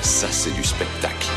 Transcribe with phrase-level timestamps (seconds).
[0.00, 1.28] Ça, c'est du spectacle.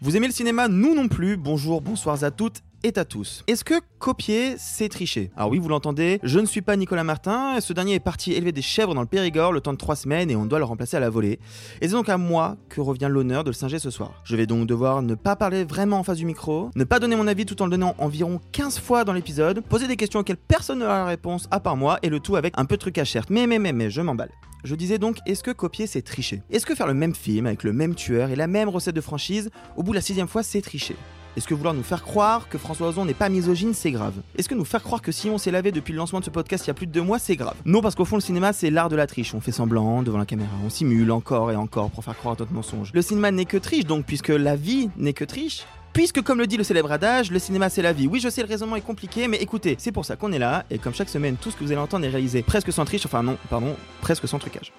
[0.00, 1.36] Vous aimez le cinéma Nous non plus.
[1.36, 3.42] Bonjour, bonsoir à toutes et à tous.
[3.46, 5.30] Est-ce que copier, c'est tricher?
[5.36, 8.52] Alors oui, vous l'entendez, je ne suis pas Nicolas Martin, ce dernier est parti élever
[8.52, 10.98] des chèvres dans le Périgord le temps de trois semaines et on doit le remplacer
[10.98, 11.40] à la volée.
[11.80, 14.20] Et c'est donc à moi que revient l'honneur de le singer ce soir.
[14.24, 17.16] Je vais donc devoir ne pas parler vraiment en face du micro, ne pas donner
[17.16, 20.36] mon avis tout en le donnant environ 15 fois dans l'épisode, poser des questions auxquelles
[20.36, 22.98] personne n'aura la réponse à part moi et le tout avec un peu de truc
[22.98, 23.30] à cherte.
[23.30, 24.30] Mais mais mais mais, je m'emballe.
[24.62, 26.42] Je disais donc, est-ce que copier c'est tricher?
[26.50, 29.00] Est-ce que faire le même film avec le même tueur et la même recette de
[29.00, 30.96] franchise, au bout de la sixième fois c'est tricher?
[31.36, 34.48] Est-ce que vouloir nous faire croire que François Ozon n'est pas misogyne, c'est grave Est-ce
[34.48, 36.64] que nous faire croire que si on s'est lavé depuis le lancement de ce podcast
[36.64, 38.52] il y a plus de deux mois, c'est grave Non, parce qu'au fond, le cinéma,
[38.52, 39.34] c'est l'art de la triche.
[39.34, 42.36] On fait semblant devant la caméra, on simule encore et encore pour faire croire à
[42.38, 42.90] notre mensonge.
[42.94, 45.64] Le cinéma n'est que triche, donc, puisque la vie n'est que triche.
[45.92, 48.08] Puisque, comme le dit le célèbre adage, le cinéma c'est la vie.
[48.08, 50.64] Oui, je sais, le raisonnement est compliqué, mais écoutez, c'est pour ça qu'on est là,
[50.70, 53.06] et comme chaque semaine, tout ce que vous allez entendre est réalisé presque sans triche,
[53.06, 54.72] enfin non, pardon, presque sans trucage.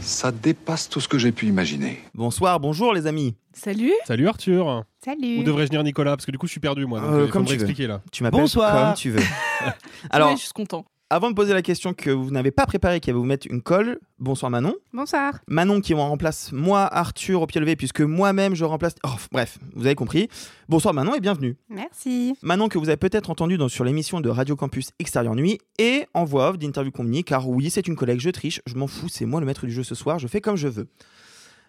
[0.00, 2.00] Ça dépasse tout ce que j'ai pu imaginer.
[2.14, 3.34] Bonsoir, bonjour les amis.
[3.52, 3.92] Salut.
[4.06, 4.84] Salut Arthur.
[5.04, 5.38] Salut.
[5.40, 6.12] Ou devrais-je dire Nicolas?
[6.16, 7.00] Parce que du coup, je suis perdu moi.
[7.00, 7.54] Donc, Euh, il comme tu veux.
[7.56, 8.00] expliquer là.
[8.12, 8.86] Tu m'appelles Bonsoir.
[8.86, 9.22] comme tu veux.
[10.10, 10.84] Alors, je suis content.
[11.12, 13.62] Avant de poser la question que vous n'avez pas préparée, qui va vous mettre une
[13.62, 14.76] colle, bonsoir Manon.
[14.92, 15.40] Bonsoir.
[15.48, 18.94] Manon qui en remplace moi, Arthur, au pied levé, puisque moi-même je remplace.
[19.04, 20.28] Oh, bref, vous avez compris.
[20.68, 21.56] Bonsoir Manon et bienvenue.
[21.68, 22.36] Merci.
[22.42, 26.06] Manon que vous avez peut-être entendu dans, sur l'émission de Radio Campus Extérieur Nuit et
[26.14, 29.08] en voix off d'Interview Combini, car oui, c'est une collègue, je triche, je m'en fous,
[29.08, 30.86] c'est moi le maître du jeu ce soir, je fais comme je veux.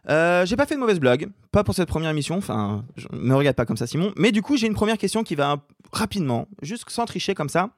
[0.09, 3.35] Euh, j'ai pas fait de mauvaise blague, pas pour cette première émission, enfin, je, me
[3.35, 6.47] regarde pas comme ça Simon, mais du coup j'ai une première question qui va rapidement,
[6.61, 7.69] juste sans tricher comme ça.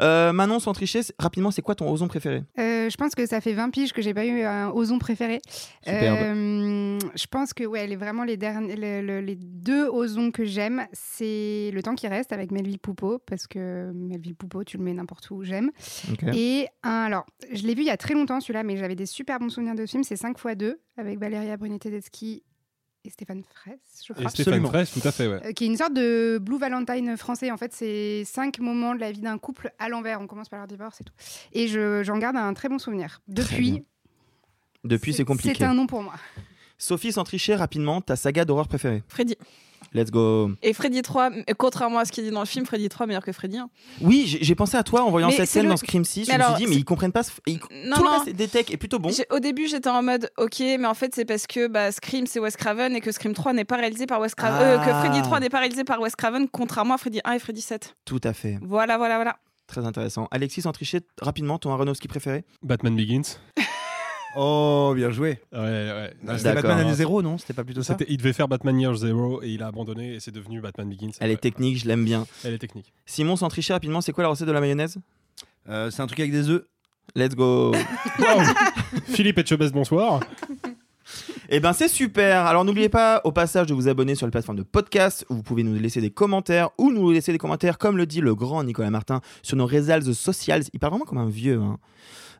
[0.00, 2.42] Euh, Manon, sans tricher, rapidement, c'est quoi ton ozon préféré?
[2.58, 5.40] Euh, je pense que ça fait 20 piges que j'ai pas eu un ozon préféré.
[5.84, 6.18] Superbe.
[6.20, 10.86] Euh, je pense que ouais, les, vraiment les, le- le- les deux ozons que j'aime,
[10.92, 14.94] c'est Le temps qui reste avec Melville Poupeau, parce que Melville Poupeau, tu le mets
[14.94, 15.70] n'importe où, j'aime.
[16.34, 19.06] Et un, alors, je l'ai vu il y a très longtemps celui-là, mais j'avais des
[19.06, 20.04] super bons souvenirs de ce film.
[20.04, 22.42] C'est 5 x 2 avec Valéria Brunet-Tedeschi
[23.04, 24.28] et Stéphane Fraisse, je Et crois.
[24.30, 24.68] Stéphane Absolument.
[24.68, 25.40] Fraisse, tout à fait, ouais.
[25.46, 27.50] Euh, qui est une sorte de Blue Valentine français.
[27.50, 30.20] En fait, c'est cinq moments de la vie d'un couple à l'envers.
[30.20, 31.12] On commence par leur divorce et tout.
[31.52, 33.20] Et je- j'en garde un très bon souvenir.
[33.28, 33.84] Depuis,
[34.84, 35.54] Depuis, c'est compliqué.
[35.58, 36.14] C'est un nom pour moi.
[36.78, 39.02] Sophie, sans tricher, rapidement, ta saga d'horreur préférée?
[39.08, 39.36] Freddy.
[39.92, 40.52] Let's go.
[40.62, 43.24] Et Freddy 3, euh, contrairement à ce qu'il dit dans le film, Freddy 3 meilleur
[43.24, 43.68] que Freddy 1.
[44.00, 46.26] Oui, j'ai pensé à toi en voyant Mais cette scène le- dans Scream 6.
[46.26, 47.24] Je Mais me suis alors, dit, mais ils comprennent pas.
[47.24, 48.18] ce- ils- Non, Tout le non.
[48.24, 49.08] reste des techs est plutôt bon.
[49.10, 52.26] J'ai- Au début, j'étais en mode OK, mais en fait, c'est parce que bah, Scream,
[52.26, 54.60] c'est Wes Craven et que Scream 3 n'est pas réalisé par Wes Craven.
[54.80, 55.00] euh, que Ah.
[55.02, 57.96] Freddy 3 n'est pas réalisé par Wes Craven, contrairement à Freddy 1 et Freddy 7.
[58.04, 58.58] Tout à fait.
[58.62, 59.38] Voilà, voilà, voilà.
[59.66, 60.28] Très intéressant.
[60.30, 62.44] Alexis, sans tricher, rapidement, ton Aronofsky préféré?
[62.62, 63.22] Batman Begins.
[64.36, 65.40] Oh, bien joué.
[65.52, 66.14] Ouais, ouais.
[66.28, 66.54] Ah, C'était.
[66.54, 67.36] Batman année zéro, non?
[67.38, 67.96] C'était pas plutôt ça?
[68.08, 71.10] Il devait faire Batman Year Zero et il a abandonné et c'est devenu Batman Begins.
[71.20, 71.40] Elle est Ouais.
[71.40, 72.26] technique, je l'aime bien.
[72.44, 72.92] Elle est technique.
[73.06, 74.98] Simon, sans tricher, rapidement, c'est quoi la recette de la mayonnaise?
[75.68, 76.62] Euh, C'est un truc avec des œufs.
[77.16, 77.72] Let's go.
[78.20, 78.42] Wow.
[79.08, 80.20] Philippe Etchebest, bonsoir.
[81.48, 82.46] Eh ben c'est super.
[82.46, 85.42] Alors n'oubliez pas au passage de vous abonner sur les plateformes de podcast où vous
[85.42, 88.62] pouvez nous laisser des commentaires ou nous laisser des commentaires comme le dit le grand
[88.62, 90.54] Nicolas Martin sur nos réseaux sociaux.
[90.72, 91.60] Il parle vraiment comme un vieux.
[91.60, 91.78] hein.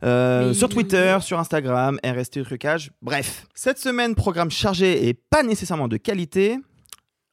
[0.02, 3.46] Euh, sur Twitter, sur Instagram, RST Trucage, bref.
[3.54, 6.58] Cette semaine, programme chargé et pas nécessairement de qualité.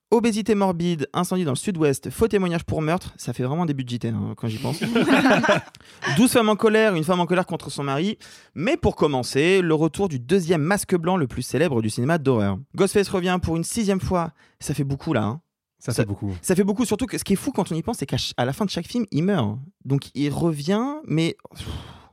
[0.10, 3.90] Obésité morbide, incendie dans le sud-ouest, faux témoignage pour meurtre, ça fait vraiment début de
[3.90, 4.80] JT hein, quand j'y pense.
[6.18, 8.18] 12 femmes en colère, une femme en colère contre son mari.
[8.56, 12.58] Mais pour commencer, le retour du deuxième masque blanc le plus célèbre du cinéma d'horreur.
[12.75, 14.31] Ghostface revient pour une sixième fois,
[14.62, 15.24] ça fait beaucoup là.
[15.24, 15.42] hein.
[15.80, 16.34] Ça fait beaucoup.
[16.42, 18.18] Ça fait beaucoup, surtout que ce qui est fou quand on y pense, c'est qu'à
[18.46, 19.58] la fin de chaque film, il meurt.
[19.84, 21.36] Donc il revient, mais.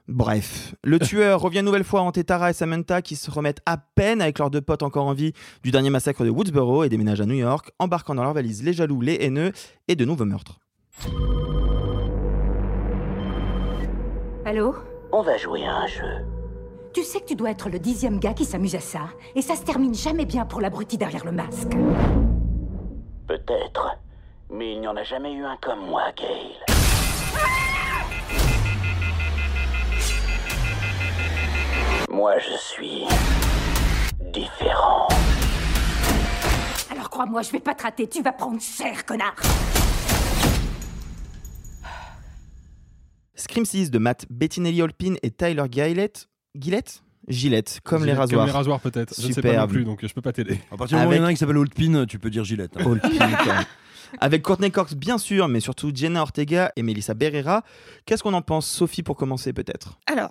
[0.09, 0.75] Bref.
[0.85, 4.21] Le tueur revient une nouvelle fois hanter Tara et Samantha qui se remettent à peine
[4.21, 7.27] avec leurs deux potes encore en vie du dernier massacre de Woodsboro et déménagent à
[7.27, 9.53] New York, embarquant dans leurs valises les jaloux, les haineux
[9.89, 10.61] et de nouveaux meurtres.
[14.45, 14.75] Allô?
[15.13, 16.27] On va jouer à un jeu.
[16.93, 19.57] Tu sais que tu dois être le dixième gars qui s'amuse à ça, et ça
[19.57, 21.73] se termine jamais bien pour l'abruti derrière le masque.
[23.27, 23.97] Peut-être,
[24.51, 26.94] mais il n'y en a jamais eu un comme moi, Gail.
[32.15, 33.03] Moi, je suis
[34.33, 35.09] différent.
[36.93, 39.35] Alors crois-moi, je vais pas te rater, tu vas prendre cher, connard
[43.35, 46.29] Scream 6 de Matt Bettinelli Olpin et Tyler Gillette.
[46.55, 48.39] Gillette Gillette, comme les Gillette, rasoirs.
[48.43, 49.15] Comme les rasoirs, peut-être.
[49.21, 50.61] Je ne sais pas non plus, donc je peux pas t'aider.
[50.71, 52.31] À partir du moment où il y en a un qui s'appelle Oldpin, tu peux
[52.31, 52.77] dire Gillette.
[52.79, 52.85] hein.
[52.87, 53.65] Olpin, quand même.
[54.21, 57.65] Avec Courtney Cox, bien sûr, mais surtout Jenna Ortega et Melissa Berrera.
[58.07, 59.99] Qu'est-ce qu'on en pense, Sophie, pour commencer, peut-être?
[60.07, 60.31] Alors,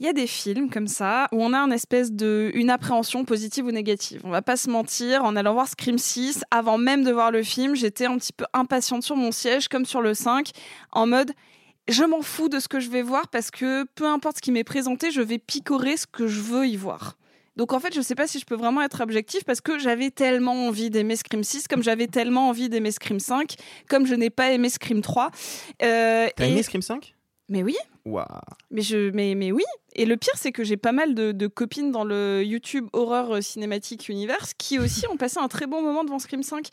[0.00, 3.24] il y a des films comme ça où on a une espèce de une appréhension
[3.24, 4.20] positive ou négative.
[4.24, 7.42] On va pas se mentir, en allant voir Scream 6, avant même de voir le
[7.42, 10.50] film, j'étais un petit peu impatiente sur mon siège comme sur le 5
[10.92, 11.32] en mode
[11.88, 14.52] je m'en fous de ce que je vais voir parce que peu importe ce qui
[14.52, 17.16] m'est présenté, je vais picorer ce que je veux y voir.
[17.56, 20.10] Donc en fait, je sais pas si je peux vraiment être objectif parce que j'avais
[20.10, 23.56] tellement envie d'aimer Scream 6, comme j'avais tellement envie d'aimer Scream 5,
[23.88, 25.30] comme je n'ai pas aimé Scream 3.
[25.82, 27.14] Euh, T'as et- aimé Scream 5
[27.48, 27.74] Mais oui.
[28.04, 28.26] Waouh.
[28.70, 29.64] Mais, je, mais, mais oui.
[29.94, 33.36] Et le pire, c'est que j'ai pas mal de, de copines dans le YouTube Horror
[33.36, 36.68] euh, Cinématique Universe qui aussi ont passé un très bon moment devant Scream 5.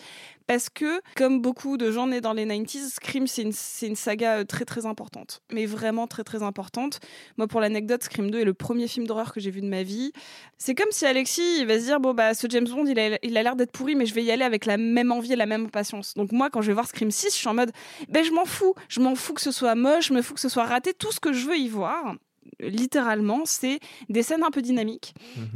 [0.48, 4.44] Parce que, comme beaucoup de gens nés dans les 90s, Scream, c'est une, saga euh,
[4.46, 5.42] très très importante.
[5.52, 7.00] Mais vraiment très très importante.
[7.38, 9.84] Moi, pour l'anecdote, Scream 2 est le premier film d'horreur que j'ai vu de ma
[9.84, 10.12] vie.
[10.58, 13.44] C'est comme si Alexis, il va se dire, bon, bah, ce James Bond, il a
[13.44, 15.66] l'air d'être pourri, mais je vais y aller avec la même envie et la même
[15.66, 16.16] impatience.
[16.16, 17.72] Donc moi, quand je vais voir Scream 6, je suis en mode,
[18.08, 18.74] ben, je m'en fous.
[18.88, 20.94] Je m'en fous que ce soit moche, je me fous que ce soit raté.
[20.94, 22.16] Tout ce que je veux y voir,
[22.60, 23.80] littéralement, c'est
[24.10, 25.14] des scènes un peu dynamiques,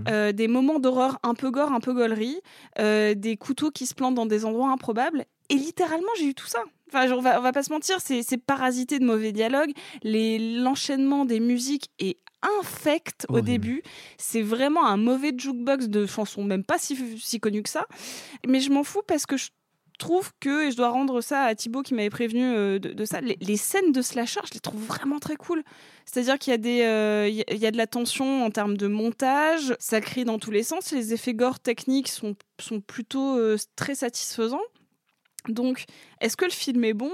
[0.07, 2.39] euh, des moments d'horreur un peu gore, un peu gaulerie,
[2.79, 5.25] euh, des couteaux qui se plantent dans des endroits improbables.
[5.49, 6.59] Et littéralement, j'ai eu tout ça.
[6.89, 9.71] Enfin, on, va, on va pas se mentir, c'est parasité de mauvais dialogues.
[10.03, 12.17] L'enchaînement des musiques est
[12.59, 13.83] infect au début.
[14.17, 17.85] C'est vraiment un mauvais jukebox de chansons, même pas si, si connues que ça.
[18.47, 19.49] Mais je m'en fous parce que je
[19.97, 23.21] trouve que, et je dois rendre ça à Thibaut qui m'avait prévenu euh, de, ça,
[23.21, 25.63] les, scènes de slasher, je les trouve vraiment très cool.
[26.05, 30.01] C'est-à-dire qu'il y, a euh, y a de la tension en termes de montage, ça
[30.01, 34.61] crie dans tous les sens, les effets gore techniques sont, sont plutôt euh, très satisfaisants.
[35.49, 35.85] Donc,
[36.21, 37.11] est-ce que le film est bon?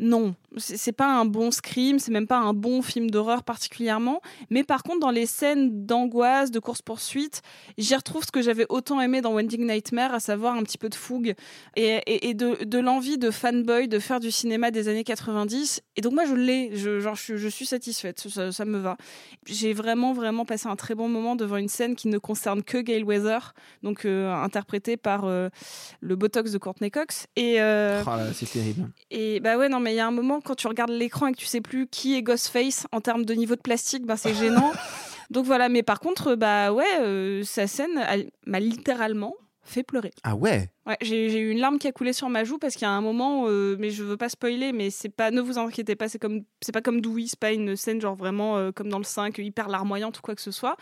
[0.00, 4.20] Non, c'est pas un bon scream, c'est même pas un bon film d'horreur particulièrement.
[4.48, 7.42] Mais par contre, dans les scènes d'angoisse, de course-poursuite,
[7.78, 10.88] j'y retrouve ce que j'avais autant aimé dans Wending Nightmare, à savoir un petit peu
[10.88, 11.34] de fougue
[11.76, 15.80] et, et- et de, de l'envie de fanboy de faire du cinéma des années 90.
[15.96, 18.78] Et donc moi, je l'ai, je, genre, je, suis- je suis satisfaite, ça, ça me
[18.78, 18.96] va.
[19.46, 22.78] J'ai vraiment, vraiment passé un très bon moment devant une scène qui ne concerne que
[22.78, 23.52] Gail Weather,
[23.82, 25.48] donc euh, interprétée par euh,
[26.00, 27.26] le Botox de Courtney Cox.
[27.34, 28.88] Et, euh, Oh là, c'est terrible.
[29.10, 31.32] et bah ouais, non, mais il y a un moment quand tu regardes l'écran et
[31.32, 34.34] que tu sais plus qui est Ghostface en termes de niveau de plastique, bah c'est
[34.34, 34.72] gênant.
[35.30, 38.02] Donc voilà, mais par contre, bah ouais, euh, sa scène
[38.46, 39.34] m'a littéralement
[39.68, 40.12] fait pleurer.
[40.22, 40.70] Ah ouais?
[40.86, 42.90] Ouais, j'ai eu une larme qui a coulé sur ma joue parce qu'il y a
[42.90, 46.08] un moment, euh, mais je veux pas spoiler, mais c'est pas, ne vous inquiétez pas,
[46.08, 48.98] c'est comme, c'est pas comme Dewey, c'est pas une scène genre vraiment euh, comme dans
[48.98, 50.76] le 5, hyper larmoyante ou quoi que ce soit.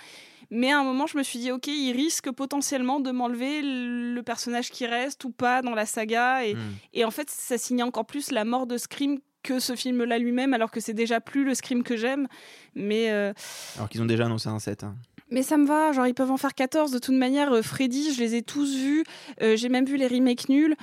[0.51, 4.21] Mais à un moment, je me suis dit, ok, il risque potentiellement de m'enlever le
[4.23, 6.45] personnage qui reste ou pas dans la saga.
[6.47, 6.61] Et, Hmm.
[6.93, 10.55] et en fait, ça signe encore plus la mort de Scream que ce film-là lui-même,
[10.55, 12.29] alors que c'est déjà plus le Scream que j'aime.
[12.75, 13.33] Mais, euh,
[13.77, 14.85] Alors qu'ils ont déjà annoncé un set.
[14.85, 14.95] hein.
[15.31, 16.91] Mais ça me va, genre ils peuvent en faire 14.
[16.91, 19.05] De toute manière, euh, Freddy, je les ai tous vus.
[19.43, 20.77] Euh, J'ai même vu les remakes nuls.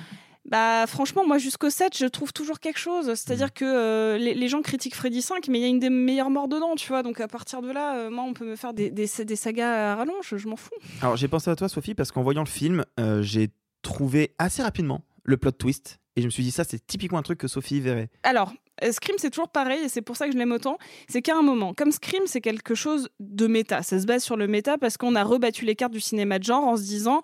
[0.46, 3.06] Bah franchement, moi jusqu'au 7, je trouve toujours quelque chose.
[3.14, 5.88] C'est-à-dire que euh, les, les gens critiquent Freddy 5, mais il y a une des
[5.88, 7.02] meilleures morts dedans, tu vois.
[7.02, 9.92] Donc à partir de là, euh, moi on peut me faire des, des, des sagas
[9.92, 10.68] à rallonge, je m'en fous.
[11.00, 13.48] Alors j'ai pensé à toi, Sophie, parce qu'en voyant le film, euh, j'ai
[13.80, 15.98] trouvé assez rapidement le plot twist.
[16.16, 18.08] Et je me suis dit, ça, c'est typiquement un truc que Sophie verrait.
[18.22, 18.52] Alors,
[18.90, 20.78] Scream, c'est toujours pareil, et c'est pour ça que je l'aime autant.
[21.08, 23.82] C'est qu'à un moment, comme Scream, c'est quelque chose de méta.
[23.82, 26.44] Ça se base sur le méta parce qu'on a rebattu les cartes du cinéma de
[26.44, 27.22] genre en se disant.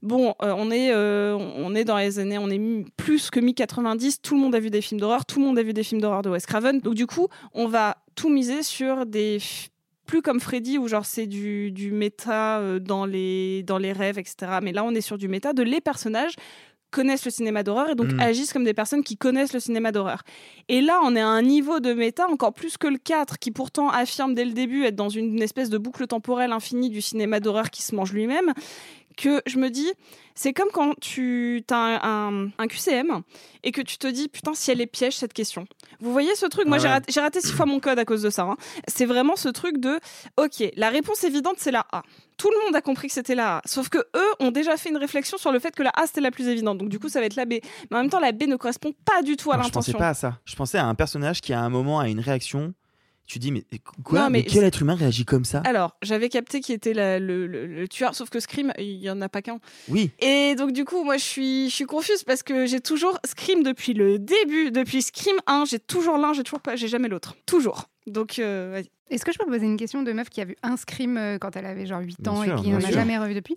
[0.00, 4.18] Bon, euh, on, est, euh, on est dans les années, on est plus que mi-90,
[4.22, 6.00] tout le monde a vu des films d'horreur, tout le monde a vu des films
[6.00, 6.78] d'horreur de Wes Craven.
[6.78, 9.38] Donc du coup, on va tout miser sur des
[10.08, 14.18] plus comme Freddy où genre c'est du, du méta euh, dans, les, dans les rêves,
[14.18, 14.58] etc.
[14.62, 16.34] Mais là, on est sur du méta de les personnages
[16.90, 18.20] connaissent le cinéma d'horreur et donc Mm.
[18.20, 20.22] agissent comme des personnes qui connaissent le cinéma d'horreur.
[20.68, 23.50] Et là, on est à un niveau de méta encore plus que le 4, qui
[23.50, 27.40] pourtant affirme dès le début être dans une espèce de boucle temporelle infinie du cinéma
[27.40, 28.52] d'horreur qui se mange lui-même,
[29.20, 29.90] que je me dis,
[30.36, 33.22] c'est comme quand tu as un, un- un QCM
[33.64, 35.66] et que tu te dis, putain, si elle est piège cette question.
[36.00, 36.66] Vous voyez ce truc?
[36.68, 38.42] Moi, Ah j'ai raté, j'ai raté six fois mon code à cause de ça.
[38.44, 38.56] hein.
[38.86, 39.98] C'est vraiment ce truc de,
[40.36, 42.02] ok, la réponse évidente, c'est la A.
[42.36, 43.62] Tout le monde a compris que c'était la A.
[43.64, 46.20] Sauf que eux ont déjà fait une réflexion sur le fait que la A, c'était
[46.20, 46.78] la plus évidente.
[46.78, 47.54] Donc, du coup, ça va être la B.
[47.90, 49.90] Mais en même temps, la B ne correspond pas du tout à Alors, je pensais
[49.90, 49.98] l'intention.
[49.98, 50.38] pas à ça.
[50.44, 52.72] Je pensais à un personnage qui, à un moment, a une réaction
[53.28, 53.62] Tu dis, mais
[54.04, 54.20] quoi?
[54.20, 55.60] Non, mais, mais quel être humain réagit comme ça?
[55.66, 59.10] Alors, j'avais capté qui était la- le, le- le tueur, sauf que Scream, il y
[59.10, 59.58] en a pas qu'un.
[59.88, 60.10] Oui.
[60.18, 63.62] Et donc, du coup, moi, je suis, je suis confuse parce que j'ai toujours Scream
[63.62, 67.36] depuis le début, depuis Scream 1, j'ai toujours l'un, j'ai toujours pas, j'ai jamais l'autre.
[67.44, 67.90] Toujours.
[68.06, 68.88] Donc, euh, vas-y.
[69.14, 71.36] Est-ce que je peux poser une question de meuf qui a vu un Scream euh,
[71.38, 73.56] quand elle avait genre 8 Bien ans sûr, et qui n'en a jamais revu depuis?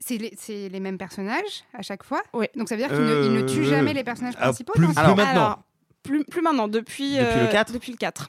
[0.00, 2.22] C'est les, c'est les mêmes personnages à chaque fois?
[2.34, 2.44] Oui.
[2.54, 4.94] Donc ça veut dire qu'ils ne, ne tuent Euh, jamais les personnages principaux plus- plus
[4.94, 5.24] maintenant.
[5.24, 5.62] Alors,
[6.02, 7.72] plus, plus maintenant, depuis, Depuis le euh, 4?
[7.72, 8.28] Depuis le 4.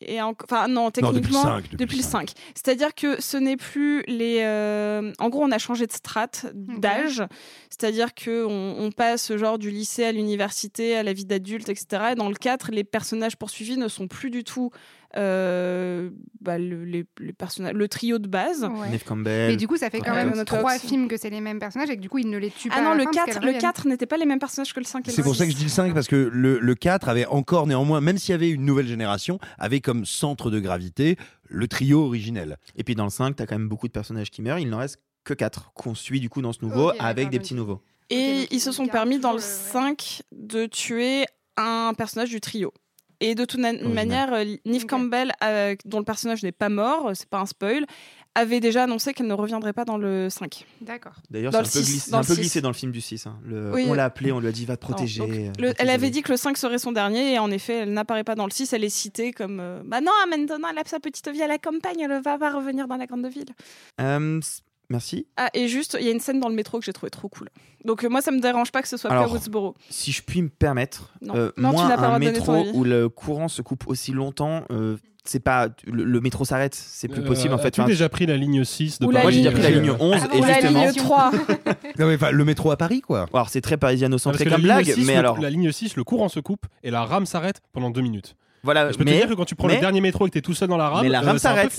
[0.00, 2.32] Et en- enfin non, depuis le techniquement 5, depuis depuis, le le 5.
[2.54, 4.38] C'est-à-dire que ce n'est plus les.
[4.42, 7.22] euh, En gros, on a changé de strate d'âge.
[7.70, 12.10] C'est-à-dire que on, on passe genre du lycée à l'université, à la vie d'adulte, etc.
[12.12, 14.70] Et dans le 4, les personnages poursuivis ne sont plus du tout
[15.16, 16.10] euh,
[16.40, 18.64] bah, le, les, les personnages, le trio de base.
[18.64, 18.90] Ouais.
[18.90, 19.50] Neve Campbell.
[19.50, 20.80] Mais du coup, ça fait quand Ouais, même trois Cox.
[20.86, 22.76] films que c'est les mêmes personnages et que du coup, ils ne les tuent pas.
[22.78, 23.60] Ah non, le fin parce 4, qu'elles le reviennent.
[23.60, 25.50] 4 n'était pas les mêmes personnages que le 5 et le C'est pour ça que
[25.50, 25.54] 6.
[25.54, 28.34] je dis le 5 parce que le, le 4 avait encore néanmoins, même s'il y
[28.34, 31.16] avait une nouvelle génération, avait comme centre de gravité
[31.48, 32.56] le trio originel.
[32.76, 34.58] Et puis dans le 5, t'as quand même beaucoup de personnages qui meurent.
[34.58, 37.54] Il n'en reste que 4 qu'on suit du coup dans ce nouveau avec des petits
[37.54, 37.80] nouveaux.
[38.10, 39.50] Et ils se sont permis dans le toujours
[39.82, 41.24] le- 5 de tuer
[41.58, 42.72] un personnage du trio.
[43.20, 44.86] Et de toute manière, euh, Neve.
[44.86, 47.84] Campbell, euh, dont le personnage n'est pas mort, euh, c'est pas un spoil,
[48.36, 50.64] avait déjà annoncé qu'elle ne reviendrait pas dans le 5.
[50.80, 51.14] D'accord.
[51.28, 52.40] D'ailleurs, c'est un, peu, glissé, dans un le peu six.
[52.40, 53.26] glissé dans le film du 6.
[53.26, 53.36] hein.
[53.44, 53.86] Le- Oui.
[53.88, 55.18] On l'a appelé, on lui a dit va te Non, protéger.
[55.20, 57.78] donc, euh, le- elle avait dit que le 5 serait son dernier, et en effet,
[57.78, 58.72] elle n'apparaît pas dans le 6.
[58.72, 61.58] Elle est citée comme euh, Bah non, maintenant elle a sa petite vie à la
[61.58, 63.46] campagne, elle va pas revenir dans la grande ville.
[64.00, 64.40] Euh,
[64.90, 65.26] merci.
[65.36, 67.28] Ah, et juste, il y a une scène dans le métro que j'ai trouvé trop
[67.28, 67.48] cool.
[67.84, 69.74] Donc euh, moi, ça me dérange pas que ce soit Alors, Woodsboro.
[69.90, 71.34] Si je puis me permettre, Non.
[71.36, 75.68] euh, Non, moi, un métro où le courant se coupe aussi longtemps, euh, c'est pas
[75.84, 77.70] le, le métro s'arrête, c'est plus possible en fait.
[77.72, 79.70] Tu as Enfin, déjà pris la ligne 6 de la moi j'ai déjà pris la
[79.70, 81.30] ligne 11 Ah, et Ou la justement, ligne 3.
[81.98, 83.26] Non, mais, enfin, le métro à Paris, quoi.
[83.32, 86.28] alors c'est très parisiano-centré comme blague, 6, mais le- alors la ligne 6, le courant
[86.30, 88.36] se coupe et la rame s'arrête pendant deux minutes.
[88.62, 90.30] Voilà, Je peux mais te dire que quand tu prends mais- le dernier métro et
[90.30, 91.72] que t'es tout seul dans la rame, mais la euh, rame s'arrête.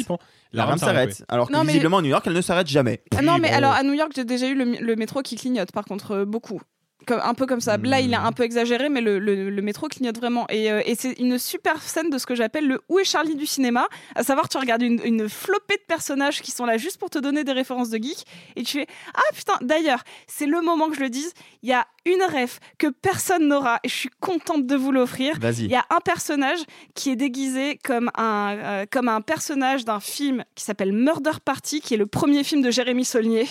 [0.54, 1.24] la rame s'arrête.
[1.28, 3.02] Alors que Non, mais- visiblement à New York, elle ne s'arrête jamais.
[3.18, 5.72] Ah non, mais bon, alors à New York, j'ai déjà eu le métro qui clignote,
[5.72, 6.62] par contre, euh, beaucoup.
[7.08, 7.78] Comme, un peu comme ça.
[7.78, 10.46] Là, il est un peu exagéré, mais le, le- le métro clignote vraiment.
[10.50, 13.36] Et, euh, et c'est une super scène de ce que j'appelle le Où est Charlie
[13.36, 13.88] du cinéma?
[14.16, 17.18] À savoir, tu regardes une, une flopée de personnages qui sont là juste pour te
[17.18, 18.26] donner des références de geek.
[18.58, 21.34] Et tu fais Ah putain, d'ailleurs, c'est le moment que je le dise.
[21.64, 25.40] Il y a une ref que personne n'aura, et je suis contente de vous l'offrir.
[25.66, 26.60] Il y a un personnage
[26.96, 31.82] qui est déguisé comme un, euh, comme un personnage d'un film qui s'appelle Murder Party,
[31.82, 33.48] qui est le premier film de Jérémy Saulnier.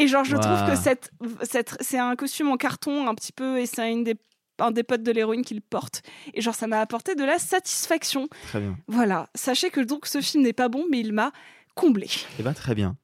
[0.00, 0.42] Et genre, je Wow.
[0.42, 1.10] trouve que cette,
[1.42, 4.16] cette, c'est un costume en carton un petit peu, et c'est une des,
[4.58, 6.02] un des potes de l'héroïne qui le porte.
[6.34, 8.28] Et genre, ça m'a apporté de la satisfaction.
[8.48, 8.76] Très bien.
[8.88, 9.28] Voilà.
[9.34, 11.32] Sachez que donc ce film n'est pas bon, mais il m'a
[11.74, 12.08] comblé.
[12.38, 12.96] Eh ben très bien.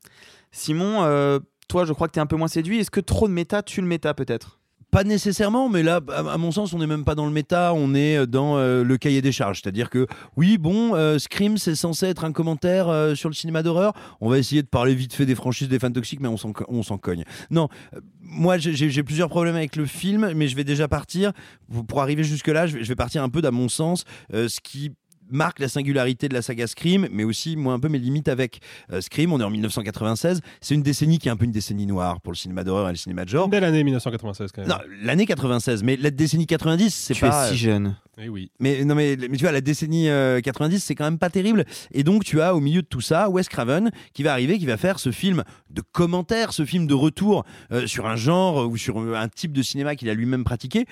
[0.53, 1.39] Simon, euh,
[1.69, 2.79] toi, je crois que tu es un peu moins séduit.
[2.79, 4.56] Est-ce que trop de méta tue le méta peut-être?
[4.97, 7.95] Pas nécessairement, mais là, à mon sens, on n'est même pas dans le méta, on
[7.95, 9.61] est dans euh, le cahier des charges.
[9.61, 10.07] C'est-à-dire que,
[10.39, 13.93] oui, bon, euh, Scream, c'est censé être un commentaire euh, sur le cinéma d'horreur.
[14.23, 16.39] On va essayer de parler vite fait des franchises des fans toxiques, mais on
[16.83, 17.25] s'en, cogne.
[17.51, 21.33] Non, euh, moi, j'ai- plusieurs problèmes avec le film, mais je vais déjà partir.
[21.89, 24.93] Pour arriver jusque-là, je je vais partir un peu, d'à mon sens, euh, ce qui
[25.31, 28.61] marque la singularité de la saga Scream, mais aussi moi un peu mes limites avec
[28.93, 29.33] euh, Scream.
[29.33, 32.33] On est en 1996, c'est une décennie qui est un peu une décennie noire pour
[32.33, 33.45] le cinéma d'horreur et le cinéma de genre.
[33.47, 34.71] Une belle année 1996 quand même.
[34.71, 37.49] Non, l'année 96, mais la décennie 90, c'est Tu pas.
[37.49, 37.97] es si jeune.
[38.19, 38.51] Eh oui.
[38.61, 41.65] Mais non, mais, mais tu vois, la décennie euh, 90, c'est quand même pas terrible.
[41.93, 44.65] Et donc, tu as au milieu de tout ça Wes Craven qui va arriver, qui
[44.65, 48.77] va faire ce film de commentaire, ce film de retour euh, sur un genre ou
[48.79, 50.87] sur euh, un type de cinéma qu'il a lui-même pratiqué.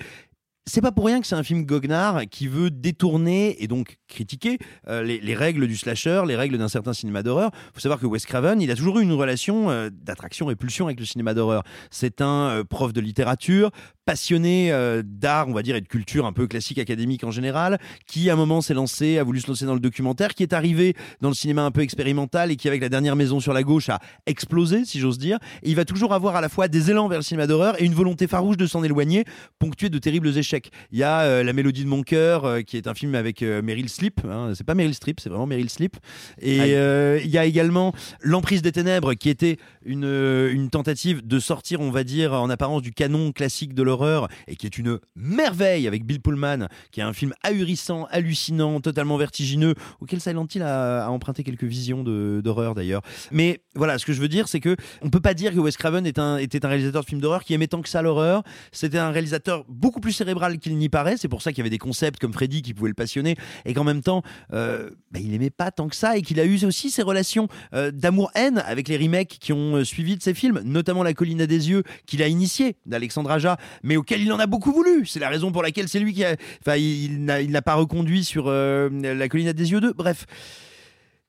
[0.67, 4.57] C'est pas pour rien que c'est un film goguenard qui veut détourner et donc critiquer
[4.87, 7.51] euh, les, les règles du slasher, les règles d'un certain cinéma d'horreur.
[7.75, 11.05] faut savoir que Wes Craven, il a toujours eu une relation euh, d'attraction-répulsion avec le
[11.05, 11.61] cinéma d'horreur.
[11.91, 13.69] C'est un euh, prof de littérature,
[14.05, 17.79] passionné euh, d'art, on va dire, et de culture un peu classique académique en général,
[18.07, 20.53] qui à un moment s'est lancé, a voulu se lancer dans le documentaire, qui est
[20.53, 23.63] arrivé dans le cinéma un peu expérimental et qui avec la dernière maison sur la
[23.63, 25.39] gauche a explosé, si j'ose dire.
[25.63, 27.93] Il va toujours avoir à la fois des élans vers le cinéma d'horreur et une
[27.93, 29.25] volonté farouche de s'en éloigner,
[29.59, 30.54] ponctuée de terribles échecs.
[30.91, 33.41] Il y a euh, La mélodie de mon cœur, euh, qui est un film avec
[33.41, 34.21] euh, Meryl Streep.
[34.25, 34.51] hein.
[34.55, 35.97] c'est pas Meryl Streep, c'est vraiment Meryl Streep.
[36.41, 41.39] Et il y a également L'emprise des ténèbres, qui était une, euh, une tentative de
[41.39, 44.99] sortir, on va dire, en apparence du canon classique de l'horreur, et qui est une
[45.15, 50.63] merveille avec Bill Pullman, qui est un film ahurissant, hallucinant, totalement vertigineux, auquel Silent Hill
[50.63, 53.01] a, emprunté quelques visions d'horreur d'ailleurs.
[53.31, 55.77] Mais voilà, ce que je veux dire, c'est que on peut pas dire que Wes
[55.77, 58.43] Craven était un réalisateur de films d'horreur qui aimait tant que ça l'horreur.
[58.71, 61.17] C'était un réalisateur beaucoup plus cérébral qu'il n'y paraît.
[61.17, 63.73] C'est pour ça qu'il y avait des concepts comme Freddy qui pouvaient le passionner, et
[63.73, 64.23] qu'en même temps,
[64.53, 67.47] euh, bah, il aimait pas tant que ça, et qu'il a eu aussi ses relations
[67.73, 71.41] euh, d'amour-haine avec les remakes qui ont euh, suivi de ses films, notamment La colline
[71.41, 75.05] à des yeux, qu'il a initié d'Alexandre Aja, mais auquel il en a beaucoup voulu.
[75.05, 76.35] C'est la raison pour laquelle c'est lui qui a.
[76.61, 79.93] Enfin, il n'a pas reconduit sur euh, La colline à des yeux 2.
[79.93, 80.25] Bref.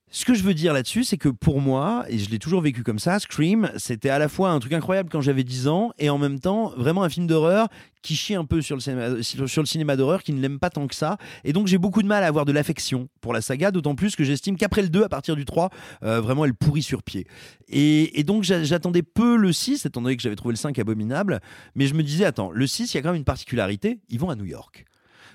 [0.08, 2.84] Ce que je veux dire là-dessus, c'est que pour moi, et je l'ai toujours vécu
[2.84, 6.08] comme ça, Scream, c'était à la fois un truc incroyable quand j'avais 10 ans, et
[6.10, 7.68] en même temps, vraiment un film d'horreur
[8.02, 11.18] qui chie un peu sur le cinéma, d'horreur, qui ne l'aime pas tant que ça.
[11.42, 14.14] Et donc j'ai beaucoup de mal à avoir de l'affection pour la saga, d'autant plus
[14.14, 15.70] que j'estime qu'après le 2, à partir du 3,
[16.04, 17.26] euh, vraiment elle pourrit sur pied.
[17.68, 20.78] Et, et donc j'a- j'attendais peu le 6, étant donné que j'avais trouvé le 5
[20.78, 21.40] abominable,
[21.74, 24.20] mais je me disais, attends, le 6, il y a quand même une particularité, ils
[24.20, 24.84] vont à New York.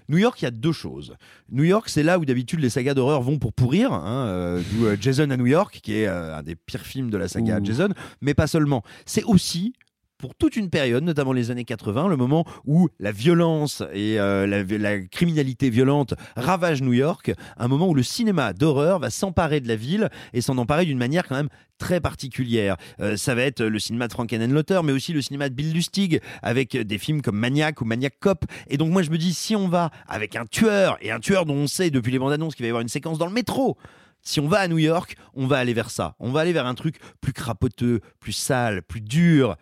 [0.10, 1.16] New York, il y a deux choses.
[1.52, 4.86] New York, c'est là où d'habitude les sagas d'horreur vont pour pourrir, hein, euh, d'où
[4.86, 7.60] euh, Jason à New York, qui est euh, un des pires films de la saga
[7.64, 7.90] Jason,
[8.22, 8.84] mais pas seulement.
[9.06, 9.74] C'est aussi
[10.22, 14.46] pour toute une période, notamment les années 80, le moment où la violence et euh,
[14.46, 19.68] la, criminalité violente ravagent New York, un moment où le cinéma d'horreur va s'emparer de
[19.68, 21.50] la ville et s'en emparer d'une manière quand même
[21.80, 22.78] très particulière.
[23.00, 26.22] Euh, ça va être le cinéma de Frankenheimer, mais aussi le cinéma de Bill Lustig,
[26.44, 28.46] avec des films comme Maniac ou Maniac Cop.
[28.70, 31.48] Et donc moi je me dis, si on va avec un tueur, et un tueur
[31.48, 33.34] dont on sait depuis les bandes annonces qu'il va y avoir une séquence dans le
[33.34, 33.76] métro,
[34.24, 36.16] si on va à New York, on va aller vers ça.
[36.20, 39.56] On va aller vers un truc plus crapoteux, plus sale, plus dur.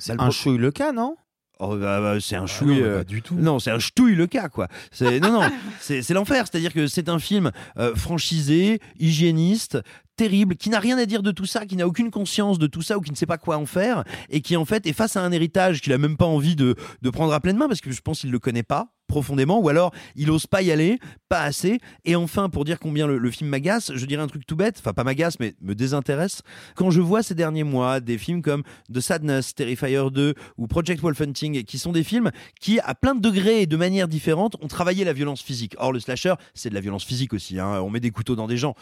[0.00, 1.16] C'est un chouille le cas, non?
[1.62, 2.76] Oh, bah, bah, c'est un non, chouille.
[2.76, 3.34] mais euh, pas du tout.
[3.34, 4.66] Non, c'est un ch'touille le cas, quoi.
[4.92, 5.42] C'est, non, non,
[5.80, 6.46] c'est, l'enfer.
[6.50, 9.78] C'est-à-dire que c'est un film euh, franchisé, hygiéniste,
[10.16, 12.80] terrible, qui n'a rien à dire de tout ça, qui n'a aucune conscience de tout
[12.80, 15.16] ça ou qui ne sait pas quoi en faire et qui en fait est face
[15.16, 17.82] à un héritage qu'il a même pas envie de, de prendre à pleine main parce
[17.82, 20.98] que je pense qu'il le connaît pas profondément ou alors il ose pas y aller,
[21.28, 21.78] pas assez.
[22.04, 24.94] Et enfin, pour dire combien le, film m'agace, je dirais un truc tout bête, enfin
[24.94, 26.42] pas m'agace mais me désintéresse.
[26.74, 28.62] Quand je vois ces derniers mois des films comme
[28.92, 33.14] The Sadness, Terrifier 2 ou Project Wolf Hunting, qui sont des films qui, à plein
[33.14, 35.74] de degrés et de manières différentes, ont travaillé la violence physique.
[35.78, 37.58] Or, le slasher, c'est de la violence physique aussi.
[37.58, 37.80] hein.
[37.82, 38.74] On met des couteaux dans des gens.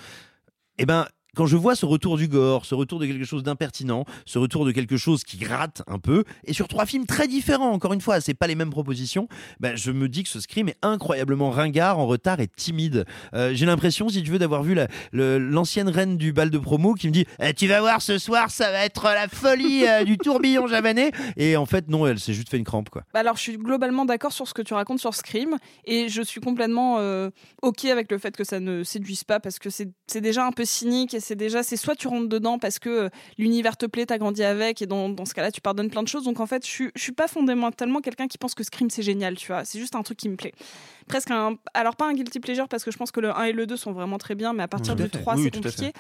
[0.78, 1.06] Eh ben,
[1.38, 4.64] quand je vois ce retour du gore, ce retour de quelque chose d'impertinent, ce retour
[4.66, 8.00] de quelque chose qui gratte un peu, et sur trois films très différents, encore une
[8.00, 9.28] fois, c'est pas les mêmes propositions,
[9.61, 13.04] ben je me dis que ce Scream est incroyablement ringard, en retard et timide.
[13.35, 14.76] Euh, J'ai l'impression, si tu veux, d'avoir vu
[15.12, 18.50] l'ancienne reine du bal de promo qui me dit Eh, Tu vas voir ce soir,
[18.50, 21.12] ça va être la folie euh, du tourbillon javanais.
[21.37, 23.04] Et en fait, non, elle s'est juste fait une crampe, quoi.
[23.14, 26.21] Bah Alors, je suis globalement d'accord sur ce que tu racontes sur Scream et je
[26.21, 27.30] suis complètement euh,
[27.62, 30.65] OK avec le fait que ça ne séduise pas parce que c'est déjà un peu
[30.65, 34.06] cynique et c'est déjà, c'est soit tu rentres dedans parce que euh, l'univers te plaît,
[34.06, 36.25] t'as grandi avec et dans, dans ce cas-là, tu pardonnes plein de choses.
[36.25, 39.02] Donc en fait, je suis, je suis pas fondamentalement quelqu'un qui pense que Scream c'est
[39.02, 39.64] génial, tu vois.
[39.64, 40.54] C'est juste un truc qui me plaît.
[41.06, 41.56] Presque un.
[41.75, 43.76] Alors, pas un guilty pleasure parce que je pense que le 1 et le 2
[43.76, 45.08] sont vraiment très bien, mais à partir du fait.
[45.08, 45.93] 3, Oui, c'est compliqué.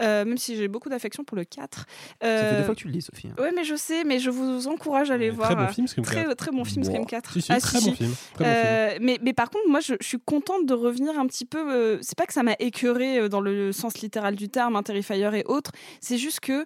[0.00, 1.78] Euh, même si j'ai beaucoup d'affection pour le 4.
[1.78, 3.28] Ça fait Euh, deux fois que tu le dis, Sophie.
[3.28, 3.42] hein.
[3.42, 5.48] Ouais, mais je sais, mais je vous encourage à aller voir.
[5.48, 6.36] très bon euh, film, Scream très, 4.
[6.36, 6.84] très bon film.
[6.84, 7.32] Scream 4.
[7.32, 7.96] Si, si, Ah, très si, bon si.
[7.96, 11.18] film, très bon Euh, mais, mais par contre, moi, je, je suis contente de revenir
[11.18, 11.58] un petit peu.
[11.72, 14.82] euh, c'est pas que ça m'a écœuré euh, dans le sens littéral du terme, un
[14.82, 15.72] Terrifier et autres.
[16.00, 16.64] C'est juste que.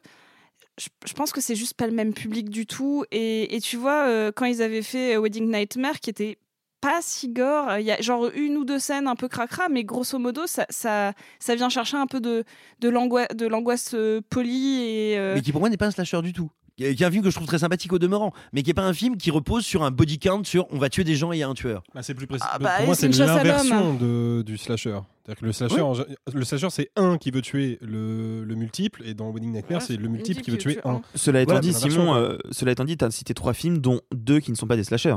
[0.79, 3.05] Je, pense que c'est juste pas le même public du tout.
[3.13, 6.39] Et, et tu vois, euh, quand ils avaient fait euh, Wedding Nightmare, qui était
[6.83, 9.85] pas si gore, il y a genre une ou deux scènes un peu cracra, mais
[9.85, 12.45] grosso modo, ça, ça, ça vient chercher un peu de,
[12.81, 15.19] de l'angoisse de l'angoisse, euh, polie et.
[15.19, 16.51] euh, mais qui pour moi n'est pas un slasher du tout.
[16.79, 18.83] Qui est un film que je trouve très sympathique au demeurant, mais qui est pas
[18.87, 21.37] un film qui repose sur un body count sur on va tuer des gens et
[21.37, 21.83] il y a un tueur.
[21.95, 22.45] Bah, c'est plus précis.
[22.51, 23.95] Ah bah, pour moi, c'est c'est l'inversion
[24.43, 24.99] du slasher.
[25.25, 25.81] C'est-à-dire que le slasher, Oui.
[25.83, 29.53] en gé- le slasher, c'est un qui veut tuer le, le multiple, et dans Wedding
[29.53, 30.95] Nightmare, Ouais, c'est le multiple qui veut tuer tue un.
[30.95, 31.03] un.
[31.15, 33.79] Cela étant Voilà, dit, c'est Simon, euh, cela étant dit, tu as cité trois films,
[33.79, 35.15] dont deux qui ne sont pas des slashers.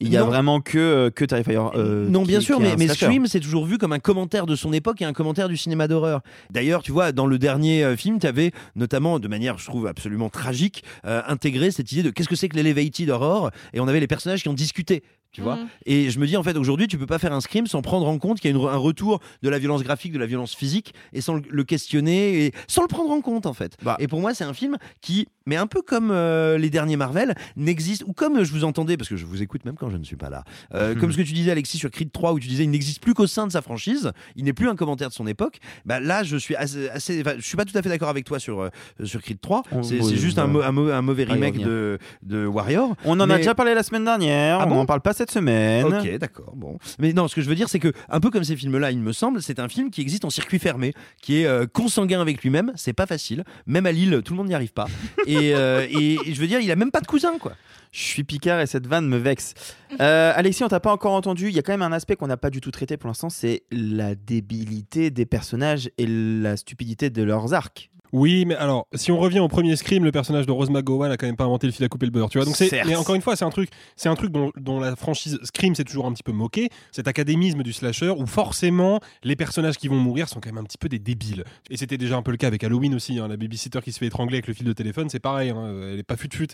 [0.00, 0.26] Il y a Non.
[0.26, 1.56] vraiment que, euh, que Terrifier.
[1.56, 2.88] euh, non, qui- bien sûr, qui mais, mais.
[2.88, 5.88] Scream, c'est toujours vu comme un commentaire de son époque et un commentaire du cinéma
[5.88, 6.20] d'horreur.
[6.50, 9.86] D'ailleurs, tu vois, dans le dernier euh, film, tu avais notamment, de manière, je trouve,
[9.86, 13.88] absolument tragique, euh, intégré cette idée de qu'est-ce que c'est que l'elevated horror, et on
[13.88, 15.02] avait les personnages qui ont discuté.
[15.36, 15.68] Tu vois Mhm.
[15.84, 18.08] Et je me dis, en fait, aujourd'hui, tu peux pas faire un scream sans prendre
[18.08, 20.54] en compte qu'il y a une- un retour de la violence graphique, de la violence
[20.54, 23.76] physique, et sans le, le questionner, et sans le prendre en compte, en fait.
[23.82, 23.96] Bah.
[23.98, 27.34] Et pour moi, c'est un film qui, mais un peu comme euh, les derniers Marvel,
[27.56, 30.04] n'existe, ou comme je vous entendais, parce que je vous écoute même quand je ne
[30.04, 30.42] suis pas là,
[30.74, 33.02] euh, comme ce que tu disais, Alexis, sur Creed 3, où tu disais, il n'existe
[33.02, 35.58] plus qu'au sein de sa franchise, il n'est plus un commentaire de son époque.
[35.84, 38.60] Bah, là, je suis assez, je suis pas tout à fait d'accord avec toi sur,
[38.62, 38.70] euh,
[39.04, 39.62] sur Creed 3.
[39.72, 42.96] On- C'est oui, juste un, mauvais remake de, de Warrior.
[43.04, 45.84] On en a déjà parlé la semaine dernière, Ah on n'en parle pas cette semaine.
[45.84, 46.78] Ok, d'accord, bon.
[46.98, 48.98] Mais non, ce que je veux dire, c'est que, un peu comme ces films-là, il
[49.00, 52.42] me semble, c'est un film qui existe en circuit fermé, qui est euh, consanguin avec
[52.42, 52.72] lui-même.
[52.76, 53.44] C'est pas facile.
[53.66, 54.86] Même à Lille, tout le monde n'y arrive pas.
[55.26, 57.52] et, euh, et- et je veux dire, il a même pas de cousin, quoi.
[57.92, 59.54] Je suis Picard et cette vanne me vexe.
[60.00, 61.48] Euh, Alexis, on t'a pas encore entendu.
[61.48, 63.30] Il y a quand même un aspect qu'on n'a pas du tout traité pour l'instant,
[63.30, 67.90] c'est la débilité des personnages et la stupidité de leurs arcs.
[68.16, 71.18] Oui, mais alors, si on revient au premier Scream, le personnage de Rose McGowan a
[71.18, 72.46] quand même pas inventé le fil à couper le beurre, tu vois.
[72.46, 74.96] Donc c'est, mais encore une fois, c'est un truc, c'est un truc dont, dont la
[74.96, 79.36] franchise Scream s'est toujours un petit peu moqué, cet académisme du slasher où forcément les
[79.36, 81.44] personnages qui vont mourir sont quand même un petit peu des débiles.
[81.68, 83.98] Et c'était déjà un peu le cas avec Halloween aussi, hein, la babysitter qui se
[83.98, 86.48] fait étrangler avec le fil de téléphone, c'est pareil, hein, elle est pas fut-fut.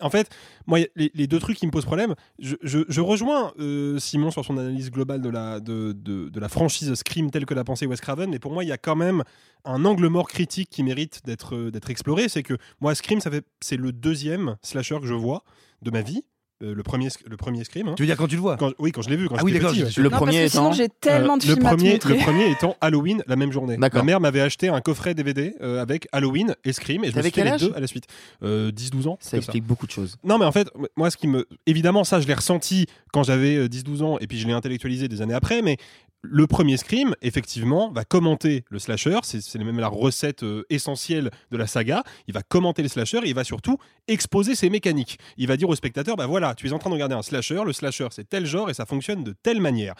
[0.00, 0.28] En fait,
[0.66, 4.58] moi, les, les deux trucs qui me posent problème, je, rejoins euh, Simon sur son
[4.58, 8.64] analyse globale de la, franchise Scream telle que l'a pensé Wes Craven, mais pour moi,
[8.64, 9.22] il y a quand même
[9.64, 12.28] un angle mort critique qui mérite d'être euh, exploré.
[12.28, 13.20] C'est que moi, Scream,
[13.60, 15.44] c'est le deuxième slasher que je vois
[15.82, 16.24] de ma vie.
[16.62, 17.88] Euh, le premier, le premier Scream.
[17.88, 17.94] hein.
[17.96, 19.28] Tu veux dire quand tu le vois Quand- Oui, quand je l'ai vu.
[19.28, 19.78] Quand Ah oui, d'accord, ouais.
[19.96, 21.98] Le Non, que sinon, j'ai tellement de Euh, le films à te premier.
[22.04, 23.76] Le premier étant Halloween la même journée.
[23.76, 27.22] Ma mère m'avait acheté un coffret DVD euh, avec Halloween et Scream et je me
[27.22, 28.04] suis fait quel les âge deux à la suite.
[28.44, 29.18] Euh, 10-12 ans.
[29.20, 30.16] Ça explique beaucoup de choses.
[30.22, 31.44] non, mais en fait, moi, ce qui me.
[31.66, 35.08] Évidemment, ça, je l'ai ressenti quand j'avais euh, 10-12 ans, et puis je l'ai intellectualisé
[35.08, 35.76] des années après, mais
[36.24, 39.18] le premier Scream, effectivement, va commenter le slasher.
[39.22, 42.02] C'est même la recette euh, essentielle de la saga.
[42.26, 45.18] Il va commenter le slasher et il va surtout exposer ses mécaniques.
[45.36, 47.62] Il va dire au spectateur bah voilà, tu es en train de regarder un slasher.
[47.64, 49.94] Le slasher, c'est tel genre et ça fonctionne de telle manière.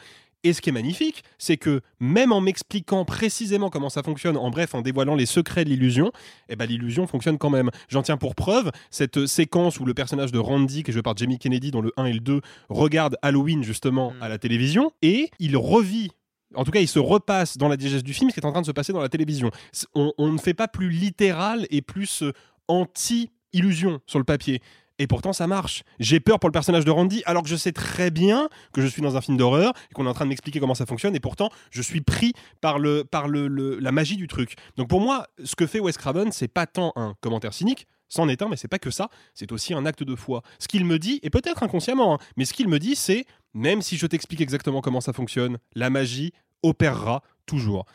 [0.44, 4.50] Et ce qui est magnifique, c'est que même en m'expliquant précisément comment ça fonctionne, en
[4.50, 6.12] bref, en dévoilant les secrets de l'illusion,
[6.50, 7.70] eh ben, l'illusion fonctionne quand même.
[7.88, 11.02] J'en tiens pour preuve cette euh, séquence où le personnage de Randy, qui est joué
[11.02, 14.92] par Jamie Kennedy dans le 1 et le 2, regarde Halloween justement à la télévision
[15.00, 16.10] et il revit.
[16.54, 18.52] En tout cas, il se repasse dans la digeste du film ce qui est en
[18.52, 19.50] train de se passer dans la télévision.
[19.94, 22.32] On, on ne fait pas plus littéral et plus euh,
[22.68, 24.60] anti-illusion sur le papier.
[24.98, 25.82] Et pourtant, ça marche.
[25.98, 28.86] J'ai peur pour le personnage de Randy, alors que je sais très bien que je
[28.86, 31.16] suis dans un film d'horreur et qu'on est en train de m'expliquer comment ça fonctionne.
[31.16, 34.54] Et pourtant, je suis pris par, le, par le, la magie du truc.
[34.76, 38.28] Donc pour moi, ce que fait Wes Craven, c'est pas tant un commentaire cynique, c'en
[38.28, 39.08] est un, mais c'est pas que ça.
[39.34, 40.42] C'est aussi un acte de foi.
[40.60, 43.82] Ce qu'il me dit, et peut-être inconsciemment, hein, mais ce qu'il me dit, c'est même
[43.82, 47.86] si je t'explique exactement comment ça fonctionne, la magie opérera toujours.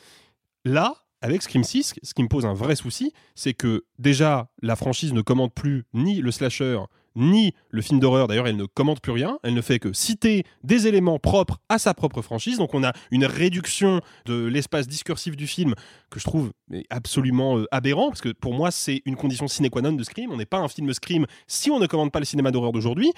[0.65, 4.75] Là, avec Scream 6, ce qui me pose un vrai souci, c'est que déjà, la
[4.75, 6.79] franchise ne commande plus ni le slasher,
[7.15, 8.27] ni le film d'horreur.
[8.27, 9.39] D'ailleurs, elle ne commente plus rien.
[9.43, 12.58] Elle ne fait que citer des éléments propres à sa propre franchise.
[12.58, 15.75] Donc, on a une réduction de l'espace discursif du film
[16.10, 16.51] que je trouve
[16.89, 20.32] absolument euh, aberrant, parce que pour moi, c'est une condition sine qua non de Scream.
[20.32, 23.12] On n'est pas un film Scream si on ne commande pas le cinéma d'horreur d'aujourd'hui.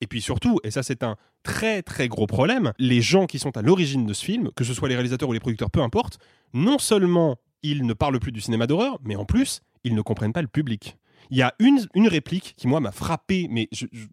[0.00, 3.56] Et puis surtout, et ça c'est un très très gros problème, les gens qui sont
[3.56, 6.18] à l'origine de ce film, que ce soit les réalisateurs ou les producteurs, peu importe,
[6.54, 10.32] non seulement ils ne parlent plus du cinéma d'horreur, mais en plus, ils ne comprennent
[10.32, 10.96] pas le public.
[11.30, 14.06] Il y a une, une réplique qui, moi, m'a frappé, mais je- je-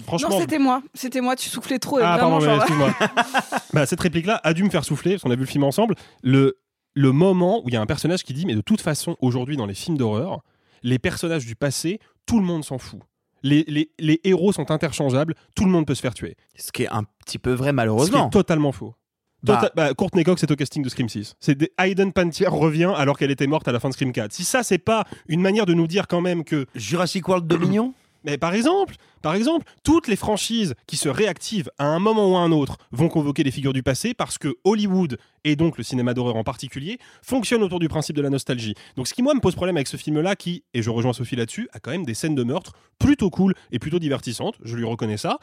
[0.00, 0.28] franchement...
[0.28, 0.82] Non, c'était moi.
[0.92, 1.34] C'était moi.
[1.36, 1.98] Tu soufflais trop.
[1.98, 2.94] Et Ah, vraiment, pardon, excuse-moi.
[3.72, 5.94] bah, cette réplique-là a dû me faire souffler, parce qu'on a vu le film ensemble.
[6.22, 6.58] Le,
[6.94, 9.56] le moment où il y a un personnage qui dit Mais de toute façon, aujourd'hui,
[9.56, 10.42] dans les films d'horreur,
[10.82, 13.00] les personnages du passé, tout le monde s'en fout.
[13.42, 16.36] Les, les- les héros sont interchangeables, tout le monde peut se faire tuer.
[16.56, 18.26] Ce qui est un petit peu vrai, Ce qui malheureusement.
[18.28, 18.94] est totalement faux.
[19.42, 19.58] Bah.
[19.62, 21.34] Tota- bah, Courtney Cox est au casting de Scream 6.
[21.40, 24.32] C'est Hayden Pantier revient alors qu'elle était morte à la fin de Scream 4.
[24.32, 26.66] Si ça, c'est pas une manière de nous dire quand même que.
[26.74, 27.94] Jurassic World Dominion?
[28.24, 28.94] Mais par exemple,
[29.82, 33.44] toutes les franchises qui se réactivent à un moment ou à un autre vont convoquer
[33.44, 37.62] des figures du passé parce que Hollywood et donc le cinéma d'horreur en particulier fonctionne
[37.62, 38.74] autour du principe de la nostalgie.
[38.96, 41.36] Donc ce qui moi me pose problème avec ce film-là, qui et je rejoins Sophie
[41.36, 44.56] là-dessus, a quand même des scènes de meurtre plutôt cool et plutôt divertissantes.
[44.62, 45.38] Je lui reconnais ça.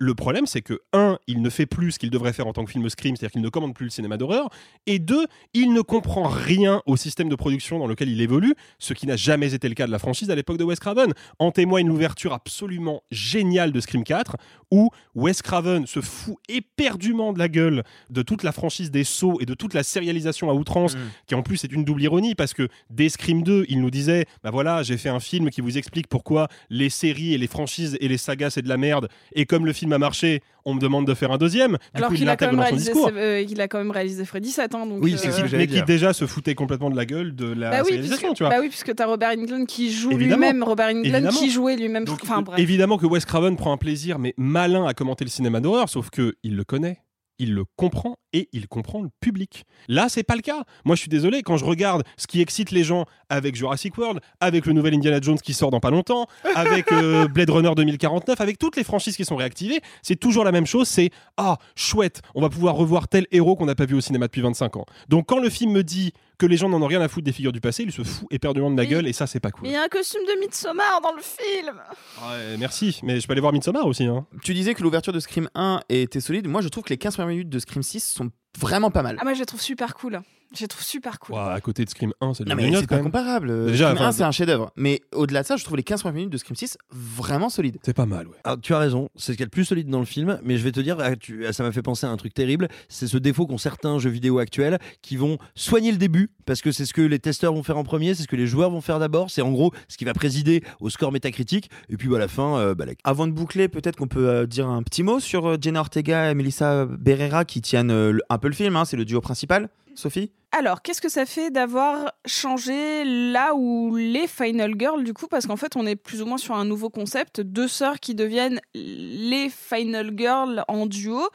[0.00, 2.64] Le problème, c'est que, un, il ne fait plus ce qu'il devrait faire en tant
[2.64, 4.48] que film Scream, c'est-à-dire qu'il ne commande plus le cinéma d'horreur,
[4.86, 8.94] et deux, il ne comprend rien au système de production dans lequel il évolue, ce
[8.94, 11.12] qui n'a jamais été le cas de la franchise à l'époque de Wes Craven.
[11.40, 14.36] En témoigne l'ouverture absolument géniale de Scream 4,
[14.70, 19.38] où Wes Craven se fout éperdument de la gueule de toute la franchise des sauts
[19.40, 22.54] et de toute la sérialisation à outrance, qui en plus est une double ironie, parce
[22.54, 25.76] que dès Scream 2, il nous disait, bah voilà, j'ai fait un film qui vous
[25.76, 29.44] explique pourquoi les séries et les franchises et les sagas c'est de la merde, et
[29.44, 31.72] comme le film a marché, on me demande de faire un deuxième.
[31.72, 34.24] Du Alors coup, il qu'il a, quand même réalisé, euh, il a quand même réalisé
[34.24, 34.74] Freddy 7.
[34.74, 37.70] Hein, donc, Oui, euh, Mais qui déjà se foutait complètement de la gueule de la
[37.70, 38.50] Bah oui, réalisation, puisque, tu vois.
[38.50, 40.46] bah oui, puisque t'as Robert Englund qui joue Évidemment.
[40.46, 41.38] lui-même, Robert Englund Évidemment.
[41.38, 42.04] qui jouait lui-même.
[42.04, 42.58] Donc, Enfin bref.
[42.58, 46.10] Évidemment que Wes Craven prend un plaisir, mais malin à commenter le cinéma d'horreur, sauf
[46.10, 46.98] que il le connaît.
[47.38, 49.64] Il le comprend et il comprend le public.
[49.88, 50.64] Là, c'est pas le cas.
[50.84, 54.20] Moi, je suis désolé, quand je regarde ce qui excite les gens avec Jurassic World,
[54.40, 58.40] avec le nouvel Indiana Jones qui sort dans pas longtemps, avec euh, Blade Runner 2049,
[58.40, 60.88] avec toutes les franchises qui sont réactivées, c'est toujours la même chose.
[60.88, 64.26] C'est ah, chouette, on va pouvoir revoir tel héros qu'on n'a pas vu au cinéma
[64.26, 64.86] depuis 25 ans.
[65.08, 67.32] Donc, quand le film me dit que les gens n'en ont rien à foutre des
[67.32, 69.64] figures du passé, il se fout éperdument de la gueule et ça, c'est pas cool.
[69.64, 71.74] Mais il y a un costume de Midsommar dans le film.
[72.22, 74.04] Ouais, merci, mais je peux aller voir Midsommar aussi.
[74.04, 74.26] Hein.
[74.42, 76.46] Tu disais que l'ouverture de Scream 1 était solide.
[76.48, 79.16] Moi, je trouve que les 15 premières minutes de Scream 6 sont vraiment pas mal.
[79.20, 80.20] Ah, moi je la trouve super cool.
[80.58, 81.34] Je trouve super cool.
[81.34, 83.66] Ouah, à côté de Scream 1, c'est de la c'est pas comparable.
[83.66, 84.72] Déjà, Scream enfin, 1, c'est un chef-d'œuvre.
[84.76, 87.78] Mais au-delà de ça, je trouve les 15 premières minutes de Scream 6 vraiment solides.
[87.84, 88.36] C'est pas mal, ouais.
[88.44, 90.40] Alors, tu as raison, c'est ce qu'il y a de plus solide dans le film,
[90.42, 92.68] mais je vais te dire, ah, tu- ça m'a fait penser à un truc terrible,
[92.88, 96.72] c'est ce défaut qu'ont certains jeux vidéo actuels qui vont soigner le début, parce que
[96.72, 98.80] c'est ce que les testeurs vont faire en premier, c'est ce que les joueurs vont
[98.80, 102.16] faire d'abord, c'est en gros ce qui va présider au score métacritique, et puis bah,
[102.16, 104.82] à la fin, euh, bah, la- Avant de boucler, peut-être qu'on peut euh, dire un
[104.82, 108.48] petit mot sur euh, Jenna Ortega et Melissa Berrera qui tiennent euh, le- un peu
[108.48, 108.76] le film.
[108.76, 109.68] hein, c'est le duo principal.
[109.98, 110.30] Sophie?
[110.52, 115.46] Alors, qu'est-ce que ça fait d'avoir changé là où les Final Girls, du coup, parce
[115.46, 118.60] qu'en fait, on est plus ou moins sur un nouveau concept, deux sœurs qui deviennent
[118.74, 121.28] les Final Girls en duo.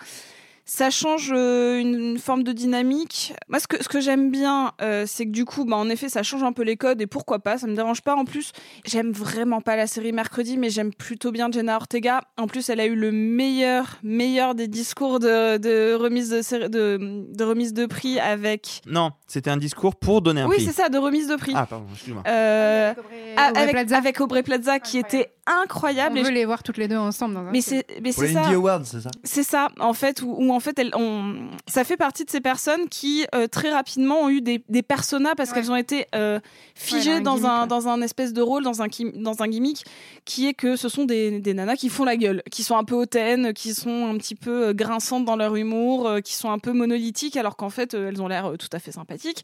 [0.65, 3.33] Ça change euh, une, une forme de dynamique.
[3.49, 6.07] Moi, ce que, ce que j'aime bien, euh, c'est que du coup, bah, en effet,
[6.07, 8.15] ça change un peu les codes et pourquoi pas, ça me dérange pas.
[8.15, 8.53] En plus,
[8.85, 12.21] j'aime vraiment pas la série Mercredi, mais j'aime plutôt bien Jenna Ortega.
[12.37, 17.25] En plus, elle a eu le meilleur, meilleur des discours de, de remise de, de,
[17.35, 20.65] de remise de prix avec Non, c'était un discours pour donner un oui, prix.
[20.65, 21.53] c'est ça, de remise de prix.
[21.55, 22.23] Ah, pardon, excuse-moi.
[22.25, 22.93] Euh,
[23.35, 23.97] ah, Aubrey avec, Plaza.
[23.97, 26.17] avec Aubrey Plaza, qui était incroyable.
[26.17, 28.45] On veut je- les voir toutes les deux ensemble dans un Mais c'est, ça.
[28.45, 29.11] Indie Awards, c'est ça?
[29.25, 32.41] C'est ça, en fait, où, où en fait, elles, on, ça fait partie de ces
[32.41, 36.39] personnes qui euh, très rapidement ont eu des, des personas parce qu'elles ont été euh,
[36.73, 37.67] figées Ouais, dans, dans un gimmick, un, ouais.
[37.67, 39.85] dans un espèce de rôle, dans un, dans un gimmick,
[40.25, 42.83] qui est que ce sont des, des nanas qui font la gueule, qui sont un
[42.83, 46.59] peu hautaines, qui sont un petit peu euh, grinçantes dans leur humour, qui sont un
[46.59, 49.43] peu monolithiques, alors qu'en fait, elles ont l'air tout à fait sympathiques.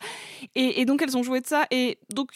[0.55, 1.65] Et, et donc, elles ont joué de ça.
[1.69, 2.29] Et donc,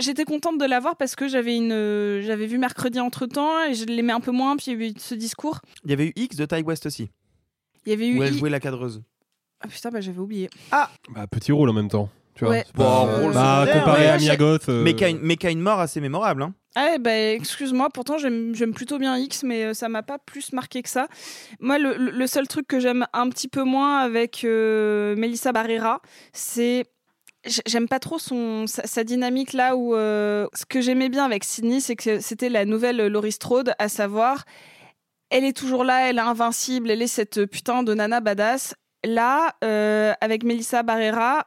[0.00, 3.84] j'étais contente de l'avoir parce que j'avais une j'avais vu mercredi entre temps et je
[3.84, 6.12] l'aimais un peu moins puis il y avait eu ce discours Il y avait eu
[6.16, 7.10] X de Ty West aussi,
[7.86, 9.02] il y avait eu où elle I- jouait la cadreuse.
[9.60, 12.08] ah putain bah j'avais oublié Bah, petit rôle en même temps.
[12.34, 12.64] Tu vois, Ouais.
[12.66, 14.08] C'est pas- Bon, rôle bah, comparé ouais.
[14.08, 14.68] à Mia Goth.
[14.68, 14.94] euh, Mais
[15.52, 16.42] une, mort assez mémorable.
[16.42, 16.52] Hein.
[16.74, 18.18] Ah bah excuse-moi, pourtant
[18.54, 21.06] j'aime plutôt bien X, mais euh, ça m'a pas plus marqué que ça.
[21.60, 26.00] Moi, le, seul truc que j'aime un petit peu moins avec euh, Melissa Barrera,
[26.32, 26.86] c'est
[27.66, 31.44] j'aime pas trop son sa, sa dynamique là où euh, ce que j'aimais bien avec
[31.44, 34.44] Sydney, c'est que c'était la nouvelle Laurie Strode, à savoir
[35.36, 38.74] elle est toujours là, elle est invincible, elle est cette putain de nana badass.
[39.04, 41.46] Là, euh, avec Melissa Barrera,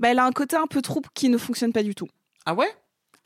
[0.00, 2.08] bah, elle a un côté un peu troupe qui ne fonctionne pas du tout.
[2.44, 2.68] Ah ouais?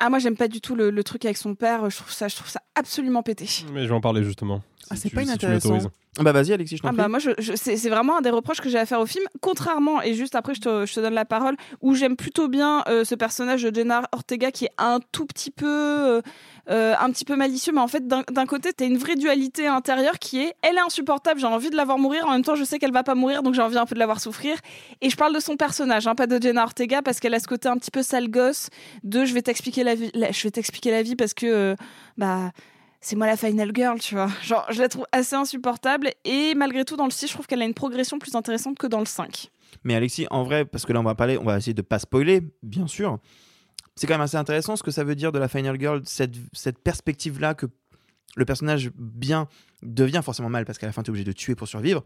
[0.01, 1.91] Ah moi j'aime pas du tout le, le truc avec son père.
[1.91, 3.49] Je trouve ça, je trouve ça absolument pété.
[3.73, 4.61] Mais je vais en parler justement.
[4.91, 5.71] Ah, si c'est pas si inintéressant.
[5.71, 5.91] m'autorises.
[6.21, 6.97] Bah vas-y Alexis, je t'en Ah prie.
[6.99, 9.07] bah moi je, je- c'est c'est vraiment un des reproches que j'ai à faire au
[9.07, 9.25] film.
[9.41, 12.85] Contrairement et juste après je te, je te donne la parole où j'aime plutôt bien
[12.89, 16.23] euh, ce personnage de Jenna Ortega qui est un tout petit peu euh,
[16.71, 20.19] euh, un petit peu malicieux, mais en fait d'un côté t'as une vraie dualité intérieure
[20.19, 22.65] qui est elle est insupportable, j'ai envie de la voir mourir, en même temps je
[22.65, 24.57] sais qu'elle va pas mourir donc j'ai envie un peu de la voir souffrir.
[25.01, 27.49] Et je parle de son personnage, hein, pas de Jenna Ortega parce qu'elle a ce
[27.49, 28.69] côté un petit peu sale gosse
[29.05, 31.77] de je vais t'expliquer la vie, je vais t'expliquer la vie parce que euh,
[32.17, 32.53] bah
[33.01, 34.29] c'est moi la final girl, tu vois.
[34.43, 37.63] Genre, je la trouve assez insupportable et malgré tout, dans le 6, je trouve qu'elle
[37.63, 39.51] a une progression plus intéressante que dans le 5.
[39.85, 41.99] Mais Alexis, en vrai, parce que là on va parler, on va essayer de pas
[41.99, 43.19] spoiler, bien sûr.
[43.99, 46.79] C'est quand même assez intéressant ce que ça veut dire de la Final Girl, cette,
[46.85, 47.67] perspective-là que
[48.37, 49.49] le personnage bien
[49.83, 52.05] devient forcément mal parce qu'à la fin tu es obligé de tuer pour survivre.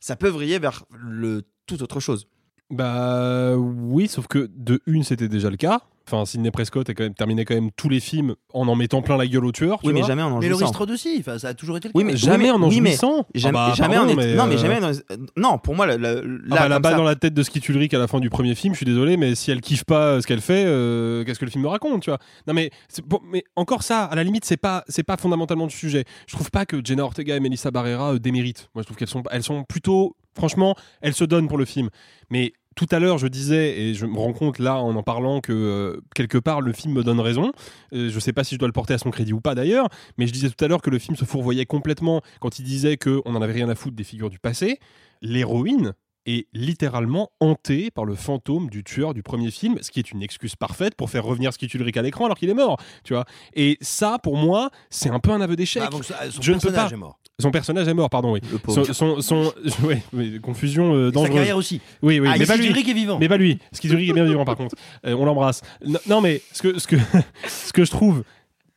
[0.00, 2.26] Ça peut vriller vers le tout autre chose.
[2.68, 5.82] Bah oui, sauf que de une, c'était déjà le cas.
[6.08, 9.00] Enfin, Sidney Prescott a quand même terminé quand même tous les films en en mettant
[9.00, 9.78] plein la gueule au tueur.
[9.80, 10.08] tu Oui, mais vois.
[10.08, 10.60] jamais en en Mais jouissant.
[10.62, 12.10] Laurie Strode aussi, enfin, ça a toujours été le Oui, cas.
[12.10, 13.26] mais Jamais oui, en en oui, mais jouissant.
[13.34, 14.80] Jamais, Ah bah, jamais pardon, en est- mais, Non, mais euh, jamais.
[14.80, 14.92] dans-
[15.36, 17.68] Non, pour moi, la, la- Ah bah, la balle ça- dans la tête de Skid
[17.68, 20.14] Ulrich à la fin du premier film, je suis désolé, mais si elle kiffe pas
[20.14, 22.70] euh, ce qu'elle fait, euh, qu'est-ce que le film me raconte, tu vois Non mais,
[22.88, 26.04] c'est- bon, mais encore ça, à la limite, c'est pas, c'est pas fondamentalement le sujet.
[26.26, 28.68] Je trouve pas que Jenna Ortega et Melissa Barrera euh, déméritent.
[28.74, 31.88] Moi, je trouve qu'elles sont, elles sont plutôt, franchement, elles se donnent pour le film.
[32.30, 35.40] Mais tout à l'heure, je disais, et je me rends compte là en en parlant
[35.40, 37.52] que euh, quelque part le film me donne raison.
[37.92, 39.88] Euh, je sais pas si je dois le porter à son crédit ou pas d'ailleurs,
[40.18, 42.96] mais je disais tout à l'heure que le film se fourvoyait complètement quand il disait
[42.96, 44.78] qu'on en avait rien à foutre des figures du passé.
[45.22, 45.94] L'héroïne
[46.26, 50.22] est littéralement hantée par le fantôme du tueur du premier film, ce qui est une
[50.22, 53.24] excuse parfaite pour faire revenir Skid Ulrich à l'écran alors qu'il est mort, tu vois.
[53.54, 55.82] Et ça, pour moi, c'est un peu un aveu d'échec.
[55.86, 56.88] Ah, son je ne peux pas.
[56.88, 57.19] est mort.
[57.40, 58.40] Son personnage est mort, pardon, oui.
[58.68, 59.52] Son, son, son-
[59.84, 61.34] ouais, ouais, confusion euh, Sa dangereuse.
[61.36, 61.80] carrière aussi.
[62.02, 62.66] Oui, oui, Ah, mais pas lui.
[62.68, 63.18] Est vivant.
[63.18, 63.58] Mais pas lui.
[63.72, 64.74] Skid Ulrich est bien vivant, par contre.
[65.06, 65.62] Euh, on l'embrasse.
[65.86, 66.96] Non, non, mais ce que, ce que,
[67.48, 68.22] ce que je trouve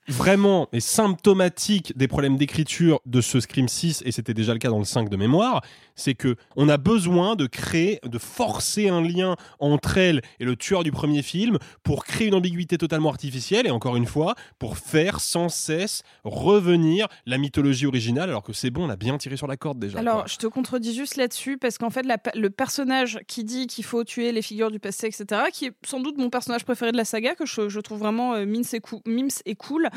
[0.08, 4.70] vraiment et symptomatique des problèmes d'écriture de ce Scream 6 et c'était déjà le cas
[4.70, 5.62] dans le 5 de mémoire,
[5.96, 10.56] c'est que on a besoin de créer de forcer un lien entre elle et le
[10.56, 14.78] tueur du premier film pour créer une ambiguïté totalement artificielle et encore une fois pour
[14.78, 19.38] faire sans cesse revenir la mythologie originale alors que c'est bon, on a bien tiré
[19.38, 20.00] sur la corde déjà.
[20.00, 20.26] Alors, quoi.
[20.28, 24.04] je te contredis juste là-dessus, parce qu'en fait, la le personnage qui dit qu'il faut
[24.04, 27.06] tuer les figures du passé, etc., qui est sans doute mon personnage préféré de la
[27.06, 29.90] saga, que je, je trouve vraiment euh, mince et, cou- mimes et cool,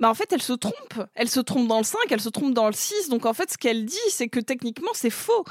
[0.00, 0.74] Bah en fait, elle se trompe.
[1.14, 3.08] Elle se trompe dans le 5, elle se trompe dans le 6.
[3.10, 5.44] Donc en fait, ce qu'elle dit, c'est que techniquement, c'est faux.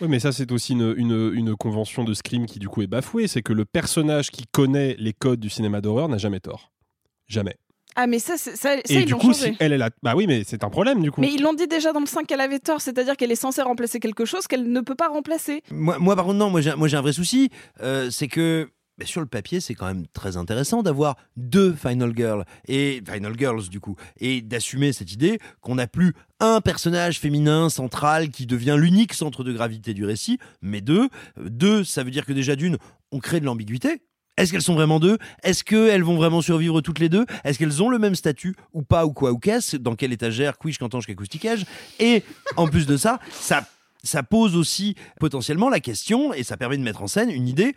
[0.00, 2.86] Oui, mais ça, c'est aussi une, une, une convention de Scream qui, du coup, est
[2.86, 3.26] bafouée.
[3.28, 6.72] C'est que le personnage qui connaît les codes du cinéma d'horreur n'a jamais tort.
[7.28, 7.56] Jamais.
[7.96, 9.50] Ah, mais ça, c'est- ça, ça Et ils du coup, changé.
[9.50, 9.90] si elle est là.
[10.02, 11.20] Bah oui, mais c'est un problème, du coup.
[11.20, 13.60] Mais ils l'ont dit déjà dans le 5 qu'elle avait tort, c'est-à-dire qu'elle est censée
[13.62, 15.62] remplacer quelque chose qu'elle ne peut pas remplacer.
[15.72, 17.50] Moi, moi, par contre, non, moi j'ai, moi, j'ai un vrai souci.
[17.82, 18.70] euh, c'est que
[19.06, 23.68] sur le papier, c'est quand même très intéressant d'avoir deux Final Girls, et Final Girls
[23.68, 28.76] du coup, et d'assumer cette idée qu'on n'a plus un personnage féminin central qui devient
[28.78, 31.08] l'unique centre de gravité du récit, mais deux.
[31.38, 32.78] Deux, ça veut dire que déjà d'une,
[33.12, 34.02] on crée de l'ambiguïté.
[34.36, 35.18] Est-ce qu'elles sont vraiment deux?
[35.42, 37.26] Est-ce qu'elles vont vraiment survivre toutes les deux?
[37.44, 39.76] Est-ce qu'elles ont le même statut ou pas ou quoi ou qu'est-ce?
[39.76, 41.66] Dans quelle étagère Quiche, qu'entends, qu'acousticage
[41.98, 42.22] Et
[42.56, 43.66] en plus de ça, ça
[44.02, 47.74] ça pose aussi potentiellement la question, et ça permet de mettre en scène une idée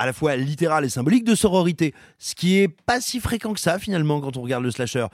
[0.00, 3.60] à la fois littérale et symbolique de sororité, ce qui est pas si fréquent que
[3.60, 5.06] ça finalement quand on regarde le slasher.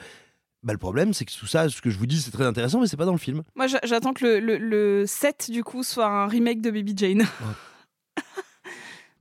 [0.62, 2.80] Bah, le problème, c'est que tout ça, ce que je vous dis, c'est très intéressant,
[2.80, 3.42] mais c'est pas dans le film.
[3.54, 6.94] Moi, j'a- j'attends que le, le, le 7, du coup, soit un remake de Baby
[6.96, 7.24] Jane.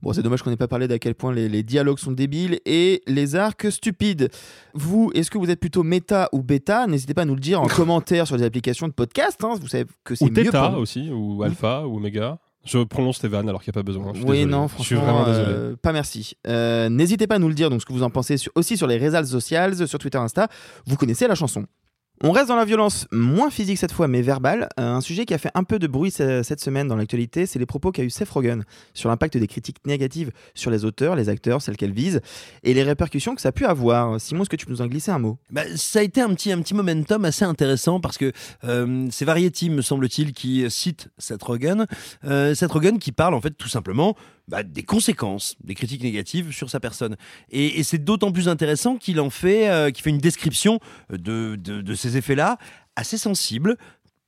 [0.02, 2.60] Bon, c'est dommage qu'on n'ait pas parlé d'à quel point les, les dialogues sont débiles
[2.66, 4.28] et les arcs stupides.
[4.74, 6.86] Vous, est-ce que vous êtes plutôt méta ou bêta?
[6.86, 9.42] N'hésitez pas à nous le dire en commentaire sur les applications de podcast.
[9.42, 9.54] hein.
[9.58, 12.38] Vous savez que c'est mieux Theta pour- aussi, ou Alpha, ou Oméga.
[12.66, 14.12] Je prononce tes vannes alors qu'il n'y a pas besoin.
[14.12, 14.50] Je suis Oui, désolé.
[14.52, 15.54] non, Je suis franchement, vraiment désolé.
[15.56, 16.34] euh, pas merci.
[16.46, 18.76] Euh, N'hésitez pas à nous le dire, donc ce que vous en pensez sur- aussi
[18.76, 20.48] sur les réseaux sociaux, sur Twitter, Insta.
[20.86, 21.64] Vous connaissez la chanson.
[22.22, 24.70] On reste dans la violence, moins physique cette fois, mais verbale.
[24.80, 27.44] Euh, un sujet qui a fait un peu de bruit ce- cette semaine dans l'actualité,
[27.44, 31.14] c'est les propos qu'a eu Seth Rogen sur l'impact des critiques négatives sur les auteurs,
[31.14, 32.22] les acteurs, celles qu'elles visent,
[32.62, 34.18] et les répercussions que ça a pu avoir.
[34.18, 35.36] Simon, est-ce que tu peux nous en glisser un mot?
[35.50, 38.32] Bah, ça a été un petit, un petit momentum assez intéressant parce que
[38.64, 41.86] euh, c'est Variety, me semble-t-il, qui cite Seth Rogen.
[42.24, 44.16] Euh, Seth Rogen qui parle en fait tout simplement
[44.48, 47.16] bah, des conséquences des critiques négatives sur sa personne.
[47.50, 50.80] Et, c'est d'autant plus intéressant qu'il en fait, euh, qu'il fait une description
[51.10, 52.58] de, de, de ces effets-là
[52.96, 53.76] assez sensible.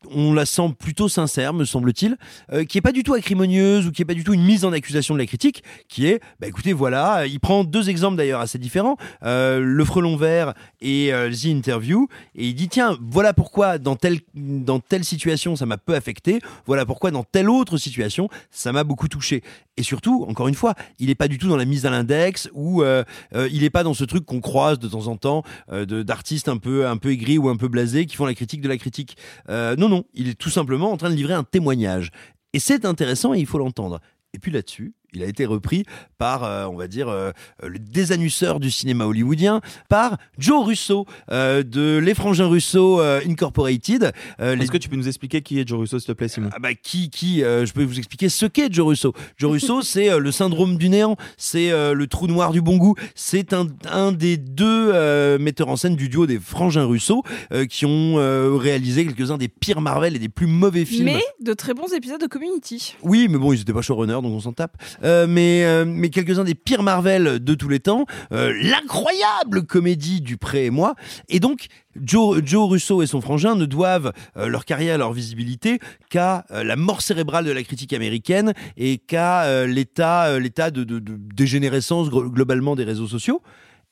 [0.07, 2.17] On la sent plutôt sincère, me semble-t-il,
[2.53, 4.65] euh, qui est pas du tout acrimonieuse ou qui est pas du tout une mise
[4.65, 8.41] en accusation de la critique, qui est, bah écoutez, voilà, il prend deux exemples d'ailleurs
[8.41, 12.07] assez différents, euh, le frelon vert et euh, The Interview,
[12.37, 16.41] et il dit tiens, voilà pourquoi dans telle dans telle situation ça m'a peu affecté,
[16.67, 19.43] voilà pourquoi dans telle autre situation ça m'a beaucoup touché.
[19.77, 22.51] Et surtout, encore une fois, il n'est pas du tout dans la mise à l'index
[22.53, 23.05] ou euh,
[23.53, 26.89] il n'est pas dans ce truc qu'on croise de temps en temps d'artistes un peu
[26.89, 29.17] un peu aigris ou un peu blasés qui font la critique de la critique.
[29.49, 32.11] Euh, non, il est tout simplement en train de livrer un témoignage.
[32.53, 34.01] Et c'est intéressant et il faut l'entendre.
[34.33, 35.85] Et puis là-dessus, il a été repris
[36.19, 37.31] par, euh, on va dire, euh,
[37.63, 44.13] le désannusseur du cinéma hollywoodien, par Joe Russo euh, de Les Frangins Russo euh, Incorporated.
[44.41, 46.29] Euh, les- Est-ce que tu peux nous expliquer qui est Joe Russo, s'il te plaît,
[46.29, 46.51] Simon?
[46.53, 49.13] Ah bah, qui, qui euh, je peux vous expliquer ce qu'est Joe Russo.
[49.37, 52.77] Joe Russo, c'est euh, le syndrome du néant, c'est euh, le trou noir du bon
[52.77, 52.95] goût.
[53.15, 57.65] C'est un, un des deux euh, metteurs en scène du duo des frangins Russo euh,
[57.67, 61.07] qui ont euh, réalisé quelques-uns des pires Marvel et des plus mauvais films.
[61.07, 62.97] Mais de très bons épisodes de Community.
[63.03, 64.77] Oui, mais bon, ils étaient pas showrunners, donc on s'en tape.
[65.05, 68.05] Euh, mais euh, mais quelques-uns des pires Marvel de tous les temps.
[68.33, 70.95] Euh, L'incroyable comédie du Pré et moi.
[71.29, 71.67] Et donc,
[72.05, 75.81] Joe, Russo et son frangin ne doivent leur carrière, leur visibilité
[76.11, 81.01] qu'à la mort cérébrale de la critique américaine et qu'à l'état de, de-
[81.35, 83.43] dégénérescence globalement des réseaux sociaux.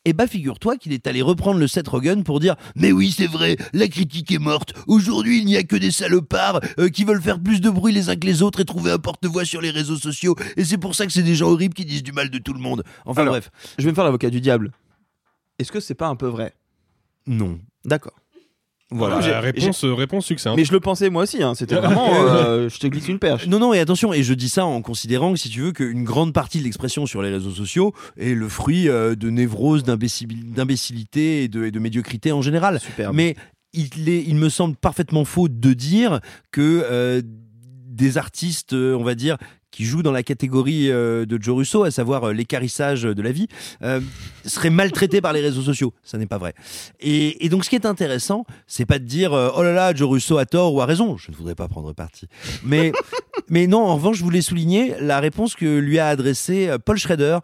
[0.07, 3.27] Et bah figure-toi qu'il est allé reprendre le Seth Rogen pour dire mais oui c'est
[3.27, 4.73] vrai la critique est morte.
[4.87, 8.09] Aujourd'hui il n'y a que des salopards euh, qui veulent faire plus de bruit les
[8.09, 10.37] uns que les autres et trouver un porte-voix sur les réseaux sociaux.
[10.57, 12.53] Et c'est pour ça que c'est des gens horribles qui disent du mal de tout
[12.53, 12.85] le monde.
[13.05, 13.51] Enfin Alors, bref.
[13.79, 14.71] Je vais me faire l'avocat du diable.
[15.59, 16.55] Est-ce que c'est pas un peu vrai?
[17.27, 17.59] Non.
[17.85, 18.15] D'accord.
[18.93, 20.57] Voilà, J'ai- réponse, euh, réponse succincte.
[20.57, 21.55] Mais je le pensais moi aussi, hein.
[21.57, 22.09] c'était vraiment.
[22.15, 23.47] euh, je te glisse une perche.
[23.49, 26.05] Non, non, et attention, et je dis ça en considérant que si tu veux qu'une
[26.05, 30.53] grande partie de l'expression sur les réseaux sociaux est le fruit euh, de névrose, d'imbécil-
[30.53, 32.79] d'imbécilité et de, et de médiocrité en général.
[32.79, 33.15] Superbe.
[33.17, 33.35] Mais
[33.73, 36.21] il, est, il me semble parfaitement faux de dire
[36.53, 39.37] que euh, des artistes, euh, on va dire,
[39.77, 43.31] qui jouent dans la catégorie euh, de Joe Russo, à savoir euh, l'écarissage de la
[43.31, 43.47] vie,
[43.83, 44.01] euh,
[44.47, 45.93] seraient maltraités par les réseaux sociaux.
[46.03, 46.55] Ça n'est pas vrai.
[46.99, 50.09] Et, et donc, ce qui est intéressant, c'est pas de dire oh là là, Joe
[50.09, 51.19] Russo a tort ou a raison.
[51.19, 52.27] Je ne voudrais pas prendre parti.
[52.65, 52.91] Mais,
[53.51, 57.41] mais non, en revanche, je voulais souligner la réponse que lui a adressée Paul Schrader,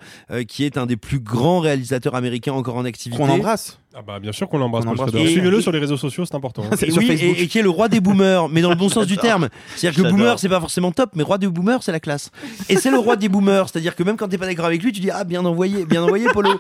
[0.49, 3.23] qui est un des plus grands réalisateurs américains encore en activité.
[3.23, 3.79] Qu'on embrasse.
[3.95, 4.85] Ah bah bien sûr qu'on l'embrasse.
[4.87, 5.27] Paul Schrader.
[5.27, 6.63] Suivez-le sur les réseaux sociaux, c'est important.
[6.71, 6.75] hein.
[6.79, 7.37] C'est Et sur oui, Facebook.
[7.39, 9.49] et, et qui est le roi des boomers, mais dans le bon sens du terme.
[9.77, 10.19] C'est-à-dire que J'adore.
[10.19, 12.31] boomer, c'est pas forcément top, mais roi des boomers, c'est la classe.
[12.71, 14.93] Et c'est le roi des boomers, c'est-à-dire que même quand t'es pas d'accord avec lui,
[14.93, 16.59] tu dis ah bien envoyé, bien envoyé, Polo.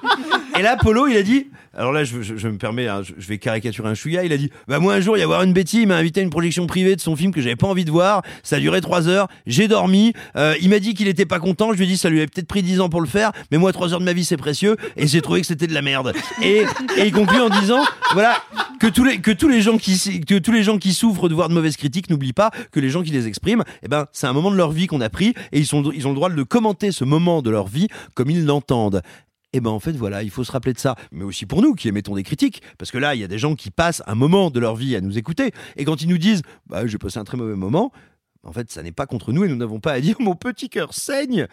[0.59, 3.15] Et là, Polo, il a dit, alors là, je, je- je me permets, hein, je,
[3.17, 5.29] je vais caricaturer un chouïa, il a dit, bah moi un jour, il y a
[5.29, 7.67] Warren Betty, il m'a invité à une projection privée de son film que j'avais pas
[7.67, 11.09] envie de voir, ça a duré trois heures, j'ai dormi, euh, il m'a dit qu'il
[11.09, 13.01] était pas content, je lui ai dit, ça lui avait peut-être pris dix ans pour
[13.01, 15.47] le faire, mais moi, trois heures de ma vie, c'est précieux, et j'ai trouvé que
[15.47, 16.13] c'était de la merde.
[16.43, 16.65] Et,
[16.99, 17.83] et il en disant,
[18.13, 18.37] voilà,
[18.79, 21.35] que tous les, que tous les gens qui, que tous les gens qui souffrent de
[21.35, 24.27] voir de mauvaises critiques, n'oublient pas que les gens qui les expriment, eh ben, c'est
[24.27, 26.31] un moment de leur vie qu'on a pris, et ils sont, ils ont le droit
[26.31, 29.03] de commenter ce moment de leur vie comme ils l'entendent.
[29.55, 31.75] Eh ben en fait voilà, il faut se rappeler de ça, mais aussi pour nous
[31.75, 34.15] qui émettons des critiques, parce que là il y a des gens qui passent un
[34.15, 37.19] moment de leur vie à nous écouter, et quand ils nous disent bah j'ai passé
[37.19, 37.93] un très mauvais moment,
[38.45, 40.71] en fait ça n'est pas contre nous et nous n'avons pas à dire mon petit
[40.71, 41.47] cœur saigne.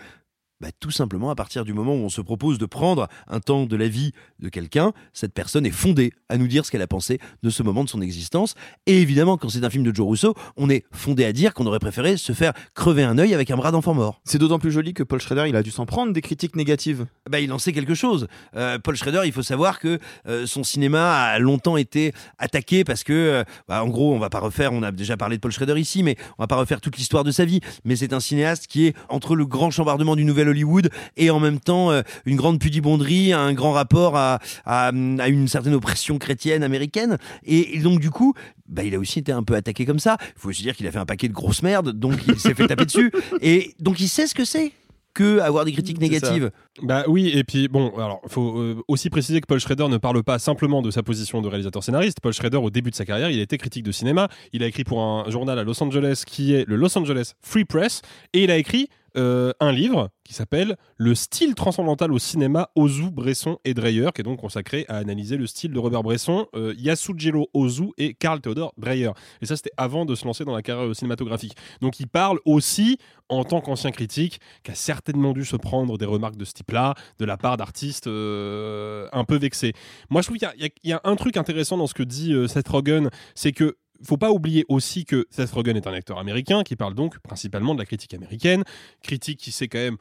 [0.62, 3.66] Bah, tout simplement à partir du moment où on se propose de prendre un temps
[3.66, 6.88] de la vie de quelqu'un, cette personne est fondée à nous dire ce qu'elle a
[6.88, 8.56] pensé de ce moment de son existence.
[8.86, 11.66] Et évidemment, quand c'est un film de Joe Russo, on est fondé à dire qu'on
[11.66, 14.20] aurait préféré se faire crever un œil avec un bras d'enfant mort.
[14.26, 17.06] C'est d'autant plus joli que Paul Schrader, il a dû s'en prendre des critiques négatives.
[17.30, 18.28] Bah, il en sait quelque chose.
[18.58, 19.98] Euh, Paul Schrader, il faut savoir que
[20.28, 24.30] euh, son cinéma a longtemps été attaqué parce que, euh, bah, en gros, on va
[24.30, 26.82] pas refaire, on a déjà parlé de Paul Schrader ici, mais on va pas refaire
[26.82, 27.62] toute l'histoire de sa vie.
[27.86, 31.40] Mais c'est un cinéaste qui est entre le grand chambardement du nouvel Hollywood et en
[31.40, 36.18] même temps euh, une grande pudibonderie, un grand rapport à, à, à une certaine oppression
[36.18, 37.18] chrétienne américaine.
[37.46, 38.34] Et, et donc, du coup,
[38.68, 40.18] bah, il a aussi été un peu attaqué comme ça.
[40.22, 42.54] Il faut aussi dire qu'il a fait un paquet de grosses merdes, donc il s'est
[42.54, 43.12] fait taper dessus.
[43.42, 44.74] Et donc, il sait ce que c'est
[45.14, 46.52] que avoir des critiques négatives.
[46.82, 50.24] Bah oui, et puis bon, alors faut euh, aussi préciser que Paul Schrader ne parle
[50.24, 52.20] pas simplement de sa position de réalisateur scénariste.
[52.22, 54.30] Paul Schrader, au début de sa carrière, il a été critique de cinéma.
[54.54, 57.66] Il a écrit pour un journal à Los Angeles qui est le Los Angeles Free
[57.66, 58.02] Press,
[58.34, 58.88] et il a écrit
[59.18, 64.22] euh, un livre qui s'appelle Le style transcendantal au cinéma, Ozu, Bresson et Dreyer, qui
[64.22, 66.74] est donc consacré à analyser le style de Robert Bresson, euh,
[67.54, 69.12] Ozu et Karl Theodor Dreyer.
[69.42, 71.56] Et ça, c'était avant de se lancer dans la carrière cinématographique.
[71.82, 72.98] Donc il parle aussi
[73.30, 76.96] en tant qu'ancien critique, qui a certainement dû se prendre des remarques de ce type-là,
[77.20, 79.74] de la part d'artistes euh, un peu vexés.
[80.10, 80.50] Moi, je trouve qu'il
[80.84, 83.78] y y, a- un truc intéressant dans ce que dit euh, Seth Rogen, c'est que
[84.04, 87.74] faut pas oublier aussi que Seth Rogen est un acteur américain qui parle donc principalement
[87.74, 88.64] de la critique américaine,
[89.04, 89.98] critique qui s'est quand même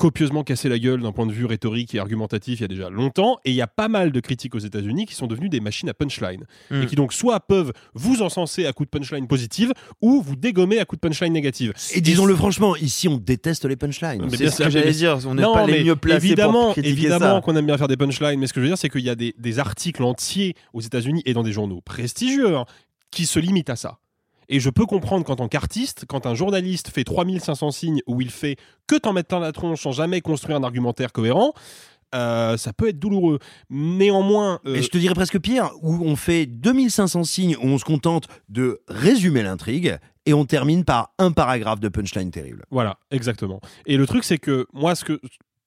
[0.00, 2.88] copieusement cassé la gueule d'un point de vue rhétorique et argumentatif il y a déjà
[2.88, 5.60] longtemps, et il y a pas mal de critiques aux États-Unis qui sont devenus des
[5.60, 9.74] machines à punchline, et qui donc soit peuvent vous encenser à coup de punchline positive,
[10.00, 11.74] ou vous dégommer à coup de punchline négative.
[11.94, 14.26] Et disons-le franchement, ici on déteste les punchlines.
[14.30, 17.66] C'est ce que j'allais dire, on n'est pas les mieux placés évidemment, pour qu'on aime
[17.66, 19.34] bien faire des punchlines, mais ce que je veux dire, c'est qu'il y a des,
[19.38, 22.64] des articles entiers aux États-Unis et dans des journaux prestigieux hein,
[23.10, 23.98] qui se limitent à ça.
[24.48, 28.30] Et je peux comprendre qu'en tant qu'artiste, quand un journaliste fait 3500 signes où il
[28.30, 28.56] fait
[28.88, 31.52] que t'en mettre plein la tronche sans jamais construire un argumentaire cohérent,
[32.14, 33.38] euh, ça peut être douloureux.
[33.70, 37.78] Néanmoins, euh, Et je te dirais presque pire, où on fait 2500 signes, où on
[37.78, 42.64] se contente de résumer l'intrigue, et on termine par un paragraphe de punchline terrible.
[42.70, 43.60] Voilà, exactement.
[43.86, 45.20] Et le truc, c'est que moi, ce que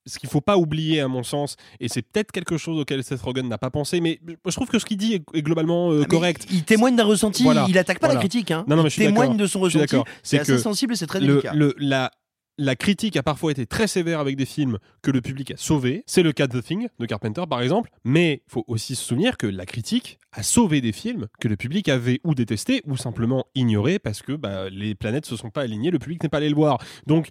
[0.05, 3.21] ce qu'il faut pas oublier, à mon sens, et c'est peut-être quelque chose auquel Seth
[3.21, 6.45] Rogen n'a pas pensé, mais je trouve que ce qu'il dit est, globalement euh, correct.
[6.51, 8.19] Il témoigne d'un ressenti, Voilà, il attaque pas voilà.
[8.19, 8.51] la critique.
[8.51, 8.65] Hein.
[8.67, 9.95] Non, non, mais il témoigne de son ressenti.
[10.23, 11.53] C'est assez sensible et c'est très le- délicat.
[11.53, 12.11] le- la,
[12.59, 16.03] la critique a parfois été très sévère avec des films que le public a sauvés.
[16.05, 17.89] C'est le cas de The Thing de Carpenter, par exemple.
[18.03, 21.55] Mais il faut aussi se souvenir que la critique a sauvé des films que le
[21.55, 25.61] public avait ou détesté ou simplement ignoré parce que bah, les planètes se sont pas
[25.61, 26.77] alignées, le public n'est pas allé le voir.
[27.07, 27.29] Donc,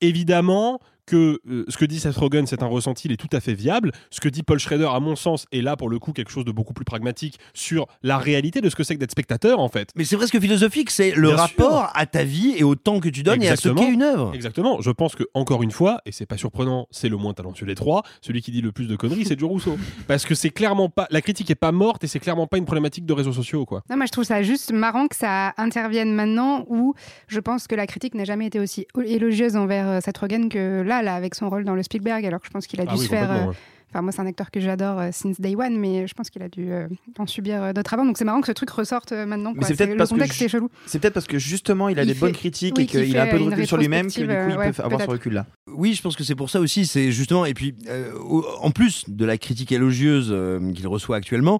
[0.00, 3.40] évidemment que euh, ce que dit Seth Rogen, c'est un ressenti, il est tout à
[3.40, 3.92] fait viable.
[4.10, 6.44] Ce que dit Paul Schrader, à mon sens, est là pour le coup quelque chose
[6.44, 9.68] de beaucoup plus pragmatique sur la réalité de ce que c'est que d'être spectateur, en
[9.68, 9.90] fait.
[9.96, 11.90] Mais c'est presque philosophique, c'est le Bien rapport sûr.
[11.94, 14.32] à ta vie et au temps que tu donnes et à ce qu'est une œuvre.
[14.34, 14.80] Exactement.
[14.80, 17.74] Je pense que encore une fois, et c'est pas surprenant, c'est le moins talentueux des
[17.74, 18.02] trois.
[18.20, 21.06] Celui qui dit le plus de conneries, c'est Joe Rousseau, parce que c'est clairement pas
[21.10, 23.82] la critique est pas morte et c'est clairement pas une problématique de réseaux sociaux, quoi.
[23.90, 26.94] Non, moi je trouve ça juste marrant que ça intervienne maintenant où
[27.28, 30.82] je pense que la critique n'a jamais été aussi élogieuse envers euh, Seth Rogen que
[30.82, 32.90] là, là, avec son rôle dans le Spielberg, alors que je pense qu'il a dû
[32.92, 33.30] Ah oui, se faire.
[33.48, 33.54] ouais.
[33.90, 36.42] Enfin, moi, c'est un acteur que j'adore euh, since day one, mais je pense qu'il
[36.42, 36.88] a dû euh,
[37.18, 38.04] en subir euh, d'autres avant.
[38.04, 39.52] Donc, c'est marrant que ce truc ressorte euh, maintenant.
[39.54, 39.68] Mais quoi.
[39.68, 40.68] c'est peut-être parce que contexte est chelou.
[40.84, 43.16] C'est peut-être parce que justement il a Il des fait- bonnes critiques oui, et qu'il
[43.16, 45.06] a un peu de recul sur lui-même que du coup il peut euh, avoir ce
[45.06, 45.46] recul-là.
[45.72, 46.84] Oui, je pense que c'est pour ça aussi.
[46.84, 48.12] C'est justement et puis euh,
[48.60, 51.58] en plus de la critique élogieuse euh, qu'il reçoit actuellement.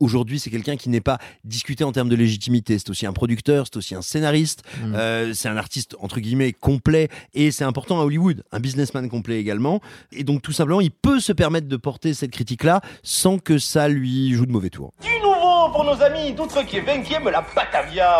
[0.00, 2.78] Aujourd'hui, c'est quelqu'un qui n'est pas discuté en termes de légitimité.
[2.78, 4.94] C'est aussi un producteur, c'est aussi un scénariste, Mm.
[4.94, 9.38] euh, c'est un artiste entre guillemets complet et c'est important à Hollywood, un businessman complet
[9.40, 9.80] également.
[10.12, 13.88] Et donc tout simplement, il peut se permettre de porter cette critique-là sans que ça
[13.88, 14.92] lui joue de mauvais tours.
[15.02, 18.18] Du nouveau pour nos amis d'outre qui est 20e, la Batavia.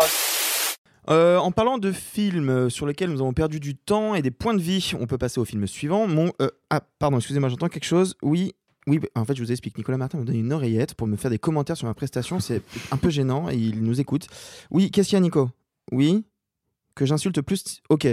[1.09, 4.29] Euh, en parlant de films euh, sur lesquels nous avons perdu du temps et des
[4.29, 6.05] points de vie, on peut passer au film suivant.
[6.05, 8.15] Mon euh, ah pardon, excusez-moi, j'entends quelque chose.
[8.21, 8.53] Oui.
[8.89, 9.77] Oui, bah, en fait, je vous explique.
[9.77, 12.39] Nicolas Martin me donne une oreillette pour me faire des commentaires sur ma prestation.
[12.39, 14.27] C'est un peu gênant et il nous écoute.
[14.71, 15.49] Oui, qu'est-ce qu'il y a, Nico?
[15.91, 16.25] Oui
[16.95, 18.07] Que j'insulte plus Ok.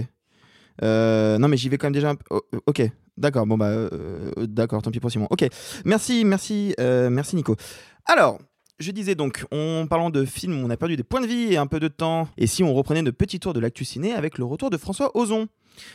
[0.82, 2.10] Euh, non, mais j'y vais quand même déjà.
[2.10, 2.82] un oh, Ok.
[3.16, 5.26] D'accord, bon bah euh, d'accord, tant pis pour Simon.
[5.30, 5.46] Ok,
[5.86, 7.56] merci, merci, euh, merci Nico.
[8.04, 8.38] Alors,
[8.78, 11.56] je disais donc, en parlant de films on a perdu des points de vie et
[11.56, 14.36] un peu de temps, et si on reprenait notre petit tour de l'actu ciné avec
[14.36, 15.48] le retour de François Ozon?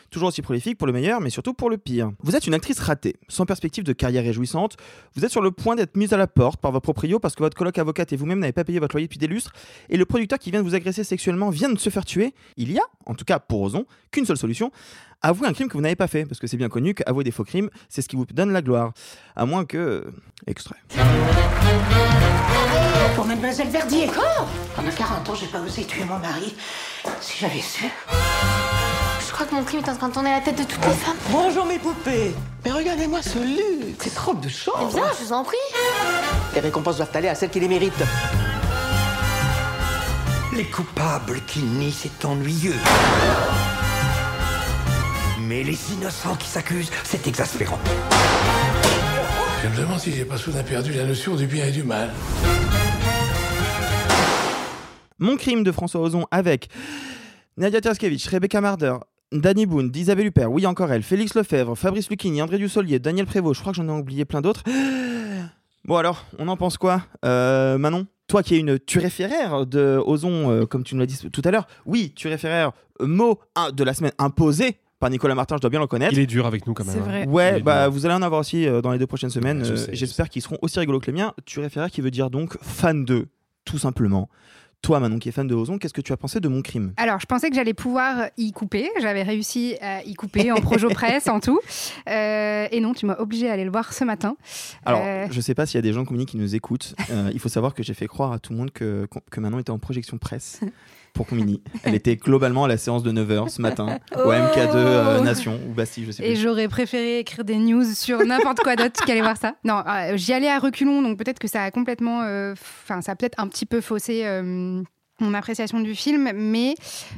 [0.09, 2.11] Toujours aussi prolifique pour le meilleur, mais surtout pour le pire.
[2.21, 4.77] Vous êtes une actrice ratée, sans perspective de carrière réjouissante.
[5.15, 7.43] Vous êtes sur le point d'être mise à la porte par votre proprio parce que
[7.43, 9.53] votre coloc avocate et vous-même n'avez pas payé votre loyer depuis des lustres.
[9.89, 12.33] Et le producteur qui vient de vous agresser sexuellement vient de se faire tuer.
[12.57, 14.71] Il y a, en tout cas pour Ozon, qu'une seule solution
[15.21, 16.25] avouer un crime que vous n'avez pas fait.
[16.25, 18.61] Parce que c'est bien connu qu'avouer des faux crimes, c'est ce qui vous donne la
[18.61, 18.93] gloire.
[19.35, 20.05] À moins que.
[20.47, 20.77] Extrait.
[23.15, 24.07] Pour Mademoiselle Verdier.
[24.07, 26.55] Quoi Pendant 40 ans, j'ai pas osé tuer mon mari.
[27.19, 27.85] Si j'avais su.
[29.41, 30.93] Je crois que mon crime est en train de tourner la tête de toutes les
[30.93, 31.17] femmes.
[31.31, 32.31] Bonjour mes poupées.
[32.63, 34.03] Mais regardez-moi ce luxe.
[34.03, 34.87] Cette robe de chambre.
[34.91, 35.57] Eh bien, je vous en prie.
[36.53, 38.03] Les récompenses doivent aller à celles qui les méritent.
[40.55, 42.75] Les coupables qui nient, c'est ennuyeux.
[45.39, 47.79] Mais les innocents qui s'accusent, c'est exaspérant.
[49.63, 52.11] Je me demande si j'ai pas soudain perdu la notion du bien et du mal.
[55.17, 56.69] Mon crime de François Ozon avec
[57.57, 58.97] Nadia Terskevich, Rebecca Marder,
[59.31, 63.55] Danny Boone, Isabelle Huppert, oui encore elle, Félix Lefebvre, Fabrice Lucchini, André Dussolier, Daniel Prévost,
[63.55, 64.63] je crois que j'en ai oublié plein d'autres.
[65.83, 67.01] Bon alors, on en pense quoi?
[67.25, 71.17] Euh, Manon toi qui es une turéféraire de Ozon, euh, comme tu nous l'as dit
[71.31, 72.71] tout à l'heure, oui, turéféraire,
[73.01, 76.13] euh, mot hein, de la semaine imposé par Nicolas Martin, je dois bien le connaître.
[76.13, 76.93] Il est dur avec nous quand même.
[76.93, 77.05] C'est hein.
[77.05, 77.27] vrai.
[77.27, 77.91] Ouais, bah dur.
[77.91, 79.59] vous allez en avoir aussi euh, dans les deux prochaines semaines.
[79.59, 81.33] Ouais, je Euh, sais, je J'espère qu'ils seront aussi rigolos que les miens.
[81.45, 83.27] Turéféraire qui veut dire donc fan de,
[83.65, 84.29] tout simplement.
[84.81, 86.93] Toi, Manon, qui est fan de Ozon, qu'est-ce que tu as pensé de mon crime?
[86.97, 88.89] Alors, je pensais que j'allais pouvoir y couper.
[88.99, 91.59] J'avais réussi à y couper en projo presse, en tout.
[92.09, 94.35] Euh, et non, tu m'as obligé à aller le voir ce matin.
[94.83, 96.95] Alors, Euh, je sais pas s'il y a des gens comme qui nous écoutent.
[97.11, 99.59] Euh, il faut savoir que j'ai fait croire à tout le monde que, que Manon
[99.59, 100.59] était en projection presse
[101.13, 101.61] pour Comini.
[101.83, 105.19] Elle était globalement à la séance de 9h ce matin au MK2 euh.
[105.21, 106.41] Nation ou Bastille, je sais Et plus.
[106.41, 109.55] j'aurais préféré écrire des news sur n'importe quoi d'autre qu'aller voir ça.
[109.63, 112.21] Non, euh, j'y allais à reculons, donc peut-être que ça a complètement.
[112.23, 114.23] euh, Enfin, ça a peut-être un petit peu faussé.
[115.19, 116.73] mon appréciation du film, mais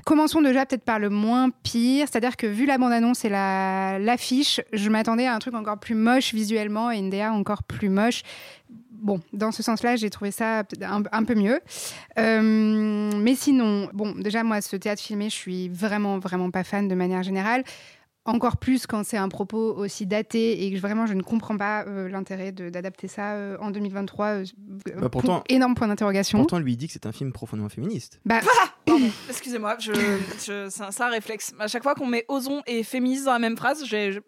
[0.05, 4.59] commençons déjà peut-être par le moins pire, c'est-à-dire que vu la bande-annonce et la- l'affiche,
[4.73, 8.23] je m'attendais à un truc encore plus moche visuellement et une DA encore plus moche.
[9.03, 11.59] Bon, dans ce sens-là, j'ai trouvé ça un, un peu mieux.
[12.17, 16.87] Euh, mais sinon, bon, déjà, moi, ce théâtre filmé, je suis vraiment, vraiment pas fan
[16.87, 17.63] de manière générale.
[18.25, 21.83] Encore plus quand c'est un propos aussi daté et que vraiment je ne comprends pas
[21.87, 24.25] euh, l'intérêt d'adapter ça euh, en 2023.
[24.27, 24.45] euh,
[25.01, 26.37] Bah, pourtant- énorme point d'interrogation.
[26.37, 28.21] Pourtant, lui il dit que c'est un film profondément féministe.
[28.25, 28.39] Bah,
[29.29, 29.91] Excusez-moi, je,
[30.37, 31.53] c'est un, c'est réflexe.
[31.59, 34.19] À chaque fois qu'on met Ozon et féministe dans la même phrase, je,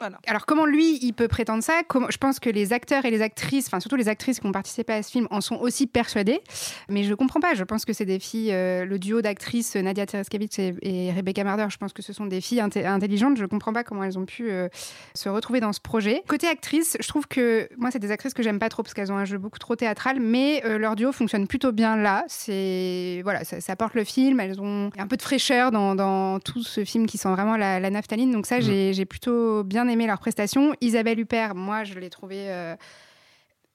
[0.00, 0.18] voilà.
[0.26, 1.80] Alors comment lui, il peut prétendre ça?
[2.10, 4.92] Je pense que les acteurs et les actrices, enfin surtout les actrices qui ont participé
[4.92, 6.40] à ce film, en sont aussi persuadés.
[6.88, 7.54] Mais je comprends pas.
[7.54, 11.66] Je pense que c'est des filles, euh, le duo d'actrices Nadia Tereskevich et, Rebecca Marder,
[11.70, 13.36] je pense que ce sont des filles intelligentes.
[13.36, 14.68] Je comprends pas comment elles ont pu euh,
[15.14, 16.22] se retrouver dans ce projet.
[16.26, 19.12] Côté actrice, je trouve que moi, c'est des actrices que j'aime pas trop parce qu'elles
[19.12, 22.24] ont un jeu beaucoup trop théâtral, mais euh, leur duo fonctionne plutôt bien là.
[22.26, 24.40] C'est voilà, ça porte le film.
[24.40, 27.80] Elles ont un peu de fraîcheur dans, dans tout ce film qui sent vraiment la,
[27.80, 28.30] la naphtaline.
[28.30, 30.74] Donc ça, j'ai j'ai plutôt bien aimé leur prestation.
[30.80, 32.76] Isabelle Huppert, moi, je l'ai trouvée euh,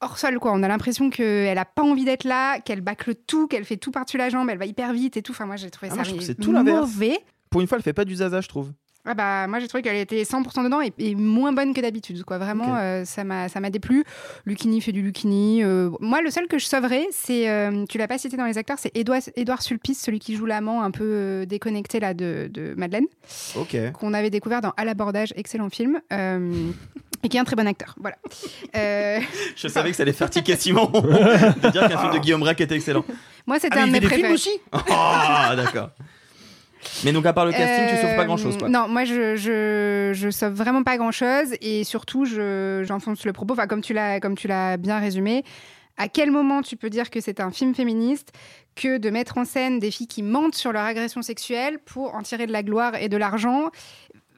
[0.01, 0.51] hors sol, quoi.
[0.53, 3.91] On a l'impression qu'elle a pas envie d'être là, qu'elle bâcle tout, qu'elle fait tout
[3.91, 5.31] par-dessus la jambe, elle va hyper vite et tout.
[5.31, 7.17] Enfin, moi, j'ai trouvé Ah, ça moi, je tout mauvais.
[7.49, 8.71] Pour une fois, elle fait pas du zaza, je trouve.
[9.06, 12.24] Ah bah moi j'ai trouvé qu'elle était 100% dedans et, et moins bonne que d'habitude
[12.26, 12.38] quoi.
[12.38, 14.04] Vraiment euh, ça m'a ça m'a déplu.
[14.45, 18.08] Lucchini fait du Lucchini euh, moi le seul que je sauverais c'est euh, tu l'as
[18.08, 21.45] pas cité dans les acteurs c'est Édouard Édouard Sulpice celui qui joue l'amant un peu
[21.47, 23.06] déconnecté là de, de Madeleine
[23.93, 26.00] qu'on avait découvert dans À l'abordage excellent film
[27.22, 27.95] et qui est un très bon acteur.
[28.00, 28.16] Voilà.
[29.56, 30.86] Je savais que ça allait faire tiquer Simon.
[30.93, 33.04] De dire qu'un film de Guillaume Braque était excellent.
[33.47, 34.32] moi c'était Ah, un de mes préférés.
[34.32, 34.52] aussi.
[34.72, 35.89] Ah, d'accord.
[37.03, 38.69] Mais donc, à part le casting, tu sauves pas Euh, grand chose, quoi.
[38.69, 43.34] Non, moi je, je, je sauve vraiment pas grand chose et surtout je, j'enfonce le
[43.34, 43.53] propos.
[43.53, 45.43] Enfin, comme tu l'as comme tu l'as bien résumé,
[45.97, 48.32] à quel moment tu peux dire que c'est un film féministe
[48.75, 52.21] que de mettre en scène des filles qui mentent sur leur agression sexuelle pour en
[52.21, 53.71] tirer de la gloire et de l'argent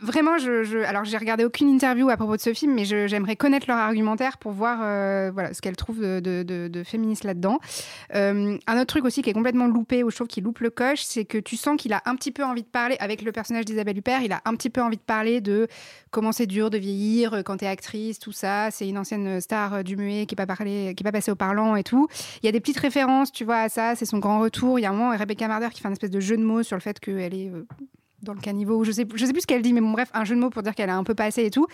[0.01, 3.67] Vraiment, je, alors j'ai regardé aucune interview à propos de ce film, mais j'aimerais connaître
[3.67, 7.59] leur argumentaire pour voir euh, voilà, ce qu'elles trouvent de, féministe là-dedans.
[8.15, 10.71] Euh, un autre truc aussi qui est complètement loupé, où je trouve qu'il loupe le
[10.71, 13.31] coche, c'est que tu sens qu'il a un petit peu envie de parler, avec le
[13.31, 15.67] personnage d'Isabelle Huppert, il a un petit peu envie de parler de
[16.09, 18.71] comment c'est dur de vieillir euh, quand t'es actrice, tout ça.
[18.71, 22.07] C'est une ancienne star du muet qui n'est pas, passée au parlant et tout.
[22.41, 24.79] Il y a des petites références, tu vois, à ça, c'est son grand retour.
[24.79, 26.63] Il y a un moment, Rebecca Marder qui fait un espèce de jeu de mots
[26.63, 27.51] sur le fait qu'elle est
[28.21, 30.25] dans le caniveau, je sais, je sais plus ce qu'elle dit, mais bon, bref, un
[30.25, 31.67] jeu de mots pour dire qu'elle a un peu passé et tout.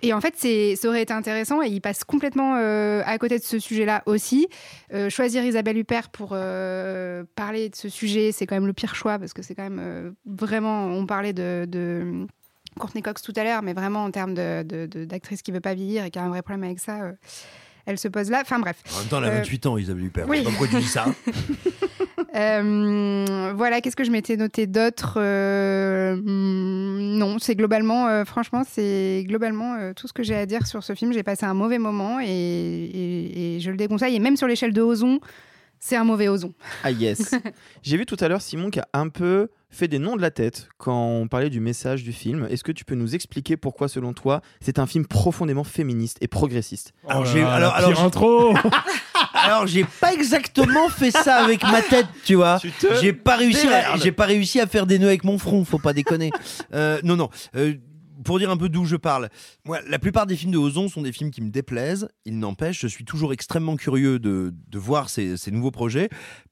[0.00, 0.36] Et en fait,
[0.76, 4.46] ça aurait été intéressant et il passe complètement euh, à côté de ce sujet-là aussi.
[4.94, 8.94] Euh, choisir Isabelle Huppert pour euh, parler de ce sujet, c'est quand même le pire
[8.94, 10.86] choix parce que c'est quand même vraiment.
[10.86, 12.26] On parlait de.
[12.78, 15.58] Courtney Cox tout à l'heure, mais vraiment en termes de- de- de- d'actrice qui veut
[15.58, 17.10] pas vieillir et qui a un vrai problème avec ça,
[17.88, 18.40] elle se pose là.
[18.42, 18.76] Enfin bref.
[18.94, 20.26] En même temps, elle a Euh, 28 ans, Isabelle Huppert.
[20.28, 20.42] oui.
[20.44, 21.06] Pourquoi tu dis ça
[22.34, 28.62] Euh, voilà, qu'est-ce que je m'étais noté d'autre Euh, hmm, Non, c'est globalement, euh, franchement,
[28.68, 31.12] c'est globalement euh, tout ce que j'ai à dire sur ce film.
[31.12, 34.14] J'ai passé un mauvais moment et, et- et je le déconseille.
[34.14, 35.20] Et même sur l'échelle de Ozon,
[35.80, 36.52] c'est un mauvais Ozon.
[36.84, 37.34] Ah yes.
[37.82, 40.30] J'ai vu tout à l'heure Simon qui a un peu fait des noms de la
[40.30, 42.46] tête quand on parlait du message du film.
[42.50, 46.26] Est-ce que tu peux nous expliquer pourquoi, selon toi, c'est un film profondément féministe et
[46.28, 46.92] progressiste?
[47.06, 48.54] Alors, Oh j'ai- alors- j'ai- intro
[49.34, 52.58] Alors, j'ai pas exactement fait ça avec ma tête, tu vois.
[53.00, 53.66] J'ai pas réussi,
[54.02, 56.30] j'ai pas réussi à faire des nœuds avec mon front, faut pas déconner.
[56.72, 57.28] Euh, non, non.
[57.54, 57.74] euh,
[58.24, 59.28] pour dire un peu d'où je parle,
[59.66, 62.08] la plupart des films de Ozon sont des films qui me déplaisent.
[62.24, 66.08] Il n'empêche, je suis toujours extrêmement curieux de, voir ces, nouveaux projets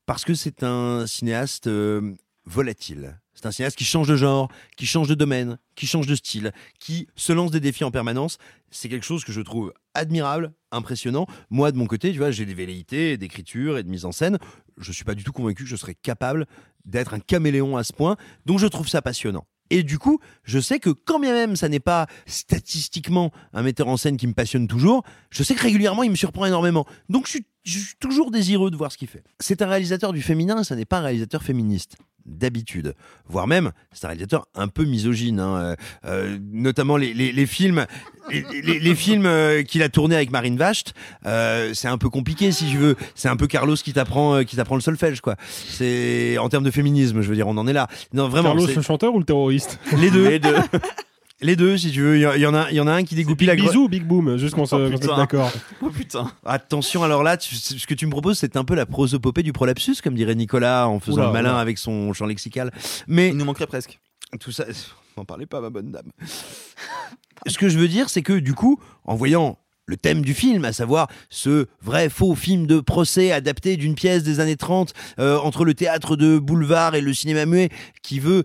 [0.07, 2.15] parce que c'est un cinéaste euh,
[2.45, 3.21] volatile.
[3.35, 6.53] C'est un cinéaste qui change de genre, qui change de domaine, qui change de style,
[6.79, 8.39] qui se lance des défis en permanence.
[8.71, 11.27] C'est quelque chose que je trouve admirable, impressionnant.
[11.51, 14.39] Moi, de mon côté, tu vois, j'ai des velléités d'écriture et de mise en scène.
[14.79, 16.47] Je suis pas du tout convaincu que je serais capable
[16.87, 18.17] d'être un caméléon à ce point.
[18.47, 19.47] Donc, je trouve ça passionnant.
[19.71, 23.89] Et du coup, je sais que quand bien même ça n'est pas statistiquement un metteur
[23.89, 26.87] en scène qui me passionne toujours, je sais que régulièrement il me surprend énormément.
[27.09, 29.25] Donc je suis, toujours désireux de voir ce qu'il fait.
[29.41, 31.97] C'est un réalisateur du féminin, ça n'est pas un réalisateur féministe
[32.27, 32.95] d'habitude,
[33.29, 35.75] voire même c'est un réalisateur un peu misogyne, hein, euh,
[36.07, 37.87] euh, notamment les, les- les films,
[38.31, 40.93] les, les- les films euh, qu'il a tournés avec Marine Vacht,
[41.25, 42.97] euh, c'est un peu compliqué si je veux.
[43.15, 45.37] C'est un peu Carlos qui t'apprend, euh, qui t'apprend le solfège quoi.
[45.49, 47.87] C'est en termes de féminisme, je veux dire, on en est là.
[48.13, 48.49] Non vraiment.
[48.51, 49.79] Carlos c'est- le chanteur ou le terroriste?
[49.97, 50.29] Les deux.
[50.29, 50.55] Les deux.
[51.43, 52.17] Les deux, si tu veux.
[52.17, 54.05] Il y, en a, il y en a un qui dégoupille la Bisous ou Big
[54.05, 55.53] Boom, juste qu'on se- Oh, se mette d'accord.
[55.83, 56.31] Oh putain.
[56.47, 59.53] Attention, alors là, tu- ce que tu me proposes, c'est un peu la prosopopée du
[59.53, 61.61] prolapsus, comme dirait Nicolas en faisant Oula, le malin oula.
[61.61, 62.73] avec son champ lexical.
[63.07, 64.01] Mais Il nous manquerait presque.
[64.41, 64.65] tout ça,
[65.19, 66.11] n'en parlez pas, ma bonne dame.
[67.47, 70.65] Ce que je veux dire, c'est que du coup, en voyant le thème du film,
[70.65, 75.39] à savoir ce vrai faux film de procès adapté d'une pièce des années 30 euh,
[75.39, 77.69] entre le théâtre de boulevard et le cinéma muet,
[78.03, 78.43] qui veut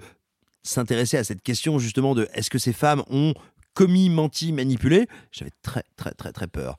[0.63, 3.33] s'intéresser à cette question justement de est-ce que ces femmes ont
[3.73, 6.77] commis, menti, manipulé, j'avais très très très très peur.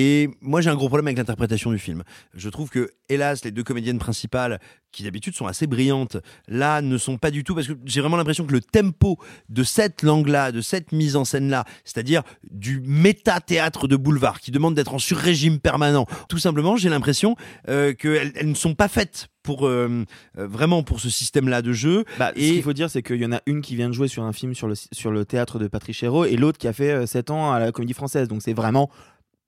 [0.00, 2.04] Et moi, j'ai un gros problème avec l'interprétation du film.
[2.32, 4.60] Je trouve que, hélas, les deux comédiennes principales,
[4.92, 8.16] qui d'habitude sont assez brillantes, là, ne sont pas du tout, parce que j'ai vraiment
[8.16, 9.18] l'impression que le tempo
[9.48, 14.76] de cette langue-là, de cette mise en scène-là, c'est-à-dire du méta-théâtre de boulevard, qui demande
[14.76, 17.34] d'être en sur-régime permanent, tout simplement, j'ai l'impression
[17.68, 20.04] euh, qu'elles elles ne sont pas faites pour euh,
[20.38, 22.04] euh, vraiment pour ce système-là de jeu.
[22.20, 23.94] Bah, Ce Et- qu'il faut dire, c'est qu'il y en a une qui vient de
[23.94, 26.68] jouer sur un film sur le, sur le théâtre de Patrick Chéreau et l'autre qui
[26.68, 28.28] a fait 7 ans à la Comédie Française.
[28.28, 28.90] Donc c'est vraiment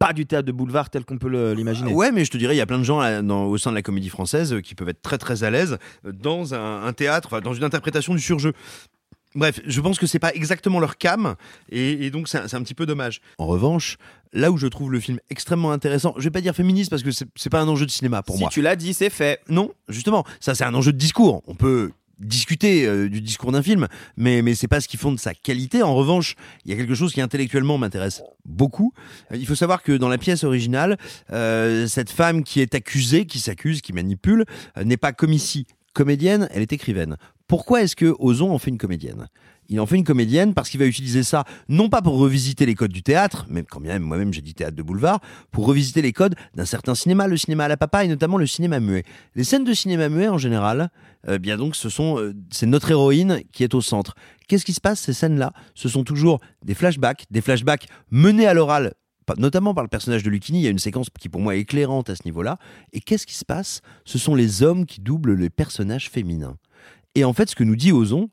[0.01, 1.93] pas du théâtre de boulevard tel qu'on peut l'imaginer.
[1.93, 3.71] Ouais, mais je te dirais, il y a plein de gens là, dans- au sein
[3.71, 5.77] de la comédie française euh, qui peuvent être très très à l'aise
[6.07, 8.53] euh, dans un, un théâtre, dans une interprétation du surjeu.
[9.37, 11.37] Bref, je pense que c'est pas exactement leur cam,
[11.71, 13.21] et, et donc c'est un, petit peu dommage.
[13.39, 13.97] En revanche,
[14.33, 17.11] là où je trouve le film extrêmement intéressant, je vais pas dire féministe parce que
[17.13, 18.51] c'est pas un enjeu de cinéma pour si moi.
[18.51, 19.39] tu l'as dit, c'est fait.
[19.49, 21.43] Non, justement, ça c'est un enjeu de discours.
[21.47, 25.19] On peut discuter euh, du discours d'un film, mais mais c'est pas ce qui fonde
[25.19, 25.83] sa qualité.
[25.83, 28.93] En revanche, il y a quelque chose qui intellectuellement m'intéresse beaucoup.
[29.33, 30.97] Euh, Il faut savoir que dans la pièce originale,
[31.33, 34.45] euh, cette femme qui est accusée, qui s'accuse, qui manipule,
[34.77, 37.17] euh, n'est pas comme ici comédienne, elle est écrivaine.
[37.49, 39.29] Pourquoi est-ce que Ozon en fait une comédienne?
[39.71, 42.75] Il en fait une comédienne parce qu'il va utiliser ça, non pas pour revisiter les
[42.75, 46.13] codes du théâtre, même quand même moi-même j'ai dit théâtre de boulevard, pour revisiter les
[46.13, 49.05] codes d'un certain cinéma, le cinéma à la papa et notamment le cinéma muet.
[49.37, 50.91] Les scènes de cinéma muet en général,
[51.29, 54.15] euh, bien donc ce sont, euh, c'est notre héroïne qui est au centre.
[54.49, 55.53] Qu'est-ce qui se passe ces scènes-là?
[55.75, 58.93] Ce sont toujours des flashbacks, des flashbacks menés à l'oral
[59.39, 61.61] notamment par le personnage de Lucchini, il y a une séquence qui pour moi est
[61.61, 62.59] éclairante à ce niveau-là.
[62.93, 63.81] Et qu'est-ce qui se passe?
[64.05, 66.57] Ce sont les hommes qui doublent les personnages féminins.
[67.15, 68.31] Et en fait, ce que nous dit Ozon,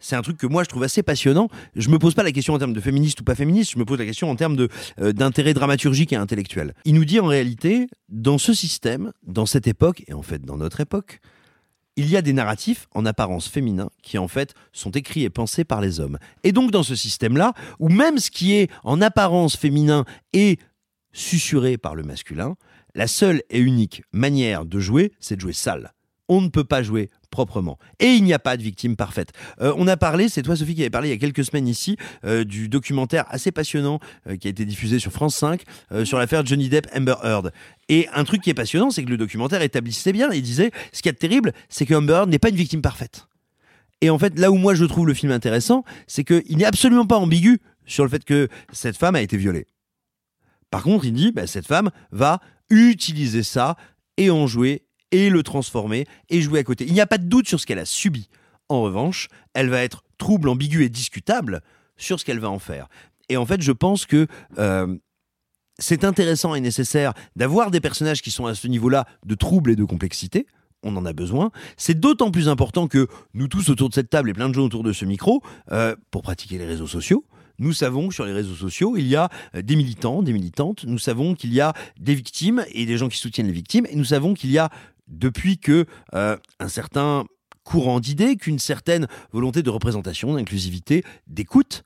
[0.00, 1.48] c'est un truc que moi je trouve assez passionnant.
[1.76, 3.84] Je me pose pas la question en termes de féministe ou pas féministe, je me
[3.84, 4.66] pose la question en termes
[5.00, 6.74] euh, d'intérêt dramaturgique et intellectuel.
[6.84, 10.56] Il nous dit en réalité, dans ce système, dans cette époque, et en fait dans
[10.56, 11.20] notre époque,
[11.96, 15.64] il y a des narratifs en apparence féminins qui en fait sont écrits et pensés
[15.64, 16.18] par les hommes.
[16.44, 20.58] Et donc dans ce système-là, où même ce qui est en apparence féminin est
[21.12, 22.56] susurré par le masculin,
[22.94, 25.92] la seule et unique manière de jouer, c'est de jouer sale.
[26.28, 27.78] On ne peut pas jouer proprement.
[27.98, 29.30] Et il n'y a pas de victime parfaite.
[29.60, 31.68] Euh, on a parlé, c'est toi Sophie qui avait parlé il y a quelques semaines
[31.68, 35.62] ici, euh, du documentaire assez passionnant euh, qui a été diffusé sur France 5
[35.92, 37.52] euh, sur l'affaire Johnny Depp Amber Heard.
[37.88, 41.02] Et un truc qui est passionnant, c'est que le documentaire établissait bien, il disait, ce
[41.02, 43.26] qui est terrible, c'est que Amber Heard n'est pas une victime parfaite.
[44.00, 47.06] Et en fait, là où moi je trouve le film intéressant, c'est qu'il n'est absolument
[47.06, 49.66] pas ambigu sur le fait que cette femme a été violée.
[50.70, 53.76] Par contre, il dit, bah, cette femme va utiliser ça
[54.16, 56.84] et en jouer et le transformer et jouer à côté.
[56.86, 58.28] Il n'y a pas de doute sur ce qu'elle a subi.
[58.68, 61.62] En revanche, elle va être trouble, ambiguë et discutable
[61.96, 62.88] sur ce qu'elle va en faire.
[63.28, 64.26] Et en fait, je pense que
[64.58, 64.96] euh,
[65.78, 69.76] c'est intéressant et nécessaire d'avoir des personnages qui sont à ce niveau-là de trouble et
[69.76, 70.46] de complexité.
[70.82, 71.50] On en a besoin.
[71.76, 74.64] C'est d'autant plus important que nous tous autour de cette table et plein de gens
[74.64, 75.42] autour de ce micro,
[75.72, 77.24] euh, pour pratiquer les réseaux sociaux,
[77.60, 80.84] nous savons que sur les réseaux sociaux, il y a euh, des militants, des militantes.
[80.86, 83.86] Nous savons qu'il y a des victimes et des gens qui soutiennent les victimes.
[83.90, 84.70] Et nous savons qu'il y a,
[85.10, 87.24] depuis que euh, un certain
[87.64, 91.84] courant d'idées, qu'une certaine volonté de représentation, d'inclusivité, d'écoute,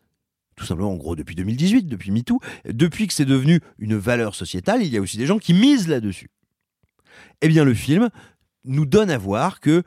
[0.56, 4.82] tout simplement en gros depuis 2018, depuis MeToo, depuis que c'est devenu une valeur sociétale,
[4.82, 6.30] il y a aussi des gens qui misent là-dessus.
[7.42, 8.08] Eh bien, le film
[8.64, 9.82] nous donne à voir que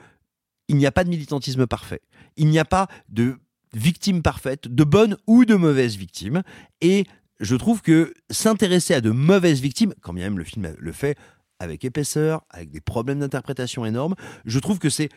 [0.67, 2.01] il n'y a pas de militantisme parfait.
[2.35, 3.37] Il n'y a pas de
[3.73, 6.43] victime parfaite, de bonnes ou de mauvaises victimes.
[6.81, 7.05] Et
[7.39, 11.17] je trouve que s'intéresser à de mauvaises victimes, quand bien même le film le fait
[11.59, 15.09] avec épaisseur, avec des problèmes d'interprétation énormes, je trouve que c'est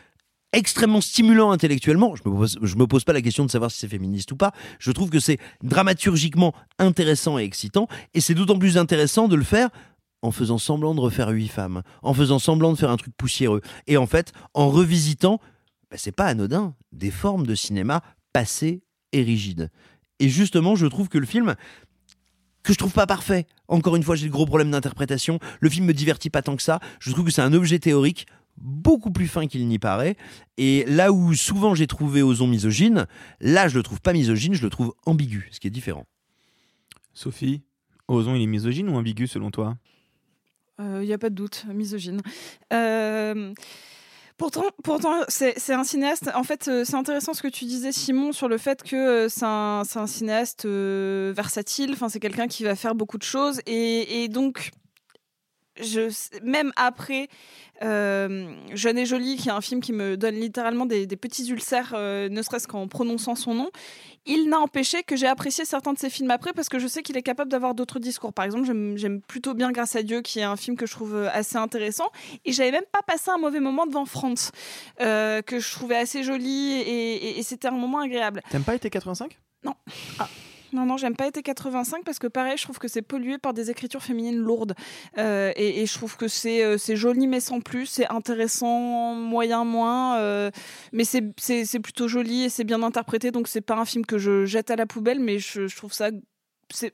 [0.53, 2.15] extrêmement stimulant intellectuellement.
[2.15, 4.51] Je me pose, me pose pas la question de savoir si c'est féministe ou pas.
[4.79, 9.43] Je trouve que c'est dramaturgiquement intéressant et excitant, et c'est d'autant plus intéressant de le
[9.43, 9.69] faire
[10.21, 13.61] en faisant semblant de refaire huit femmes, en faisant semblant de faire un truc poussiéreux,
[13.87, 15.39] et en fait en revisitant,
[15.89, 18.83] bah, c'est pas anodin, des formes de cinéma passées
[19.13, 19.71] et rigides.
[20.19, 21.55] Et justement, je trouve que le film
[22.63, 23.47] que je trouve pas parfait.
[23.67, 25.39] Encore une fois, j'ai de gros problèmes d'interprétation.
[25.59, 26.79] Le film me divertit pas tant que ça.
[26.99, 30.17] Je trouve que c'est un objet théorique beaucoup plus fin qu'il n'y paraît.
[30.57, 33.07] Et là où souvent j'ai trouvé Ozon misogyne,
[33.39, 36.05] là je le trouve pas misogyne, je le trouve ambigu, ce qui est différent.
[37.13, 37.61] Sophie,
[38.07, 39.77] Ozon, il est misogyne ou ambigu selon toi?
[40.79, 42.21] Il n'y a pas de doute, misogyne.
[42.73, 43.53] Euh,
[44.41, 46.31] Pourtant, pourtant c'est un cinéaste.
[46.33, 49.29] En fait, euh, c'est intéressant ce que tu disais, Simon, sur le fait que euh,
[49.29, 51.91] c'est un, cinéaste euh, versatile.
[51.93, 53.61] Enfin, c'est quelqu'un qui va faire beaucoup de choses.
[53.67, 54.71] Et, et donc,
[55.81, 56.11] je,
[56.43, 57.27] même après
[57.83, 61.49] euh, Jeune et Jolie, qui est un film qui me donne littéralement des, des petits
[61.49, 63.69] ulcères, euh, ne serait-ce qu'en prononçant son nom,
[64.25, 67.01] il n'a empêché que j'ai apprécié certains de ses films après parce que je sais
[67.01, 68.33] qu'il est capable d'avoir d'autres discours.
[68.33, 68.65] Par exemple,
[68.95, 71.57] j'aime plutôt bien Grâce à Dieu, qui est un film que je trouve euh, assez
[71.57, 72.09] intéressant.
[72.45, 74.51] Et j'avais même pas passé un mauvais moment devant France,
[74.99, 78.41] euh, que je trouvais assez joli et, et, et c'était un moment agréable.
[78.49, 79.75] T'aimes pas été 85 Non.
[80.19, 80.27] Ah.
[80.73, 83.53] Non, non, j'aime pas été 85 parce que pareil, je trouve que c'est pollué par
[83.53, 84.73] des écritures féminines lourdes.
[85.17, 89.63] Euh, et, et, je trouve que c'est euh, joli mais sans plus, c'est intéressant, moyen,
[89.63, 90.17] moins.
[90.19, 90.51] Euh,
[90.93, 94.45] mais c'est plutôt joli et c'est bien interprété, donc c'est pas un film que je
[94.45, 96.09] jette à la poubelle, mais je, je trouve ça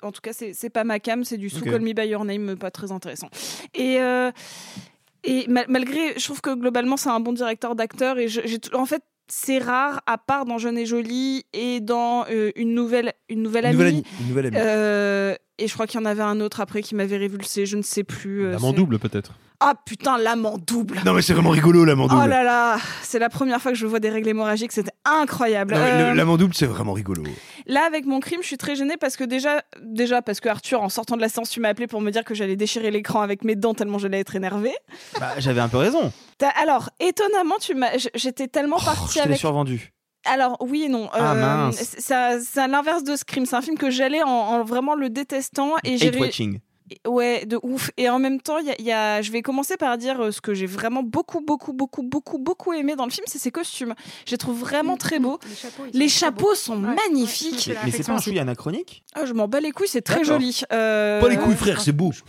[0.02, 1.72] en tout cas, c'est pas ma cam, c'est du sous okay.
[1.72, 3.30] Call Me By Your Name, pas très intéressant.
[3.74, 4.32] Et, euh,
[5.24, 8.18] et malgré, je trouve que globalement, c'est un bon directeur d'acteur.
[8.18, 12.52] Et j'ai en fait, c'est rare, à part dans Jeune et Jolie et dans euh,
[12.56, 13.78] une nouvelle, une nouvelle amie.
[13.78, 14.58] Nouvelle, une nouvelle amie.
[14.58, 17.78] Euh, et je crois qu'il y en avait un autre après qui m'avait révulsé, je
[17.78, 18.46] ne sais plus.
[18.46, 19.34] Euh, L'amant double peut-être.
[19.60, 21.02] Ah putain, l'amant double.
[21.04, 22.22] Non mais c'est vraiment rigolo l'amant double.
[22.24, 25.74] Oh là là, c'est la première fois que je vois des règles hémorragiques, c'était incroyable.
[25.76, 26.14] Euh...
[26.14, 27.24] L'amant double c'est vraiment rigolo.
[27.66, 30.82] Là avec mon crime, je suis très gênée parce que déjà, déjà parce que Arthur,
[30.82, 33.22] en sortant de la séance, tu m'as appelé pour me dire que j'allais déchirer l'écran
[33.22, 34.76] avec mes dents tellement j'allais être énervée.
[35.20, 36.12] Bah, j'avais un peu raison.
[36.62, 39.38] Alors étonnamment, tu m'as, j'étais tellement partie oh, avec.
[39.38, 39.92] survendu.
[40.26, 41.10] Alors oui et non.
[41.14, 43.48] Ah, euh, c'est à l'inverse de Scream.
[43.48, 46.60] C'est un film que j'allais en, en, vraiment le détestant et j'ai watching.
[47.06, 47.92] Ouais, de ouf.
[47.98, 49.22] Et en même temps, y a, y a...
[49.22, 52.74] je vais commencer par dire euh, ce que j'ai vraiment beaucoup, beaucoup, beaucoup, beaucoup, beaucoup
[52.74, 53.94] aimé dans le film, c'est ses costumes.
[54.26, 55.40] Je les trouve vraiment très beaux.
[55.48, 57.72] Les chapeaux, les sont, chapeaux sont ouais, mais magnifiques.
[57.84, 59.04] mais c'est pas un chouïa anachronique?
[59.16, 60.62] Ah, Je m'en bats les couilles, c'est très joli.
[60.72, 61.20] Euh...
[61.22, 62.12] Pas les couilles, frère, c'est beau.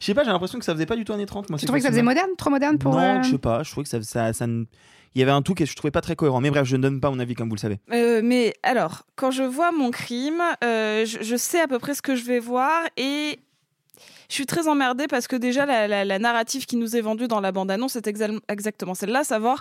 [0.00, 1.48] Je sais pas, j'ai l'impression que ça faisait pas du tout années 30.
[1.48, 2.94] Moi, tu trouvais que ça faisait moderne Trop moderne pour.
[2.94, 3.22] Non, euh...
[3.22, 3.62] je sais pas.
[3.62, 4.46] Je trouvais que ça, ça, ça,
[5.14, 6.40] il y avait un tout que je trouvais pas très cohérent.
[6.40, 7.78] Mais bref, je ne donne pas mon avis comme vous le savez.
[7.92, 11.94] Euh, mais alors, quand je vois mon crime, euh, je, je, sais à peu près
[11.94, 13.38] ce que je vais voir et
[14.32, 17.52] je suis très emmerdée parce que déjà la, narrative qui nous est vendue dans la
[17.52, 19.60] bande-annonce est exa exactement celle-là, savoir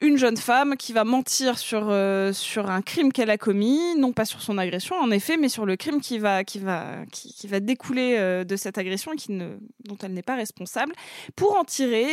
[0.00, 4.12] une jeune femme qui va mentir sur euh, sur un crime qu'elle a commis, non
[4.12, 7.48] pas sur son agression en effet, mais sur le crime qui va qui va qui,
[7.48, 9.56] va découler euh, de cette agression et qui ne
[9.86, 10.92] dont elle n'est pas responsable,
[11.34, 12.06] pour en tirer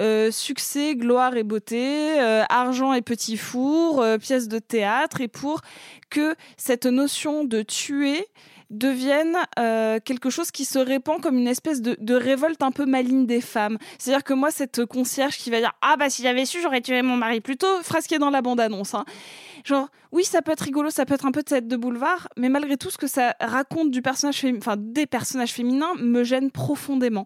[0.00, 5.60] euh, succès, gloire et beauté, argent et petit four, euh, pièces de théâtre et pour
[6.10, 8.26] que cette notion de tuer
[8.72, 13.26] deviennent euh, quelque chose qui se répand comme une espèce de, révolte un peu maligne
[13.26, 13.78] des femmes.
[13.98, 17.02] C'est-à-dire que moi, cette concierge qui va dire Ah bah si j'avais su, j'aurais tué
[17.02, 18.94] mon mari plutôt, phrase qui est dans la bande-annonce.
[18.94, 19.04] Hein.
[19.64, 22.28] Genre, oui, ça peut être rigolo, ça peut être un peu de tête de boulevard,
[22.36, 26.50] mais malgré tout, ce que ça raconte du personnage enfin, des personnages féminins me gêne
[26.50, 27.24] profondément.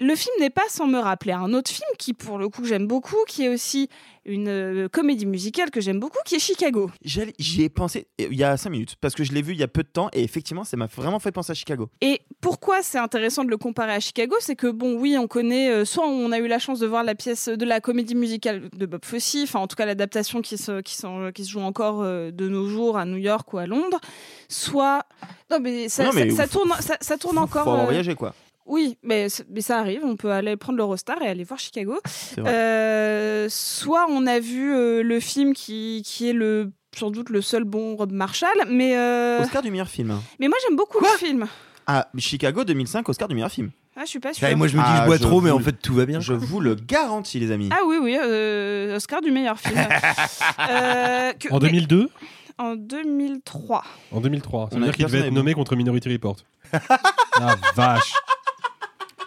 [0.00, 2.86] le film n'est pas sans me rappeler un autre film qui, pour le coup, j'aime
[2.86, 3.88] beaucoup, qui est aussi
[4.24, 6.90] une euh, comédie musicale que j'aime beaucoup, qui est Chicago.
[7.04, 9.58] J'y ai pensé euh, il y a 5 minutes parce que je l'ai vu il
[9.58, 11.88] y a peu de temps et effectivement ça m'a vraiment fait penser à Chicago.
[12.00, 15.70] Et pourquoi c'est intéressant de le comparer à Chicago C'est que, bon, oui, on connaît,
[15.70, 18.68] euh, soit on a eu la chance de voir la pièce de la comédie musicale
[18.72, 21.60] de Bob Fosse, enfin, en tout cas, l'adaptation qui se, qui, s'en- qui se joue
[21.60, 24.00] encore euh, de nos jours à New York ou à Londres,
[24.48, 25.04] soit.
[25.50, 27.64] Non, mais ça, Non, mais ça- tourne, ça, ça tourne encore.
[27.64, 28.34] Faut euh, voyagé quoi.
[28.66, 31.98] Oui, mais, ça arrive, on peut aller prendre l'Eurostar et aller voir Chicago.
[32.38, 37.40] Euh, soit on a vu euh, le film qui, qui est le sans doute le
[37.40, 40.14] seul bon Rob Marshall, mais, euh, Oscar du meilleur film.
[40.38, 41.46] mais moi j'aime beaucoup le film.
[41.86, 43.70] Ah, Chicago 2005, Oscar du meilleur film.
[43.96, 44.46] Ah, je suis pas sûre.
[44.46, 46.06] Ah, et moi, je me dis que je bois trop, mais en fait, tout va
[46.06, 46.18] bien.
[46.20, 47.68] Je vous le garantis, les amis.
[47.72, 49.76] Ah oui, oui, euh, Oscar du meilleur film.
[50.70, 52.08] Euh, que- En mais- 2002
[52.58, 53.82] En 2003.
[54.12, 54.68] En 2003.
[54.70, 56.36] Ça veut dire qu'il devait être nommé contre Minority Report.
[56.72, 58.14] ah vache.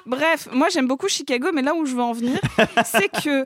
[0.06, 2.40] Bref, moi j'aime beaucoup Chicago, mais là où je veux en venir,
[2.86, 3.44] c'est que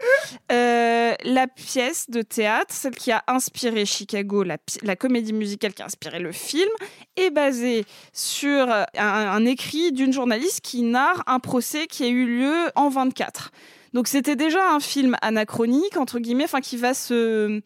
[0.52, 5.86] euh, la pièce de théâtre, celle qui a inspiré Chicago, la, comédie musicale qui a
[5.86, 6.70] inspiré le film,
[7.16, 12.26] est basée sur un, un écrit d'une journaliste qui narre un procès qui a eu
[12.26, 13.52] lieu en 24.
[13.94, 17.62] Donc c'était déjà un film anachronique entre guillemets, enfin qui va se,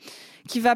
[0.48, 0.76] qui va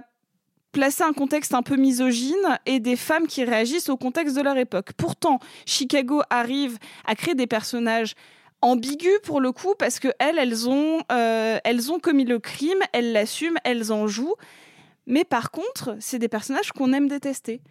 [0.77, 4.57] placer un contexte un peu misogyne et des femmes qui réagissent au contexte de leur
[4.57, 4.93] époque.
[4.95, 8.13] Pourtant, Chicago arrive à créer des personnages
[8.61, 12.77] ambigus pour le coup parce que elles, elles ont, euh, elles ont commis le crime,
[12.93, 14.35] elles l'assument, elles en jouent.
[15.07, 17.61] Mais par contre, c'est des personnages qu'on aime détester.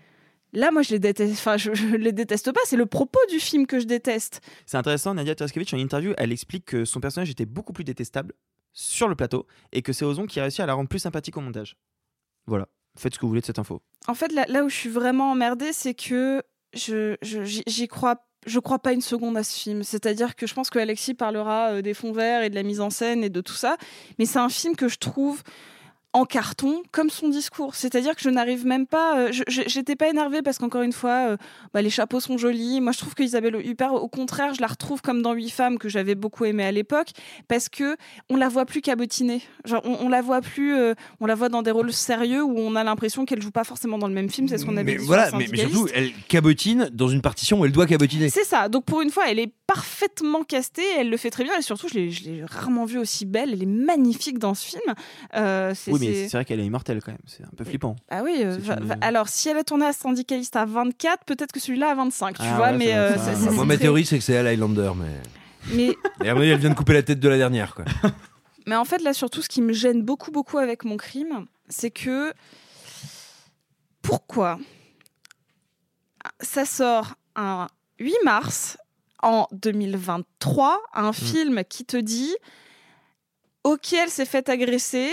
[0.53, 1.35] Là, moi, je les déteste.
[1.35, 2.61] Enfin, je, les déteste pas.
[2.65, 4.41] C'est le propos du film que je déteste.
[4.65, 8.33] C'est intéressant, Nadia Tereskevich, en interview, elle explique que son personnage était beaucoup plus détestable
[8.73, 11.37] sur le plateau et que c'est Ozon qui a réussi à la rendre plus sympathique
[11.37, 11.77] au montage.
[12.47, 13.81] Voilà, faites ce que vous voulez de cette info.
[14.09, 16.43] En fait, là, où je suis vraiment emmerdée, c'est que
[16.75, 18.23] je, j'y crois.
[18.47, 19.83] Je crois pas une seconde à ce film.
[19.83, 22.81] C'est-à-dire que je pense que Alexis parlera euh, des fonds verts et de la mise
[22.81, 23.77] en scène et de tout ça.
[24.21, 25.43] Mais c'est un film que je trouve
[26.17, 27.75] en carton comme son discours.
[27.75, 29.19] C'est-à-dire que je n'arrive même pas.
[29.19, 31.37] euh, J'étais pas énervée parce qu'encore une fois, euh,
[31.75, 32.81] bah, les chapeaux sont jolis.
[32.81, 35.79] Moi, je trouve que Isabelle Huppert, au contraire, je la retrouve comme dans Huit femmes
[35.79, 37.09] que j'avais beaucoup aimé à l'époque
[37.49, 37.97] parce que
[38.31, 39.43] on la voit plus cabotiner.
[39.67, 40.75] Genre, on, on la voit plus.
[40.75, 43.65] euh, on la voit dans des rôles sérieux où on a l'impression qu'elle joue pas
[43.65, 44.49] forcément dans le même film.
[44.49, 47.61] C'est ce qu'on avait Mais dit voilà, mais, mais surtout, elle cabotine dans une partition
[47.61, 48.31] où elle doit cabotiner.
[48.31, 48.71] C'est ça.
[48.71, 50.85] Donc pour une fois, elle est parfaitement castée.
[50.99, 51.57] Elle le fait très bien.
[51.59, 53.53] Et surtout, je l'ai- rarement vue aussi belle.
[53.53, 54.83] Elle est magnifique dans ce film.
[55.35, 57.97] Euh, Oui, mais c'est- vrai qu'elle est immortelle quand même, c'est un peu flippant.
[58.11, 60.65] Ah oui, euh, C'est va- une- va- alors si elle a tourné à Syndicaliste à
[60.65, 63.17] 24, peut-être que celui-là à 25, tu Ah vois, ouais, mais euh,
[63.53, 65.13] Moi, ma théorie, c'est que c'est Al Highlander, mais.
[65.75, 67.85] Mais, Et à mon avis, elle vient de couper la tête de la dernière, quoi.
[68.67, 71.91] mais en fait, là, surtout, ce qui me gêne beaucoup, beaucoup avec mon crime, c'est
[71.91, 72.33] que
[74.03, 74.59] pourquoi
[76.41, 77.67] ça sort un
[77.99, 78.77] 8 mars
[79.27, 82.35] en 2023, un film qui te dit
[83.65, 85.09] Ok, elle s'est faite agresser,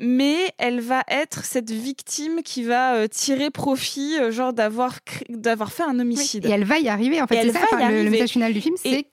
[0.00, 4.98] mais elle va être cette victime qui va euh, tirer profit, euh, genre d'avoir
[5.28, 6.44] d'avoir fait un homicide.
[6.44, 7.36] Et elle va y arriver, en fait.
[7.36, 8.10] elle C'est ça, va y enfin, le, le arriver.
[8.10, 9.06] message final du film, c'est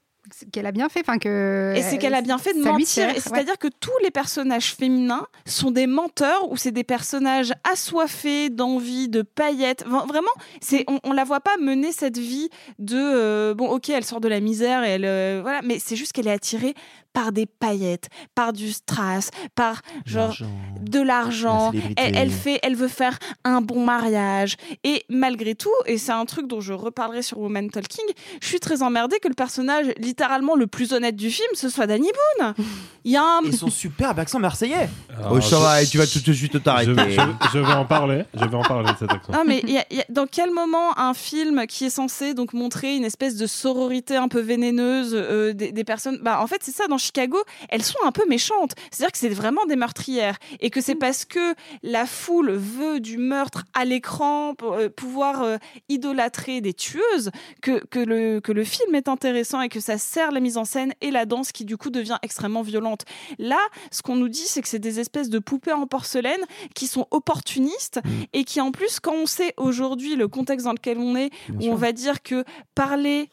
[0.51, 1.01] qu'elle a bien fait.
[1.01, 3.07] Enfin, que, Et c'est qu'elle a bien fait de mentir.
[3.07, 3.19] ouais.
[3.19, 9.09] C'est-à-dire que tous les personnages féminins sont des menteurs ou c'est des personnages assoiffés d'envie,
[9.09, 9.85] de paillettes.
[9.87, 10.29] Vra- Vraiment,
[10.61, 14.21] c'est on, on la voit pas mener cette vie de euh, bon, ok, elle sort
[14.21, 16.73] de la misère et elle euh, voilà, mais c'est juste qu'elle est attirée
[17.13, 20.35] par des paillettes, par du strass, par genre
[20.81, 21.71] de l'argent.
[21.73, 21.79] la.
[21.97, 24.55] Elle, elle fait, elle veut faire un bon mariage.
[24.83, 28.05] Et malgré tout, et c'est un truc dont je reparlerai sur Woman Talking,
[28.41, 31.87] je suis très emmerdée que le personnage littéralement le plus honnête du film, ce soit
[31.87, 32.09] Danny
[32.39, 32.53] Boone.
[33.03, 33.41] Il y a un...
[33.41, 34.87] Et son superbe accent marseillais.
[35.31, 36.91] Oh, ça va, et tu vas tout de suite t'arrêter.
[36.95, 38.25] je- je vais en parler.
[38.35, 39.33] Je vais en parler de cet accent.
[39.33, 41.89] Non mais il y a- il y a- dans quel moment un film qui est
[41.89, 46.41] censé donc montrer une espèce de sororité un peu vénéneuse euh, des, des personnes bah
[46.41, 47.37] en fait c'est ça dans Chicago
[47.69, 48.73] elles sont un peu méchantes.
[48.91, 50.37] C'est-à-dire que c'est vraiment des meurtrières.
[50.59, 55.43] Et que c'est parce que la foule veut du meurtre à l'écran pour euh, pouvoir
[55.43, 55.57] euh,
[55.89, 57.31] idolâtrer des tueuses
[57.61, 60.65] que, que le que le film est intéressant et que ça sert la mise en
[60.65, 63.05] scène et la danse qui du coup devient extrêmement violente.
[63.39, 63.59] Là
[63.91, 66.41] ce qu'on nous dit c'est que c'est des espèces de poupées en porcelaine
[66.75, 67.99] qui sont opportunistes
[68.33, 71.67] et qui en plus quand on sait aujourd'hui le contexte dans lequel on est où
[71.69, 72.43] on va dire que
[72.75, 73.29] parler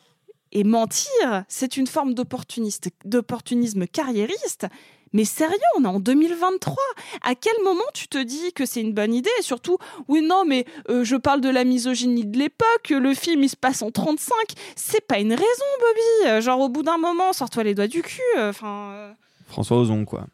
[0.52, 4.66] et mentir c'est une forme d'opportunisme carriériste
[5.14, 6.76] mais sérieux, on est en 2023.
[7.22, 9.30] À quel moment tu te dis que c'est une bonne idée?
[9.38, 13.42] Et surtout, oui, non, mais euh, je parle de la misogynie de l'époque, le film
[13.42, 14.34] il se passe en 35.
[14.76, 16.28] C'est pas une raison, Bobby.
[16.30, 18.20] Euh, Genre, au bout d'un moment, sors-toi les doigts du cul.
[18.36, 18.90] euh, Enfin.
[18.92, 19.12] euh.
[19.46, 20.26] François Ozon, quoi.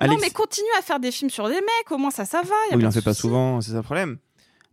[0.00, 2.54] Non, mais continue à faire des films sur des mecs, au moins ça, ça va.
[2.70, 4.16] y a Oui, il en fait pas souvent, c'est ça le problème.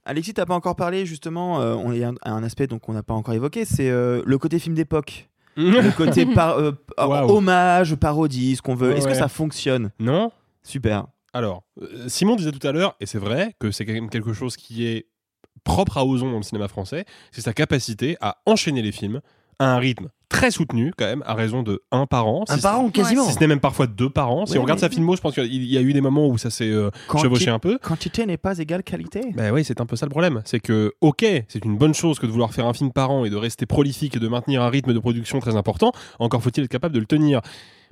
[0.05, 2.93] Alexis, t'as pas encore parlé justement, euh, on y a un, un aspect donc qu'on
[2.93, 5.29] n'a pas encore évoqué, c'est euh, le côté film d'époque.
[5.57, 8.89] Le côté par- euh, hommage, parodie, ce qu'on veut.
[8.91, 9.17] Ouais, Est-ce que ouais.
[9.17, 9.91] ça fonctionne?
[9.99, 10.31] Non
[10.63, 11.05] Super.
[11.33, 14.33] Alors, euh, Simon disait tout à l'heure, et c'est vrai que c'est quand même quelque
[14.33, 15.07] chose qui est
[15.63, 19.21] propre à Ozon dans le cinéma français, c'est sa capacité à enchaîner les films
[19.59, 22.43] à un rythme très soutenu quand même, à raison de un par an.
[22.49, 23.25] Un si par ce- an, quasiment.
[23.25, 24.45] Si ce n'est même parfois deux par an.
[24.45, 26.37] Si on regarde mais- sa filmo, je pense qu'il y a eu des moments où
[26.37, 26.89] ça s'est euh,
[27.21, 27.77] chevauché un peu.
[27.81, 29.21] Quantité n'est pas égale qualité.
[29.35, 30.41] Ben oui, c'est un peu ça le problème.
[30.45, 33.25] C'est que, ok, c'est une bonne chose que de vouloir faire un film par an
[33.25, 35.91] et de rester prolifique et de maintenir un rythme de production très important.
[36.19, 37.41] Encore faut-il être capable de le tenir.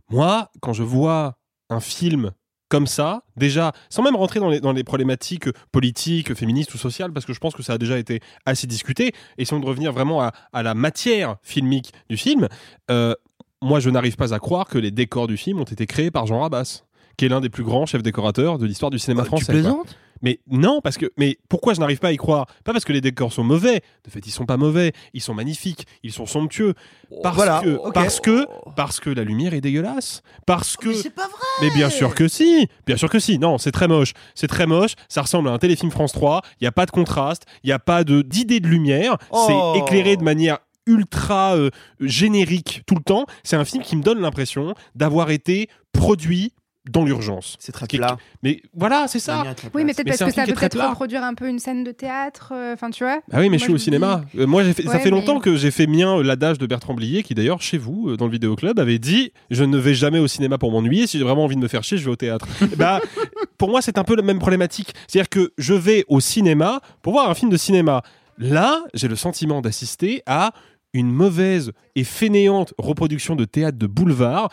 [0.09, 1.37] Moi, quand je vois
[1.69, 2.31] un film
[2.73, 7.31] comme ça, déjà, sans même rentrer dans les, problématiques politiques, féministes ou sociales, parce que
[7.31, 10.63] je pense que ça a déjà été assez discuté, essayons de revenir vraiment à, à
[10.63, 12.47] la matière filmique du film,
[12.89, 13.13] euh,
[13.61, 16.25] moi je n'arrive pas à croire que les décors du film ont été créés par
[16.25, 16.81] Jean Rabas,
[17.17, 19.45] qui est l'un des plus grands chefs décorateurs de l'histoire du cinéma Euh, tu français.
[19.45, 19.53] quoi.
[19.53, 19.97] plaisantes?
[20.21, 21.11] Mais non, parce que.
[21.17, 22.45] Mais pourquoi je n'arrive pas à y croire?
[22.63, 23.81] Pas parce que les décors sont mauvais.
[24.05, 24.93] De fait, ils sont pas mauvais.
[25.13, 25.85] Ils sont magnifiques.
[26.01, 26.75] Ils sont somptueux.
[27.21, 28.45] Parce Voilà, que, parce que,
[28.77, 30.21] parce que la lumière est dégueulasse.
[30.45, 30.87] Parce que.
[30.89, 32.69] Mais c'est pas vrai Mais bien sûr que si.
[32.85, 33.37] Bien sûr que si.
[33.37, 34.13] Non, c'est très moche.
[34.33, 34.93] C'est très moche.
[35.09, 36.41] Ça ressemble à un téléfilm France 3.
[36.61, 37.43] Il y a pas de contraste.
[37.65, 39.17] Il y a pas de d'idée de lumière.
[39.31, 39.73] Oh.
[39.75, 43.25] C'est éclairé de manière ultra euh, générique tout le temps.
[43.43, 46.53] C'est un film qui me donne l'impression d'avoir été produit
[46.89, 47.55] dans l'urgence.
[47.59, 48.17] C'est très plat.
[48.43, 49.43] Mais voilà, c'est ça.
[49.73, 52.51] Oui, mais peut-être parce que ça peut peut-être reproduire un peu une scène de théâtre.
[52.53, 53.21] euh, Enfin, tu vois.
[53.31, 54.23] Ah oui, mais Moi, je suis au cinéma.
[54.33, 56.57] dis- Euh, moi, j'ai fait- ça fait mais- longtemps que j'ai fait mien euh, l'adage
[56.57, 59.93] de Bertrand Blier, qui d'ailleurs, chez vous, dans le vidéoclub, avait dit Je ne vais
[59.93, 61.07] jamais au cinéma pour m'ennuyer.
[61.07, 62.47] Si j'ai vraiment envie de me faire chier, je vais au théâtre.
[62.77, 62.99] bah,
[63.57, 64.93] pour moi, c'est un peu la même problématique.
[65.07, 68.01] C'est-à-dire que je vais au cinéma pour voir un film de cinéma.
[68.39, 70.51] Là, j'ai le sentiment d'assister à
[70.93, 74.49] une mauvaise et fainéante reproduction de théâtre de boulevard.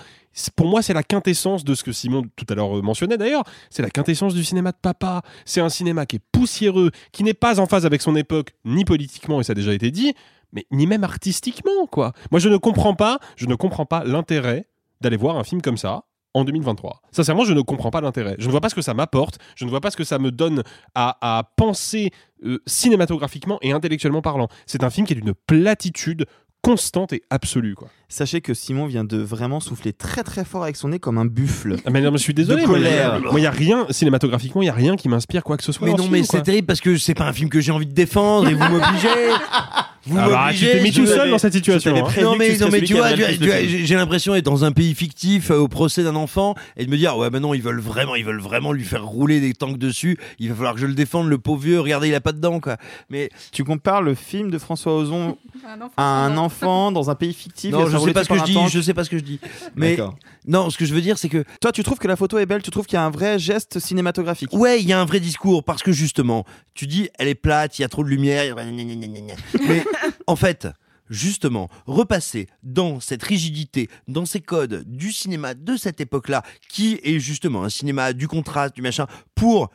[0.56, 3.44] Pour moi, c'est la quintessence de ce que Simon tout à l'heure euh, mentionnait d'ailleurs.
[3.68, 5.22] C'est la quintessence du cinéma de papa.
[5.44, 8.84] C'est un cinéma qui est poussiéreux, qui n'est pas en phase avec son époque, ni
[8.84, 10.14] politiquement, et ça a déjà été dit,
[10.52, 12.12] mais ni même artistiquement, quoi.
[12.30, 14.66] Moi, je ne comprends pas, je ne comprends pas l'intérêt
[15.00, 16.04] d'aller voir un film comme ça
[16.34, 17.02] en 2023.
[17.12, 18.36] Sincèrement, je ne comprends pas l'intérêt.
[18.38, 20.18] Je ne vois pas ce que ça m'apporte, je ne vois pas ce que ça
[20.18, 20.62] me donne
[20.94, 22.10] à, à penser
[22.44, 24.48] euh, cinématographiquement et intellectuellement parlant.
[24.66, 26.26] C'est un film qui est d'une platitude
[26.62, 27.88] constante et absolue, quoi.
[28.08, 31.24] Sachez que Simon vient de vraiment souffler très très fort avec son nez comme un
[31.24, 31.76] buffle.
[31.86, 32.62] Ah, mais non, mais je suis désolé.
[32.62, 33.20] De colère.
[33.20, 35.72] Moi, il y a rien cinématographiquement, il y a rien qui m'inspire quoi que ce
[35.72, 35.86] soit.
[35.86, 37.92] Mais non, mais c'est terrible parce que c'est pas un film que j'ai envie de
[37.94, 39.08] défendre et vous m'obligez.
[40.06, 41.94] Vous Ah bah, tu m'obligez, t'es mis tout seul dans cette situation.
[41.94, 42.22] hein.
[42.22, 45.56] Non mais, tu non mais tu vois, j'ai l'impression d'être dans un pays fictif euh,
[45.58, 48.24] au procès d'un enfant et de me dire ouais bah non ils veulent vraiment ils
[48.24, 51.28] veulent vraiment lui faire rouler des tanks dessus il va falloir que je le défende
[51.28, 52.76] le pauvre vieux regardez il a pas de dents quoi
[53.10, 55.36] mais Tu compares le film de François Ozon
[55.66, 57.70] Un enfant à un enfant dans un pays fictif.
[57.70, 59.38] non je sais pas ce que je dis je sais pas ce que je dis
[59.76, 60.16] mais D'accord.
[60.46, 62.46] non ce que je veux dire c'est que Toi, tu trouves que la photo est
[62.46, 65.04] belle Tu trouves qu'il y a un vrai geste cinématographique Ouais, il y a un
[65.04, 66.44] vrai discours parce que justement,
[66.74, 68.56] tu dis elle est plate, il y a trop de lumière,
[69.68, 69.84] mais
[70.26, 70.68] en fait,
[71.08, 77.18] justement, repasser dans cette rigidité, dans ces codes du cinéma de cette époque-là, qui est
[77.18, 79.70] justement un cinéma du contraste, du machin, pour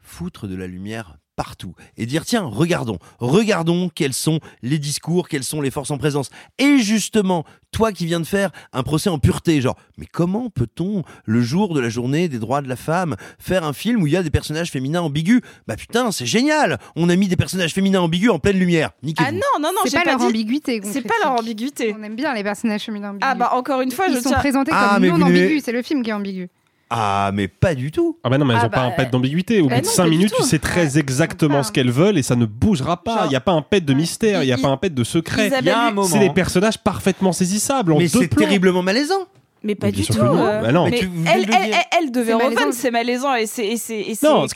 [0.00, 5.44] foutre de la lumière partout et dire tiens regardons regardons quels sont les discours quelles
[5.44, 9.18] sont les forces en présence et justement toi qui viens de faire un procès en
[9.18, 13.16] pureté genre mais comment peut-on le jour de la journée des droits de la femme
[13.38, 15.40] faire un film où il y a des personnages féminins ambigus?
[15.66, 19.24] Bah putain c'est génial on a mis des personnages féminins ambigus en pleine lumière niquez
[19.26, 20.80] Ah non, non, non, C'est pas, pas leur dit- ambiguïté.
[20.84, 21.94] C'est pas leur ambiguïté.
[21.98, 23.28] On aime bien les personnages féminins ambigus.
[23.30, 25.62] Ah bah encore une fois, Ils je sont tiens- présentés Ah, comme non ambigus.
[25.64, 26.48] C'est le film qui est ambigu.
[26.94, 28.90] Ah mais pas du tout Ah bah non, mais elles Ah ont pas bah, un
[28.90, 29.60] pet d'ambiguïté.
[29.60, 31.90] Au bah bout de non, 5 pas du minutes, tu sais très exactement ce qu'elles
[31.90, 33.22] veulent et ça ne bougera pas.
[33.24, 35.04] Il n'y a pas un pet de mystère, il n'y a pas un pet de
[35.04, 35.46] secret.
[35.46, 36.06] Isabelle Il y a un Hu- moment.
[36.08, 39.26] C'est des personnages parfaitement saisissables en mais c'est terriblement malaisant
[39.64, 40.18] Mais pas Mais du tout.
[40.20, 40.84] euh, Bah non.
[40.90, 42.50] mais tu- elle, de elle, elle, elle devait C'est malaisant.
[42.50, 43.76] reprendre, c'est malaisant et c'est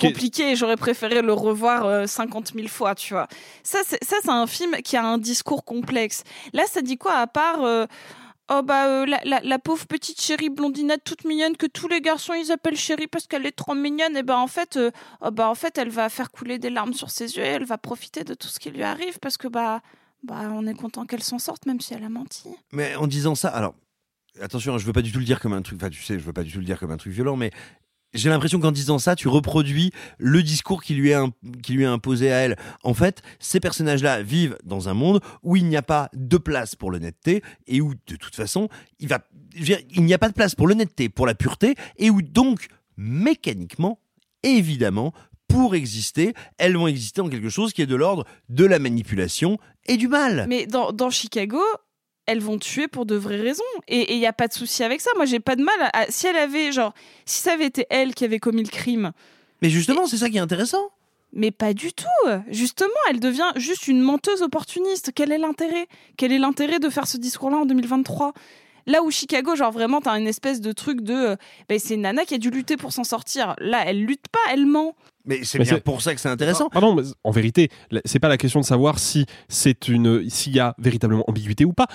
[0.00, 0.56] compliqué.
[0.56, 3.28] J'aurais préféré le revoir euh, 50 000 fois, tu vois.
[3.62, 6.24] Ça, c'est ça, c'est un film qui a un discours complexe.
[6.52, 7.86] Là, ça dit quoi à part euh,
[8.48, 12.32] Oh bah euh, la, la, pauvre petite chérie blondinette toute mignonne que tous les garçons
[12.32, 15.48] ils appellent chérie parce qu'elle est trop mignonne et ben en fait euh, oh bah
[15.48, 18.22] en fait elle va faire couler des larmes sur ses yeux et elle va profiter
[18.22, 19.80] de tout ce qui lui arrive parce que bah
[20.22, 22.48] bah on est content qu'elle s'en sorte même si elle a menti.
[22.70, 23.74] Mais en disant ça, alors
[24.40, 25.78] attention, hein, je veux pas du tout le dire comme un truc.
[25.80, 27.50] Enfin, tu sais, je veux pas du tout le dire comme un truc violent, mais
[28.16, 32.56] j'ai l'impression qu'en disant ça, tu reproduis le discours qui lui est imposé à elle.
[32.82, 36.74] En fait, ces personnages-là vivent dans un monde où il n'y a pas de place
[36.74, 39.08] pour l'honnêteté et où de toute façon, il
[39.98, 44.00] n'y a pas de place pour l'honnêteté, pour la pureté et où donc mécaniquement,
[44.42, 45.12] évidemment.
[45.48, 49.58] Pour exister, elles vont exister en quelque chose qui est de l'ordre de la manipulation
[49.86, 50.44] et du mal.
[50.48, 51.60] Mais dans Chicago,
[52.26, 53.62] elles vont tuer pour de vraies raisons.
[53.88, 55.10] Et il n'y a pas de souci avec ça.
[55.16, 56.92] Moi, j'ai pas de mal à, à- Si elle avait, genre,
[57.24, 59.12] si ça avait été elle qui avait commis le crime.
[59.62, 60.90] Mais justement, c'est ça qui est intéressant.
[61.32, 62.06] Mais pas du tout.
[62.48, 65.10] Justement, elle devient juste une menteuse opportuniste.
[65.14, 65.86] Quel est l'intérêt?
[66.16, 68.32] Quel est l'intérêt de faire ce discours-là en 2023
[68.88, 71.12] Là où Chicago, genre vraiment, t'as une espèce de truc de.
[71.12, 71.36] euh,
[71.68, 73.56] ben, c'est une nana qui a dû lutter pour s'en sortir.
[73.58, 74.94] Là, elle lutte pas, elle ment.
[75.26, 76.68] Mais c'est bien pour ça que c'est intéressant.
[76.70, 77.68] Pardon, mais en vérité,
[78.04, 81.72] c'est pas la question de savoir si c'est une, s'il y a véritablement ambiguïté ou
[81.72, 81.86] pas.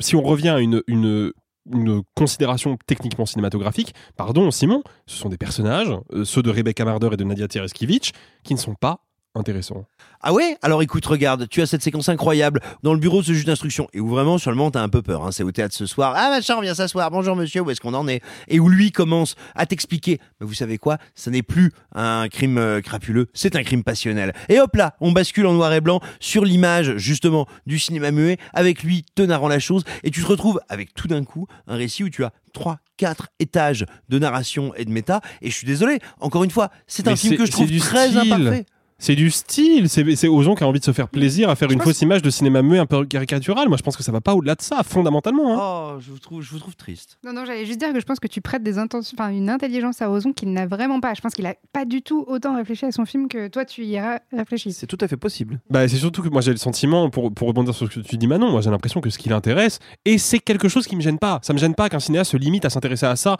[0.00, 1.32] Si on revient à une, une,
[1.72, 7.10] une considération techniquement cinématographique, pardon, Simon, ce sont des personnages, euh, ceux de Rebecca Marder
[7.12, 8.12] et de Nadia Tereskevich,
[8.44, 9.00] qui ne sont pas
[9.36, 9.84] intéressants.
[10.22, 10.56] Ah ouais?
[10.62, 13.86] Alors écoute, regarde, tu as cette séquence incroyable dans le bureau de ce juge d'instruction
[13.92, 15.24] et où vraiment, sur le moment, t'as un peu peur.
[15.24, 15.30] hein.
[15.30, 16.14] C'est au théâtre ce soir.
[16.16, 17.10] Ah machin, on vient s'asseoir.
[17.10, 18.22] Bonjour monsieur, où est-ce qu'on en est?
[18.48, 20.18] Et où lui commence à t'expliquer.
[20.40, 20.98] Mais vous savez quoi?
[21.14, 24.32] Ce n'est plus un crime euh, crapuleux, c'est un crime passionnel.
[24.48, 28.38] Et hop là, on bascule en noir et blanc sur l'image justement du cinéma muet
[28.54, 31.76] avec lui te narrant la chose et tu te retrouves avec tout d'un coup un
[31.76, 35.20] récit où tu as trois, quatre étages de narration et de méta.
[35.42, 38.32] Et je suis désolé, encore une fois, c'est un film que je trouve très style.
[38.32, 38.64] imparfait.
[38.98, 40.04] C'est du style, c'est
[40.42, 42.62] gens qui ont envie de se faire plaisir à faire une fausse image de cinéma
[42.62, 43.68] muet un peu caricatural.
[43.68, 45.54] Moi, je pense que ça va pas au-delà de ça, fondamentalement.
[45.54, 45.94] hein.
[45.96, 47.18] Oh, je vous trouve, je vous trouve triste.
[47.22, 49.50] Non, non, j'allais juste dire que je pense que tu prêtes des intentions, enfin une
[49.50, 51.12] intelligence à Ozon qu'il n'a vraiment pas.
[51.14, 53.84] Je pense qu'il a pas du tout autant réfléchi à son film que toi tu
[53.84, 54.72] y as réfléchi.
[54.72, 55.60] C'est tout à fait possible.
[55.68, 58.16] Bah, c'est surtout que moi j'ai le sentiment, pour, pour rebondir sur ce que tu
[58.16, 61.02] dis Manon, moi j'ai l'impression que ce qui l'intéresse, et c'est quelque chose qui me
[61.02, 61.38] gêne pas.
[61.42, 63.36] Ça me gêne pas qu'un cinéaste se limite à s'intéresser à ça.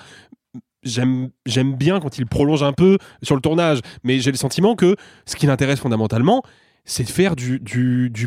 [0.86, 1.30] J'aime,
[1.74, 5.36] bien quand il prolonge un peu sur le tournage, mais j'ai le sentiment que ce
[5.36, 6.42] qui l'intéresse fondamentalement,
[6.86, 7.60] c'est de faire du,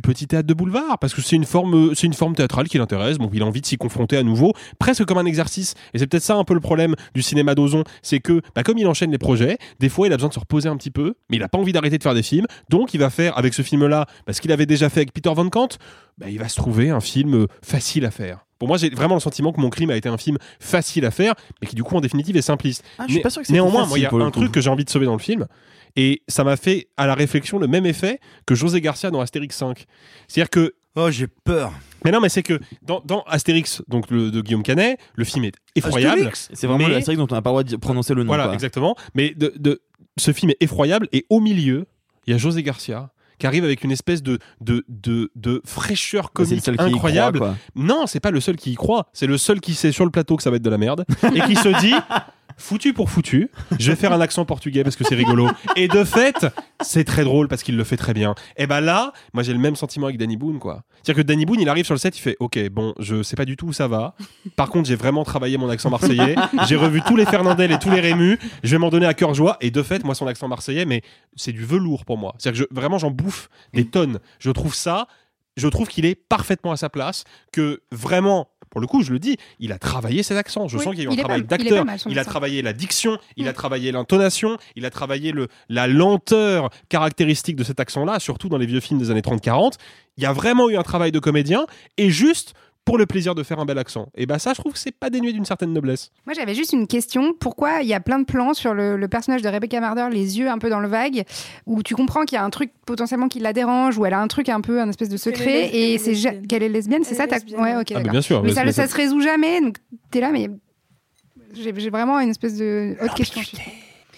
[0.04, 1.96] petit théâtre de boulevard, parce que c'est une forme,
[2.36, 3.18] théâtrale qui l'intéresse.
[3.18, 5.74] Bon, il a envie de s'y confronter à nouveau, presque comme un exercice.
[5.94, 8.78] Et c'est peut-être ça un peu le problème du cinéma d'Ozon, c'est que bah, comme
[8.78, 11.16] il enchaîne les projets, des fois il a besoin de se reposer un petit peu,
[11.30, 12.46] mais il n'a pas envie d'arrêter de faire des films.
[12.70, 15.50] Donc il va faire avec ce film-là, parce qu'il avait déjà fait avec Peter Van
[15.50, 15.70] Kant,
[16.18, 18.46] bah, il va se trouver un film facile à faire.
[18.60, 21.12] Pour moi, j'ai vraiment le sentiment que Mon Crime a été un film facile à
[21.12, 22.84] faire, mais qui du coup en définitive est simpliste.
[22.98, 24.40] Ah, je suis Né- pas sûr que Néanmoins, moi, il y a un coup.
[24.40, 25.48] truc que j'ai envie de sauver dans le film,
[25.96, 29.56] et ça m'a fait à la réflexion le même effet que José Garcia dans Astérix
[29.58, 29.86] 5.
[30.28, 31.72] C'est-à-dire que Oh, j'ai peur.
[32.04, 35.46] mais non, mais c'est que dans, dans Astérix, donc le de Guillaume Canet, le film
[35.46, 36.30] est effroyable.
[36.34, 38.28] C'est vraiment mais- la série dont on n'a pas le droit de prononcer le nom.
[38.28, 38.54] Voilà, quoi.
[38.56, 38.96] exactement.
[39.14, 39.82] Mais de, de-
[40.18, 41.86] ce film est effroyable et au milieu,
[42.28, 46.32] il y a José Garcia qui arrive avec une espèce de, de, de, de fraîcheur
[46.32, 47.40] comique incroyable.
[47.40, 49.08] croit, non, c'est pas le seul qui y croit.
[49.14, 51.06] C'est le seul qui sait sur le plateau que ça va être de la merde
[51.34, 51.96] et qui se dit.
[52.60, 53.50] Foutu pour foutu,
[53.80, 55.50] je vais faire un accent portugais parce que c'est rigolo.
[55.76, 56.46] Et de fait,
[56.82, 58.36] c'est très drôle parce qu'il le fait très bien.
[58.58, 60.84] Et ben là, moi j'ai le même sentiment avec Danny Boone quoi.
[61.02, 63.36] C'est-à-dire que Danny Boone, il arrive sur le set, il fait OK, bon, je sais
[63.38, 64.14] pas du tout où ça va.
[64.58, 66.36] Par contre, j'ai vraiment travaillé mon accent marseillais.
[66.68, 68.38] J'ai revu tous les Fernandel et tous les Rému.
[68.64, 69.58] Je vais m'en donner à cœur joie.
[69.62, 71.02] Et de fait, moi, son accent marseillais, mais
[71.38, 72.36] c'est du velours pour moi.
[72.38, 74.20] C'est-à-dire que je- vraiment, j'en bouffe des tonnes.
[74.40, 75.08] Je trouve ça,
[75.56, 77.24] je trouve qu'il est parfaitement à sa place.
[77.54, 80.68] Que vraiment, pour le coup, je le dis, il a travaillé ses accents.
[80.68, 81.86] Je Oui, sens qu'il y a eu un travail il d'acteur.
[82.08, 86.70] Il a travaillé la diction, il a travaillé l'intonation, il a travaillé le, la lenteur
[86.90, 89.74] caractéristique de cet accent-là, surtout dans les vieux films des années 30-40.
[90.18, 91.66] Il y a vraiment eu un travail de comédien
[91.98, 92.54] et juste
[92.90, 94.10] pour le plaisir de faire un bel accent.
[94.16, 96.10] Et bah ça, je trouve que c'est pas dénué d'une certaine noblesse.
[96.26, 97.34] Moi, j'avais juste une question.
[97.40, 100.40] Pourquoi il y a plein de plans sur le, le personnage de Rebecca Marder, les
[100.40, 101.24] yeux un peu dans le vague,
[101.68, 104.20] où tu comprends qu'il y a un truc potentiellement qui la dérange, ou elle a
[104.20, 106.14] un truc un peu, un espèce de secret, et c'est
[106.48, 107.78] qu'elle est lesbienne, c'est ça lesbienne, Ouais, ok.
[107.78, 108.12] Ah, mais d'accord.
[108.12, 109.78] bien sûr, Mais ça, mais- ça se résout jamais, donc
[110.10, 110.50] t'es là, mais
[111.54, 113.42] j'ai vraiment une espèce de autre question.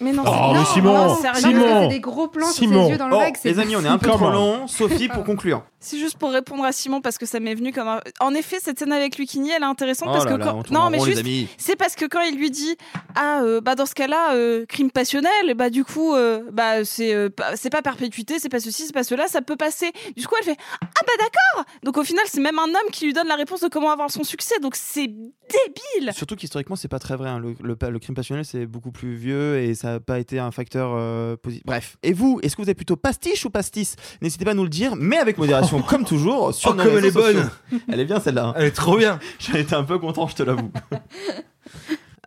[0.02, 1.40] Mais non, Oh, c'est- mais Simon, non, sérieux.
[1.42, 1.88] Simon.
[1.88, 2.86] des gros plans sur Simon.
[2.86, 3.36] ses yeux dans le Oh, vague.
[3.44, 4.68] les amis, on est un peu trop long.
[4.68, 5.64] Sophie, pour conclure.
[5.84, 8.02] C'est juste pour répondre à Simon parce que ça m'est venu comme un...
[8.20, 10.58] En effet, cette scène avec Lucchini, elle est intéressante Oh parce là que là, quand...
[10.60, 11.24] on tourne en non, mais rond, juste
[11.58, 12.78] c'est parce que quand il lui dit
[13.16, 17.16] ah euh, bah dans ce cas-là euh, crime passionnel, bah du coup euh, bah c'est
[17.16, 19.92] euh, pas- c'est pas perpétuité, c'est pas ceci, c'est pas cela, ça peut passer.
[20.16, 21.66] Du coup, elle fait ah bah d'accord.
[21.82, 24.12] Donc au final, c'est même un homme qui lui donne la réponse de comment avoir
[24.12, 24.60] son succès.
[24.62, 25.10] Donc c'est
[25.52, 26.14] débile.
[26.14, 27.30] Surtout qu'historiquement, c'est pas très vrai.
[27.30, 27.40] hein.
[27.40, 30.52] Le, le- le crime passionnel, c'est beaucoup plus vieux et ça n'a pas été un
[30.52, 31.66] facteur euh, positif.
[31.66, 31.98] Bref.
[32.04, 34.70] Et vous, est-ce que vous êtes plutôt pastiche ou pastis N'hésitez pas à nous le
[34.70, 36.54] dire, mais avec modération, comme toujours.
[36.54, 37.44] Sur Oh, nos comme elle réseaux est bonne.
[37.44, 37.80] sociaux.
[37.92, 38.46] Elle est bien celle-là.
[38.48, 38.54] hein.
[38.56, 39.20] Elle est trop bien.
[39.40, 40.72] J'en étais un peu content, je te l'avoue.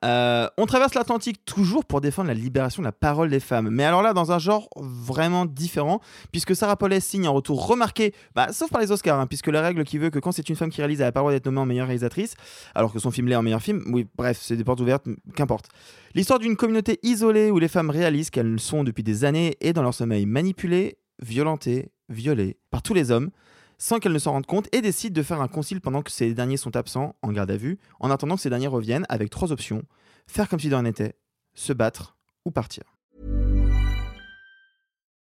[0.04, 3.70] Euh, on traverse l'Atlantique toujours pour défendre la libération de la parole des femmes.
[3.70, 6.00] Mais alors là, dans un genre vraiment différent,
[6.30, 9.62] puisque Sarah Paulès signe un retour remarqué, bah, sauf par les Oscars, hein, puisque la
[9.62, 11.46] règle qui veut que quand c'est une femme qui réalise, elle a pas le d'être
[11.46, 12.34] nommée en meilleure réalisatrice,
[12.74, 15.68] alors que son film l'est en meilleur film, oui, bref, c'est des portes ouvertes, qu'importe.
[16.14, 19.82] L'histoire d'une communauté isolée où les femmes réalisent qu'elles sont depuis des années et dans
[19.82, 23.30] leur sommeil manipulées, violentées, violées par tous les hommes,
[23.78, 26.34] sans qu'elles ne s'en rendent compte, et décident de faire un concile pendant que ces
[26.34, 29.52] derniers sont absents, en garde à vue, en attendant que ces derniers reviennent, avec trois
[29.52, 29.82] options
[30.26, 31.14] faire comme si de rien n'était,
[31.54, 32.84] se battre ou partir.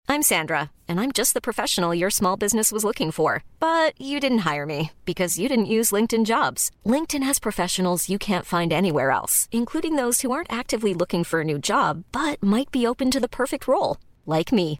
[0.08, 3.43] I'm Sandra, and I'm just the professional your small business was looking for.
[3.60, 6.70] But you didn't hire me because you didn't use LinkedIn jobs.
[6.86, 11.41] LinkedIn has professionals you can't find anywhere else, including those who aren't actively looking for
[11.41, 14.80] a new job but might be open to the perfect role, like me.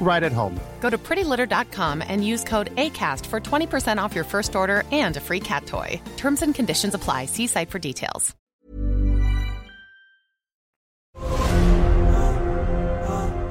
[0.00, 0.58] right at home.
[0.80, 5.20] Go to prettylitter.com and use code ACAST for 20% off your first order and a
[5.20, 6.00] free cat toy.
[6.16, 7.26] Terms and conditions apply.
[7.26, 8.34] See site for details.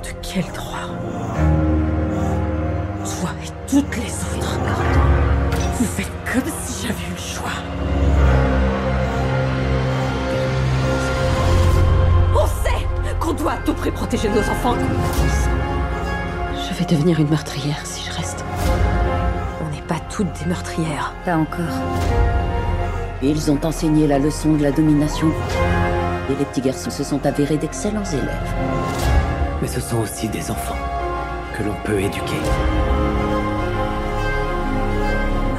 [0.03, 0.87] De quel droit
[3.03, 4.59] Toi et toutes les autres,
[5.77, 7.57] vous faites comme si j'avais eu le choix.
[12.35, 12.85] On sait
[13.19, 14.75] qu'on doit à tout prix protéger nos enfants.
[16.77, 18.45] Je vais devenir une meurtrière si je reste.
[19.65, 21.11] On n'est pas toutes des meurtrières.
[21.25, 21.65] Pas encore.
[23.23, 25.31] Ils ont enseigné la leçon de la domination.
[26.29, 28.53] Et les petits garçons se sont avérés d'excellents élèves.
[29.59, 30.77] Mais ce sont aussi des enfants
[31.57, 32.37] que l'on peut éduquer.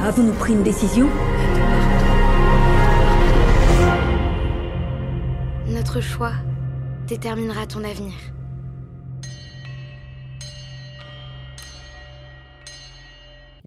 [0.07, 1.09] Avons-nous pris une décision?
[5.67, 6.35] Notre choix
[7.09, 8.15] déterminera ton avenir.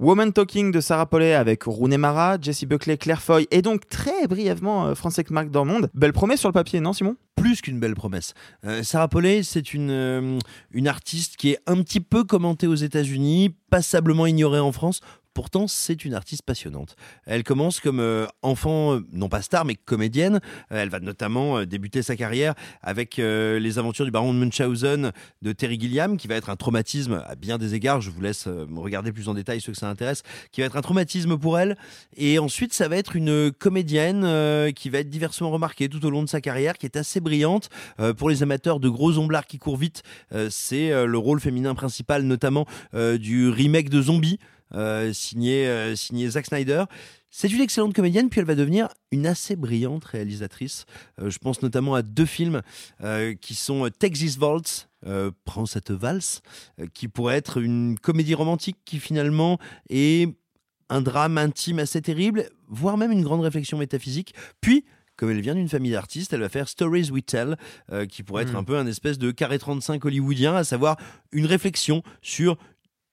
[0.01, 4.25] Woman Talking de Sarah Paulet avec Rooney Mara, Jessie Buckley, Claire Foy et donc très
[4.25, 4.93] brièvement euh,
[5.29, 5.81] Marc Dormond.
[5.93, 7.17] Belle promesse sur le papier, non Simon?
[7.35, 8.33] Plus qu'une belle promesse.
[8.65, 10.39] Euh, Sarah Paulet, c'est une, euh,
[10.71, 15.01] une artiste qui est un petit peu commentée aux États-Unis, passablement ignorée en France.
[15.33, 16.97] Pourtant, c'est une artiste passionnante.
[17.25, 20.41] Elle commence comme euh, enfant, euh, non pas star, mais comédienne.
[20.71, 25.51] Euh, elle va notamment débuter sa carrière avec les aventures du baron de Munchausen de
[25.53, 28.01] Terry Gilliam, qui va être un traumatisme à bien des égards.
[28.01, 30.81] Je vous laisse regarder plus en détail ceux que ça intéresse, qui va être un
[30.81, 31.77] traumatisme pour elle.
[32.17, 36.23] Et ensuite, ça va être une comédienne qui va être diversement remarquée tout au long
[36.23, 37.69] de sa carrière, qui est assez brillante.
[38.17, 40.03] Pour les amateurs de gros omblards qui courent vite,
[40.49, 44.39] c'est le rôle féminin principal, notamment du remake de Zombie.
[44.73, 46.85] Euh, signé, euh, signé Zack Snyder.
[47.33, 50.85] C'est une excellente comédienne, puis elle va devenir une assez brillante réalisatrice.
[51.21, 52.61] Euh, je pense notamment à deux films
[53.01, 56.41] euh, qui sont Texas Waltz, euh, Prends cette valse,
[56.93, 60.29] qui pourrait être une comédie romantique qui finalement est
[60.89, 64.35] un drame intime assez terrible, voire même une grande réflexion métaphysique.
[64.59, 64.83] Puis,
[65.15, 67.55] comme elle vient d'une famille d'artistes, elle va faire Stories We Tell,
[68.09, 68.57] qui pourrait être Mm.
[68.57, 70.97] un peu un espèce de carré 35 hollywoodien, à savoir
[71.31, 72.57] une réflexion sur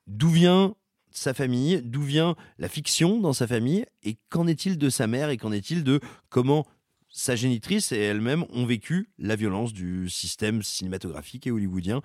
[0.09, 0.75] d'où vient
[1.19, 5.31] sa famille, d'où vient la fiction dans sa famille, et qu'en est-il de sa mère,
[5.31, 6.67] et qu'en est-il de comment
[7.11, 12.03] sa génitrice et elle-même ont vécu la violence du système cinématographique et hollywoodien.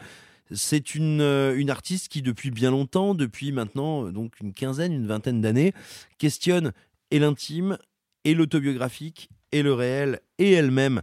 [0.52, 4.94] C'est une, euh, une artiste qui, depuis bien longtemps, depuis maintenant euh, donc une quinzaine,
[4.94, 5.74] une vingtaine d'années,
[6.18, 6.74] questionne
[7.12, 7.78] et l'intime,
[8.24, 11.02] et l'autobiographique, et le réel, et elle-même,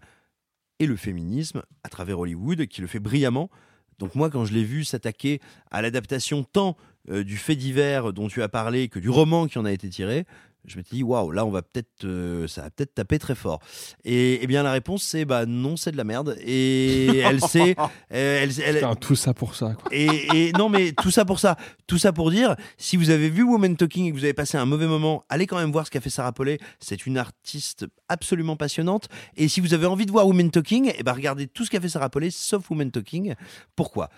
[0.79, 3.51] et le féminisme à travers Hollywood, qui le fait brillamment.
[3.99, 6.77] Donc moi, quand je l'ai vu s'attaquer à l'adaptation tant
[7.11, 9.89] euh, du fait divers dont tu as parlé que du roman qui en a été
[9.89, 10.25] tiré,
[10.67, 13.35] je me suis dit waouh, là on va peut-être, euh, ça va peut-être taper très
[13.35, 13.61] fort.
[14.05, 16.37] Et, eh bien la réponse c'est bah non, c'est de la merde.
[16.45, 17.75] Et elle sait,
[18.13, 19.75] euh, elle, elle- Putain, tout ça pour ça.
[19.81, 19.89] Quoi.
[19.91, 21.57] et, et non, mais tout ça pour ça.
[21.87, 24.59] Tout ça pour dire, si vous avez vu Woman Talking et que vous avez passé
[24.59, 26.59] un mauvais moment, allez quand même voir ce qu'a fait Sarah Paulet.
[26.79, 29.09] C'est une artiste absolument passionnante.
[29.37, 31.81] Et si vous avez envie de voir Woman Talking, eh ben regardez tout ce qu'a
[31.81, 33.35] fait Sarah Paulet, sauf Woman Talking.
[33.77, 34.11] Pourquoi?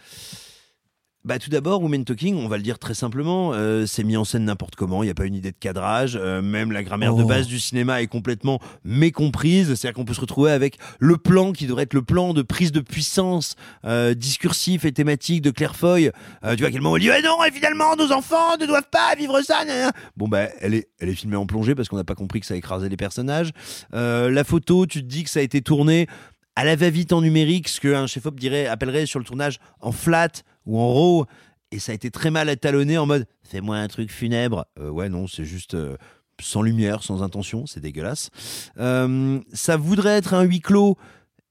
[1.24, 4.24] Bah, tout d'abord, Women Talking, on va le dire très simplement, euh, c'est mis en
[4.24, 7.14] scène n'importe comment, il n'y a pas une idée de cadrage, euh, même la grammaire
[7.14, 7.26] de Oh.
[7.26, 11.66] base du cinéma est complètement mécomprise, c'est-à-dire qu'on peut se retrouver avec le plan qui
[11.66, 13.54] devrait être le plan de prise de puissance
[13.84, 16.10] euh, discursif et thématique de Claire Foy.
[16.44, 18.66] Euh, tu vois, à quel moment elle dit Ah non, et finalement, nos enfants ne
[18.66, 19.64] doivent pas vivre ça.
[19.64, 19.92] nan, nan.
[20.16, 22.46] Bon, bah, elle est, elle est filmée en plongée parce qu'on n'a pas compris que
[22.46, 23.50] ça écrasait les personnages.
[23.94, 26.06] Euh, la photo, tu te dis que ça a été tourné
[26.54, 30.28] à la va-vite en numérique, ce qu'un chef-op dirait, appellerait sur le tournage en flat
[30.66, 31.26] ou en raw.
[31.70, 34.66] Et ça a été très mal étalonné en mode fais-moi un truc funèbre.
[34.78, 35.96] Euh, ouais, non, c'est juste euh,
[36.40, 38.30] sans lumière, sans intention, c'est dégueulasse.
[38.78, 40.96] Euh, ça voudrait être un huis clos.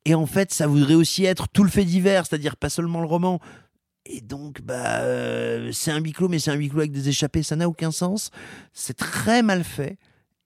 [0.05, 3.07] Et en fait, ça voudrait aussi être tout le fait divers, c'est-à-dire pas seulement le
[3.07, 3.39] roman.
[4.07, 5.01] Et donc, bah,
[5.71, 7.91] c'est un huis clos, mais c'est un huis clos avec des échappées, ça n'a aucun
[7.91, 8.31] sens.
[8.73, 9.97] C'est très mal fait.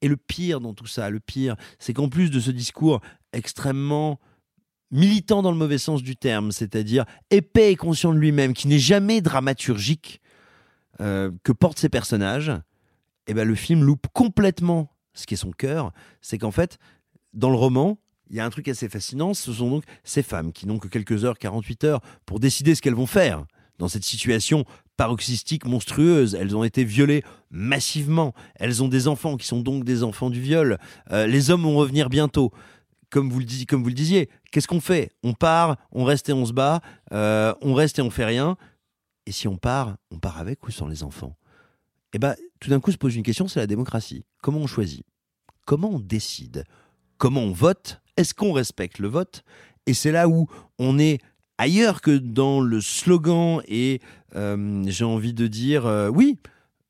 [0.01, 2.99] Et le pire dans tout ça, le pire, c'est qu'en plus de ce discours
[3.31, 4.19] extrêmement
[4.95, 8.79] militant dans le mauvais sens du terme, c'est-à-dire épais et conscient de lui-même, qui n'est
[8.79, 10.21] jamais dramaturgique,
[11.01, 12.51] euh, que portent ses personnages,
[13.27, 15.91] et ben le film loupe complètement ce qui est son cœur.
[16.21, 16.77] C'est qu'en fait,
[17.33, 17.97] dans le roman,
[18.29, 20.87] il y a un truc assez fascinant, ce sont donc ces femmes qui n'ont que
[20.87, 23.45] quelques heures, 48 heures, pour décider ce qu'elles vont faire
[23.77, 24.65] dans cette situation
[24.97, 26.35] paroxystique monstrueuse.
[26.35, 28.33] Elles ont été violées massivement.
[28.55, 30.77] Elles ont des enfants qui sont donc des enfants du viol.
[31.11, 32.51] Euh, les hommes vont revenir bientôt.
[33.15, 35.09] Comme vous le, disiez, qu'est-ce qu'on fait?
[35.23, 36.81] On part, on reste et on se bat,
[37.13, 38.57] euh, on reste et on fait rien.
[39.25, 41.37] Et si on part, on part avec ou sans les enfants?
[42.11, 44.25] Eh bien, tout d'un coup se pose une question, c'est la démocratie.
[44.41, 45.05] Comment on choisit?
[45.65, 46.65] Comment on décide?
[47.17, 48.01] Comment on vote?
[48.17, 49.45] Est-ce qu'on respecte le vote?
[49.85, 50.47] Et c'est là où
[50.77, 51.21] on est
[51.57, 54.01] ailleurs que dans le slogan et
[54.35, 56.37] euh, j'ai envie de dire euh, oui,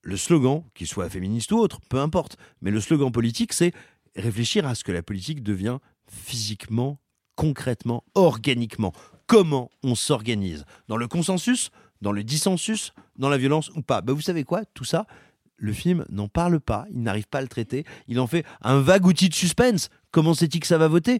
[0.02, 3.74] le slogan, qu'il soit féministe ou autre, peu importe, mais le slogan politique, c'est
[4.16, 5.78] réfléchir à ce que la politique devient
[6.08, 7.00] physiquement,
[7.36, 8.94] concrètement, organiquement.
[9.28, 10.66] Comment on s'organise?
[10.88, 11.72] Dans le consensus,
[12.02, 14.02] dans le dissensus, dans la violence ou pas?
[14.02, 14.66] Ben, Vous savez quoi?
[14.74, 15.08] Tout ça,
[15.58, 18.80] le film n'en parle pas, il n'arrive pas à le traiter, il en fait un
[18.80, 19.90] vague outil de suspense.
[20.12, 21.20] Comment sait-il que ça va voter?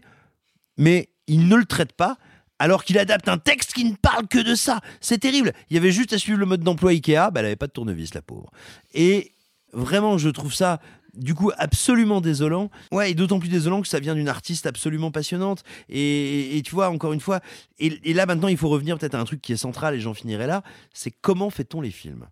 [0.76, 2.16] Mais il ne le traite pas
[2.58, 4.80] alors qu'il adapte un texte qui ne parle que de ça.
[5.00, 5.52] C'est terrible.
[5.68, 7.72] Il y avait juste à suivre le mode d'emploi Ikea, bah, elle n'avait pas de
[7.72, 8.50] tournevis, la pauvre.
[8.94, 9.32] Et
[9.72, 10.80] vraiment, je trouve ça
[11.16, 12.70] du coup absolument désolant.
[12.92, 15.62] Ouais, et d'autant plus désolant que ça vient d'une artiste absolument passionnante.
[15.88, 17.40] Et, tu vois, encore une fois,
[17.78, 20.00] et, et là maintenant, il faut revenir peut-être à un truc qui est central, et
[20.00, 20.62] j'en finirai là,
[20.92, 22.26] c'est comment fait-on les films?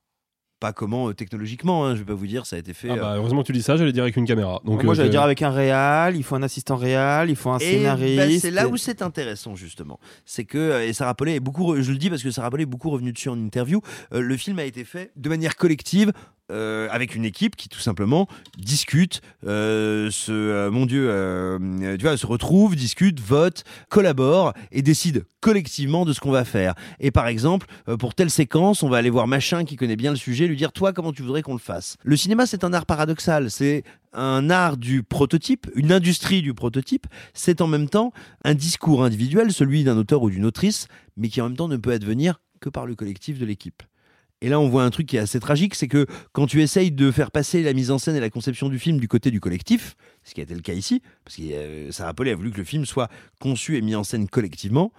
[0.64, 2.88] Pas comment euh, technologiquement, hein, je vais pas vous dire, ça a été fait.
[2.90, 4.60] Ah euh, bah, heureusement que tu dis ça, j'allais dire avec une caméra.
[4.64, 7.50] Donc, Moi, euh, j'allais dire avec un réal, il faut un assistant réal, il faut
[7.50, 8.16] un Et scénariste.
[8.16, 9.98] bah, c'est là où c'est intéressant justement.
[10.24, 12.62] C'est que euh, et Sarah Paulet est beaucoup, je le dis parce que Sarah Paulet
[12.62, 13.82] est beaucoup revenu dessus en interview.
[14.14, 16.12] euh, le film a été fait de manière collective.
[16.52, 18.28] euh, avec une équipe qui tout simplement
[18.58, 24.52] discute, euh, se, euh, mon Dieu, euh, euh, tu vois, se retrouve, discute, vote, collabore
[24.70, 26.74] et décide collectivement de ce qu'on va faire.
[27.00, 30.10] Et par exemple, euh, pour telle séquence, on va aller voir machin qui connaît bien
[30.10, 31.96] le sujet, lui dire toi comment tu voudrais qu'on le fasse.
[32.02, 37.06] Le cinéma c'est un art paradoxal, c'est un art du prototype, une industrie du prototype,
[37.32, 38.12] c'est en même temps
[38.44, 41.76] un discours individuel, celui d'un auteur ou d'une autrice, mais qui en même temps ne
[41.76, 43.82] peut advenir que par le collectif de l'équipe.
[44.40, 46.92] Et là, on voit un truc qui est assez tragique, c'est que quand tu essayes
[46.92, 49.40] de faire passer la mise en scène et la conception du film du côté du
[49.40, 52.58] collectif, ce qui a été le cas ici, parce que Sarah Paulet a voulu que
[52.58, 53.08] le film soit
[53.40, 54.92] conçu et mis en scène collectivement,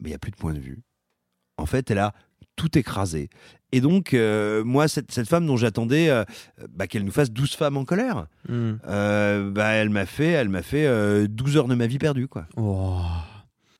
[0.00, 0.82] mais il n'y a plus de point de vue.
[1.56, 2.14] En fait, elle a
[2.56, 3.30] tout écrasé.
[3.72, 6.24] Et donc, euh, moi, cette, cette femme dont j'attendais euh,
[6.74, 8.72] bah, qu'elle nous fasse 12 femmes en colère, Hmm.
[8.88, 12.26] euh, bah, elle m'a fait, elle m'a fait euh, 12 heures de ma vie perdue.
[12.26, 12.46] Quoi.
[12.56, 12.98] Oh.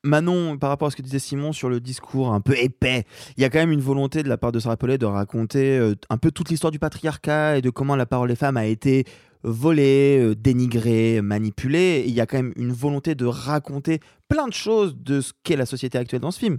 [0.03, 3.03] Manon, par rapport à ce que disait Simon sur le discours un peu épais,
[3.37, 5.93] il y a quand même une volonté de la part de Sarah Paulet de raconter
[6.09, 9.03] un peu toute l'histoire du patriarcat et de comment la parole des femmes a été
[9.43, 12.03] volée, dénigrée, manipulée.
[12.07, 15.55] Il y a quand même une volonté de raconter plein de choses de ce qu'est
[15.55, 16.57] la société actuelle dans ce film.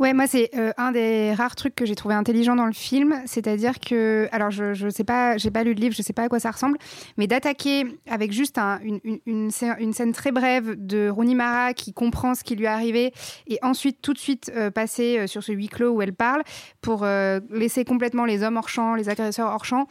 [0.00, 3.22] Ouais, moi c'est euh, un des rares trucs que j'ai trouvé intelligent dans le film,
[3.26, 6.24] c'est-à-dire que, alors je, je sais pas, j'ai pas lu le livre, je sais pas
[6.24, 6.78] à quoi ça ressemble,
[7.16, 12.34] mais d'attaquer avec juste un- une, une, scène, très brève de Rooney Mara qui comprend
[12.34, 13.12] ce qui lui est arrivé
[13.46, 16.42] et ensuite tout de suite euh, passer euh, sur ce huis clos où elle parle
[16.80, 17.06] pour
[17.50, 19.86] laisser complètement les hommes hors champ, les agresseurs hors champ.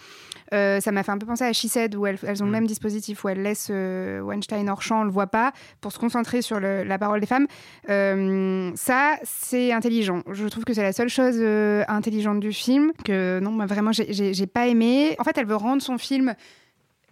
[0.54, 2.52] Euh, ça m'a fait un peu penser à She Said où elles, elles ont le
[2.52, 6.00] même dispositif où elles laissent euh, Weinstein hors champ, on le voit pas, pour se
[6.00, 7.48] concentrer sur le- la parole des femmes.
[7.90, 10.22] Euh, ça, c'est intelligent.
[10.32, 13.92] Je trouve que c'est la seule chose euh, intelligente du film que non, moi vraiment,
[13.92, 15.16] j'ai- j'ai pas aimé.
[15.20, 16.34] En fait, elle veut rendre son film.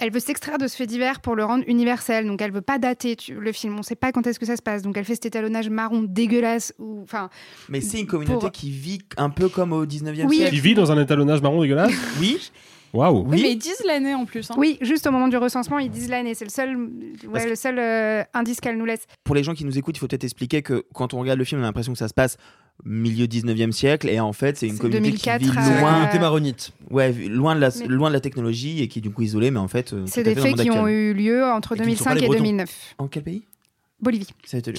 [0.03, 2.25] Elle veut s'extraire de ce fait divers pour le rendre universel.
[2.25, 3.77] Donc, elle veut pas dater tu- le film.
[3.77, 4.81] On sait pas quand est-ce que ça se passe.
[4.81, 6.73] Donc, elle fait cet étalonnage marron dégueulasse.
[6.79, 7.29] Ou, enfin,
[7.69, 10.37] Mais c'est une communauté Pour- qui vit un peu comme au 19e Oui.
[10.37, 10.53] siècle.
[10.55, 11.93] Qui vit dans un étalonnage marron dégueulasse?
[12.19, 12.51] Oui.
[12.93, 13.25] Waouh.
[13.27, 14.49] Oui, mais ils disent l'année en plus.
[14.51, 14.55] hein.
[14.57, 16.33] Oui, juste au moment du recensement, ils disent l'année.
[16.35, 16.75] C'est le seul,
[17.31, 19.05] ouais, le seul euh, indice qu'elle nous laisse.
[19.23, 21.45] Pour les gens qui nous écoutent, il faut peut-être expliquer que quand on regarde le
[21.45, 22.37] film, on a l'impression que ça se passe
[22.83, 26.71] milieu 19e siècle et en fait c'est une communauté 2004 qui vit loin maronite.
[26.89, 29.51] ouais loin de la Mais- loin de la technologie et qui est du coup isolée
[29.51, 31.95] mais en fait euh, C'est des faits qui ont eu lieu entre Et qui ne
[31.95, 32.43] sont pas 2005 les et Bretons.
[32.43, 32.95] 2009.
[32.97, 33.43] en quel pays?
[33.99, 34.27] Bolivie.
[34.45, 34.77] Ça a été- ouais.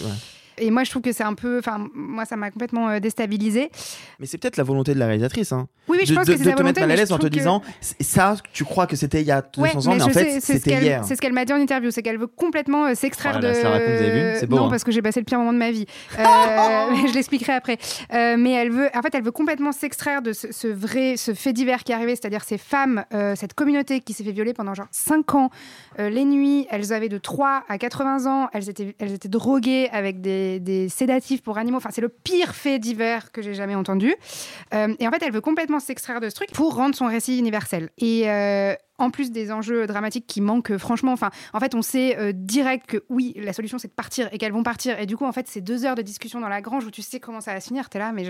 [0.59, 1.59] Et moi, je trouve que c'est un peu.
[1.59, 3.71] Enfin, moi, ça m'a complètement euh, déstabilisée.
[4.21, 5.69] mais c'est peut-être la volonté de la réalisatrice hein.
[5.89, 6.93] Oui, oui, je de, pense de- que c'est de sa te mettre volonté, mal à
[6.95, 7.61] mais l'aise en te que- disant
[8.01, 10.41] ça tu crois que c'était il y a 200 Ouais, ans mais, en je fait
[10.41, 13.35] c'était hier C'est ce qu'elle m'a dit en interview, c'est qu'elle veut complètement euh, s'extraire
[13.39, 13.53] Oh de.
[13.53, 14.71] je la raconte, vous avez vu C'est beau, Non, hein.
[14.71, 15.87] parce que j'ai passé le pire moment de ma vie.
[16.19, 17.79] Euh, mais je l'expliquerai après.
[18.13, 21.35] Euh, mais elle veut, en fait, elle veut complètement s'extraire de ce, ce vrai, ce
[21.35, 23.05] fait divers qui est arrivé, c'est-à-dire ces femmes,
[23.35, 25.51] cette communauté qui s'est fait violer pendant genre 5 ans,
[25.99, 30.21] les nuits, elles avaient de 3 à 80 ans, elles étaient, elles étaient droguées avec
[30.21, 31.79] des, des sédatifs pour animaux.
[31.79, 34.15] Enfin, c'est le pire fait divers que j'ai jamais entendu.
[34.75, 37.39] Euh, et en fait, elle veut complètement s'extraire de ce truc pour rendre son récit
[37.39, 37.91] universel.
[37.99, 41.13] Et, euh, en plus des enjeux dramatiques qui manquent euh, franchement.
[41.13, 44.39] Enfin, en fait, on sait euh, direct que oui, la solution c'est de partir et
[44.39, 45.01] qu'elles vont partir.
[45.01, 47.03] Et du coup, en fait, c'est deux heures de discussion dans la grange où tu
[47.03, 47.89] sais comment ça va se finir.
[47.89, 48.25] T'es là, mais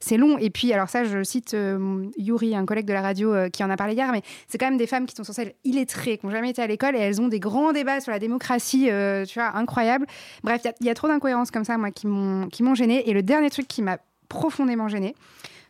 [0.00, 0.36] c'est long.
[0.38, 3.70] Et puis, alors ça, je cite euh, Yuri, un collègue de la radio qui en
[3.70, 6.26] a parlé hier, mais c'est quand même des femmes qui sont censées être illettrées, qui
[6.26, 8.88] n'ont jamais été à l'école et elles ont des grands débats sur la démocratie,
[9.26, 10.06] tu vois, incroyables.
[10.42, 13.08] Bref, il y a- trop d'incohérences comme ça, moi, qui m'ont gênée.
[13.08, 13.98] Et le dernier truc qui m'a
[14.28, 15.14] profondément gênée.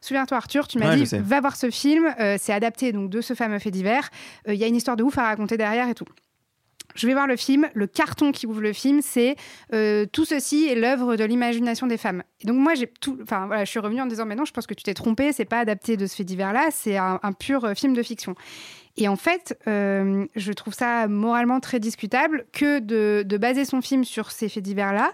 [0.00, 3.20] Souviens-toi Arthur, tu m'as Ouais, dit va voir ce film, euh, c'est adapté donc de
[3.20, 4.10] ce fameux fait divers.
[4.48, 6.06] Euh, Il y a une histoire de ouf à raconter derrière et tout.
[6.94, 7.68] Je vais voir le film.
[7.74, 9.36] Le carton qui ouvre le film, c'est
[9.74, 12.22] euh, tout ceci est l'œuvre de l'imagination des femmes.
[12.40, 13.18] Et donc moi, j'ai tout.
[13.22, 15.32] Enfin voilà, je suis revenue en disant mais non, je pense que tu t'es trompé.
[15.32, 16.68] C'est pas adapté de ce fait divers-là.
[16.72, 18.34] C'est un, un pur film de fiction.
[18.96, 23.80] Et en fait, euh, je trouve ça moralement très discutable que de, de baser son
[23.80, 25.12] film sur ces faits divers-là.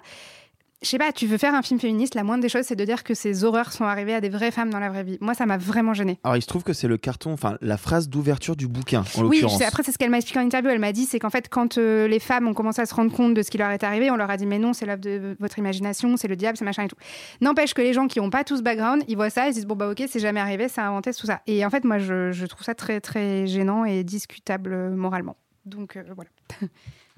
[0.84, 2.84] Je sais pas, tu veux faire un film féministe, la moindre des choses, c'est de
[2.84, 5.16] dire que ces horreurs sont arrivées à des vraies femmes dans la vraie vie.
[5.22, 6.18] Moi, ça m'a vraiment gênée.
[6.24, 9.22] Alors, il se trouve que c'est le carton, enfin, la phrase d'ouverture du bouquin, en
[9.22, 9.58] Oui, l'occurrence.
[9.58, 10.70] sais, après, c'est ce qu'elle m'a expliqué en interview.
[10.70, 13.14] Elle m'a dit, c'est qu'en fait, quand euh, les femmes ont commencé à se rendre
[13.16, 15.00] compte de ce qui leur est arrivé, on leur a dit, mais non, c'est l'œuvre
[15.00, 16.96] de votre imagination, c'est le diable, c'est machin et tout.
[17.40, 19.54] N'empêche que les gens qui n'ont pas tout ce background, ils voient ça, ils se
[19.54, 21.40] disent, bon, bah, ok, c'est jamais arrivé, ça a inventé tout ça.
[21.46, 25.36] Et en fait, moi, je, je trouve ça très, très gênant et discutable euh, moralement.
[25.64, 26.28] Donc, euh, voilà.
[26.60, 26.68] moi,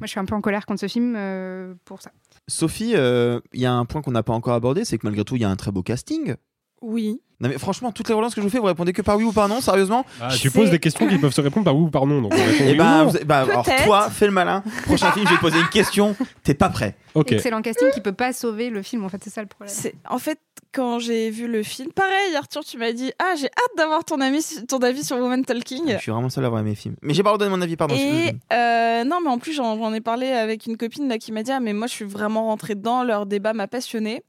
[0.02, 2.12] je suis un peu en colère contre ce film euh, pour ça.
[2.48, 5.24] Sophie, euh, il y a un point qu'on n'a pas encore abordé, c'est que malgré
[5.24, 6.34] tout, il y a un très beau casting.
[6.82, 7.20] Oui.
[7.40, 9.24] Non mais franchement, toutes les relances que je vous fais, vous répondez que par oui
[9.24, 11.82] ou par non, sérieusement Ah, tu poses des questions qui peuvent se répondre par oui
[11.84, 12.22] ou par non.
[12.22, 13.10] Donc on répond Et oui ou ben, non.
[13.10, 13.84] vous- bah, alors Peut-être.
[13.84, 14.62] toi, fais le malin.
[14.84, 16.16] Prochain film, je vais te poser une question.
[16.44, 16.96] T'es pas prêt.
[17.26, 19.74] Excellent casting qui peut pas sauver le film, en fait, c'est ça le problème.
[19.74, 20.38] C'est en fait
[20.76, 24.20] quand j'ai vu le film, pareil Arthur, tu m'as dit ah j'ai hâte d'avoir ton
[24.20, 25.94] ami ton avis sur Woman Talking.
[25.94, 26.96] Je suis vraiment seul à avoir aimé le film.
[27.00, 27.94] Mais j'ai pas redonné mon avis, pardon.
[27.94, 31.32] Et euh, non, mais en plus, j'en j'en ai parlé avec une copine là qui
[31.32, 34.22] m'a dit Ah, mais moi, je suis vraiment rentrée dedans, leur débat m'a passionnée.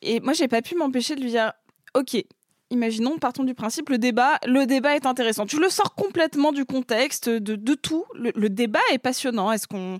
[0.00, 1.52] Et moi, j'ai pas pu m'empêcher de lui dire
[1.94, 2.16] Ok,
[2.70, 5.46] imaginons, partons du principe, le débat, le débat est intéressant.
[5.46, 8.04] Tu le sors complètement du contexte, de, de tout.
[8.14, 9.52] Le, débat est passionnant.
[9.52, 9.98] Est-ce qu'on.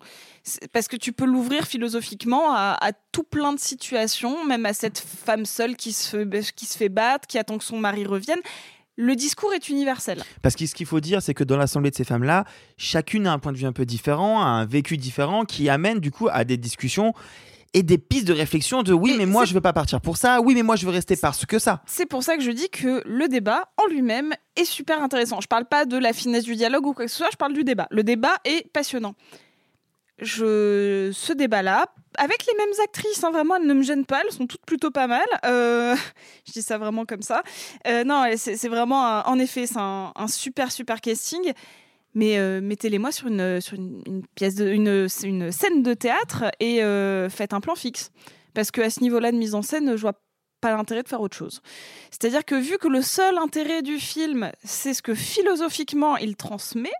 [0.72, 5.44] Parce que tu peux l'ouvrir philosophiquement à, tout plein de situations, même à cette femme
[5.44, 8.40] seule qui se, fait- qui se fait battre, qui attend que son mari revienne.
[8.96, 10.22] Le discours est universel.
[10.42, 12.44] Parce que ce qu'il faut dire, c'est que dans l'assemblée de ces femmes-là,
[12.76, 16.00] chacune a un point de vue un peu différent, a un vécu différent, qui amène
[16.00, 17.14] du coup à des discussions
[17.72, 20.40] et des pistes de réflexion de oui, mais moi je veux pas partir pour ça,
[20.40, 21.82] oui, mais moi je veux rester parce que ça.
[21.86, 25.40] C'est pour ça que je dis que le débat en lui-même est super intéressant.
[25.40, 27.52] Je parle pas de la finesse du dialogue ou quoi que ce soit, je parle
[27.52, 27.86] du débat.
[27.90, 29.14] Le débat est passionnant.
[30.18, 31.10] Je...
[31.14, 31.86] Ce débat-là,
[32.18, 34.90] avec les mêmes actrices, hein, vraiment, elles ne me gênent pas, elles sont toutes plutôt
[34.90, 35.24] pas mal.
[35.46, 35.96] Euh,
[36.46, 37.42] Je dis ça vraiment comme ça.
[37.86, 41.52] Euh, non, c'est c'est vraiment, un- en effet, c'est un, un super, super casting.
[42.14, 43.60] Mais euh, mettez-les-moi sur une,
[44.34, 48.10] pièce de, une, une scène de théâtre et euh, faites un plan fixe.
[48.54, 50.20] Parce qu'à ce niveau-là de mise en scène, je vois
[50.60, 51.62] pas l'intérêt de faire autre chose.
[52.10, 56.92] C'est-à-dire que vu que le seul intérêt du film, c'est ce que philosophiquement il transmet,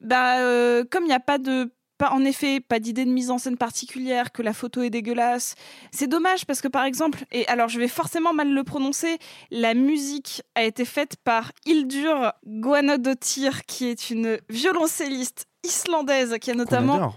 [0.00, 3.30] bah, euh, comme il n'y a pas de pas, en effet, pas d'idée de mise
[3.30, 5.56] en scène particulière, que la photo est dégueulasse.
[5.90, 9.18] C'est dommage parce que par exemple, et alors je vais forcément mal le prononcer,
[9.50, 16.54] la musique a été faite par Hildur Guðnadóttir, qui est une violoncelliste islandaise qui a
[16.54, 17.12] notamment.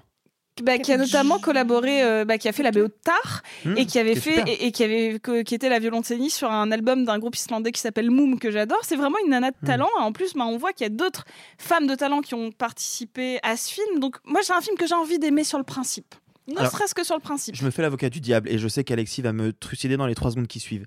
[0.63, 3.77] Bah, qui a notamment collaboré, euh, bah, qui a fait la BO de Tar Mmh,
[3.77, 4.47] et qui avait fait super.
[4.47, 7.71] et, et qui avait que- qui était la violoncelliste sur un album d'un groupe islandais
[7.71, 8.79] qui s'appelle Moom que j'adore.
[8.83, 9.65] C'est vraiment une nana de Mmh.
[9.65, 9.89] talent.
[9.99, 11.25] En plus, bah, on voit qu'il y a d'autres
[11.57, 13.99] femmes de talent qui ont participé à ce film.
[13.99, 16.15] Donc moi, c'est un film que j'ai envie d'aimer sur le principe.
[16.47, 17.55] Ne serait-ce que sur le principe.
[17.55, 20.15] Je me fais l'avocat du diable et je sais qu'Alexis va me trucider dans les
[20.15, 20.85] trois secondes qui suivent.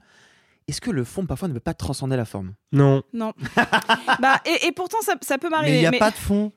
[0.68, 2.54] Est-ce que le fond parfois ne peut pas transcender la forme?
[2.72, 3.02] Non.
[3.12, 3.32] Non.
[4.20, 5.72] bah, et, et pourtant, ça, ça peut m'arriver.
[5.72, 6.52] Mais il n'y a pas de fond.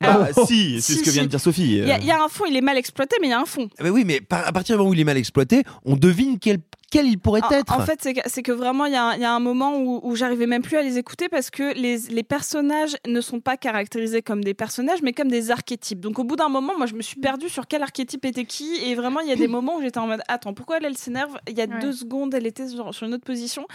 [0.00, 1.62] Bah, si, c'est ce que vient de dire Sophie.
[1.78, 1.98] Il y, a- euh.
[2.00, 3.68] il y a un fond, il est mal exploité, mais il y a un fond.
[3.78, 5.96] Ah bah oui, mais par- à partir du moment où il est mal exploité, on
[5.96, 6.58] devine quel,
[6.90, 7.72] quel il pourrait En- être.
[7.72, 10.00] En fait, c'est que, vraiment, il y, a un- il y a un moment où,
[10.02, 13.56] où j'arrivais même plus à les écouter parce que les, les personnages ne sont pas
[13.56, 16.00] caractérisés comme des personnages, mais comme des archétypes.
[16.00, 18.76] Donc, au bout d'un moment, moi, je me suis perdue sur quel archétype était qui.
[18.84, 20.96] Et vraiment, il y a des moments où j'étais en mode Attends, pourquoi elle, elle
[20.96, 21.36] s'énerve?
[21.48, 23.66] Il y a deux secondes, elle était sur, sur une autre position.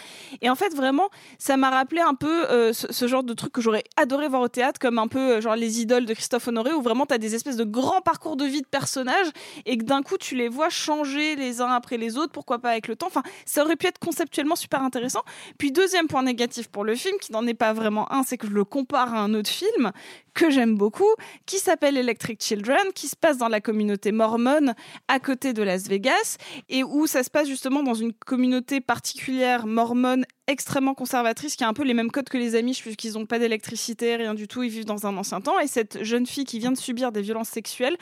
[0.42, 3.52] Et en fait, vraiment, ça m'a rappelé un peu euh, ce, ce genre de truc
[3.52, 6.48] que j'aurais adoré voir au théâtre, comme un peu euh, genre les idoles de Christophe
[6.48, 9.28] Honoré, où vraiment, tu as des espèces de grands parcours de vie de personnages
[9.66, 12.70] et que d'un coup, tu les vois changer les uns après les autres, pourquoi pas
[12.70, 15.22] avec le Enfin, ça aurait pu être conceptuellement super intéressant.
[15.58, 18.48] Puis, deuxième point négatif pour le film, qui n'en est pas vraiment un, c'est que
[18.48, 19.92] je le compare à un autre film
[20.34, 21.14] que j'aime beaucoup,
[21.46, 24.76] qui s'appelle Electric Children, qui se passe dans la communauté mormone
[25.08, 26.38] à côté de Las Vegas,
[26.70, 31.68] et où ça se passe justement dans une communauté particulière mormone extrêmement conservatrice, qui a
[31.68, 34.64] un peu les mêmes codes que les Amish, puisqu'ils n'ont pas d'électricité, rien du tout,
[34.64, 37.22] ils vivent dans un ancien temps, et cette jeune fille qui vient de subir des
[37.22, 37.98] violences sexuelles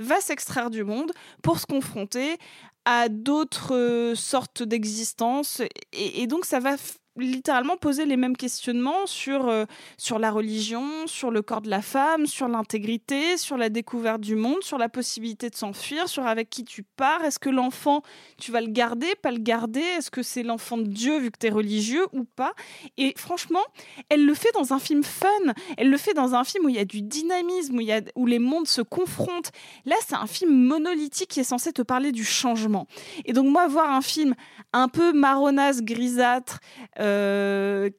[0.00, 1.12] va s'extraire du monde
[1.42, 2.36] pour se confronter
[2.84, 5.62] à d'autres euh, sortes d'existence,
[5.92, 6.76] et, donc ça va
[7.16, 9.64] littéralement poser les mêmes questionnements sur, euh,
[9.96, 14.34] sur la religion, sur le corps de la femme, sur l'intégrité, sur la découverte du
[14.34, 17.24] monde, sur la possibilité de s'enfuir, sur avec qui tu pars.
[17.24, 18.02] Est-ce que l'enfant,
[18.38, 19.80] tu vas le garder, pas le garder?
[19.80, 22.52] Est-ce que c'est l'enfant de Dieu vu que tu es religieux ou pas?
[22.96, 23.64] Et franchement,
[24.08, 25.28] elle le fait dans un film fun.
[25.76, 28.00] Elle le fait dans un film où il y a du dynamisme, où, y a,
[28.16, 29.52] où les mondes se confrontent.
[29.84, 32.86] Là, c'est un film monolithique qui est censé te parler du changement.
[33.24, 34.34] Et donc, moi, voir un film
[34.72, 36.58] un peu marronasse, grisâtre,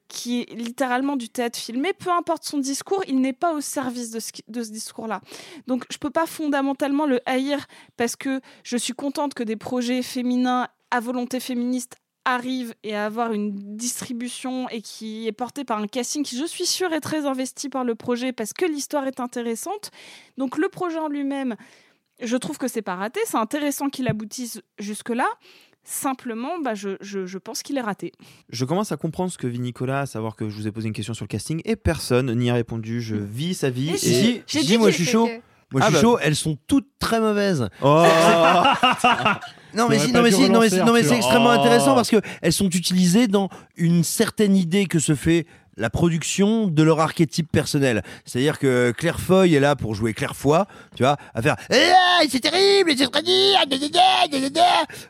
[0.08, 4.10] qui est littéralement du théâtre filmé, peu importe son discours, il n'est pas au service
[4.10, 5.20] de ce, discours-là.
[5.66, 7.66] Donc, je peux pas fondamentalement le haïr
[7.96, 13.06] parce que je suis contente que des projets féminins à volonté féministe arrive et à
[13.06, 17.00] avoir une distribution et qui est porté par un casting qui, je suis sûre, est
[17.00, 19.90] très investi par le projet parce que l'histoire est intéressante.
[20.36, 21.54] Donc le projet en lui-même,
[22.20, 23.20] je trouve que c'est pas raté.
[23.26, 25.26] C'est intéressant qu'il aboutisse jusque-là.
[25.88, 28.10] Simplement, bah, je, je, je pense qu'il est raté.
[28.50, 30.88] Je commence à comprendre ce que vit Nicolas, à savoir que je vous ai posé
[30.88, 33.00] une question sur le casting et personne n'y a répondu.
[33.00, 33.90] Je vis sa vie.
[33.90, 34.42] Et et...
[34.48, 35.28] si, si, moi je suis chaud.
[35.72, 36.00] Moi Ah je suis bah.
[36.00, 37.68] chaud, elles sont toutes très mauvaises.
[37.82, 38.04] Oh.
[39.74, 41.16] non mais si, non mais si, non mais, non mais c'est Arthur.
[41.16, 41.60] extrêmement Oh.
[41.60, 45.46] intéressant parce que elles sont utilisées dans une certaine idée que se fait
[45.76, 48.02] la production de leur archétype personnel.
[48.24, 52.20] C'est-à-dire que Claire Foy est là pour jouer Claire Foy, tu vois, à faire Ah,
[52.28, 53.06] c'est terrible, c'est
[54.50, 54.62] da.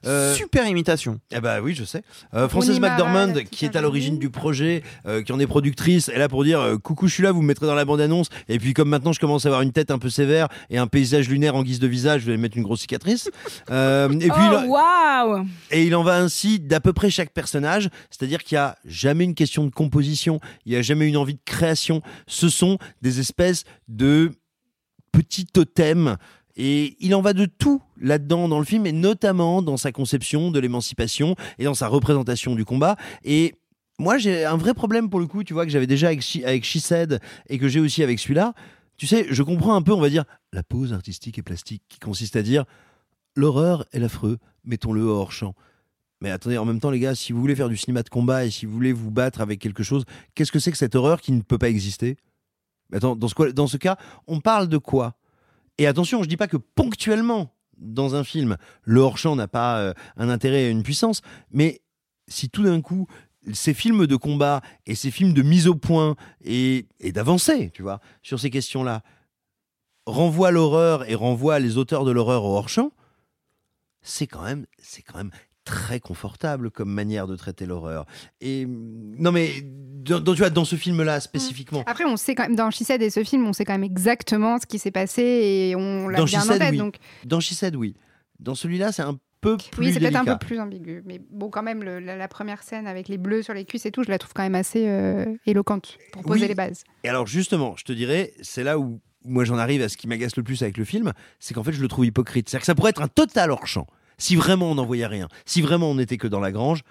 [0.06, 1.20] Euh, Super imitation.
[1.30, 2.02] eh bah oui, je sais.
[2.34, 6.18] Euh, Mara, McDormand, qui est à l'origine du projet, euh, qui en est productrice, est
[6.18, 8.28] là pour dire euh, coucou, je suis là, vous me mettrez dans la bande-annonce.
[8.48, 10.86] Et puis comme maintenant je commence à avoir une tête un peu sévère et un
[10.86, 13.30] paysage lunaire en guise de visage, je vais mettre une grosse cicatrice.
[13.70, 17.30] Euh, et puis oh, il- waouh et il en va ainsi d'à peu près chaque
[17.30, 21.16] personnage, c'est-à-dire qu'il y a jamais une question de composition, il y a jamais une
[21.16, 22.02] envie de création.
[22.26, 24.32] Ce sont des espèces de
[25.12, 26.16] petits totems.
[26.56, 30.50] Et il en va de tout là-dedans dans le film, et notamment dans sa conception
[30.50, 32.96] de l'émancipation et dans sa représentation du combat.
[33.24, 33.54] Et
[33.98, 36.42] moi, j'ai un vrai problème pour le coup, tu vois, que j'avais déjà avec, She-
[37.48, 38.54] et que j'ai aussi avec celui-là.
[38.96, 41.98] Tu sais, je comprends un peu, on va dire, la pose artistique et plastique qui
[41.98, 42.64] consiste à dire
[43.34, 45.54] l'horreur est l'affreux, mettons-le hors champ.
[46.20, 48.44] Mais attendez, en même temps, les gars, si vous voulez faire du cinéma de combat
[48.47, 51.20] et si vous voulez vous battre avec quelque chose, qu'est-ce que c'est que cette horreur
[51.20, 52.16] qui ne peut pas exister?
[52.93, 55.16] Attends, dans ce, dans ce cas, on parle de quoi?
[55.78, 59.93] Et attention, je dis pas que ponctuellement, dans un film, le hors-champ n'a pas euh,
[60.16, 61.20] un intérêt et une puissance,
[61.51, 61.82] mais
[62.28, 63.06] si tout d'un coup,
[63.52, 67.82] ces films de combat et ces films de mise au point et, et d'avancée, tu
[67.82, 69.02] vois, sur ces questions-là,
[70.06, 72.93] renvoient l'horreur et renvoient les auteurs de l'horreur au hors-champ,
[74.01, 75.32] c'est quand même, c'est quand même
[75.66, 78.06] très confortable comme manière de traiter l'horreur.
[78.40, 82.44] Et non mais dans, dans- tu vois, dans ce film-là spécifiquement, Après, on sait quand
[82.44, 85.22] même, dans She et ce film, on sait quand même exactement ce qui s'est passé
[85.22, 86.70] et on l'a bien en tête.
[86.70, 86.78] oui.
[86.78, 87.97] Donc, Dans She Said, oui.
[88.38, 91.02] Dans celui-là, c'est un peu plus oui, c'est peut-être un peu plus ambigu.
[91.05, 93.84] Mais bon, quand même, le- la, la première scène avec les bleus sur les cuisses
[93.86, 96.48] et tout, je la trouve quand même assez euh, éloquente pour poser Oui.
[96.48, 96.84] les bases.
[97.05, 100.06] Et alors justement, je te dirais, c'est là où moi j'en arrive à ce qui
[100.06, 102.48] m'agace le plus avec le film, c'est qu'en fait je le trouve hypocrite.
[102.48, 103.86] C'est-à-dire que ça pourrait être un total hors champ.
[104.18, 106.82] Si vraiment on n'en voyait rien, si vraiment on n'était que dans la grange,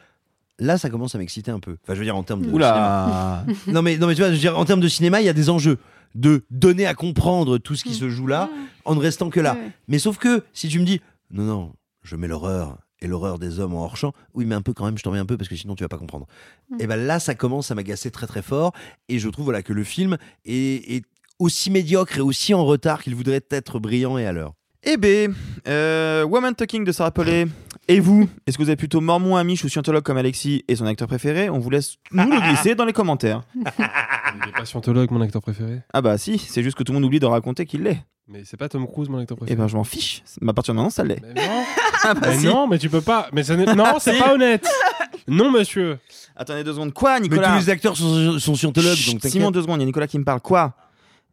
[0.59, 1.77] là ça commence à m'exciter un peu.
[1.83, 3.43] Enfin je veux dire en termes de Oula.
[3.45, 3.59] cinéma.
[3.67, 5.29] non mais non mais tu vois, je veux dire en termes de cinéma, il y
[5.29, 5.77] a des enjeux
[6.13, 8.49] de donner à comprendre tout ce qui se joue là
[8.85, 9.57] en ne restant que là.
[9.87, 11.73] Mais sauf que si tu me dis non non,
[12.03, 14.85] je mets l'horreur et l'horreur des hommes en hors champ, oui mais un peu quand
[14.85, 16.27] même, je t'en mets un peu parce que sinon tu vas pas comprendre.
[16.79, 18.71] Et ben là ça commence à m'agacer très très fort
[19.09, 21.03] et je trouve voilà que le film est, est
[21.39, 24.53] aussi médiocre et aussi en retard qu'il voudrait être brillant et à l'heure.
[24.85, 25.33] Eh ben,
[25.67, 27.47] euh, Woman Talking de Sarah Paulet.
[27.87, 30.85] Et vous Est-ce que vous êtes plutôt mormon, amiche ou scientologue comme Alexis et son
[30.87, 31.49] acteur préféré?
[31.49, 33.43] On vous laisse nous le glisser dans les commentaires.
[33.55, 33.61] Il
[34.45, 35.81] n'est pas scientologue, mon acteur préféré.
[35.93, 37.99] Ah bah si, c'est juste que tout le monde oublie de raconter qu'il l'est.
[38.27, 39.57] Mais c'est pas Tom Cruise, mon acteur Eh préféré.
[39.61, 40.23] ben je m'en fiche.
[40.41, 41.21] Mais à partir de maintenant, ça l'est.
[41.21, 41.41] non.
[42.07, 42.45] Ah bah Mais si.
[42.45, 43.29] non, mais tu peux pas.
[43.33, 44.19] Mais ça n'est- non, c'est Si.
[44.19, 44.67] pas honnête.
[45.27, 45.97] Non, monsieur.
[46.35, 46.93] Attendez deux secondes.
[46.93, 49.31] Quoi, Mais Nicolas tous les acteurs sont, sont scientologues Chut, donc t'inquiète.
[49.31, 50.39] Simon, deux secondes, il y a Nicolas qui me parle.
[50.41, 50.73] Quoi?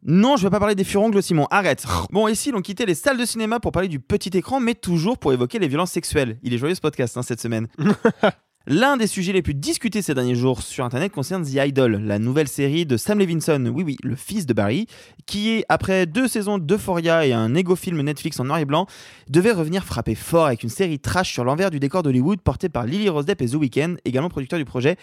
[0.05, 1.47] Non, je vais pas parler des furongles, Simon.
[1.49, 1.85] Arrête.
[2.11, 4.75] Bon, ici, ils ont quitté les salles de cinéma pour parler du petit écran, mais
[4.75, 6.39] toujours pour évoquer les violences sexuelles.
[6.43, 7.67] Il est joyeux ce podcast hein, cette semaine.
[8.65, 12.17] L'un des sujets les plus discutés ces derniers jours sur Internet concerne The Idol, la
[12.17, 14.87] nouvelle série de Sam Levinson, oui oui, le fils de Barry,
[15.25, 18.87] qui est, après deux saisons d'Euphoria et un égo-film Netflix en noir et blanc,
[19.27, 22.85] devait revenir frapper fort avec une série trash sur l'envers du décor d'Hollywood portée par
[22.85, 24.95] Lily Rose Depp et The Weeknd, également producteur du projet.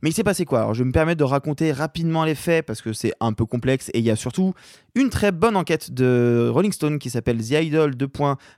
[0.00, 0.60] Mais il s'est passé quoi?
[0.60, 3.46] Alors je vais me permettre de raconter rapidement les faits parce que c'est un peu
[3.46, 4.54] complexe et il y a surtout
[4.98, 8.08] une très bonne enquête de Rolling Stone qui s'appelle The Idol 2.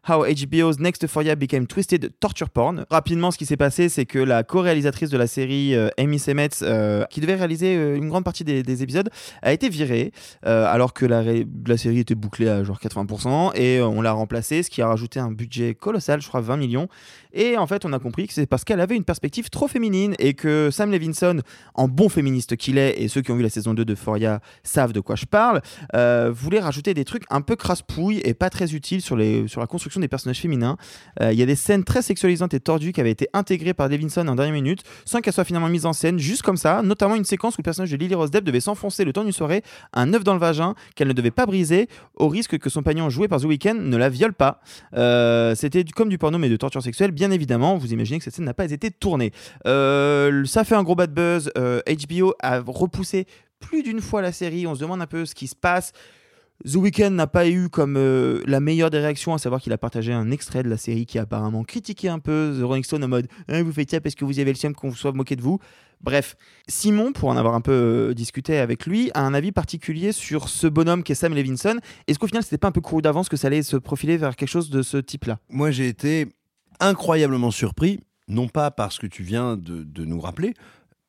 [0.08, 2.86] How HBO's Next Euphoria Became Twisted Torture Porn.
[2.88, 6.62] Rapidement, ce qui s'est passé, c'est que la co-réalisatrice de la série, euh, Amy Semmets,
[6.62, 9.10] euh, qui devait réaliser euh, une grande partie des, des épisodes,
[9.42, 10.12] a été virée
[10.46, 11.22] euh, alors que la,
[11.76, 15.30] série était bouclée à genre 80% et on l'a remplacée, ce qui a rajouté un
[15.30, 16.88] budget colossal, je crois 20 millions.
[17.32, 20.14] Et en fait, on a compris que c'est parce qu'elle avait une perspective trop féminine
[20.18, 21.42] et que Sam Levinson,
[21.74, 24.40] en bon féministe qu'il est, et ceux qui ont vu la saison 2 de Euphoria
[24.62, 25.60] savent de quoi je parle,
[26.30, 29.60] euh, voulait rajouter des trucs un peu crasse-pouille et pas très utiles sur, les, sur
[29.60, 30.76] la construction des personnages féminins.
[31.20, 33.88] Euh, Il y a des scènes très sexualisantes et tordues qui avaient été intégrées par
[33.88, 37.16] Levinson en dernière minute sans qu'elles soient finalement mises en scène, juste comme ça, notamment
[37.16, 39.62] une séquence où le personnage de Lily Rose Depp devait s'enfoncer le temps d'une soirée
[39.92, 43.10] un œuf dans le vagin qu'elle ne devait pas briser au risque que son pagnon
[43.10, 44.60] joué par The Weeknd ne la viole pas.
[44.96, 47.76] Euh, C'était comme du porno mais de torture sexuelle, bien évidemment.
[47.76, 49.32] Vous imaginez que cette scène n'a pas été tournée.
[49.64, 51.50] Ça fait un gros bad buzz.
[51.54, 53.26] HBO a repoussé
[53.60, 54.66] plus d'une fois la série.
[54.66, 55.92] On se demande un peu ce qui se passe.
[56.64, 59.78] The Weeknd n'a pas eu comme euh, la meilleure des réactions, à savoir qu'il a
[59.78, 63.02] partagé un extrait de la série qui a apparemment critiqué un peu The Rolling Stone
[63.02, 65.36] en mode Hein, Vous faites ça parce que vous avez le seum qu'on soit moqué
[65.36, 65.58] de vous.
[66.02, 66.36] Bref,
[66.68, 70.50] Simon, pour en avoir un peu euh, discuté avec lui, a un avis particulier sur
[70.50, 71.78] ce bonhomme qui est Sam Levinson.
[72.06, 74.36] Est-ce qu'au final, c'était pas un peu couru d'avance que ça allait se profiler vers
[74.36, 75.38] quelque chose de ce type-là?
[75.48, 76.28] Moi, j'ai été
[76.78, 80.52] incroyablement surpris, non pas par ce que tu viens de nous rappeler,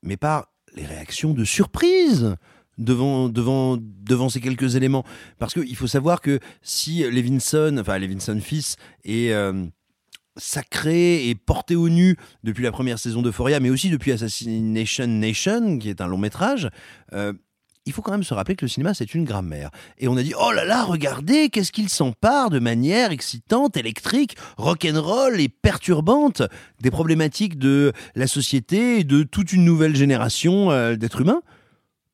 [0.01, 2.35] mais par les réactions de surprise
[2.77, 5.03] devant, devant, devant ces quelques éléments.
[5.39, 9.65] Parce qu'il faut savoir que si Levinson, enfin Levinson fils, est euh,
[10.37, 15.77] sacré et porté au nu depuis la première saison d'Euphoria, mais aussi depuis Assassination Nation,
[15.77, 16.69] qui est un long métrage,
[17.13, 17.33] euh,
[17.85, 19.71] il faut quand même se rappeler que le cinéma, c'est une grammaire.
[19.97, 24.35] Et on a dit, oh là là, regardez, qu'est-ce qu'il s'empare de manière excitante, électrique,
[24.57, 26.43] rock'n'roll et perturbante
[26.79, 31.41] des problématiques de la société et de toute une nouvelle génération euh, d'êtres humains.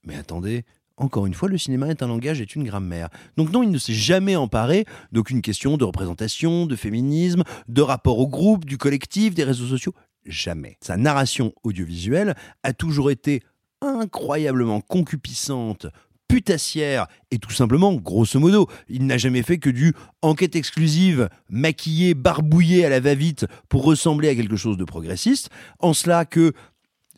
[0.07, 0.63] Mais attendez,
[0.95, 3.09] encore une fois, le cinéma est un langage, est une grammaire.
[3.35, 8.17] Donc non, il ne s'est jamais emparé d'aucune question de représentation, de féminisme, de rapport
[8.17, 9.93] au groupe, du collectif, des réseaux sociaux.
[10.25, 10.77] Jamais.
[10.81, 13.43] Sa narration audiovisuelle a toujours été
[13.81, 15.87] incroyablement concupiscente,
[16.27, 22.13] putassière et tout simplement, grosso modo, il n'a jamais fait que du enquête exclusive, maquillé,
[22.13, 26.53] barbouillé à la va-vite pour ressembler à quelque chose de progressiste, en cela que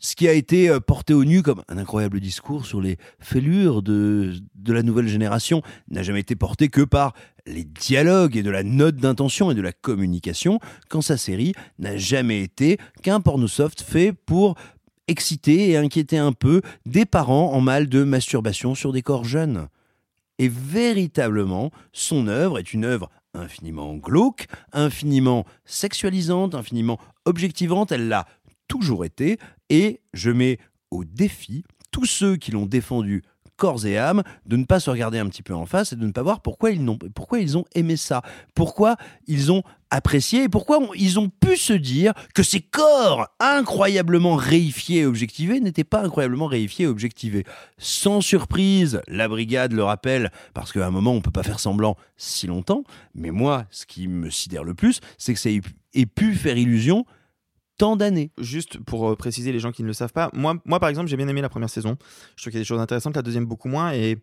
[0.00, 3.82] ce qui a été euh, porté au nu comme un incroyable discours sur les fêlures
[3.82, 7.12] de, de la nouvelle génération n'a jamais été porté que par
[7.46, 10.58] les dialogues et de la note d'intention et de la communication,
[10.88, 14.56] quand sa série n'a jamais été qu'un pornosoft fait pour
[15.08, 19.68] exciter et inquiéter un peu des parents en mal de masturbation sur des corps jeunes.
[20.38, 28.26] Et véritablement, son œuvre est une œuvre infiniment glauque, infiniment sexualisante, infiniment objectivante, elle l'a
[28.68, 29.38] toujours été,
[29.70, 30.58] et je mets
[30.90, 33.22] au défi tous ceux qui l'ont défendu
[33.60, 36.06] corps et âme, de ne pas se regarder un petit peu en face et de
[36.06, 36.88] ne pas voir pourquoi ils,
[37.58, 38.22] ont aimé ça,
[38.54, 44.34] pourquoi ils ont apprécié et pourquoi ils ont pu se dire que ces corps incroyablement
[44.34, 47.44] réifiés et objectivés n'étaient pas incroyablement réifiés et objectivés.
[47.76, 51.98] Sans surprise, la brigade le rappelle, parce qu'à un moment on peut pas faire semblant
[52.16, 52.82] si longtemps,
[53.14, 57.04] mais moi, ce qui me sidère le plus, c'est que ça ait pu faire illusion
[57.80, 58.30] tant d'années.
[58.38, 61.16] Juste pour euh, préciser les gens qui ne le savent pas, moi, par exemple, j'ai
[61.16, 61.96] bien aimé la première saison.
[62.36, 63.92] Je trouve qu'il y a des choses intéressantes, la deuxième beaucoup moins.
[63.94, 64.18] Et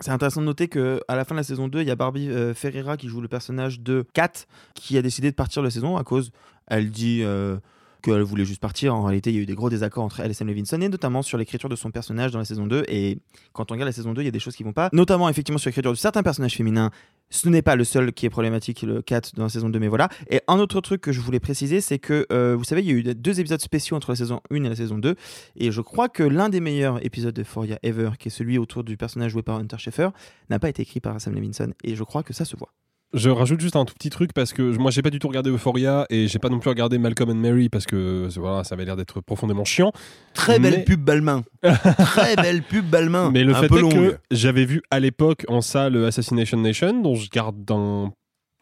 [0.00, 1.96] c'est intéressant de noter que à la fin de la saison 2, il y a
[1.96, 4.32] Barbie euh, Ferreira qui joue le personnage de Kat
[4.74, 6.32] qui a décidé de partir de la saison à cause,
[6.66, 7.56] elle dit euh,
[8.00, 8.94] qu'elle voulait juste partir.
[8.94, 10.88] En réalité, il y a eu des gros désaccords entre elle et Sam Levinson, et
[10.88, 12.84] notamment sur l'écriture de son personnage dans la saison 2.
[12.88, 13.18] Et
[13.52, 15.28] quand on regarde la saison 2, il y a des choses qui vont pas, notamment
[15.28, 16.90] effectivement sur l'écriture de certains personnages féminins.
[17.32, 19.88] Ce n'est pas le seul qui est problématique, le 4 dans la saison 2, mais
[19.88, 20.08] voilà.
[20.28, 22.90] Et un autre truc que je voulais préciser, c'est que, euh, vous savez, il y
[22.90, 25.14] a eu deux épisodes spéciaux entre la saison 1 et la saison 2.
[25.56, 28.82] Et je crois que l'un des meilleurs épisodes de Foria Ever, qui est celui autour
[28.82, 30.08] du personnage joué par Hunter Schaeffer,
[30.48, 31.72] n'a pas été écrit par Sam Levinson.
[31.84, 32.72] Et je crois que ça se voit.
[33.12, 35.50] Je rajoute juste un tout petit truc parce que moi j'ai pas du tout regardé
[35.50, 38.84] Euphoria et j'ai pas non plus regardé Malcolm and Mary parce que voilà, ça avait
[38.84, 39.92] l'air d'être profondément chiant.
[40.32, 41.42] Très belle Mais- pub Balmain.
[41.62, 43.30] Très belle pub Balmain.
[43.32, 47.00] Mais le un fait peu est que j'avais vu à l'époque en salle Assassination Nation,
[47.02, 48.12] dont je garde un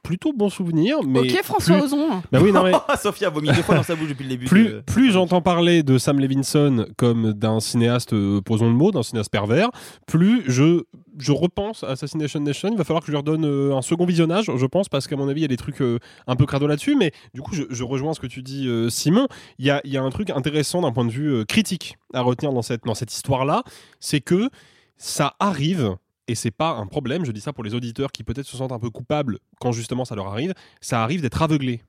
[0.03, 0.99] plutôt bon souvenir.
[1.07, 2.23] Mais ok, François plus- Ozon.
[2.33, 2.73] Bah oui, non mais
[3.03, 4.47] Sophia a vomi deux fois dans sa bouche depuis le début.
[4.47, 8.91] plus, de- plus j'entends parler de Sam Levinson comme d'un cinéaste, euh, posons le mot,
[8.91, 9.69] d'un cinéaste pervers,
[10.07, 10.83] plus je,
[11.19, 12.71] je repense à Assassination Nation.
[12.73, 15.17] Il va falloir que je leur donne euh, un second visionnage, je pense, parce qu'à
[15.17, 16.97] mon avis, il y a des trucs euh, un peu crado là-dessus.
[16.97, 19.27] Mais du coup, je, je rejoins ce que tu dis, euh, Simon.
[19.59, 21.97] Il y a, il y a un truc intéressant d'un point de vue euh, critique
[22.15, 23.63] à retenir dans cette, dans cette histoire-là,
[24.01, 24.49] c'est que
[24.97, 25.97] ça arrive.
[26.29, 28.73] Et c'est pas un problème, je dis ça pour les auditeurs qui peut-être se sentent
[28.73, 31.83] un peu coupables quand justement ça leur arrive, ça arrive d'être aveuglé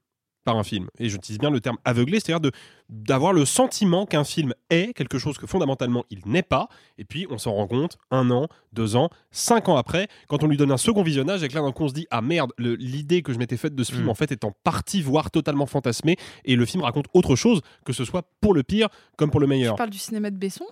[0.45, 0.87] par un film.
[0.97, 2.49] Et j'utilise bien le terme aveugler, c'est-à-dire
[2.87, 7.27] d'avoir le sentiment qu'un film est quelque chose que fondamentalement il n'est pas, et puis
[7.29, 10.71] on s'en rend compte un an, deux ans, cinq ans après, quand on lui donne
[10.71, 13.33] un second visionnage, et que là d'un coup on se dit ah merde, l'idée que
[13.33, 14.09] je m'étais faite de ce film Mm.
[14.09, 17.91] en fait est en partie voire totalement fantasmée, et le film raconte autre chose, que
[17.91, 18.87] ce soit pour le pire
[19.17, 19.73] comme pour le meilleur.
[19.75, 20.65] Tu parles du cinéma de Besson?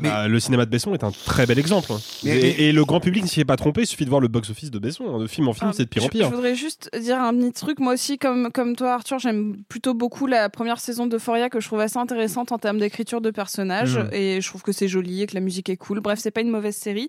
[0.00, 1.90] Bah, le cinéma de Besson est un très bel exemple.
[1.92, 1.98] hein.
[2.24, 4.20] Mais- et, et le grand public ne s'y est pas trompé, il suffit de voir
[4.20, 5.04] le box-office de Besson.
[5.14, 5.18] hein.
[5.18, 6.28] De film en film, Ah, c'est de pire en je- pire.
[6.28, 7.78] Je voudrais juste dire un petit truc.
[7.80, 11.66] Moi aussi, comme, comme toi, Arthur, j'aime plutôt beaucoup la première saison d'Euphoria que je
[11.66, 13.96] trouve assez intéressante en termes d'écriture de personnages.
[13.98, 14.10] Mhm.
[14.12, 16.00] Et je trouve que c'est joli et que la musique est cool.
[16.00, 17.08] Bref, c'est pas une mauvaise série.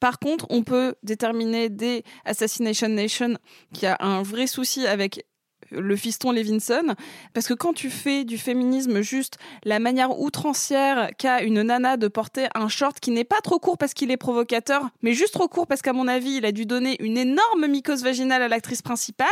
[0.00, 3.36] Par contre, on peut déterminer dès Assassination Nation
[3.72, 5.24] qu'il y a un vrai souci avec
[5.70, 6.94] le fiston Levinson,
[7.32, 12.08] parce que quand tu fais du féminisme juste la manière outrancière qu'a une nana de
[12.08, 15.48] porter un short qui n'est pas trop court parce qu'il est provocateur, mais juste trop
[15.48, 18.82] court parce qu'à mon avis, il a dû donner une énorme mycose vaginale à l'actrice
[18.82, 19.28] principale,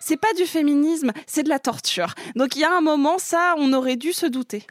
[0.00, 2.14] c'est pas du féminisme, c'est de la torture.
[2.36, 4.66] Donc il y a un moment, ça, on aurait dû se douter.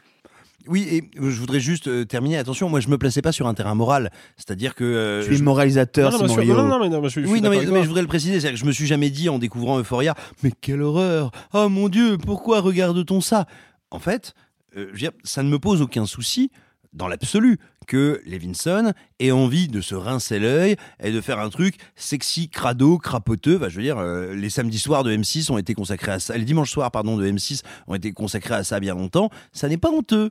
[0.66, 2.38] Oui, et euh, je voudrais juste euh, terminer.
[2.38, 4.10] Attention, moi, je me plaçais pas sur un terrain moral.
[4.36, 4.84] C'est-à-dire que.
[4.84, 6.56] euh, Tu es je- moralisateur, Non, non, Simon sûr.
[6.56, 8.08] Non, non, mais non, mais je- je suis oui, non, mais, mais je voudrais le
[8.08, 8.34] préciser.
[8.40, 11.88] C'est-à-dire que je me suis jamais dit en découvrant Euphoria, mais quelle horreur Oh mon
[11.88, 13.46] Dieu, pourquoi regarde-t-on ça?
[13.90, 14.34] En fait,
[14.76, 16.50] euh, je veux dire, ça ne me pose aucun souci,
[16.94, 21.74] dans l'absolu, que Levinson ait envie de se rincer l'œil et de faire un truc
[21.96, 23.58] sexy, crado, crapoteux.
[23.58, 26.38] Bah, je veux dire, euh, les samedis soirs de M6 ont été consacrés à ça.
[26.38, 29.28] Les dimanches soirs, pardon, de M6 ont été consacrés à ça bien longtemps.
[29.52, 30.30] Ça n'est pas honteux.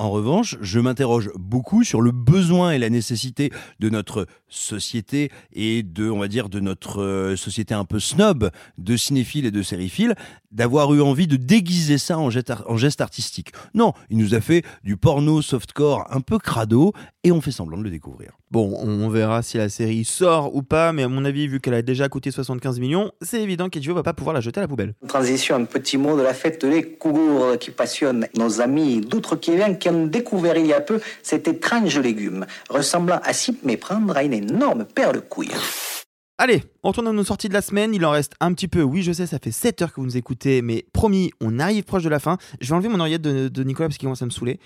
[0.00, 3.50] En revanche, je m'interroge beaucoup sur le besoin et la nécessité
[3.80, 8.50] de notre société et de, on va dire, de notre euh, société un peu snob
[8.78, 10.14] de cinéphiles et de sériphiles
[10.52, 13.50] d'avoir eu envie de déguiser ça en geste, ar- en geste artistique.
[13.74, 16.92] Non, il nous a fait du porno softcore un peu crado
[17.24, 18.38] et on fait semblant de le découvrir.
[18.50, 21.74] Bon, on verra si la série sort ou pas, mais à mon avis, vu qu'elle
[21.74, 24.68] a déjà coûté 75 millions, c'est évident qu'HBO va pas pouvoir la jeter à la
[24.68, 24.94] poubelle.
[25.06, 29.90] Transition, un petit mot de la fête des Cougours qui passionne nos amis d'outre-Québec qui
[29.90, 34.34] ont découvert il y a peu cet étrange légume, ressemblant à s'y méprendre à une
[34.34, 35.52] énorme paire de couilles.
[36.40, 37.92] Allez, on retourne à nos sorties de la semaine.
[37.92, 38.80] Il en reste un petit peu.
[38.82, 41.82] Oui, je sais, ça fait 7 heures que vous nous écoutez, mais promis, on arrive
[41.82, 42.38] proche de la fin.
[42.60, 44.60] Je vais enlever mon oreillette de, de Nicolas parce qu'il commence à me saouler.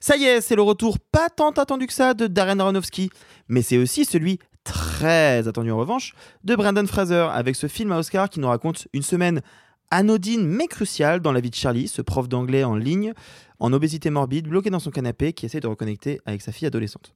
[0.00, 3.10] Ça y est, c'est le retour pas tant attendu que ça de Darren Aronofsky,
[3.48, 6.14] mais c'est aussi celui très attendu en revanche
[6.44, 9.42] de Brandon Fraser avec ce film à Oscar qui nous raconte une semaine
[9.90, 13.12] anodine mais cruciale dans la vie de Charlie, ce prof d'anglais en ligne,
[13.60, 17.14] en obésité morbide, bloqué dans son canapé, qui essaie de reconnecter avec sa fille adolescente.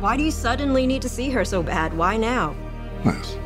[0.00, 1.96] Why do you suddenly need to see her so bad?
[1.96, 2.54] Why now?
[3.02, 3.36] Liz.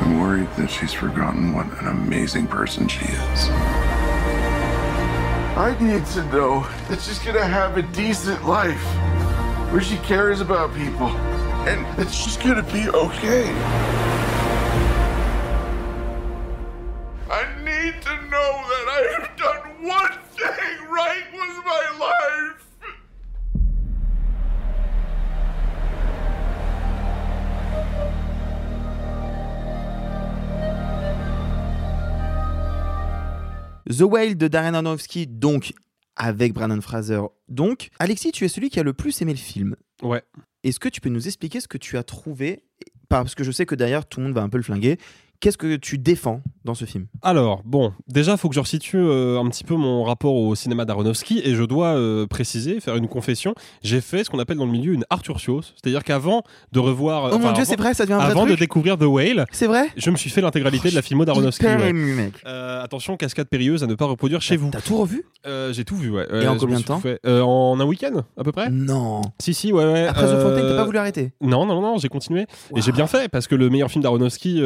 [0.00, 3.48] I'm worried that she's forgotten what an amazing person she is.
[5.58, 8.82] I need to know that she's gonna have a decent life
[9.70, 11.08] where she cares about people
[11.68, 13.50] and that she's gonna be okay.
[17.30, 22.29] I need to know that I have done one thing right with my life.
[33.90, 35.72] The Whale de Darren Aronofsky, donc
[36.16, 37.20] avec Brandon Fraser.
[37.48, 39.74] Donc, Alexis, tu es celui qui a le plus aimé le film.
[40.02, 40.22] Ouais.
[40.62, 42.62] Est-ce que tu peux nous expliquer ce que tu as trouvé?
[43.08, 44.98] Parce que je sais que derrière, tout le monde va un peu le flinguer.
[45.40, 47.06] Qu'est-ce que tu défends dans ce film?
[47.22, 50.54] Alors, bon, déjà, il faut que je resitue euh, un petit peu mon rapport au
[50.54, 53.54] cinéma d'Aronofsky et je dois euh, préciser, faire une confession.
[53.82, 56.42] J'ai fait ce qu'on appelle dans le milieu une Arthur Sios, c'est-à-dire qu'avant
[56.72, 57.30] de revoir.
[57.32, 59.46] Oh mon Dieu, c'est vrai, ça devient un vrai Avant de découvrir The Whale.
[59.50, 59.86] C'est vrai?
[59.96, 61.64] Je me suis fait l'intégralité de la filmo d'Aronofsky.
[61.64, 61.88] hyper ouais.
[61.88, 62.34] ému, mec.
[62.44, 64.68] Euh, attention, cascade périlleuse à ne pas reproduire chez vous.
[64.70, 65.24] T'as tout revu?
[65.72, 66.26] J'ai tout vu, ouais.
[66.42, 67.00] Et en combien de temps?
[67.00, 68.68] fait- En un week-end, à peu près?
[68.68, 69.22] Non.
[69.38, 70.06] Si, si, ouais, ouais.
[70.06, 71.32] Après The Fontaine, t'as pas voulu arrêter?
[71.40, 72.44] Non, non, non, j'ai continué.
[72.76, 74.60] Et j'ai bien fait, parce que le meilleur film d'Aronofsky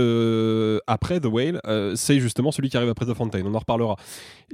[0.64, 3.46] euh, après The Whale, euh, c'est justement celui qui arrive après The Fontaine.
[3.46, 3.96] On en reparlera.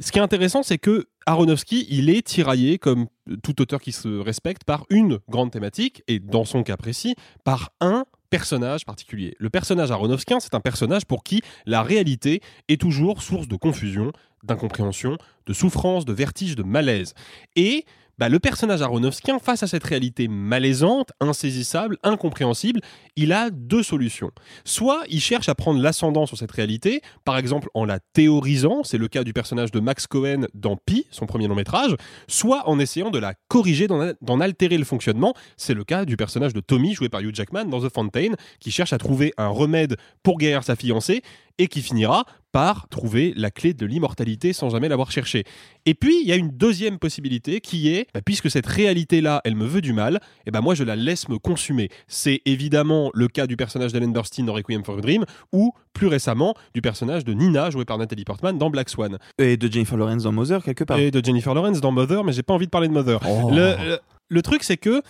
[0.00, 3.06] Ce qui est intéressant, c'est que Aronofsky, il est tiraillé, comme
[3.42, 7.14] tout auteur qui se respecte, par une grande thématique, et dans son cas précis,
[7.44, 9.34] par un personnage particulier.
[9.38, 14.12] Le personnage aronofskien, c'est un personnage pour qui la réalité est toujours source de confusion,
[14.44, 17.14] d'incompréhension, de souffrance, de vertige, de malaise.
[17.56, 17.84] Et
[18.20, 22.80] bah, le personnage aronofskien, face à cette réalité malaisante, insaisissable, incompréhensible,
[23.16, 24.30] il a deux solutions.
[24.66, 28.98] Soit il cherche à prendre l'ascendant sur cette réalité, par exemple en la théorisant, c'est
[28.98, 31.96] le cas du personnage de Max Cohen dans Pi, son premier long métrage,
[32.28, 36.18] soit en essayant de la corriger, d'en d'en altérer le fonctionnement, c'est le cas du
[36.18, 39.48] personnage de Tommy, joué par Hugh Jackman dans The Fountain, qui cherche à trouver un
[39.48, 41.22] remède pour guérir sa fiancée
[41.60, 45.44] et qui finira par trouver la clé de l'immortalité sans jamais l'avoir cherchée.
[45.86, 49.54] Et puis, il y a une deuxième possibilité qui est, bah, puisque cette réalité-là, elle
[49.54, 51.90] me veut du mal, et ben moi, je la laisse me consumer.
[52.08, 56.08] C'est évidemment le cas du personnage d'Ellen Burstyn dans Requiem for a Dream, ou plus
[56.08, 59.18] récemment, du personnage de Nina, joué par Nathalie Portman dans Black Swan.
[59.38, 60.98] Et de Jennifer Lawrence dans Mother, quelque part.
[60.98, 63.20] Et de Jennifer Lawrence dans Mother, mais j'ai pas envie de parler de Mother.
[63.28, 63.50] Oh.
[63.50, 65.02] Le, le- le truc, c'est que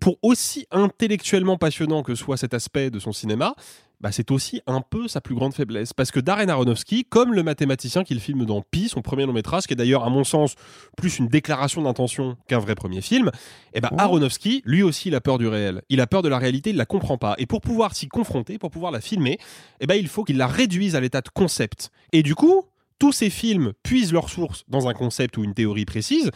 [0.00, 3.54] pour aussi intellectuellement passionnant que soit cet aspect de son cinéma,
[4.00, 5.92] bah, c'est aussi un peu sa plus grande faiblesse.
[5.92, 9.66] Parce que Darren Aronofsky, comme le mathématicien qu'il filme dans Pi, son premier long métrage,
[9.66, 10.54] qui est d'ailleurs, à mon sens,
[10.96, 13.30] plus une déclaration d'intention qu'un vrai premier film,
[13.72, 15.82] eh ben, Aronofsky, lui aussi, il a peur du réel.
[15.88, 17.34] Il a peur de la réalité, il la comprend pas.
[17.38, 19.38] Et pour pouvoir s'y confronter, pour pouvoir la filmer,
[19.80, 21.90] eh ben, il faut qu'il la réduise à l'état de concept.
[22.12, 22.64] Et du coup,
[22.98, 26.30] tous ces films puisent leur source dans un concept ou une théorie précise,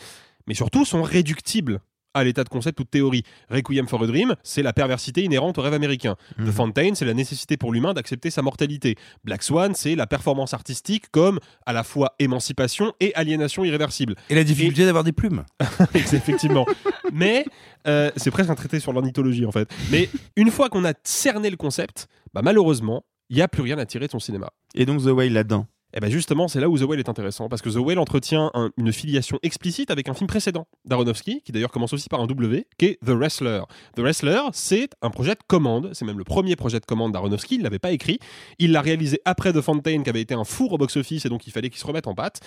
[0.47, 1.81] mais surtout sont réductibles
[2.19, 3.23] à l'état de concept ou de théorie.
[3.51, 6.17] Requiem for a Dream, c'est la perversité inhérente au rêve américain.
[6.39, 8.97] The Fountain, c'est la nécessité pour l'humain d'accepter sa mortalité.
[9.25, 14.15] Black Swan, c'est la performance artistique comme à la fois émancipation et aliénation irréversible.
[14.31, 15.45] Et la difficulté d'avoir des plumes.
[15.95, 16.67] Effectivement.
[17.13, 17.45] Mais
[17.87, 19.69] euh, c'est presque un traité sur l'ornithologie en fait.
[19.91, 23.79] Mais une fois qu'on a cerné le concept, bah, malheureusement, il n'y a plus rien
[23.79, 24.51] à tirer de son cinéma.
[24.75, 27.49] Et donc The Whale là-dedans Et bien justement, c'est là où The Whale est intéressant,
[27.49, 31.51] parce que The Whale entretient un- une filiation explicite avec un film précédent d'Aronofsky, qui
[31.53, 33.63] d'ailleurs commence aussi par un W, qui est The Wrestler.
[33.97, 37.55] The Wrestler, c'est un projet de commande, c'est même le premier projet de commande d'Aronofsky,
[37.55, 38.19] il ne l'avait pas écrit,
[38.59, 41.47] il l'a réalisé après The Fountain, qui avait été un four au box-office, et donc
[41.47, 42.41] il fallait qu'il se remette en patte.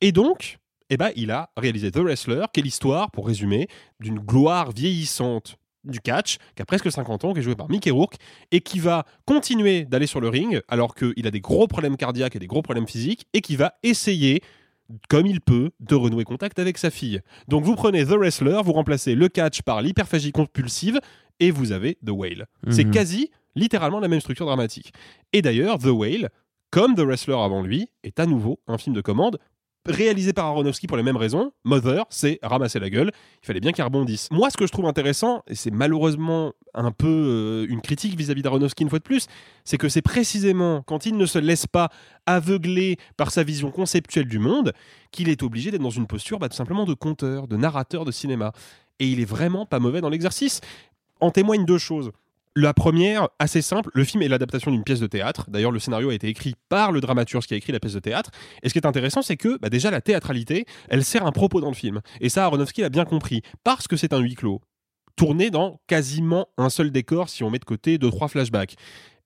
[0.00, 0.58] Et donc,
[0.90, 3.66] eh ben, il a réalisé The Wrestler, qui est l'histoire, pour résumer,
[3.98, 7.90] d'une gloire vieillissante du catch, qui a presque 50 ans, qui est joué par Mickey
[7.90, 8.16] Rourke,
[8.50, 12.36] et qui va continuer d'aller sur le ring, alors qu'il a des gros problèmes cardiaques
[12.36, 14.42] et des gros problèmes physiques, et qui va essayer
[15.08, 17.20] comme il peut, de renouer contact avec sa fille.
[17.48, 21.00] Donc vous prenez The Wrestler, vous remplacez le catch par l'hyperphagie compulsive,
[21.40, 22.46] et vous avez The Whale.
[22.70, 22.90] C'est Mhm.
[22.92, 24.92] quasi, littéralement, la même structure dramatique.
[25.32, 26.28] Et d'ailleurs, The Whale,
[26.70, 29.38] comme The Wrestler avant lui, est à nouveau un film de commande
[29.86, 31.52] réalisé par Aronofsky pour les mêmes raisons.
[31.64, 33.10] Mother, c'est ramasser la gueule.
[33.42, 34.28] Il fallait bien qu'il rebondisse.
[34.30, 38.42] Moi, ce que je trouve intéressant, et c'est malheureusement un peu euh, une critique vis-à-vis
[38.42, 39.26] d'Aronofsky une fois de plus,
[39.64, 41.90] c'est que c'est précisément quand il ne se laisse pas
[42.26, 44.72] aveugler par sa vision conceptuelle du monde
[45.10, 48.10] qu'il est obligé d'être dans une posture bah, tout simplement de conteur, de narrateur de
[48.10, 48.52] cinéma.
[48.98, 50.60] Et il est vraiment pas mauvais dans l'exercice.
[51.20, 52.10] En témoignent deux choses.
[52.56, 55.46] La première, assez simple, le film est l'adaptation d'une pièce de théâtre.
[55.50, 57.98] D'ailleurs, le scénario a été écrit par le dramaturge qui a écrit la pièce de
[57.98, 58.30] théâtre.
[58.62, 61.60] Et ce qui est intéressant, c'est que bah, déjà la théâtralité, elle sert un propos
[61.60, 62.00] dans le film.
[62.20, 63.42] Et ça, Aronofsky l'a bien compris.
[63.64, 64.60] Parce que c'est un huis clos,
[65.16, 68.76] tourné dans quasiment un seul décor si on met de côté deux, trois flashbacks.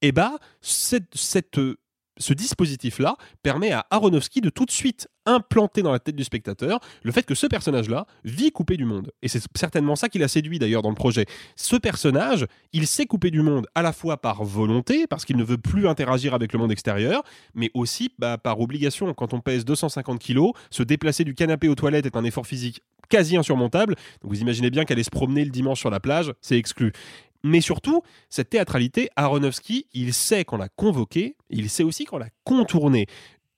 [0.01, 1.77] Et bah, cette, cette, euh,
[2.19, 6.81] ce dispositif-là permet à Aronofsky de tout de suite implanter dans la tête du spectateur
[7.03, 9.13] le fait que ce personnage-là vit coupé du monde.
[9.23, 11.27] Et c'est certainement ça qui l'a séduit d'ailleurs dans le projet.
[11.55, 15.45] Ce personnage, il s'est coupé du monde à la fois par volonté, parce qu'il ne
[15.45, 17.23] veut plus interagir avec le monde extérieur,
[17.55, 19.13] mais aussi bah, par obligation.
[19.15, 22.83] Quand on pèse 250 kilos, se déplacer du canapé aux toilettes est un effort physique
[23.09, 23.95] quasi insurmontable.
[24.23, 26.93] Vous imaginez bien qu'aller se promener le dimanche sur la plage, c'est exclu.
[27.45, 32.29] Mais surtout, cette théâtralité, Aronofsky, il sait qu'on l'a convoquée, il sait aussi qu'on l'a
[32.45, 33.07] contournée.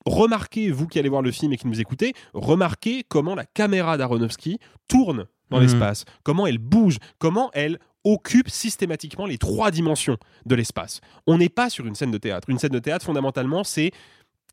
[0.06, 3.96] Remarquez, vous qui allez voir le film et qui nous écoutez, remarquez comment la caméra
[3.96, 4.58] d'Aronofsky
[4.88, 5.62] tourne dans Mhm.
[5.64, 10.16] l'espace, comment elle bouge, comment elle occupe systématiquement les trois dimensions
[10.46, 11.00] de l'espace.
[11.26, 12.48] On n'est pas sur une scène de théâtre.
[12.48, 13.90] Une scène de théâtre, fondamentalement, c'est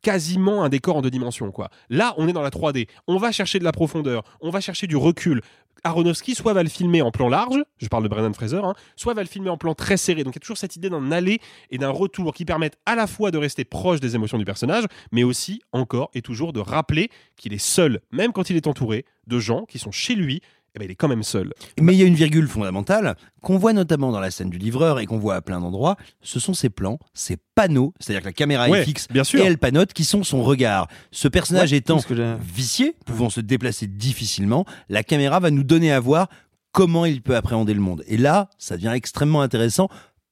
[0.02, 1.52] quasiment un décor en deux dimensions.
[1.52, 1.70] Quoi.
[1.90, 2.88] Là, on est dans la 3D.
[3.08, 5.42] On va chercher de la profondeur, on va chercher du recul.
[5.84, 9.14] Aronofsky soit va le filmer en plan large, je parle de Brendan Fraser, hein, soit
[9.14, 10.24] va le filmer en plan très serré.
[10.24, 12.96] Donc il y a toujours cette idée d'un aller et d'un retour qui permettent à
[12.96, 16.60] la fois de rester proche des émotions du personnage, mais aussi encore et toujours de
[16.60, 20.42] rappeler qu'il est seul, même quand il est entouré de gens qui sont chez lui.
[20.78, 21.54] Eh ben, il est quand même seul.
[21.82, 25.00] Mais il y a une virgule fondamentale qu'on voit notamment dans la scène du livreur
[25.00, 25.98] et qu'on voit à plein d'endroits.
[26.22, 29.40] Ce sont ces plans, ces panneaux, c'est-à-dire que la caméra Ouais, est fixe bien sûr.
[29.40, 30.88] et elle panote, qui sont son regard.
[31.12, 32.00] Ce personnage Ouais, étant
[32.40, 36.28] vicié, pouvant se déplacer difficilement, la caméra va nous donner à voir
[36.72, 38.04] comment il peut appréhender le monde.
[38.06, 39.90] Et là, ça devient extrêmement intéressant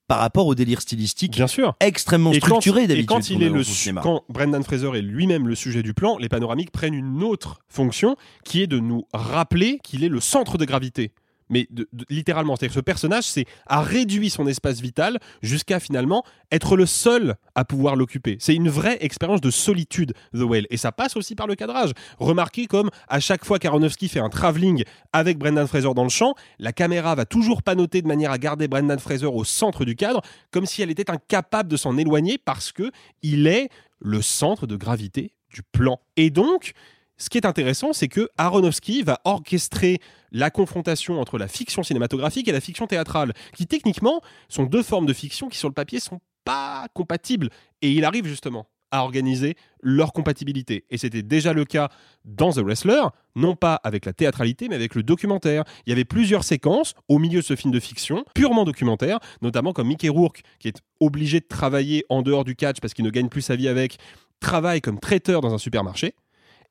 [0.07, 1.76] par rapport au délire stylistique Bien sûr.
[1.80, 3.07] extrêmement Et quand- structuré Et d'habitude.
[3.10, 4.02] quand il est le su- cinéma.
[4.02, 8.15] quand Brendan Fraser est lui-même le sujet du plan, les panoramiques prennent une autre fonction
[8.44, 11.11] qui est de nous rappeler qu'il est le centre de gravité.
[11.49, 11.67] Mais
[12.09, 17.35] littéralement, c'est-à-dire ce personnage c'est a réduit son espace vital jusqu'à finalement être le seul
[17.53, 18.38] à pouvoir l'occuper.
[18.39, 20.67] C'est une vraie expérience de solitude, The Whale.
[20.69, 21.91] Et ça passe aussi par le cadrage.
[22.19, 26.35] Remarquez comme à chaque fois qu'Aronofsky fait un travelling avec Brendan Fraser dans le champ,
[26.59, 30.22] la caméra va toujours panoter de manière à garder Brendan Fraser au centre du cadre,
[30.51, 32.91] comme si elle était incapable de s'en éloigner parce que
[33.22, 33.69] il est
[33.99, 35.99] le centre de gravité du plan.
[36.17, 36.73] Et donc,
[37.17, 39.99] ce qui est intéressant, c'est que Aronofsky va orchestrer
[40.31, 45.05] la confrontation entre la fiction cinématographique et la fiction théâtrale, qui techniquement sont deux formes
[45.05, 47.49] de fiction qui sur le papier sont pas compatibles.
[47.81, 50.85] Et il arrive justement à organiser leur compatibilité.
[50.89, 51.89] Et c'était déjà le cas
[52.23, 53.01] dans The Wrestler,
[53.35, 55.63] non pas avec la théâtralité, mais avec le documentaire.
[55.85, 59.73] Il y avait plusieurs séquences au milieu de ce film de fiction, purement documentaire, notamment
[59.73, 63.09] comme Mickey Rourke, qui est obligé de travailler en dehors du catch parce qu'il ne
[63.09, 63.97] gagne plus sa vie avec,
[64.39, 66.13] travaille comme traiteur dans un supermarché.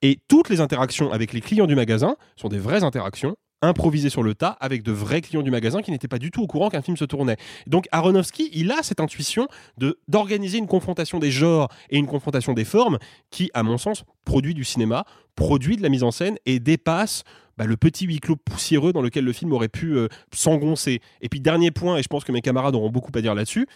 [0.05, 4.23] Et toutes les interactions avec les clients du magasin sont des vraies interactions improvisées sur
[4.23, 6.69] le tas avec de vrais clients du magasin qui n'étaient pas du tout au courant
[6.69, 7.39] qu'un film se tournait.
[7.67, 9.49] Donc Aronofsky, il a cette intuition
[9.79, 12.99] de d'organiser une confrontation des genres et une confrontation des formes
[13.31, 15.07] qui, à mon sens, produit du cinéma,
[15.37, 17.23] produit de la mise en scène et dépasse
[17.57, 21.01] bah, le petit huis clos poussiéreux dans lequel le film aurait pu euh, s'engoncer.
[21.23, 23.67] Et puis dernier point, et je pense que mes camarades auront beaucoup à dire là-dessus,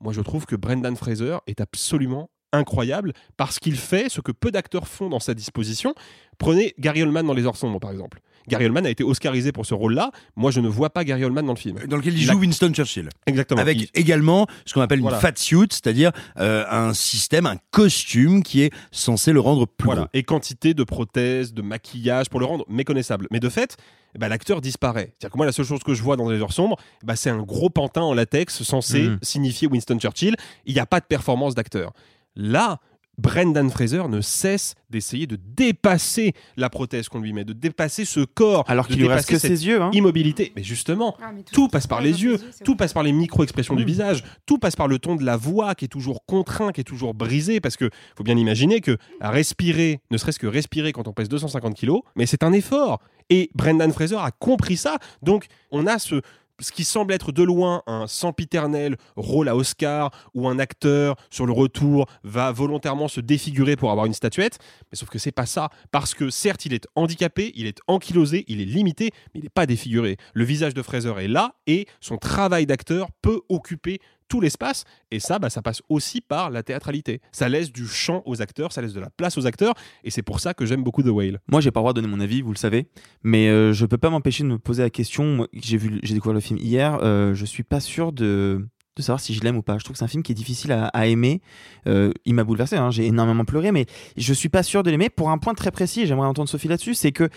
[0.00, 4.50] moi je trouve que Brendan Fraser est absolument incroyable parce qu'il fait ce que peu
[4.50, 5.94] d'acteurs font dans sa disposition.
[6.38, 8.20] Prenez Gary Oldman dans Les Heures sombres, par exemple.
[8.46, 10.10] Gary Oldman a été oscarisé pour ce rôle-là.
[10.34, 11.78] Moi, je ne vois pas Gary Oldman dans le film.
[11.86, 13.10] Dans lequel il La- joue Winston Churchill.
[13.26, 13.60] Exactement.
[13.60, 15.18] Avec Il- également ce qu'on appelle Voilà.
[15.18, 19.84] une fat suit, c'est-à-dire euh, un système, un costume qui est censé le rendre plus
[19.84, 20.02] Voilà.
[20.02, 20.10] gros.
[20.14, 23.26] Et quantité de prothèses, de maquillage pour le rendre méconnaissable.
[23.30, 23.76] Mais de fait,
[24.18, 25.12] ben, l'acteur disparaît.
[25.18, 27.28] C'est-à-dire que moi, la seule chose que je vois dans les heures sombres, ben, c'est
[27.28, 29.18] un gros pantin en latex censé Mhm.
[29.20, 30.36] signifier Winston Churchill.
[30.64, 31.92] Il n'y a pas de performance d'acteur.
[32.38, 32.78] Là,
[33.18, 38.20] Brendan Fraser ne cesse d'essayer de dépasser la prothèse qu'on lui met, de dépasser ce
[38.20, 39.90] corps, Alors qu'il lui reste que ses yeux, hein.
[39.92, 40.52] immobilité.
[40.54, 41.16] Mais justement,
[41.52, 44.86] tout, passe par les yeux, tout passe par les micro-expressions du visage, tout passe par
[44.86, 47.90] le ton de la voix qui est toujours contraint, qui est toujours brisé, parce que
[48.16, 52.02] faut bien imaginer que à respirer, ne serait-ce que respirer quand on pèse 250 kilos,
[52.14, 53.00] mais c'est un effort.
[53.30, 56.22] Et Brendan Fraser a compris ça, donc on a ce
[56.60, 61.46] ce qui semble être de loin un sempiternel rôle à Oscar où un acteur sur
[61.46, 64.58] le retour va volontairement se défigurer pour avoir une statuette,
[64.90, 68.44] mais sauf que c'est pas ça parce que certes il est handicapé, il est ankylosé,
[68.48, 70.16] il est limité, mais il n'est pas défiguré.
[70.34, 75.20] Le visage de Fraser est là et son travail d'acteur peut occuper tout l'espace et
[75.20, 77.20] ça bah, ça passe aussi par la théâtralité.
[77.32, 79.74] Ça laisse du champ aux acteurs, ça laisse de la place aux acteurs
[80.04, 81.40] et c'est pour ça que j'aime beaucoup The Whale.
[81.48, 82.86] Moi, j'ai pas le droit de donner mon avis, vous le savez,
[83.22, 85.46] mais euh, je peux pas m'empêcher de me poser la question.
[85.52, 86.98] J'ai découvert le film hier.
[87.02, 88.66] euh, je suis pas sûr de
[88.98, 89.78] de savoir si je l'aime ou pas.
[89.78, 91.40] Je trouve que c'est un film qui est difficile à, aimer.
[91.86, 95.08] Euh, il m'a bouleversé, hein, j'ai énormément pleuré, mais je suis pas sûr de l'aimer
[95.08, 96.06] pour un point très précis.
[96.06, 97.28] J'aimerais entendre Sophie là-dessus, c'est que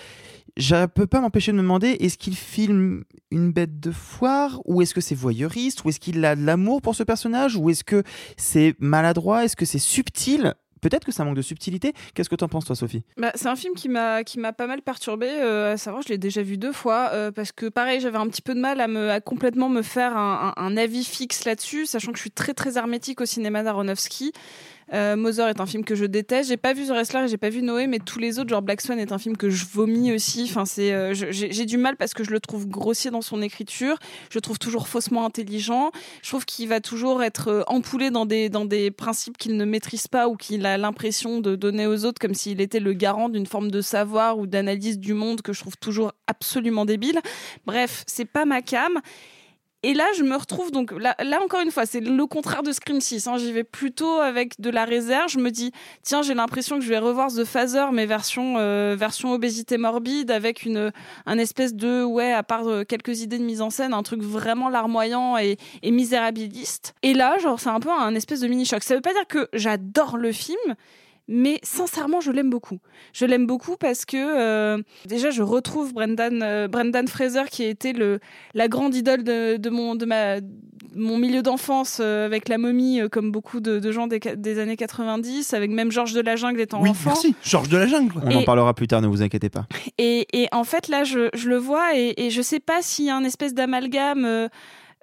[0.58, 4.60] je peux pas m'empêcher de me demander est-ce qu'il filme une bête de foire?
[4.66, 5.86] Ou est-ce que c'est voyeuriste?
[5.86, 7.56] Ou est-ce qu'il a de l'amour pour ce personnage?
[7.56, 8.04] Ou est-ce que
[8.38, 10.54] c'est maladroit, est-ce que c'est subtil?
[10.82, 11.94] Peut-être que ça manque de subtilité.
[12.14, 13.04] Qu'est-ce que t'en penses, toi, Sophie?
[13.18, 15.30] Bah, c'est un film qui m'a qui m'a pas mal perturbé.
[15.30, 18.42] à savoir, je l'ai déjà vu deux fois euh, parce que pareil, j'avais un petit
[18.42, 22.24] peu de mal à me complètement me faire un avis fixe là-dessus, sachant que je
[22.24, 24.32] suis très très hermétique au cinéma d'Aronofsky.
[24.94, 26.50] Euh, Mother est un film que je déteste.
[26.50, 28.62] J'ai pas vu The Wrestler et j'ai pas vu Noé, mais tous les autres, genre
[28.62, 30.44] Black Swan, est un film que je vomis aussi.
[30.50, 33.98] Enfin, c'est, euh, j'ai du mal parce que je le trouve grossier dans son écriture.
[34.30, 35.92] Je le trouve toujours faussement intelligent.
[36.24, 39.66] Je trouve qu'il va toujours être euh, empoulé dans des dans des principes qu'il ne
[39.66, 43.30] maîtrise pas ou qu'il a l'impression de donner aux autres comme s'il était le garant
[43.30, 47.20] d'une forme de savoir ou d'analyse du monde que je trouve toujours absolument débile.
[47.66, 49.00] Bref, c'est pas ma cam.
[49.84, 52.72] Et là, je me retrouve donc là, là encore une fois, c'est le contraire de
[52.72, 53.28] Scream 6.
[53.28, 53.38] hein.
[53.38, 55.30] J'y vais plutôt avec de la réserve.
[55.30, 55.72] Je me dis,
[56.04, 60.30] tiens, j'ai l'impression que je vais revoir The Phaser, mais version euh, version obésité morbide,
[60.30, 60.92] avec une
[61.26, 64.22] un espèce de ouais, à part euh, quelques idées de mise en scène, un truc
[64.22, 66.94] vraiment larmoyant et, et misérabiliste.
[67.02, 68.84] Et là, genre, c'est un peu un espèce de mini choc.
[68.84, 70.76] Ça veut pas dire que j'adore le film.
[71.34, 72.80] Mais sincèrement, je l'aime beaucoup.
[73.14, 77.70] Je l'aime beaucoup parce que euh, déjà, je retrouve Brendan, euh, Brendan Fraser qui a
[77.70, 78.20] été le,
[78.54, 80.36] la grande idole de, de mon, de ma,
[80.94, 84.60] mon milieu d'enfance euh, avec la momie, euh, comme beaucoup de, de gens des, des
[84.60, 87.12] années 90, avec même Georges de la Jungle étant Oui, enfant.
[87.12, 87.34] merci.
[87.44, 88.20] Georges de la Jungle.
[88.26, 89.68] On en parlera plus tard, ne vous inquiétez pas.
[89.98, 93.06] Et, et en fait, là, je, je le vois et, et je sais pas s'il
[93.06, 94.50] y a un espèce d'amalgame.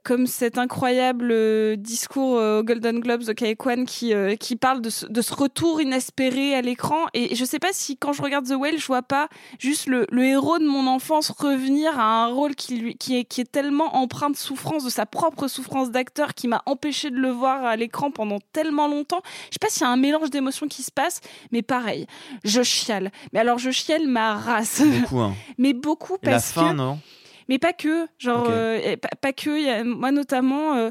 [0.04, 4.56] Comme cet incroyable euh, discours euh, au Golden Globes de Kai Kwan qui, euh, qui
[4.56, 7.06] parle de ce, de ce retour inespéré à l'écran.
[7.14, 10.06] Et je sais pas si quand je regarde The Whale, je vois pas juste le,
[10.10, 13.50] le héros de mon enfance revenir à un rôle qui, lui, qui, est, qui est
[13.50, 17.64] tellement empreint de souffrance, de sa propre souffrance d'acteur, qui m'a empêché de le voir
[17.64, 19.20] à l'écran pendant tellement longtemps.
[19.50, 21.20] Je sais pas s'il y a un mélange d'émotions qui se passe,
[21.52, 22.06] mais pareil,
[22.44, 23.10] je chiale.
[23.32, 24.82] Mais alors, je chiale ma race.
[24.82, 25.34] Beaucoup, hein.
[25.58, 26.98] mais beaucoup Et la parce fin, que non?
[27.48, 30.90] Mais pas que genre euh, pas, pas que il y a- moi notamment euh,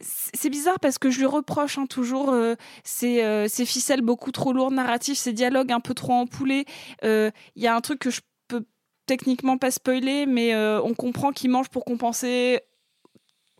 [0.00, 2.54] c'est bizarre parce que je lui reproche hein, toujours euh,
[2.84, 6.64] ces, euh, ces ficelles beaucoup trop lourdes narratifs ces dialogues un peu trop empoulés
[7.02, 8.64] il y a un truc que je peux
[9.06, 12.60] techniquement pas spoiler mais on comprend qu'il mange pour compenser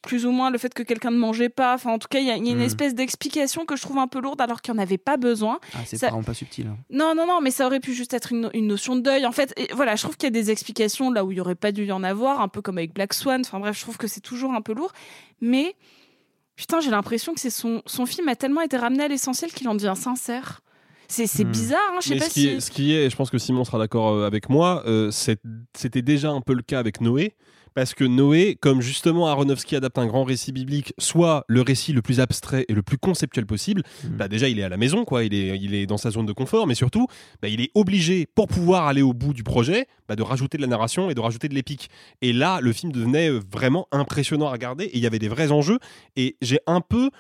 [0.03, 2.27] plus ou moins le fait que quelqu'un ne mangeait pas enfin en tout cas il
[2.27, 2.65] y a, il y a une Mhm.
[2.65, 5.59] espèce d'explication que je trouve un peu lourde alors qu'il n'y en avait pas besoin
[5.75, 6.67] Ah, c'est Ça- vraiment pas subtil.
[6.69, 6.77] hein.
[6.91, 9.27] non, non, non, mais ça aurait pu juste être une, une notion de deuil.
[9.27, 11.41] En fait, et voilà, je trouve qu'il y a des explications là où il n'y
[11.41, 13.41] aurait pas dû y en avoir, un peu comme avec Black Swan.
[13.41, 14.93] Enfin bref, je trouve que c'est toujours un peu lourd.
[15.41, 15.75] Mais
[16.57, 19.69] putain, j'ai l'impression que c'est son, son film a tellement été ramené à l'essentiel qu'il
[19.69, 20.61] en devient sincère.
[21.11, 21.51] C'est c'est Hmm.
[21.53, 22.49] bizarre, hein, je sais pas ce qui, si.
[22.49, 25.11] est, ce qui est, et je pense que Simon sera d'accord euh, avec moi, euh,
[25.11, 27.35] c'était déjà un peu le cas avec Noé.
[27.75, 32.03] Parce que Noé, comme justement Aronofsky adapte un grand récit biblique, soit le récit le
[32.03, 35.25] plus abstrait et le plus conceptuel possible, bah déjà il est à la maison, quoi,
[35.25, 37.07] il est, il est dans sa zone de confort, mais surtout,
[37.43, 40.63] bah, il est obligé, pour pouvoir aller au bout du projet, bah, de rajouter de
[40.63, 41.91] la narration et de rajouter de l'épique.
[42.23, 45.29] Et là, le film devenait euh, vraiment impressionnant à regarder, et il y avait des
[45.29, 45.79] vrais enjeux,
[46.17, 47.11] et j'ai un peu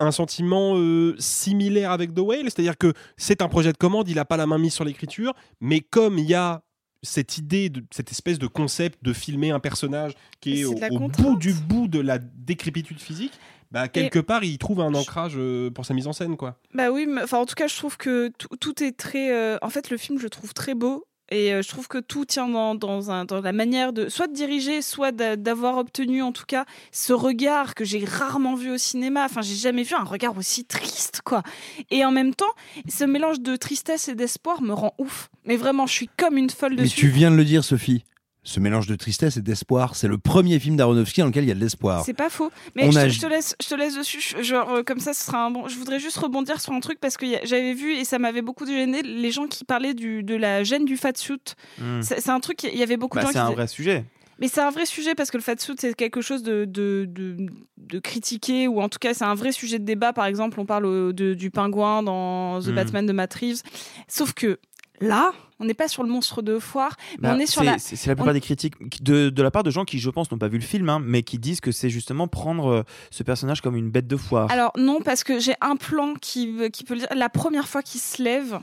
[0.00, 4.16] un sentiment euh, similaire avec The Whale, c'est-à-dire que c'est un projet de commande, il
[4.16, 6.62] n'a pas la main mise sur l'écriture, mais comme il y a
[7.02, 10.74] cette idée, de, cette espèce de concept de filmer un personnage qui est au,
[11.08, 13.32] bout du bout de la décrépitude physique,
[13.70, 16.36] bah, quelque part il trouve un ancrage euh, pour sa mise en scène.
[16.36, 16.58] quoi.
[16.74, 19.32] Bah oui, enfin en tout cas, je trouve que tout, tout est très.
[19.32, 21.04] euh, en fait, le film, je le trouve très beau.
[21.32, 24.26] Et euh, je trouve que tout tient dans, dans, un, dans la manière de soit
[24.26, 28.70] de diriger, soit d'a- d'avoir obtenu en tout cas ce regard que j'ai rarement vu
[28.72, 29.24] au cinéma.
[29.26, 31.42] Enfin, j'ai jamais vu un regard aussi triste, quoi.
[31.90, 32.50] Et en même temps,
[32.88, 35.30] ce mélange de tristesse et d'espoir me rend ouf.
[35.44, 36.96] Mais vraiment, je suis comme une folle Mais dessus.
[37.00, 38.04] tu viens de le dire, Sophie.
[38.42, 41.50] Ce mélange de tristesse et d'espoir, c'est le premier film d'Aronofsky dans lequel il y
[41.50, 42.02] a de l'espoir.
[42.06, 42.50] C'est pas faux.
[42.74, 44.20] Mais On je, te- a- je te laisse, je te laisse dessus.
[44.38, 45.68] Je- Genre, euh, comme ça, ce sera un bon.
[45.68, 48.40] Je voudrais juste rebondir sur un truc parce que a- j'avais vu et ça m'avait
[48.42, 51.36] beaucoup gêné les gens qui parlaient du, de la gêne du fat suit.
[51.78, 52.00] Hmm.
[52.00, 52.62] C'est un truc.
[52.64, 54.04] Il y avait beaucoup Bah, de gens c'est un vrai sujet.
[54.38, 57.04] Mais c'est un vrai sujet parce que le fat suit c'est quelque chose de, de,
[57.06, 57.36] de,
[57.76, 60.14] de critiqué ou en tout cas c'est un vrai sujet de débat.
[60.14, 62.74] Par exemple, on parle euh, de- du pingouin dans The Hmm.
[62.74, 63.60] Batman de Matt Reeves.
[64.08, 64.58] Sauf que
[65.00, 67.78] là, on n'est pas sur le monstre de foire, mais Bah, on est sur la.
[67.78, 70.30] C'est la plupart on- des critiques de, de la part de gens qui, je pense,
[70.30, 73.22] n'ont pas vu le film, hein, mais qui disent que c'est justement prendre euh, ce
[73.22, 74.50] personnage comme une bête de foire.
[74.50, 77.08] Alors non, parce que j'ai un plan qui, qui peut le dire.
[77.14, 78.58] La première fois qu'il se lève,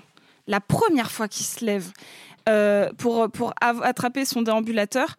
[0.47, 1.91] la première fois qu'il se lève
[2.49, 5.15] euh, pour, pour attraper son déambulateur,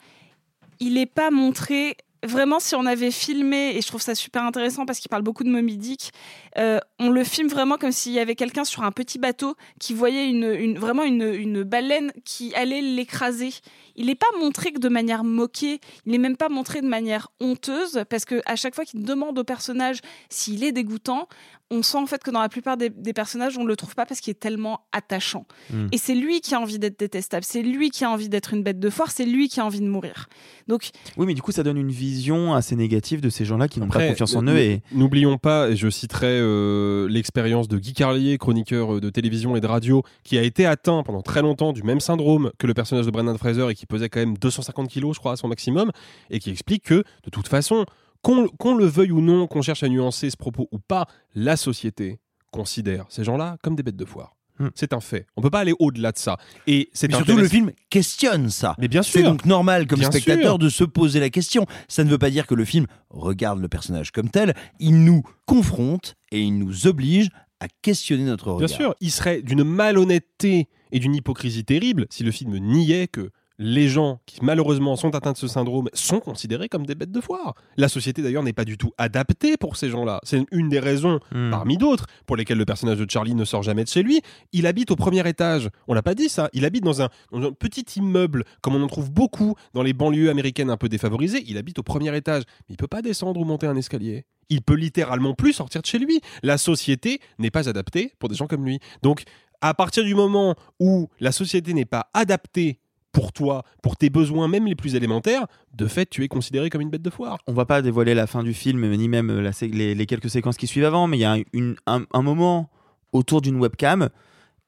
[0.80, 1.96] il n'est pas montré.
[2.24, 5.44] Vraiment, si on avait filmé, et je trouve ça super intéressant parce qu'il parle beaucoup
[5.44, 6.10] de Moby Dick,
[6.58, 9.94] euh, on le filme vraiment comme s'il y avait quelqu'un sur un petit bateau qui
[9.94, 13.50] voyait une, vraiment une, une baleine qui allait l'écraser.
[13.94, 17.28] Il n'est pas montré que de manière moquée, il n'est même pas montré de manière
[17.38, 21.28] honteuse, parce que à chaque fois qu'il demande au personnage s'il est dégoûtant,
[21.70, 23.94] on sent en fait que dans la plupart des, des personnages, on ne le trouve
[23.94, 25.46] pas parce qu'il est tellement attachant.
[25.70, 25.88] Mm.
[25.92, 28.62] Et c'est lui qui a envie d'être détestable, c'est lui qui a envie d'être une
[28.62, 30.28] bête de foire, c'est lui qui a envie de mourir.
[30.66, 33.80] Donc, Oui, mais du coup, ça donne une vision assez négative de ces gens-là qui
[33.80, 34.56] n'ont pas confiance en eux.
[34.56, 39.54] Et N'oublions pas, et je citerai euh, l'expérience de Guy Carlier, chroniqueur euh, de télévision
[39.56, 42.74] et de radio, qui a été atteint pendant très longtemps du même syndrome que le
[42.74, 45.48] personnage de Brendan Fraser et qui pesait quand même 250 kilos, je crois, à son
[45.48, 45.90] maximum,
[46.30, 47.84] et qui explique que, de toute façon,
[48.22, 52.18] qu'on le veuille ou non, qu'on cherche à nuancer ce propos ou pas, la société
[52.50, 54.34] considère ces gens-là comme des bêtes de foire.
[54.74, 55.24] C'est un fait.
[55.36, 56.36] On peut pas aller au-delà de ça.
[56.66, 58.74] Et c'est surtout, le film questionne ça.
[58.80, 59.30] Mais bien C'est sûr.
[59.30, 60.58] donc normal, comme Bien spectateur, sûr.
[60.58, 61.64] de se poser la question.
[61.86, 64.54] Ça ne veut pas dire que le film regarde le personnage comme tel.
[64.80, 67.28] Il nous confronte et il nous oblige
[67.60, 68.66] à questionner notre regard.
[68.66, 73.30] Bien sûr, il serait d'une malhonnêteté et d'une hypocrisie terrible si le film niait que
[73.58, 77.20] les gens qui malheureusement sont atteints de ce syndrome sont considérés comme des bêtes de
[77.20, 77.54] foire.
[77.76, 80.20] La société d'ailleurs n'est pas du tout adaptée pour ces gens-là.
[80.22, 81.50] C'est une des raisons, Hmm.
[81.50, 84.20] parmi d'autres, pour lesquelles le personnage de Charlie ne sort jamais de chez lui.
[84.52, 85.68] Il habite au premier étage.
[85.88, 86.48] On l'a pas dit ça.
[86.52, 89.92] Il habite dans un, dans un petit immeuble, comme on en trouve beaucoup dans les
[89.92, 91.42] banlieues américaines un peu défavorisées.
[91.46, 92.44] Il habite au premier étage.
[92.68, 94.24] Mais il peut pas descendre ou monter un escalier.
[94.48, 96.20] Il peut littéralement plus sortir de chez lui.
[96.42, 98.78] La société n'est pas adaptée pour des gens comme lui.
[99.02, 99.24] Donc,
[99.60, 102.78] à partir du moment où la société n'est pas adaptée
[103.12, 106.80] pour toi, pour tes besoins même les plus élémentaires, de fait, tu es considéré comme
[106.82, 107.38] une bête de foire.
[107.46, 110.30] on va pas dévoiler la fin du film, ni même la sé- les, les quelques
[110.30, 112.68] séquences qui suivent avant, mais il y a une- un, un moment
[113.12, 114.08] autour d'une webcam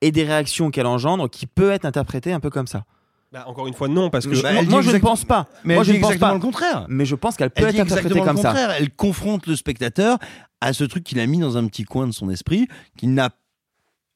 [0.01, 2.85] et des réactions qu'elle engendre qui peut être interprété un peu comme ça.
[3.33, 5.47] Bah, encore une fois, non, parce que Bah, moi, je ne pense pas.
[5.63, 6.35] Mais moi, elle je dit ne pense exactement pas.
[6.35, 6.87] le contraire.
[6.89, 8.49] Mais je pense qu'elle peut Elle être interprétée comme le ça.
[8.49, 8.71] contraire.
[8.73, 10.19] Elle confronte le spectateur
[10.61, 13.31] à ce truc qu'il a mis dans un petit coin de son esprit, qu'il n'a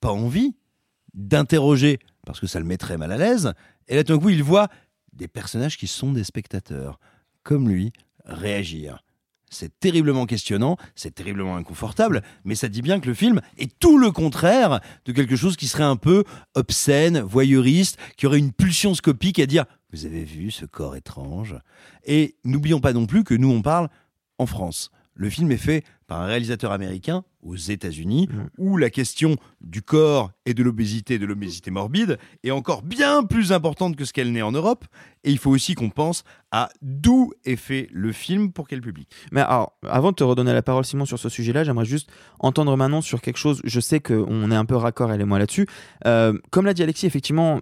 [0.00, 0.56] pas envie
[1.12, 3.52] d'interroger parce que ça le mettrait mal à l'aise.
[3.88, 4.68] Et là, tout d'un coup, il voit
[5.12, 6.98] des personnages qui sont des spectateurs,
[7.42, 7.92] comme lui,
[8.24, 9.04] réagir.
[9.50, 13.98] C'est terriblement questionnant, c'est terriblement inconfortable, mais ça dit bien que le film est tout
[13.98, 16.24] le contraire de quelque chose qui serait un peu
[16.54, 21.54] obscène, voyeuriste, qui aurait une pulsion scopique à dire Vous avez vu ce corps étrange?
[22.04, 23.90] Et n'oublions pas non plus que nous, on parle
[24.38, 24.90] en France.
[25.14, 28.28] Le film est fait par un réalisateur américain aux États-Unis,
[28.58, 33.52] où la question du corps et de l'obésité, de l'obésité morbide, est encore bien plus
[33.52, 34.84] importante que ce qu'elle n'est en Europe.
[35.24, 39.08] Et il faut aussi qu'on pense à d'où est fait le film pour quel public.
[39.30, 42.76] Mais alors, avant de te redonner la parole, Simon, sur ce sujet-là, j'aimerais juste entendre
[42.76, 43.60] Manon sur quelque chose.
[43.64, 45.66] Je sais qu'on est un peu raccord, elle et moi, là-dessus.
[46.06, 47.60] Euh, comme l'a dit Alexis, effectivement,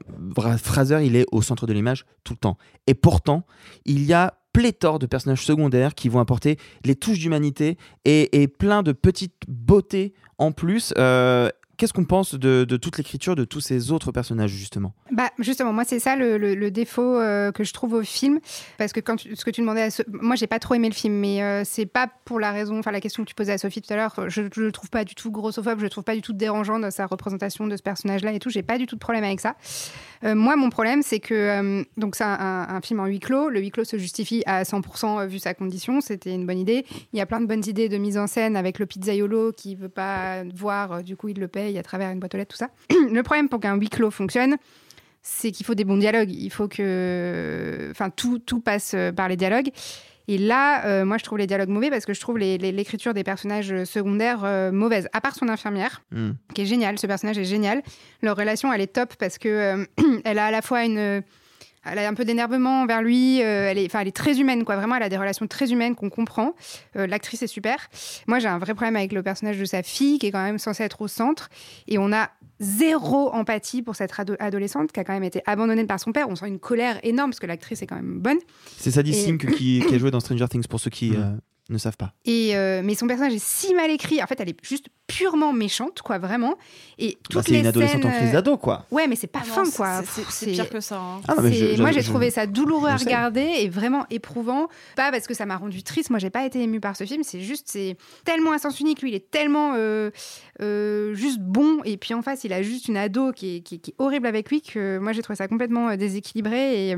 [0.63, 2.57] Fraser, il est au centre de l'image tout le temps.
[2.87, 3.47] Et pourtant,
[3.85, 8.83] il y a pléthore de personnages secondaires qui vont apporter les touches d'humanité et, plein
[8.83, 10.93] de petites beautés en plus.
[10.99, 11.49] Euh,
[11.83, 14.95] Qu'est-ce qu'on pense de, toute l'écriture de tous ces autres personnages, justement?
[15.11, 18.39] Bah justement, moi c'est ça le, défaut euh, que je trouve au film,
[18.79, 20.95] parce que quand ce que tu demandais, à So- moi j'ai pas trop aimé le
[20.95, 23.59] film, mais euh, c'est pas pour la raison, enfin la question que tu posais à
[23.59, 26.05] Sophie tout à l'heure, je, je le trouve pas du tout grossophobe, je le trouve
[26.05, 28.87] pas du tout dérangeant dans sa représentation de ce personnage-là et tout, j'ai pas du
[28.87, 29.57] tout de problème avec ça.
[30.23, 33.49] Euh, moi mon problème c'est que euh, donc c'est un, un- film en huis clos,
[33.49, 36.87] le huis clos se justifie à 100% vu sa condition, c'était une bonne idée.
[37.13, 39.75] Il y a plein de bonnes idées de mise en scène avec le pizzaiolo qui
[39.75, 42.59] veut pas voir, du coup il le paye à travers une boîte aux lettres, tout
[42.59, 42.71] ça.
[43.13, 44.57] le problème pour qu'un huis clos fonctionne,
[45.23, 46.31] c'est qu'il faut des bons dialogues.
[46.31, 49.71] Il faut que, enfin, tout, tout passe euh, par les dialogues.
[50.29, 53.25] Et là, euh, moi, je trouve les dialogues mauvais parce que je trouve l'écriture des
[53.25, 55.09] personnages secondaires euh, mauvaise.
[55.13, 56.33] À part son infirmière, Hmm.
[56.55, 56.99] qui est géniale.
[56.99, 57.83] Ce personnage est génial.
[58.23, 59.85] Leur relation, elle est top parce que euh,
[60.25, 61.23] elle a à la fois une
[61.85, 63.43] elle a un peu d'énervement envers lui.
[63.43, 64.77] euh, elle, est, enfin, elle est très humaine, quoi.
[64.77, 66.55] Vraiment, elle a des relations très humaines qu'on comprend.
[66.97, 67.77] Euh, L'actrice est super.
[68.27, 70.59] Moi, j'ai un vrai problème avec le personnage de sa fille, qui est quand même
[70.59, 71.49] censée être au centre.
[71.89, 72.31] Et on a
[72.61, 76.29] zéro empathie pour cette ado- adolescente qui a quand même été abandonnée par son père.
[76.29, 78.39] On sent une colère énorme parce que l'actrice est quand même bonne.
[78.77, 81.33] C'est Sadie Et- Sink qui, qui a joué dans Stranger Things, pour ceux qui euh,
[81.73, 82.13] ne savent pas.
[82.25, 84.23] Et euh, mais son personnage est si mal écrit.
[84.23, 86.55] En fait, elle est juste purement méchante, quoi, vraiment.
[86.99, 88.87] Et toutes Bah, c'est les une adolescente en scènes, crise euh, d'ado, quoi.
[88.91, 90.03] Ouais, mais c'est pas Ah non, fin, c'est- quoi.
[90.31, 91.21] c'est- pire que ça, hein.
[91.29, 94.07] Ah non, mais C'est- je- moi, j'ai je- trouvé ça douloureux à regarder et vraiment
[94.11, 94.69] éprouvant.
[94.97, 96.11] Pas parce que ça m'a rendu triste.
[96.11, 97.23] Moi, j'ai pas été émue par ce film.
[97.25, 99.03] C'est juste, c'est tellement à sens unique.
[99.03, 100.11] Lui, il est tellement euh,
[100.61, 101.79] euh, juste bon.
[101.85, 103.95] Et puis en face, il a juste une ado qui est, qui est- qui est
[103.99, 106.91] horrible avec lui que moi, j'ai trouvé ça complètement déséquilibré.
[106.91, 106.97] Et,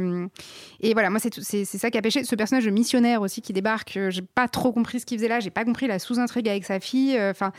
[0.80, 2.24] et voilà, moi, c'est tout- c'est ça qui a pêché.
[2.24, 5.40] Ce personnage de missionnaire aussi qui débarque, j'ai pas trop compris ce qu'il faisait là.
[5.40, 7.16] J'ai pas compris la sous-intrigue avec sa fille.
[7.16, 7.52] Euh, Enfin.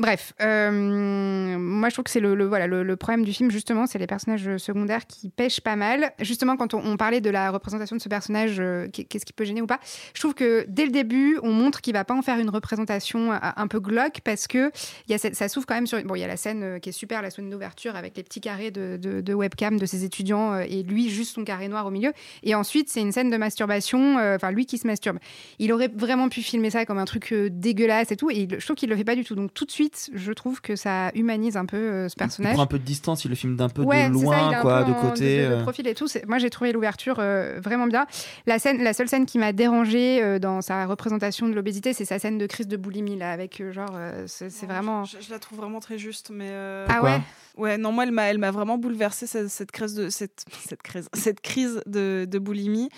[0.00, 3.98] Bref, euh, moi je trouve que c'est le, voilà, le, problème du film, justement, c'est
[3.98, 6.12] les personnages secondaires qui pêchent pas mal.
[6.20, 9.44] Justement, quand on, parlait de la représentation de ce personnage, euh, qu'est- qu'est-ce qui peut
[9.44, 9.78] gêner ou pas,
[10.14, 13.30] je trouve que dès le début, on montre qu'il va pas en faire une représentation
[13.32, 14.70] un, peu glauque parce que
[15.08, 16.02] y a ça s'ouvre quand même sur.
[16.04, 18.22] Bon, il y a la scène euh, qui est super, la scène d'ouverture avec les
[18.22, 21.90] petits carrés de, webcam de ses étudiants euh, et lui, juste son carré noir au
[21.90, 22.12] milieu.
[22.42, 25.18] Et ensuite, c'est une scène de masturbation, euh, enfin, lui qui se masturbe.
[25.58, 28.64] Il aurait vraiment pu filmer ça comme un truc euh, dégueulasse et tout, et je
[28.64, 29.34] trouve qu'il le fait pas du tout.
[29.34, 32.54] Donc, tout de suite, je trouve que ça humanise un peu euh, ce Il personnage.
[32.54, 34.54] prend un peu de distance, il le filme d'un peu Ouais, de ça, loin, il
[34.54, 35.38] un quoi, de en- côté.
[35.38, 35.62] de- de euh.
[35.62, 36.06] profil et tout.
[36.26, 38.06] Moi, j'ai trouvé l'ouverture euh, vraiment bien.
[38.46, 42.04] La scène, la seule scène qui m'a dérangée euh, dans sa représentation de l'obésité, c'est
[42.04, 45.04] sa scène de crise de boulimie là, avec euh, genre, euh, c'est vraiment.
[45.04, 46.48] Je, je la trouve vraiment très juste, mais.
[46.50, 47.20] euh, Ah ouais?
[47.56, 50.82] Ouais, non, moi, elle m'a, elle m'a vraiment bouleversée cette, cette crise de cette, cette
[50.82, 52.88] crise, cette crise de, de boulimie,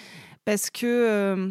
[0.45, 1.49] parce que euh,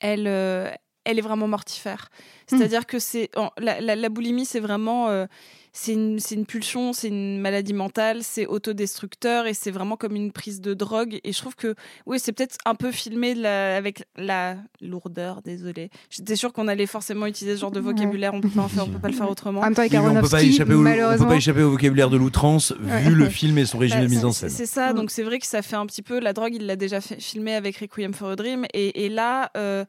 [0.00, 0.70] elle, euh,
[1.04, 2.08] elle est vraiment mortifère.
[2.46, 5.26] C'est-à-dire que c'est la, la- la boulimie, c'est vraiment euh,
[5.74, 10.14] c'est une, c'est une pulsion, c'est une maladie mentale, c'est autodestructeur et c'est vraiment comme
[10.16, 11.18] une prise de drogue.
[11.24, 11.74] Et je trouve que
[12.04, 15.40] oui, c'est peut-être un peu filmé la- avec la lourdeur.
[15.42, 18.34] Désolée, j'étais sûre qu'on allait forcément utiliser ce genre de vocabulaire.
[18.34, 19.60] On peut pas en faire, on peut pas le faire autrement.
[19.60, 21.62] En même temps, avec Oui, mais on peut pas échapper au, on peut pas échapper
[21.62, 23.00] au vocabulaire de l'outrance Ouais.
[23.02, 24.50] vu le film et son régime Bah, de mise en scène.
[24.50, 26.54] C'est ça, donc c'est vrai que ça fait un petit peu la drogue.
[26.54, 29.50] Il l'a déjà fait- filmé avec Requiem for a Dream, et, et là.
[29.56, 29.84] euh,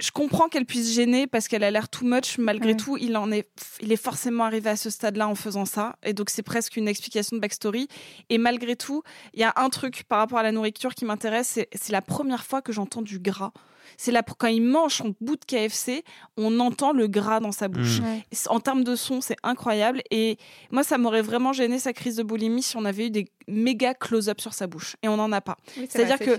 [0.00, 2.38] je comprends qu'elle puisse gêner parce qu'elle a l'air too much.
[2.38, 3.48] Malgré tout, il en est,
[3.80, 6.88] il est forcément arrivé à ce stade-là en faisant ça, et donc c'est presque une
[6.88, 7.88] explication de backstory.
[8.28, 9.02] Et malgré tout,
[9.34, 11.48] il y a un truc par rapport à la nourriture qui m'intéresse.
[11.54, 13.52] C'est, c'est la première fois que j'entends du gras.
[13.96, 16.04] C'est là quand il mange son bout de KFC,
[16.36, 18.00] on entend le gras dans sa bouche.
[18.00, 18.04] Mmh.
[18.04, 18.24] Ouais.
[18.48, 20.02] En termes de son, c'est incroyable.
[20.10, 20.38] Et
[20.70, 23.92] moi, ça m'aurait vraiment gêné sa crise de boulimie si on avait eu des méga
[23.92, 24.96] close-up sur sa bouche.
[25.02, 25.58] Et on n'en a pas.
[25.76, 26.32] Oui, C'est-à-dire c'est que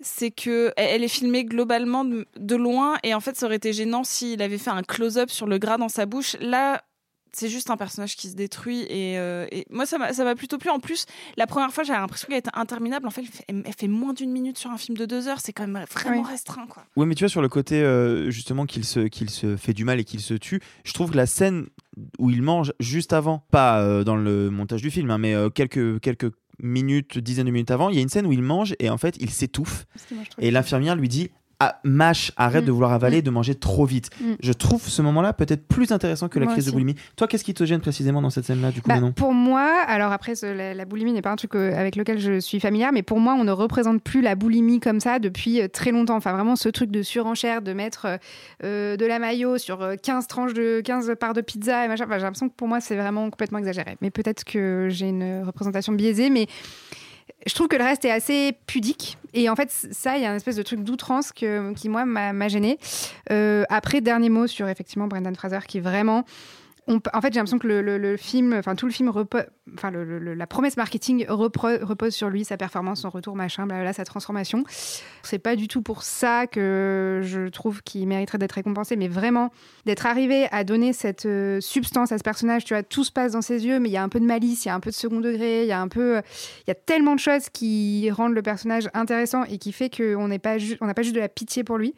[0.00, 0.30] c'est ouais.
[0.30, 2.96] que elle elle est filmée globalement de, de loin.
[3.02, 5.78] Et en fait, ça aurait été gênant s'il avait fait un close-up sur le gras
[5.78, 6.36] dans sa bouche.
[6.40, 6.82] Là.
[7.34, 10.34] C'est juste un personnage qui se détruit et, euh, et moi ça m'a ça m'a
[10.34, 10.68] plutôt plu.
[10.70, 11.06] En plus,
[11.36, 13.06] la première fois j'avais l'impression qu'elle était interminable.
[13.06, 15.40] En fait, elle fait, elle fait moins d'une minute sur un film de deux heures.
[15.40, 16.28] C'est quand même vraiment Oui.
[16.30, 16.84] restreint quoi.
[16.96, 19.84] Ouais, mais tu vois, sur le côté euh, justement qu'il se, qu'il se fait du
[19.84, 21.66] mal et qu'il se tue, je trouve que la scène
[22.18, 25.48] où il mange juste avant, pas euh, dans le montage du film, hein, mais euh,
[25.48, 28.74] quelques, quelques minutes, dizaines de minutes avant, il y a une scène où il mange
[28.78, 29.86] et en fait il s'étouffe.
[30.38, 31.30] Et l'infirmière lui dit
[31.68, 32.66] ah, Mâche, arrête Mm.
[32.66, 33.22] de vouloir avaler, Mm.
[33.24, 34.10] de manger trop vite.
[34.20, 34.32] Mm.
[34.40, 36.94] Je trouve ce moment-là peut-être plus intéressant que la Moi crise de boulimie.
[37.16, 39.12] Toi, qu'est-ce qui te gêne précisément dans cette scène-là, du coup, Bah, Manon?
[39.12, 42.18] pour moi, alors après, ce- la, la boulimie n'est pas un truc euh, avec lequel
[42.18, 45.60] je suis familière, mais pour moi, on ne représente plus la boulimie comme ça depuis
[45.60, 46.16] euh, très longtemps.
[46.16, 48.06] Enfin, vraiment, ce truc de surenchère, de mettre
[48.64, 52.04] euh, de la mayo sur euh, 15 tranches de 15 parts de pizza et machin.
[52.06, 53.96] Enfin, j'ai l'impression que pour moi, c'est vraiment complètement exagéré.
[54.00, 56.46] Mais peut-être que j'ai une représentation biaisée, mais
[57.46, 59.18] je trouve que le reste est assez pudique.
[59.34, 62.32] Et en fait, ça, il y a un espèce de truc d'outrance qui, moi, m'a
[62.32, 62.78] m'a gêné.
[63.30, 66.24] Euh, après, dernier mot sur effectivement Brendan Fraser, qui vraiment.
[66.88, 69.12] En fait, j'ai l'impression que le, film, enfin tout le film
[69.74, 74.64] enfin, la promesse marketing repose sur lui, sa performance, son retour, machin, blablabla, sa transformation.
[75.22, 79.50] C'est pas du tout pour ça que je trouve qu'il mériterait d'être récompensé, mais vraiment
[79.86, 82.64] d'être arrivé à donner cette euh, substance à ce personnage.
[82.64, 84.26] Tu vois, tout se passe dans ses yeux, mais il y a un peu de
[84.26, 86.20] malice, il y a un peu de second degré, il y a un peu,
[86.66, 90.24] il y a tellement de choses qui rendent le personnage intéressant et qui fait qu'on
[90.24, 91.94] on n'a pas juste de la pitié pour lui.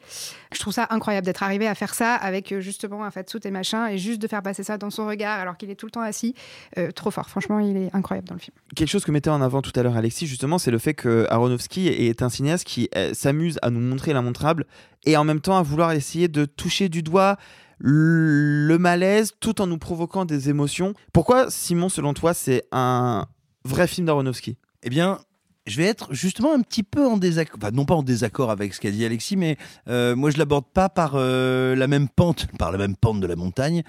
[0.53, 3.51] Je trouve ça incroyable d'être arrivé à faire ça avec euh, justement un fatsuit et
[3.51, 5.91] machin, et juste de faire passer ça dans son regard alors qu'il est tout le
[5.91, 6.33] temps assis.
[6.77, 8.55] Euh, trop fort, franchement, il est incroyable dans le film.
[8.75, 11.27] Quelque chose que mettait en avant tout à l'heure Alexis, justement, c'est le fait que
[11.29, 14.65] Aronofsky est un cinéaste qui euh, s'amuse à nous montrer l'immontrable
[15.05, 17.37] et en même temps à vouloir essayer de toucher du doigt
[17.77, 20.93] le malaise tout en nous provoquant des émotions.
[21.13, 23.27] Pourquoi, Simon, selon toi, c'est un
[23.65, 24.57] vrai film d'Aronofsky?
[24.83, 25.19] Eh bien,
[25.67, 28.73] je vais être justement un petit peu en désaccord, enfin, non pas en désaccord avec
[28.73, 29.57] ce qu'a dit Alexis, mais
[29.87, 33.27] euh, moi je l'aborde pas par euh, la même pente, par la même pente de
[33.27, 33.83] la montagne.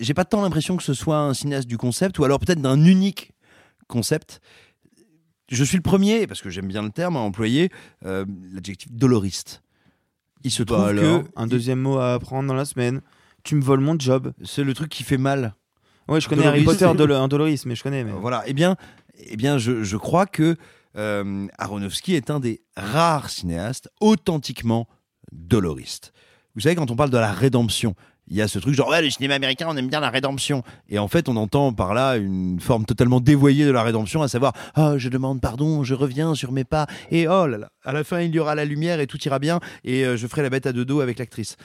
[0.00, 2.82] J'ai pas tant l'impression que ce soit un cinéaste du concept, ou alors peut-être d'un
[2.84, 3.32] unique
[3.86, 4.40] concept.
[5.50, 7.70] Je suis le premier, parce que j'aime bien le terme, à employer
[8.06, 9.62] euh, l'adjectif doloriste.
[10.42, 13.02] Il se Bah trouve alors, que un deuxième mot à apprendre dans la semaine.
[13.42, 14.32] Tu me voles mon job.
[14.44, 15.54] C'est le truc qui fait mal.
[16.08, 18.04] Ouais, je connais Harry Potter, dolo- un doloriste, mais je connais.
[18.04, 18.12] Mais...
[18.12, 18.42] Voilà.
[18.46, 18.76] Eh bien,
[19.18, 20.56] eh bien, je, je crois que
[20.96, 24.88] euh, Aronofsky est un des rares cinéastes authentiquement
[25.32, 26.12] doloristes.
[26.54, 27.94] Vous savez, quand on parle de la rédemption,
[28.30, 30.62] il y a ce truc genre ouais, le cinéma américain, on aime bien la rédemption.
[30.88, 34.28] Et en fait, on entend par là une forme totalement dévoyée de la rédemption, à
[34.28, 37.92] savoir ah, je demande pardon, je reviens sur mes pas, et oh là là, à
[37.92, 40.42] la fin, il y aura la lumière et tout ira bien, et euh, je ferai
[40.42, 41.56] la bête à deux dos avec l'actrice.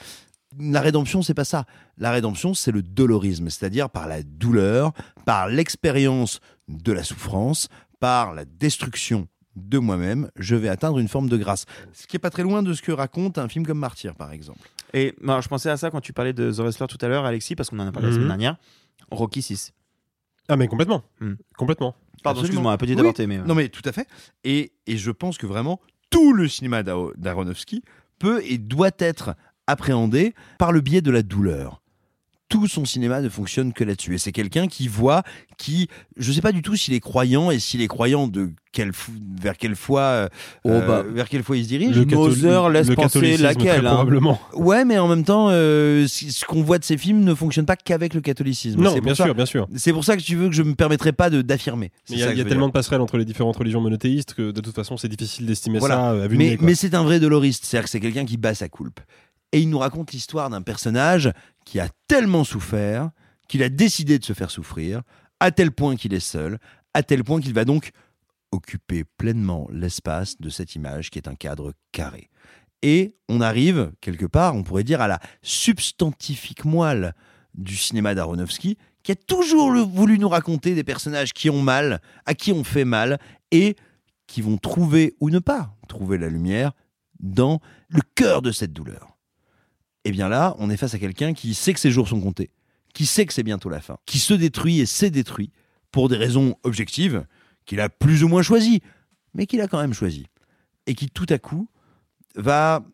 [0.58, 1.64] La rédemption, c'est pas ça.
[1.98, 4.92] La rédemption, c'est le dolorisme, c'est-à-dire par la douleur,
[5.24, 7.68] par l'expérience de la souffrance,
[8.00, 11.64] par la destruction de moi-même, je vais atteindre une forme de grâce.
[11.92, 14.32] Ce qui est pas très loin de ce que raconte un film comme Martyr, par
[14.32, 14.68] exemple.
[14.96, 17.24] Et alors, je pensais à ça quand tu parlais de The Wrestler tout à l'heure,
[17.26, 18.16] Alexis, parce qu'on en a parlé la Mhm.
[18.16, 18.56] semaine dernière.
[19.10, 19.72] Rocky 6.
[20.48, 21.02] Ah, mais complètement.
[21.20, 21.34] Hmm.
[21.58, 21.94] Complètement.
[22.22, 22.44] Pardon, Absolument.
[22.44, 23.26] excuse-moi, un petit Oui.
[23.26, 23.38] mais.
[23.38, 24.08] euh, Non, mais tout à fait.
[24.44, 27.82] Et, et je pense que vraiment, tout le cinéma d'Aro- d'Aronofsky
[28.18, 29.34] peut et doit être
[29.66, 31.82] appréhendé par le biais de la douleur.
[32.48, 34.14] Tout son cinéma ne fonctionne que là-dessus.
[34.14, 35.22] Et c'est quelqu'un qui voit,
[35.58, 38.50] qui, je sais pas du tout s'il est croyant et s'il est croyant de
[39.42, 40.28] vers quelle foi, euh,
[40.64, 41.02] Oh, bah.
[41.02, 41.96] vers quelle foi il se dirige.
[41.98, 43.94] Mother laisse penser laquelle, hein.
[43.94, 44.38] probablement.
[44.54, 47.76] Ouais, mais en même temps, euh, ce qu'on voit de ces films ne fonctionne pas
[47.76, 48.80] qu'avec le catholicisme.
[48.82, 49.66] Non, bien ça- sûr, bien sûr.
[49.76, 51.90] C'est pour ça que tu veux que je me permettrai pas de d'affirmer.
[52.10, 52.66] Il y a, y tellement dire.
[52.68, 55.94] de passerelles entre les différentes religions monothéistes que de toute façon, c'est difficile d'estimer Voilà.
[55.96, 58.36] ça euh, à vue mais, mais c'est un vrai doloriste, c'est-à-dire que c'est quelqu'un qui
[58.36, 59.00] bat sa coulpe.
[59.56, 61.32] Et il nous raconte l'histoire d'un personnage
[61.64, 63.08] qui a tellement souffert
[63.48, 65.00] qu'il a décidé de se faire souffrir,
[65.40, 66.58] à tel point qu'il est seul,
[66.92, 67.92] à tel point qu'il va donc
[68.52, 72.28] occuper pleinement l'espace de cette image qui est un cadre carré.
[72.82, 77.14] Et on arrive, quelque part, on pourrait dire, à la substantifique moelle
[77.54, 82.34] du cinéma d'Aronofsky, qui a toujours voulu nous raconter des personnages qui ont mal, à
[82.34, 83.18] qui on fait mal,
[83.52, 83.74] et
[84.26, 86.72] qui vont trouver ou ne pas trouver la lumière
[87.20, 89.15] dans le cœur de cette douleur.
[90.06, 92.50] Et bien là, on est face à quelqu'un qui sait que ses jours sont comptés,
[92.94, 95.50] qui sait que c'est bientôt la fin, qui se détruit et s'est détruit
[95.90, 97.26] pour des raisons objectives
[97.64, 98.82] qu'il a plus ou moins choisies,
[99.34, 100.28] mais qu'il a quand même choisies.
[100.86, 101.68] Et qui tout à coup
[102.36, 102.84] va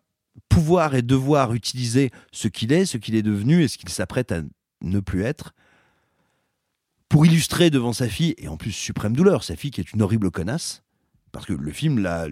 [0.49, 4.33] pouvoir et devoir utiliser ce qu'il est, ce qu'il est devenu et ce qu'il s'apprête
[4.33, 4.41] à
[4.81, 5.53] ne plus être
[7.11, 10.01] pour illustrer devant sa fille, et en plus suprême douleur, sa fille qui est une
[10.01, 10.83] horrible connasse,
[11.31, 12.27] parce que le film la,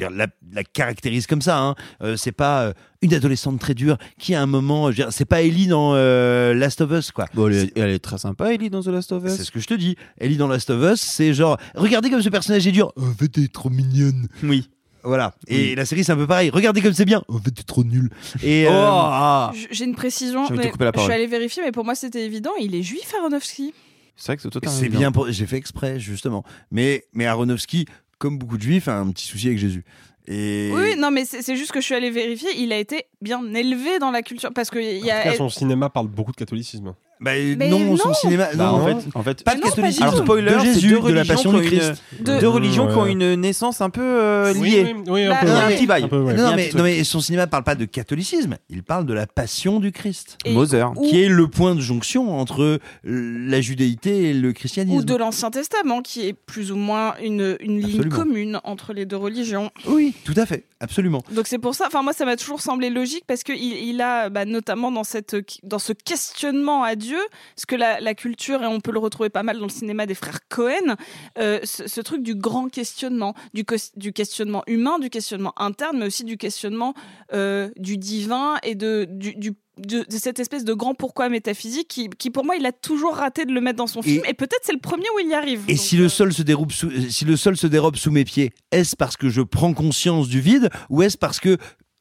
[0.00, 1.58] la, la caractérise comme ça.
[1.58, 1.74] Hein.
[2.02, 2.72] Euh, c'est pas euh,
[3.02, 6.90] une adolescente très dure qui à un moment, c'est pas Ellie dans euh, Last of
[6.92, 7.26] Us quoi.
[7.34, 9.32] Bon, elle, est, elle est très sympa, Ellie, dans The Last of Us.
[9.36, 9.96] C'est ce que je te dis.
[10.18, 12.92] Ellie dans Last of Us, c'est genre, regardez comme ce personnage est dur.
[12.96, 14.28] En fait, elle est trop mignonne.
[14.42, 14.68] Oui.
[15.04, 15.32] Voilà.
[15.46, 15.74] Et Oui.
[15.76, 16.50] la série, c'est un peu pareil.
[16.50, 17.22] Regardez comme c'est bien.
[17.28, 18.10] En fait, t'es trop nul.
[18.42, 19.52] Et Oh, euh, ah.
[19.54, 20.42] J- J'ai une précision.
[20.50, 22.50] Mais je suis allé vérifier, mais pour moi c'était évident.
[22.60, 23.72] Il est juif, Aronofsky.
[24.16, 24.76] C'est vrai que c'est totalement.
[24.76, 25.12] c'est bien.
[25.12, 25.30] Pour...
[25.30, 26.44] J'ai fait exprès justement.
[26.72, 27.86] Mais mais Aronofsky,
[28.18, 29.84] comme beaucoup de juifs, a un petit souci avec Jésus.
[30.26, 32.50] Et Oui, non, mais c'est c'est juste que je suis allé vérifier.
[32.58, 35.36] Il a été bien élevé dans la culture parce que y En tout cas, a.
[35.36, 36.94] son cinéma parle beaucoup de catholicisme.
[37.20, 38.48] Bah, Mais non, son cinéma.
[38.54, 40.02] Bah, non, en fait, en fait, pas de catholicisme.
[40.04, 42.02] Alors spoiler, de Jésus, deux de la religions passion du une- Christ.
[42.20, 42.92] De- deux religions Ouais.
[42.92, 44.60] qui ont une naissance un peu euh, liée.
[44.60, 45.50] Oui, oui, oui, un Bah, peu.
[45.50, 46.08] Un petit bail.
[46.08, 46.34] Peu, ouais.
[46.34, 46.94] Non un mais, petit non truc.
[46.96, 50.52] mais son cinéma parle pas de catholicisme, il parle de la passion du Christ, Et-
[50.54, 50.92] Mother.
[50.96, 54.96] ou- qui est le point de jonction entre euh, la judéité et le christianisme.
[54.98, 58.16] ou de l'Ancien Testament, qui est plus ou moins une, une ligne Absolument.
[58.16, 59.70] commune entre les deux religions.
[59.86, 61.22] Oui, tout à fait, absolument.
[61.32, 64.28] Donc c'est pour ça, enfin moi ça m'a toujours semblé logique parce que il, a
[64.30, 67.20] bah, notamment dans cette dans ce questionnement à Dieu,
[67.56, 70.04] ce que la, la culture et on peut le retrouver pas mal dans le cinéma
[70.06, 70.96] des frères Cohen,
[71.38, 73.64] euh, ce, ce truc du grand questionnement, du,
[73.96, 76.92] du questionnement humain, du questionnement interne, mais aussi du questionnement
[77.32, 81.88] euh, du divin et de du, du de, de cette espèce de grand pourquoi métaphysique
[81.88, 84.22] qui, qui, pour moi, il a toujours raté de le mettre dans son film.
[84.28, 85.62] Et peut-être c'est le premier où il y arrive.
[85.68, 88.50] Et si le sol se dérobe sous, si le sol se dérobe sous mes pieds,
[88.72, 91.56] est-ce parce que je prends conscience du vide ou est-ce parce que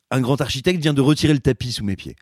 [0.10, 2.16] un grand architecte vient de retirer le tapis sous mes pieds?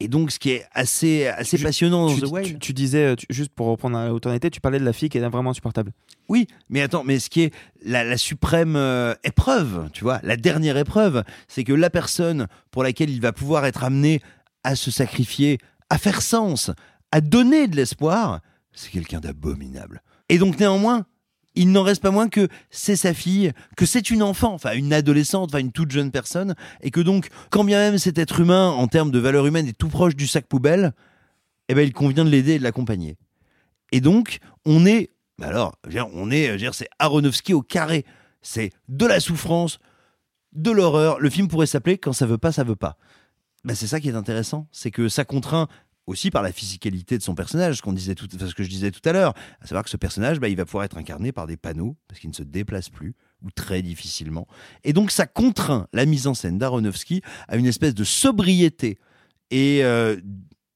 [0.00, 2.44] Et donc, ce qui est assez, assez passionnant dans The Whale.
[2.44, 5.08] tu- tu disais, tu- juste pour reprendre à hauteur d'été, tu parlais de la fille
[5.08, 5.92] qui est vraiment insupportable.
[6.28, 7.54] Oui, mais attends, mais ce qui est
[7.84, 12.82] la, la suprême euh, épreuve, tu vois, la dernière épreuve, c'est que la personne pour
[12.82, 14.20] laquelle il va pouvoir être amené
[14.64, 15.58] à se sacrifier,
[15.90, 16.70] à faire sens,
[17.12, 18.40] à donner de l'espoir,
[18.72, 20.02] c'est quelqu'un d'abominable.
[20.28, 21.06] Et donc néanmoins,
[21.54, 24.92] il n'en reste pas moins que c'est sa fille, que c'est une enfant, enfin une
[24.92, 28.70] adolescente, enfin une toute jeune personne, et que donc, quand bien même cet être humain,
[28.70, 30.92] en termes de valeur humaine, est tout proche du sac poubelle,
[31.68, 33.16] eh ben il convient de l'aider et de l'accompagner.
[33.92, 35.10] Et donc, on est,
[35.40, 35.76] alors,
[36.12, 38.04] on est, c'est Aronofsky au carré.
[38.42, 39.78] C'est de la souffrance,
[40.52, 41.20] de l'horreur.
[41.20, 42.96] Le film pourrait s'appeler Quand ça veut pas, ça veut pas.
[43.64, 45.68] Bah, c'est ça qui est intéressant, c'est que ça contraint
[46.06, 49.06] aussi par la physicalité de son personnage, ce disait tout, ce que je disais tout
[49.08, 51.56] à l'heure, à savoir que ce personnage, bah, il va pouvoir être incarné par des
[51.56, 54.46] panneaux parce qu'il ne se déplace plus ou très difficilement.
[54.84, 58.98] Et donc ça contraint la mise en scène d'Aronofsky à une espèce de sobriété
[59.50, 60.20] et euh,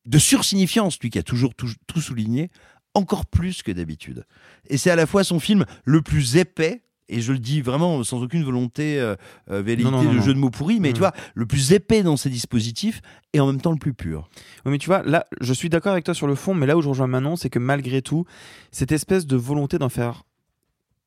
[0.06, 2.50] de sursignifiance, lui qui a toujours tout souligné,
[2.94, 4.24] encore plus que d'habitude.
[4.68, 8.02] Et c'est à la fois son film le plus épais, et je le dis vraiment
[8.04, 9.16] sans aucune volonté, euh,
[9.50, 10.94] euh, velléité Non, non, non, de jeu de mots pourris, mais Mhm.
[10.94, 13.00] tu vois, le plus épais dans ses dispositifs
[13.32, 14.28] et en même temps le plus pur.
[14.64, 16.76] Oui, mais tu vois, là, je suis d'accord avec toi sur le fond, mais là
[16.76, 18.24] où je rejoins Manon, c'est que malgré tout,
[18.72, 20.24] cette espèce de volonté d'en faire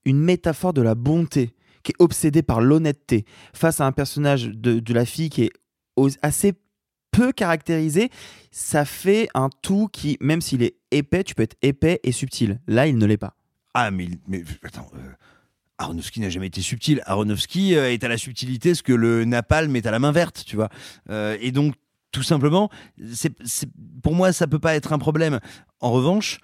[0.05, 1.53] une métaphore de la bonté,
[1.83, 5.51] qui est obsédée par l'honnêteté, face à un personnage de, de la fille qui est
[6.21, 6.53] assez
[7.11, 8.09] peu caractérisé,
[8.51, 12.59] ça fait un tout qui, même s'il est épais, tu peux être épais et subtil.
[12.67, 13.35] Là, il ne l'est pas.
[13.73, 14.09] Ah, mais
[14.63, 14.99] attends, euh,
[15.81, 17.01] Aronofsky n'a jamais été subtil.
[17.05, 20.43] Aronofsky euh, est à la subtilité ce que le napalm est à la main verte,
[20.45, 20.69] tu vois.
[21.09, 21.75] Euh, et donc,
[22.11, 22.69] tout simplement,
[24.03, 25.39] pour moi, ça peut pas être un problème.
[25.79, 26.39] En revanche,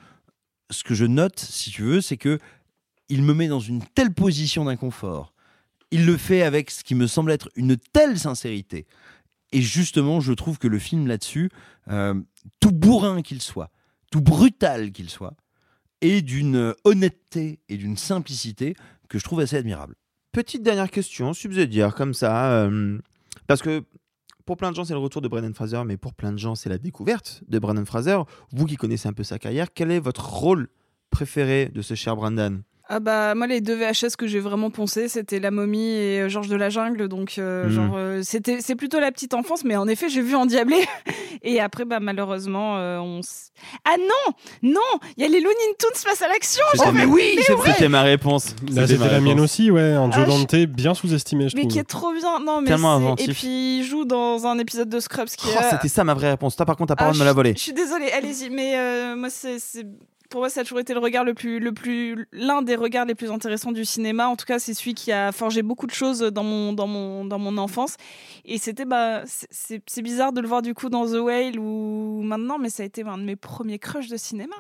[0.72, 2.40] ce que je note, si tu veux, c'est que
[3.10, 5.34] il me met dans une telle position d'inconfort.
[5.92, 8.86] Il le fait avec ce qui me semble être une telle sincérité.
[9.54, 11.50] Et justement, je trouve que le film là-dessus,
[11.90, 12.16] euh,
[12.60, 13.72] tout bourrin qu'il soit,
[14.12, 15.36] tout brutal qu'il soit,
[16.02, 18.76] est d'une honnêteté et d'une simplicité
[19.10, 19.96] que je trouve assez admirable.
[20.32, 23.00] Petite dernière question, subsidiaire comme ça, euh,
[23.48, 23.84] parce que
[24.46, 26.56] pour plein de gens c'est le retour de Brendan Fraser, mais pour plein de gens
[26.56, 28.18] c'est la découverte de Brendan Fraser.
[28.52, 30.70] Vous qui connaissez un peu sa carrière, quel est votre rôle
[31.10, 32.64] préféré de ce cher Brendan?
[32.90, 36.30] Ah bah moi les deux VHS que j'ai vraiment poncé c'était La Momie et euh,
[36.30, 37.70] Georges de la Jungle donc euh, Mhm.
[37.70, 40.78] genre euh, c'était c'est plutôt la petite enfance mais en effet j'ai vu Endiablé
[41.44, 43.52] et après bah malheureusement euh, on s-
[43.84, 44.34] ah non
[44.64, 47.02] non il y a les Looney Tunes face à l'action fait, mais
[47.42, 48.56] c'est- ouais C'était ma réponse.
[48.72, 49.82] Là, c'était ma la mienne aussi, ouais.
[49.94, 51.74] Un Joe Ah, je- Dante bien sous-estimé, je mais trouve.
[51.74, 53.30] qui est trop bien non mais Tellement inventif.
[53.30, 56.14] et puis il joue dans un épisode de Scrubs qui Oh, est C'était ça ma
[56.14, 56.56] vraie réponse.
[56.56, 57.54] Toi par contre, ta Ah, parole me l'a volée.
[57.56, 59.58] Je suis désolée, allez-y, mais euh, moi, c'est-
[60.30, 63.06] pour moi, ça a toujours été le regard le plus, le plus, l'un des regards
[63.06, 64.28] les plus intéressants du cinéma.
[64.28, 67.26] En tout cas, c'est celui qui a forgé beaucoup de choses dans mon, dans mon,
[67.26, 67.96] dans mon enfance.
[68.46, 72.22] Et c'était, bah, c'est- c'est, bizarre de le voir du coup dans The Whale ou
[72.24, 74.56] maintenant, mais ça a été un de mes premiers crushs de cinéma.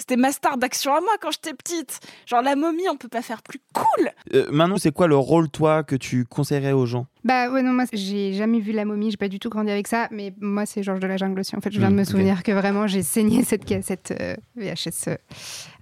[0.00, 2.00] C'était ma star d'action à moi quand j'étais petite.
[2.26, 4.10] Genre la momie, on peut pas faire plus cool.
[4.34, 7.06] Euh, Manon, c'est quoi le rôle toi que tu conseillerais aux gens?
[7.22, 9.86] Bah ouais, non, moi j'ai jamais vu la momie, j'ai pas du tout grandi avec
[9.86, 11.54] ça, mais moi c'est Georges de la Jungle aussi.
[11.54, 12.08] En fait, je viens Mm, de me ok.
[12.08, 15.16] souvenir que vraiment j'ai saigné cette, cette euh, VHS euh,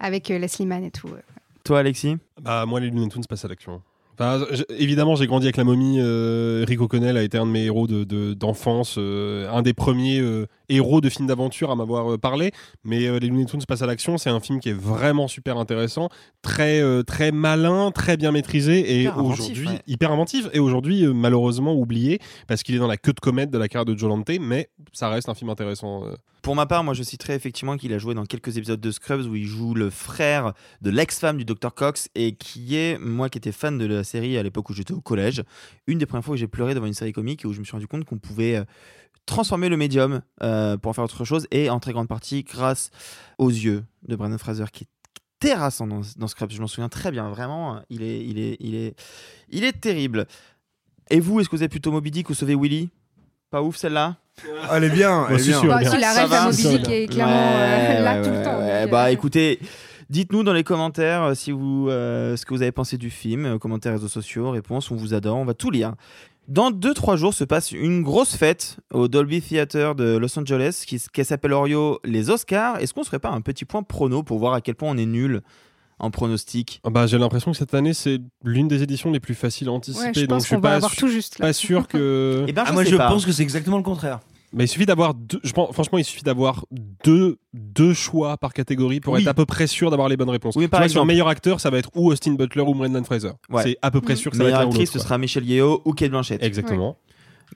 [0.01, 1.09] avec euh, Leslie Mann et tout.
[1.09, 1.21] euh.
[1.65, 2.17] Toi Alexis?
[2.43, 3.83] Bah, moi, les Looney Tunes passent à l'action.
[4.19, 4.45] Enfin,
[4.77, 5.99] évidemment, j'ai grandi avec la momie.
[6.01, 9.75] Euh, Rick O'Connell a été un de mes héros de- de- d'enfance, euh, un des
[9.75, 12.51] premiers euh, héros de films d'aventure à m'avoir euh, parlé.
[12.85, 14.19] Mais les Looney Tunes passent à l'action.
[14.19, 16.09] C'est un film qui est vraiment super intéressant,
[16.43, 19.81] très très malin, très bien maîtrisé et aujourd'hui ouais.
[19.87, 20.47] hyper inventif.
[20.53, 22.19] Et aujourd'hui, malheureusement oublié
[22.49, 24.31] parce qu'il est dans la queue de comète de la carrière de Joe Dante.
[24.41, 26.03] Mais ça reste un film intéressant.
[26.49, 29.27] Pour ma part, moi je citerai effectivement qu'il a joué dans quelques épisodes de Scrubs
[29.27, 33.37] où il joue le frère de l'ex-femme du Dr Cox et qui est, moi qui
[33.37, 35.45] étais fan de la série à l'époque où j'étais au collège,
[35.87, 37.65] une des premières fois où j'ai pleuré devant une série comique et où je me
[37.65, 38.65] suis rendu compte qu'on pouvait euh,
[39.27, 42.93] transformer le médium euh, pour en faire autre chose et en très grande partie grâce
[43.37, 46.51] aux yeux de Brandon Fraser qui est terrassant dans, dans Scrubs.
[46.51, 48.99] Je m'en souviens très bien, vraiment, il est, il est, il est,
[49.51, 50.27] il est terrible.
[51.11, 52.89] Et vous, est-ce que vous êtes plutôt Moby Dick ou Sauver Willy?
[53.51, 54.17] Pas ouf celle-là
[54.73, 55.63] Elle est bien, elle est bien.
[55.65, 58.59] Bah, si, la Moby Dick est clairement euh, Ouais, là ouais, tout le ouais, temps.
[58.61, 58.83] ouais.
[58.83, 59.59] donc, Bah euh, écoutez,
[60.11, 63.47] dites-nous dans les commentaires euh, si vous, euh, ce que vous avez pensé du film,
[63.47, 65.95] euh, commentaires réseaux sociaux, réponses, on vous adore, on va tout lire.
[66.47, 70.99] Dans 2-3 jours se passe une grosse fête au Dolby Theater de Los Angeles qui,
[71.13, 72.79] qui s'appelle Orio les Oscars.
[72.81, 74.97] Est-ce qu'on se ferait pas un petit point prono pour voir à quel point on
[74.97, 75.43] est nul?
[75.99, 79.35] En pronostic Ah Bah, j'ai l'impression que cette année, c'est l'une des éditions les plus
[79.35, 80.07] faciles à anticiper.
[80.07, 81.47] Ouais, je donc je suis pas, avoir su- tout juste, là.
[81.47, 82.45] pas sûr que.
[82.49, 83.09] Eh ben, Ah, moi, je pas.
[83.09, 84.21] pense que c'est exactement le contraire.
[84.55, 86.65] Mais il suffit d'avoir deux, je pense, franchement, il suffit d'avoir
[87.05, 89.21] deux, deux choix par catégorie pour Oui.
[89.21, 90.57] être à peu près sûr d'avoir les bonnes réponses.
[90.57, 93.05] Oui, par vois, sur exemple- meilleur acteur, ça va être ou Austin Butler ou Brendan
[93.05, 93.33] Fraser.
[93.51, 93.63] Ouais.
[93.63, 95.93] C'est à peu près sûr que ça va être actrice, ce sera Michelle Yeoh ou
[95.93, 96.43] Kate Blanchett.
[96.43, 96.97] Exactement.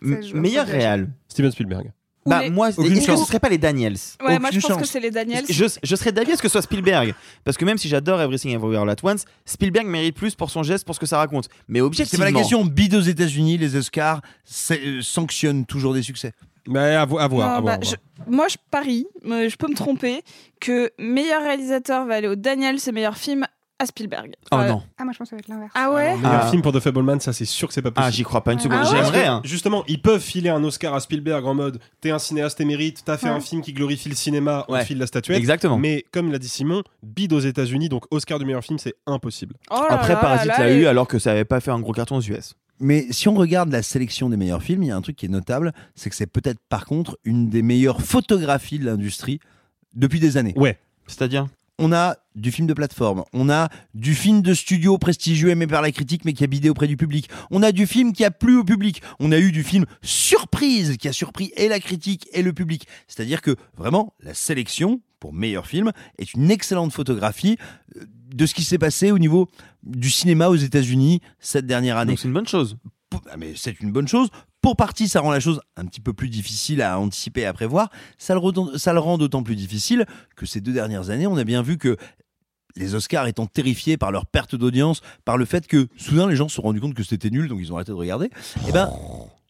[0.02, 1.08] Meilleur réal.
[1.28, 1.92] Steven Spielberg.
[2.24, 3.96] Bah, les- moi, Aucune est-ce que ce serait pas les Daniels?
[4.24, 5.44] Ouais, moi je pense que c'est les Daniels.
[5.48, 7.14] Je, je serais d'avis à ce que ce soit Spielberg.
[7.44, 10.62] Parce que même si j'adore Everything Everywhere All At Once, Spielberg mérite plus pour son
[10.62, 11.48] geste, pour ce que ça raconte.
[11.68, 12.24] Mais C'est objectivement.
[12.26, 12.64] pas la question.
[12.64, 16.32] Bide aux États-Unis, les Oscars c'est- euh, sanctionnent toujours des succès.
[16.68, 17.48] Mais à, vo- à voir.
[17.48, 17.96] Non, à voir, bah, à voir.
[18.28, 20.22] je- moi, je parie, je peux me tromper,
[20.60, 23.44] que meilleur réalisateur va aller au Daniels et meilleur film
[23.82, 24.32] à Spielberg.
[24.50, 24.82] Oh Euh, non.
[24.98, 25.72] Ah, moi je pense que ça va être l'inverse.
[25.74, 26.50] Ah ouais Meilleur Ah.
[26.50, 28.06] film pour The Fableman, ça c'est sûr que c'est pas possible.
[28.08, 28.78] Ah, j'y crois pas une seconde.
[28.82, 29.40] Ah ouais J'aimerais, hein.
[29.44, 33.16] Justement, ils peuvent filer un Oscar à Spielberg en mode t'es un cinéaste émérite, t'as
[33.16, 33.32] fait Ouais.
[33.32, 34.84] un film qui glorifie le cinéma, on Ouais.
[34.84, 35.36] file la statuette.
[35.38, 35.78] Exactement.
[35.78, 39.54] Mais comme l'a dit Simon, bide aux États-Unis, donc Oscar du meilleur film, c'est impossible.
[39.70, 41.92] Oh là Après, là Parasite l'a eu alors que ça avait pas fait un gros
[41.92, 42.54] carton aux US.
[42.80, 45.26] Mais si on regarde la sélection des meilleurs films, il y a un truc qui
[45.26, 49.38] est notable, c'est que c'est peut-être par contre une des meilleures photographies de l'industrie
[49.94, 50.54] depuis des années.
[50.56, 50.78] Ouais.
[51.06, 51.46] C'est-à-dire?
[51.78, 55.82] On a du film de plateforme, on a du film de studio prestigieux aimé par
[55.82, 57.28] la critique mais qui a bidé auprès du public.
[57.50, 59.02] On a du film qui a plu au public.
[59.20, 62.86] On a eu du film surprise qui a surpris et la critique et le public.
[63.08, 67.56] C'est-à-dire que vraiment la sélection pour meilleur film est une excellente photographie
[67.96, 68.04] euh,
[68.34, 69.48] de ce qui s'est passé au niveau
[69.82, 72.16] du cinéma aux États-Unis cette dernière année.
[72.16, 72.76] C'est une bonne chose.
[73.30, 74.28] Ah, mais c'est une bonne chose.
[74.62, 77.52] Pour partie, ça rend la chose un petit peu plus difficile à anticiper et à
[77.52, 77.90] prévoir.
[78.16, 78.38] Ça le,
[79.00, 80.06] rend- d'autant plus difficile
[80.36, 81.96] que ces deux dernières années, on a bien vu que
[82.76, 86.48] les Oscars étant terrifiés par leur perte d'audience, par le fait que soudain les gens
[86.48, 88.30] se sont rendus compte que c'était nul, donc ils ont arrêté de regarder,
[88.66, 88.90] et ben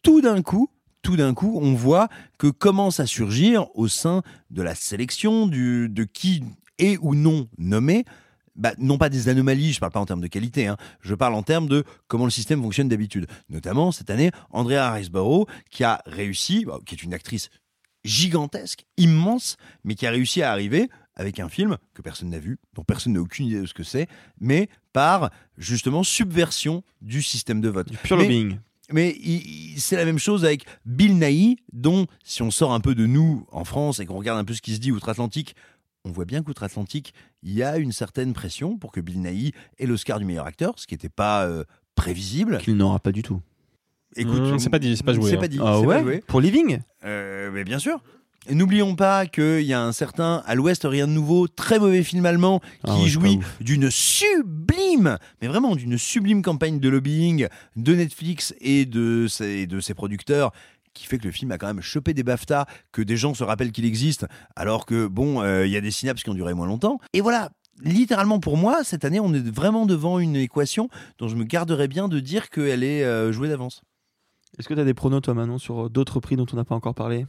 [0.01, 0.67] tout d'un coup,
[1.03, 6.03] tout d'un coup, on voit que commence à surgir au sein de la sélection de
[6.03, 6.43] qui
[6.79, 8.03] est ou non nommé
[8.55, 11.33] bah, non pas des anomalies, je parle pas en termes de qualité, hein, je parle
[11.33, 13.27] en termes de comment le système fonctionne d'habitude.
[13.49, 17.49] Notamment cette année, Andrea Riseborough, qui a réussi, bah, qui est une actrice
[18.03, 22.57] gigantesque, immense, mais qui a réussi à arriver avec un film que personne n'a vu,
[22.73, 24.07] dont personne n'a aucune idée de ce que c'est,
[24.41, 27.87] mais par justement subversion du système de vote.
[28.03, 28.57] Pure Mais- lobbying.
[28.91, 29.15] mais
[29.77, 33.45] c'est la même chose avec Bill Nighy, dont, si on sort un peu de nous
[33.51, 35.55] en France et qu'on regarde un peu ce qui se dit outre-Atlantique,
[36.05, 37.13] on voit bien qu'outre-Atlantique,
[37.43, 40.73] il y a une certaine pression pour que Bill Nighy ait l'Oscar du meilleur acteur,
[40.77, 41.63] ce qui n'était pas euh,
[41.95, 42.57] prévisible.
[42.57, 43.41] Qu'il n'aura pas du tout.
[44.15, 45.39] Écoute, Mmh, c'est pas dit, c'est pas joué, C'est hein.
[45.39, 45.59] pas dit.
[45.61, 46.23] Ah c'est pas joué.
[46.27, 48.01] Pour Living Euh, mais bien sûr.
[48.49, 52.25] N'oublions pas qu'il y a un certain À l'Ouest, rien de nouveau, très mauvais film
[52.25, 57.47] allemand qui Ah ouais, c'est jouit d'une sublime, mais vraiment d'une sublime campagne de lobbying
[57.77, 60.51] de Netflix et de ses, de ses producteurs
[60.93, 63.43] qui fait que le film a quand même chopé des BAFTA, que des gens se
[63.43, 64.25] rappellent qu'il existe,
[64.55, 66.99] alors que bon, euh, il y a des synapses qui ont duré moins longtemps.
[67.13, 67.49] Et voilà,
[67.83, 71.87] littéralement pour moi, cette année, on est vraiment devant une équation dont je me garderais
[71.87, 73.81] bien de dire qu'elle est euh, jouée d'avance.
[74.59, 76.75] Est-ce que tu as des pronos, toi, Manon, sur d'autres prix dont on n'a pas
[76.75, 77.25] encore parlé?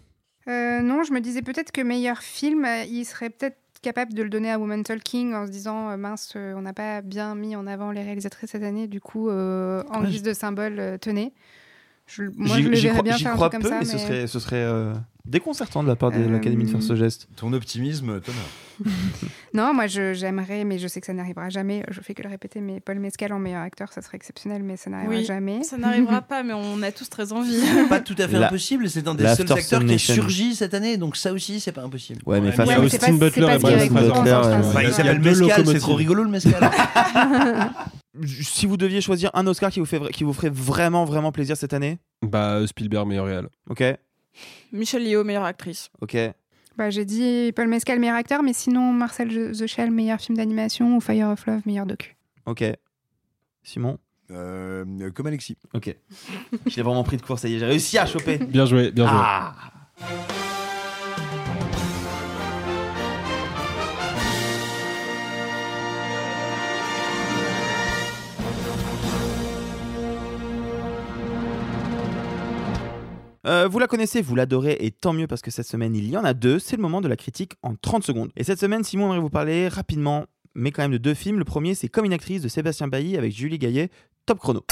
[0.47, 4.23] Euh, non, je me disais peut-être que meilleur film, euh, il serait peut-être capable de
[4.23, 7.35] le donner à Woman Talking en se disant euh, mince, euh, on n'a pas bien
[7.35, 10.79] mis en avant les réalisatrices cette année, du coup, euh, en Ouais, guise de symbole,
[10.79, 11.33] euh, tenez.
[12.07, 13.79] Je- moi, J'y- je le verrais crois- bien faire un peu, ça.
[13.79, 14.93] mais ce mais- serait, ce serait euh,
[15.27, 17.29] déconcertant de la part de Euh, l'Académie de faire ce geste.
[17.37, 18.39] Ton optimisme, Thomas.
[19.55, 21.85] Non, moi je- j'aimerais, mais je sais que ça n'arrivera jamais.
[21.89, 24.77] Je fais que le répéter, mais Paul Mescal en meilleur acteur, ça serait exceptionnel, mais
[24.77, 25.63] ça n'arrivera Oui, jamais.
[25.63, 27.61] ça n'arrivera pas, mais on a tous très envie.
[27.89, 28.89] pas tout à fait La- impossible.
[28.91, 30.15] C'est un des seuls acteurs qui Nation.
[30.15, 32.21] surgi cette année, donc ça aussi, c'est pas impossible.
[32.27, 34.11] Ouais, mais face à Austin Butler c'est pas et est Butler.
[34.11, 34.75] France.
[34.75, 36.71] Bah, il s'appelle Mescal, c'est trop rigolo le Mescal.
[38.45, 41.57] Si vous deviez choisir un Oscar qui vous, fait, qui vous ferait vraiment, vraiment plaisir
[41.57, 41.99] cette année?
[42.23, 43.49] Bah, euh, Spielberg, meilleur réal.
[43.69, 43.83] Ok,
[44.73, 45.91] Michelle Yeoh, meilleure actrice.
[46.01, 46.17] ok.
[46.77, 50.97] Bah, j'ai dit Paul Mescal, meilleur acteur, mais sinon Marcel The Shell, meilleur film d'animation,
[50.97, 52.17] ou Fire of Love, meilleur docu.
[52.47, 52.65] Ok.
[53.63, 53.99] Simon?
[54.31, 54.85] Euh,
[55.15, 55.57] comme Alexis.
[55.73, 55.95] Ok.
[56.67, 58.39] Je l'ai vraiment pris de court, ça y est, j'ai réussi à choper.
[58.39, 59.17] Bien joué, bien joué.
[59.21, 59.55] Ah
[73.47, 76.17] Euh, vous la connaissez, vous l'adorez, et tant mieux parce que cette semaine il y
[76.17, 76.59] en a deux.
[76.59, 78.31] C'est le moment de la critique en 30 secondes.
[78.37, 81.39] Et cette semaine, Simon aimerait vous parler rapidement, mais quand même de deux films.
[81.39, 83.91] Le premier, c'est Comme une actrice de Sébastien Bailly avec Julie Gaillet,
[84.27, 84.65] top chrono.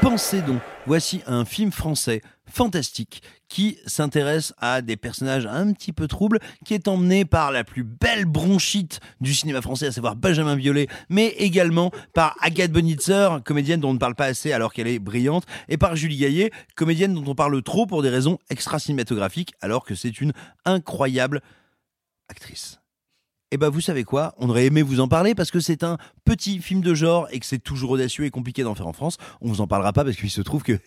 [0.00, 6.06] Pensez donc, voici un film français fantastique qui s'intéresse à des personnages un petit peu
[6.06, 10.54] troubles, qui est emmené par la plus belle bronchite du cinéma français, à savoir Benjamin
[10.54, 14.86] Biolay, mais également par Agathe Bonitzer, comédienne dont on ne parle pas assez alors qu'elle
[14.86, 19.52] est brillante, et par Julie Gaillet, comédienne dont on parle trop pour des raisons extra-cinématographiques,
[19.60, 20.32] alors que c'est une
[20.64, 21.42] incroyable
[22.28, 22.78] actrice.
[23.50, 24.34] Eh ben, vous savez quoi?
[24.36, 25.96] On aurait aimé vous en parler parce que c'est un
[26.26, 29.16] petit film de genre et que c'est toujours audacieux et compliqué d'en faire en France.
[29.40, 30.78] On vous en parlera pas parce qu'il se trouve que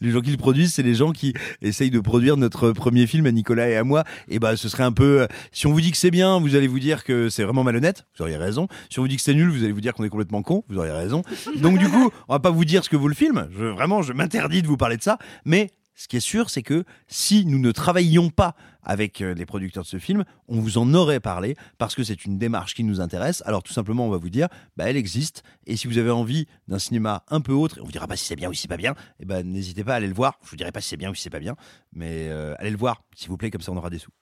[0.00, 3.26] les gens qui le produisent, c'est les gens qui essayent de produire notre premier film
[3.26, 4.04] à Nicolas et à moi.
[4.28, 5.22] Et ben, ce serait un peu.
[5.22, 7.64] euh, Si on vous dit que c'est bien, vous allez vous dire que c'est vraiment
[7.64, 8.06] malhonnête.
[8.16, 8.68] Vous auriez raison.
[8.88, 10.62] Si on vous dit que c'est nul, vous allez vous dire qu'on est complètement con.
[10.68, 11.22] Vous auriez raison.
[11.56, 13.48] Donc du coup, on va pas vous dire ce que vaut le film.
[13.50, 15.18] Vraiment, je m'interdis de vous parler de ça.
[15.44, 19.46] Mais ce qui est sûr, c'est que si nous ne travaillions pas avec euh, les
[19.46, 22.84] producteurs de ce film, on vous en aurait parlé parce que c'est une démarche qui
[22.84, 23.42] nous intéresse.
[23.46, 25.42] Alors tout simplement, on va vous dire, bah, elle existe.
[25.66, 28.16] Et si vous avez envie d'un cinéma un peu autre, et on vous dira pas
[28.16, 30.14] si c'est bien ou si c'est pas bien, et ben n'hésitez pas à aller le
[30.14, 30.38] voir.
[30.44, 31.56] Je vous dirai pas si c'est bien ou si c'est pas bien,
[31.92, 34.12] mais euh, allez le voir, s'il vous plaît, comme ça on aura des sous.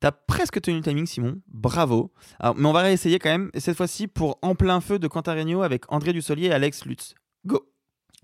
[0.00, 1.40] T'as presque tenu le timing, Simon.
[1.46, 2.12] Bravo.
[2.40, 5.06] Alors, mais on va réessayer quand même, et cette fois-ci pour En plein feu de
[5.06, 7.14] Regnault avec André Dussolier et Alex Lutz.
[7.46, 7.69] Go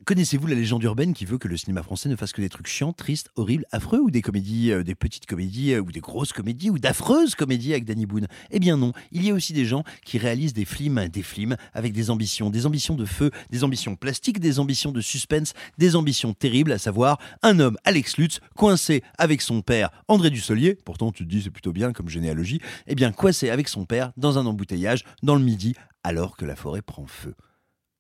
[0.05, 2.69] Connaissez-vous la légende urbaine qui veut que le cinéma français ne fasse que des trucs
[2.69, 6.33] chiants, tristes, horribles, affreux ou des comédies, euh, des petites comédies euh, ou des grosses
[6.33, 8.29] comédies ou d'affreuses comédies avec Danny Boone?
[8.53, 11.57] Eh bien non, il y a aussi des gens qui réalisent des films, des films
[11.75, 15.97] avec des ambitions, des ambitions de feu, des ambitions plastiques, des ambitions de suspense, des
[15.97, 21.11] ambitions terribles, à savoir un homme, Alex Lutz, coincé avec son père, André Dussolier, pourtant
[21.11, 24.39] tu te dis c'est plutôt bien comme généalogie, eh bien coincé avec son père dans
[24.39, 25.75] un embouteillage dans le midi
[26.05, 27.35] alors que la forêt prend feu.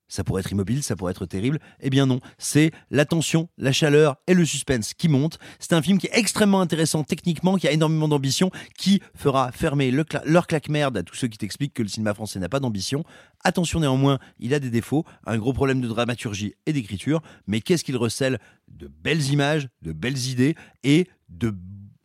[0.08, 1.58] Ça pourrait être immobile, ça pourrait être terrible.
[1.80, 5.38] Eh bien non, c'est la tension, la chaleur et le suspense qui montent.
[5.58, 9.90] C'est un film qui est extrêmement intéressant techniquement, qui a énormément d'ambition, qui fera fermer
[9.90, 13.04] leur claque-merde à tous ceux qui t'expliquent que le cinéma français n'a pas d'ambition.
[13.42, 17.84] Attention néanmoins, il a des défauts, un gros problème de dramaturgie et d'écriture, mais qu'est-ce
[17.84, 18.38] qu'il recèle?
[18.68, 20.54] De belles images, de belles idées
[20.84, 21.54] et de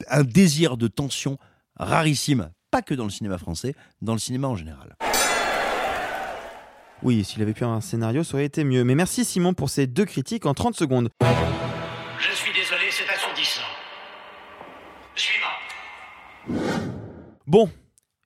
[0.09, 1.37] un désir de tension
[1.75, 4.95] rarissime, pas que dans le cinéma français, dans le cinéma en général.
[7.03, 8.83] Oui, s'il avait pu avoir un scénario, ça aurait été mieux.
[8.83, 11.09] Mais merci Simon pour ces deux critiques en 30 secondes.
[12.19, 13.61] Je suis désolé, c'est assourdissant.
[15.15, 15.47] Suivant.
[17.47, 17.69] Bon,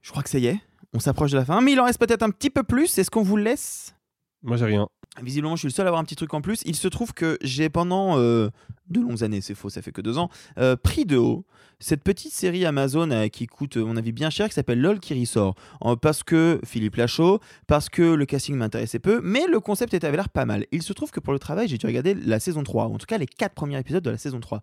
[0.02, 0.60] je crois que ça y est,
[0.94, 2.98] on s'approche de la fin, mais il en reste peut-être un petit peu plus.
[2.98, 3.96] Est-ce qu'on vous laisse?
[4.44, 4.88] Moi, j'ai rien.
[5.22, 6.62] Visiblement, je suis le seul à avoir un petit truc en plus.
[6.66, 8.50] Il se trouve que j'ai pendant euh,
[8.90, 11.46] de longues années, c'est faux, ça fait que deux ans, euh, pris de haut
[11.80, 15.18] cette petite série Amazon euh, qui coûte, mon avis, bien cher, qui s'appelle LOL qui
[15.20, 15.56] ressort.
[16.02, 20.18] Parce que Philippe Lachaud, parce que le casting m'intéressait peu, mais le concept était- avait
[20.18, 20.66] l'air pas mal.
[20.72, 22.98] Il se trouve que pour le travail, j'ai dû regarder la saison 3, ou en
[22.98, 24.62] tout cas les quatre premiers épisodes de la saison 3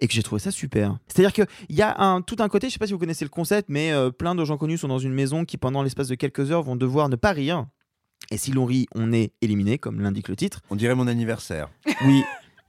[0.00, 0.98] et que j'ai trouvé ça super.
[1.06, 1.46] C'est-à-dire qu'il
[1.76, 3.92] y a un, tout un côté, je sais pas si vous connaissez le concept, mais
[4.18, 6.76] plein de gens connus sont dans une maison qui, pendant l'espace de quelques heures, vont
[6.76, 7.66] devoir ne pas rire.
[8.30, 10.60] Et si l'on rit, on est éliminé, comme l'indique le titre.
[10.70, 11.68] On dirait mon anniversaire.
[12.04, 12.22] Oui.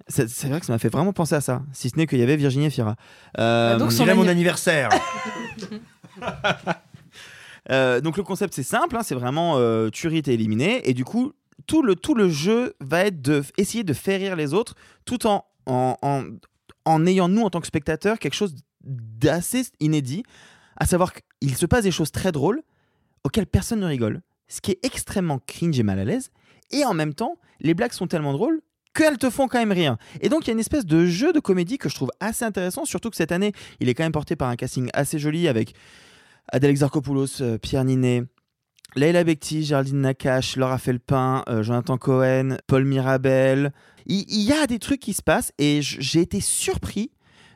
[0.10, 2.20] C'est c'est vrai que ça m'a fait vraiment penser à ça, si ce n'est qu'il
[2.20, 2.98] y avait Virginie Efira.
[3.40, 4.90] Euh, donc, On dirait mon anni- anniversaire.
[7.72, 10.94] Euh, donc le concept c'est simple, hein, c'est vraiment euh, tu ris, t'es éliminé, et
[10.94, 11.32] du coup
[11.66, 14.76] tout le, tout le jeu va être de essayer de faire rire les autres,
[15.06, 16.24] tout en, en, en,
[16.84, 18.54] en ayant nous en tant que spectateurs quelque chose
[18.84, 20.24] d'assez inédit,
[20.76, 22.62] à savoir qu'il se passe des choses très drôles
[23.24, 24.22] auxquelles personne ne rigole,
[24.54, 26.30] ce qui est extrêmement cringe et mal à l'aise,
[26.72, 28.62] et en même temps les blagues sont tellement drôles
[28.94, 29.98] qu'elles te font quand même rire.
[30.22, 32.46] Et donc il y a une espèce de jeu de comédie que je trouve assez
[32.46, 35.48] intéressant, surtout que cette année il est quand même porté par un casting assez joli
[35.48, 35.74] avec
[36.52, 38.24] Adèle Exarchopoulos, euh, Pierre Ninet,
[38.96, 43.74] Leila Bekti, Géraldine Nakache, Laura Felpin, euh, Jonathan Cohen, Paul Mirabel.
[44.06, 47.10] Il, il y a des trucs qui se passent et j'ai été surpris.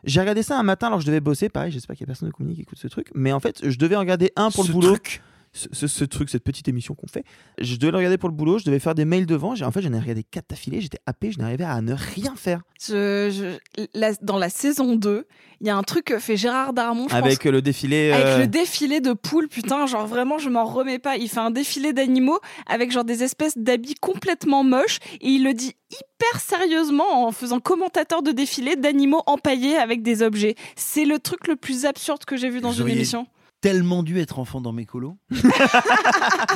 [0.04, 1.50] J'ai regardé ça un matin alors je devais bosser.
[1.50, 3.10] Pareil, j'espère qu'il n'y a personne de comédie qui écoute ce truc.
[3.14, 4.88] Mais en fait, je devais en regarder un pour Ce le boulot.
[4.94, 5.22] truc.
[5.72, 7.24] Ce, truc, cette petite émission qu'on fait.
[7.58, 9.54] Je devais le regarder pour le boulot, je devais faire des mails devant.
[9.62, 12.62] En fait, j'en ai regardé quatre d'affilée, j'étais happé, je n'arrivais à ne rien faire.
[12.80, 15.26] Je- je- la- dans la saison 2,
[15.62, 17.08] il y a un truc que fait Gérard Darmon.
[17.10, 18.12] je Avec pense, le défilé.
[18.12, 21.18] Avec euh, le défilé de poules, putain, genre vraiment, je m'en remets pas.
[21.18, 25.54] Il fait un défilé d'animaux avec genre des espèces d'habits complètement moches et il le
[25.54, 30.56] dit hyper sérieusement en faisant commentateur de défilé d'animaux empaillés avec des objets.
[30.76, 33.26] C'est le truc le plus absurde que j'ai vu dans Vous une émission.
[33.62, 35.18] Tellement dû être enfant dans mes colos.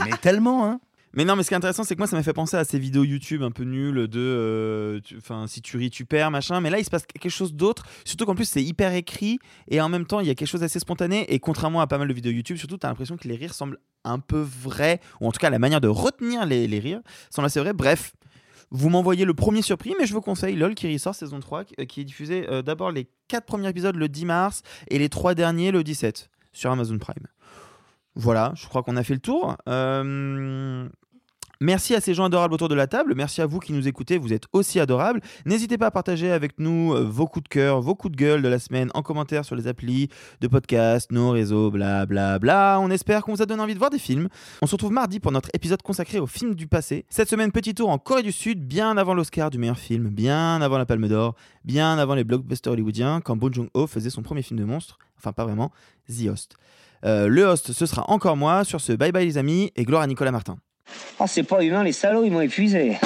[0.06, 0.80] mais tellement, hein.
[1.14, 2.64] Mais non, mais ce qui est intéressant, c'est que moi, ça m'a fait penser à
[2.64, 4.20] ces vidéos YouTube un peu nulles de.
[4.20, 6.62] euh, Enfin, si tu ris, tu perds, machin.
[6.62, 7.84] Mais là, il se passe quelque chose d'autre.
[8.06, 9.38] Surtout qu'en plus, c'est hyper écrit.
[9.68, 11.26] Et en même temps, il y a quelque chose d'assez spontané.
[11.34, 13.54] Et contrairement à pas mal de vidéos YouTube, surtout, tu as l'impression que les rires
[13.54, 15.02] semblent un peu vrais.
[15.20, 17.74] Ou en tout cas, la manière de retenir les, les rires semble assez vraie.
[17.74, 18.14] Bref.
[18.74, 21.76] Vous m'envoyez le premier surpris, mais je vous conseille LOL qui ressort saison 3, qui-
[21.88, 25.36] qui est diffusé euh, d'abord les 4 premiers épisodes le 10 mars et les 3
[25.36, 27.28] derniers le 17 sur Amazon Prime.
[28.16, 29.56] Voilà, je crois qu'on a fait le tour.
[29.68, 30.88] Euh,
[31.64, 33.14] Merci à ces gens adorables autour de la table.
[33.16, 34.18] Merci à vous qui nous écoutez.
[34.18, 35.22] Vous êtes aussi adorables.
[35.46, 38.42] N'hésitez pas à partager avec nous euh, vos coups de cœur, vos coups de gueule
[38.42, 40.10] de la semaine en commentaire sur les applis
[40.42, 42.80] de podcast, nos réseaux, bla bla bla.
[42.82, 44.28] On espère qu'on vous a donné envie de voir des films.
[44.64, 47.06] On se retrouve mardi pour notre épisode consacré aux films du passé.
[47.10, 50.64] Cette semaine, petit tour en Corée du Sud, bien avant l'Oscar du meilleur film, bien
[50.64, 54.42] avant la Palme d'Or, bien avant les blockbusters hollywoodiens, quand Bong Joon-ho faisait son premier
[54.42, 54.98] film de monstre.
[55.20, 55.72] Enfin, pas vraiment,
[56.08, 56.56] The Host.
[57.06, 58.64] Euh, le host, ce sera encore moi.
[58.64, 60.58] Sur ce, bye bye les amis et gloire à Nicolas Martin.
[61.20, 62.98] Oh, c'est pas humain, les salauds, ils m'ont épuisé.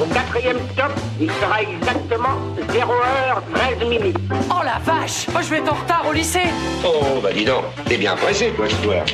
[0.00, 4.16] Au quatrième stop, il sera exactement 0h13 minutes.
[4.50, 6.48] Oh la vache Moi je vais être en retard au lycée
[6.84, 9.04] Oh, bah dis donc, t'es bien pressé, toi, toi.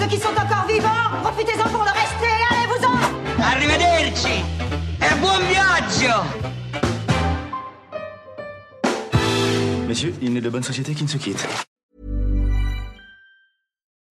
[0.00, 0.88] Ceux qui sont encore vivants,
[1.22, 4.42] profitez-en pour le rester, allez-vous-en Arrivederci
[5.00, 6.20] e buon viaggio
[9.86, 11.46] Messieurs, il n'est de bonne société qui ne se quitte.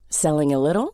[0.09, 0.93] Selling a little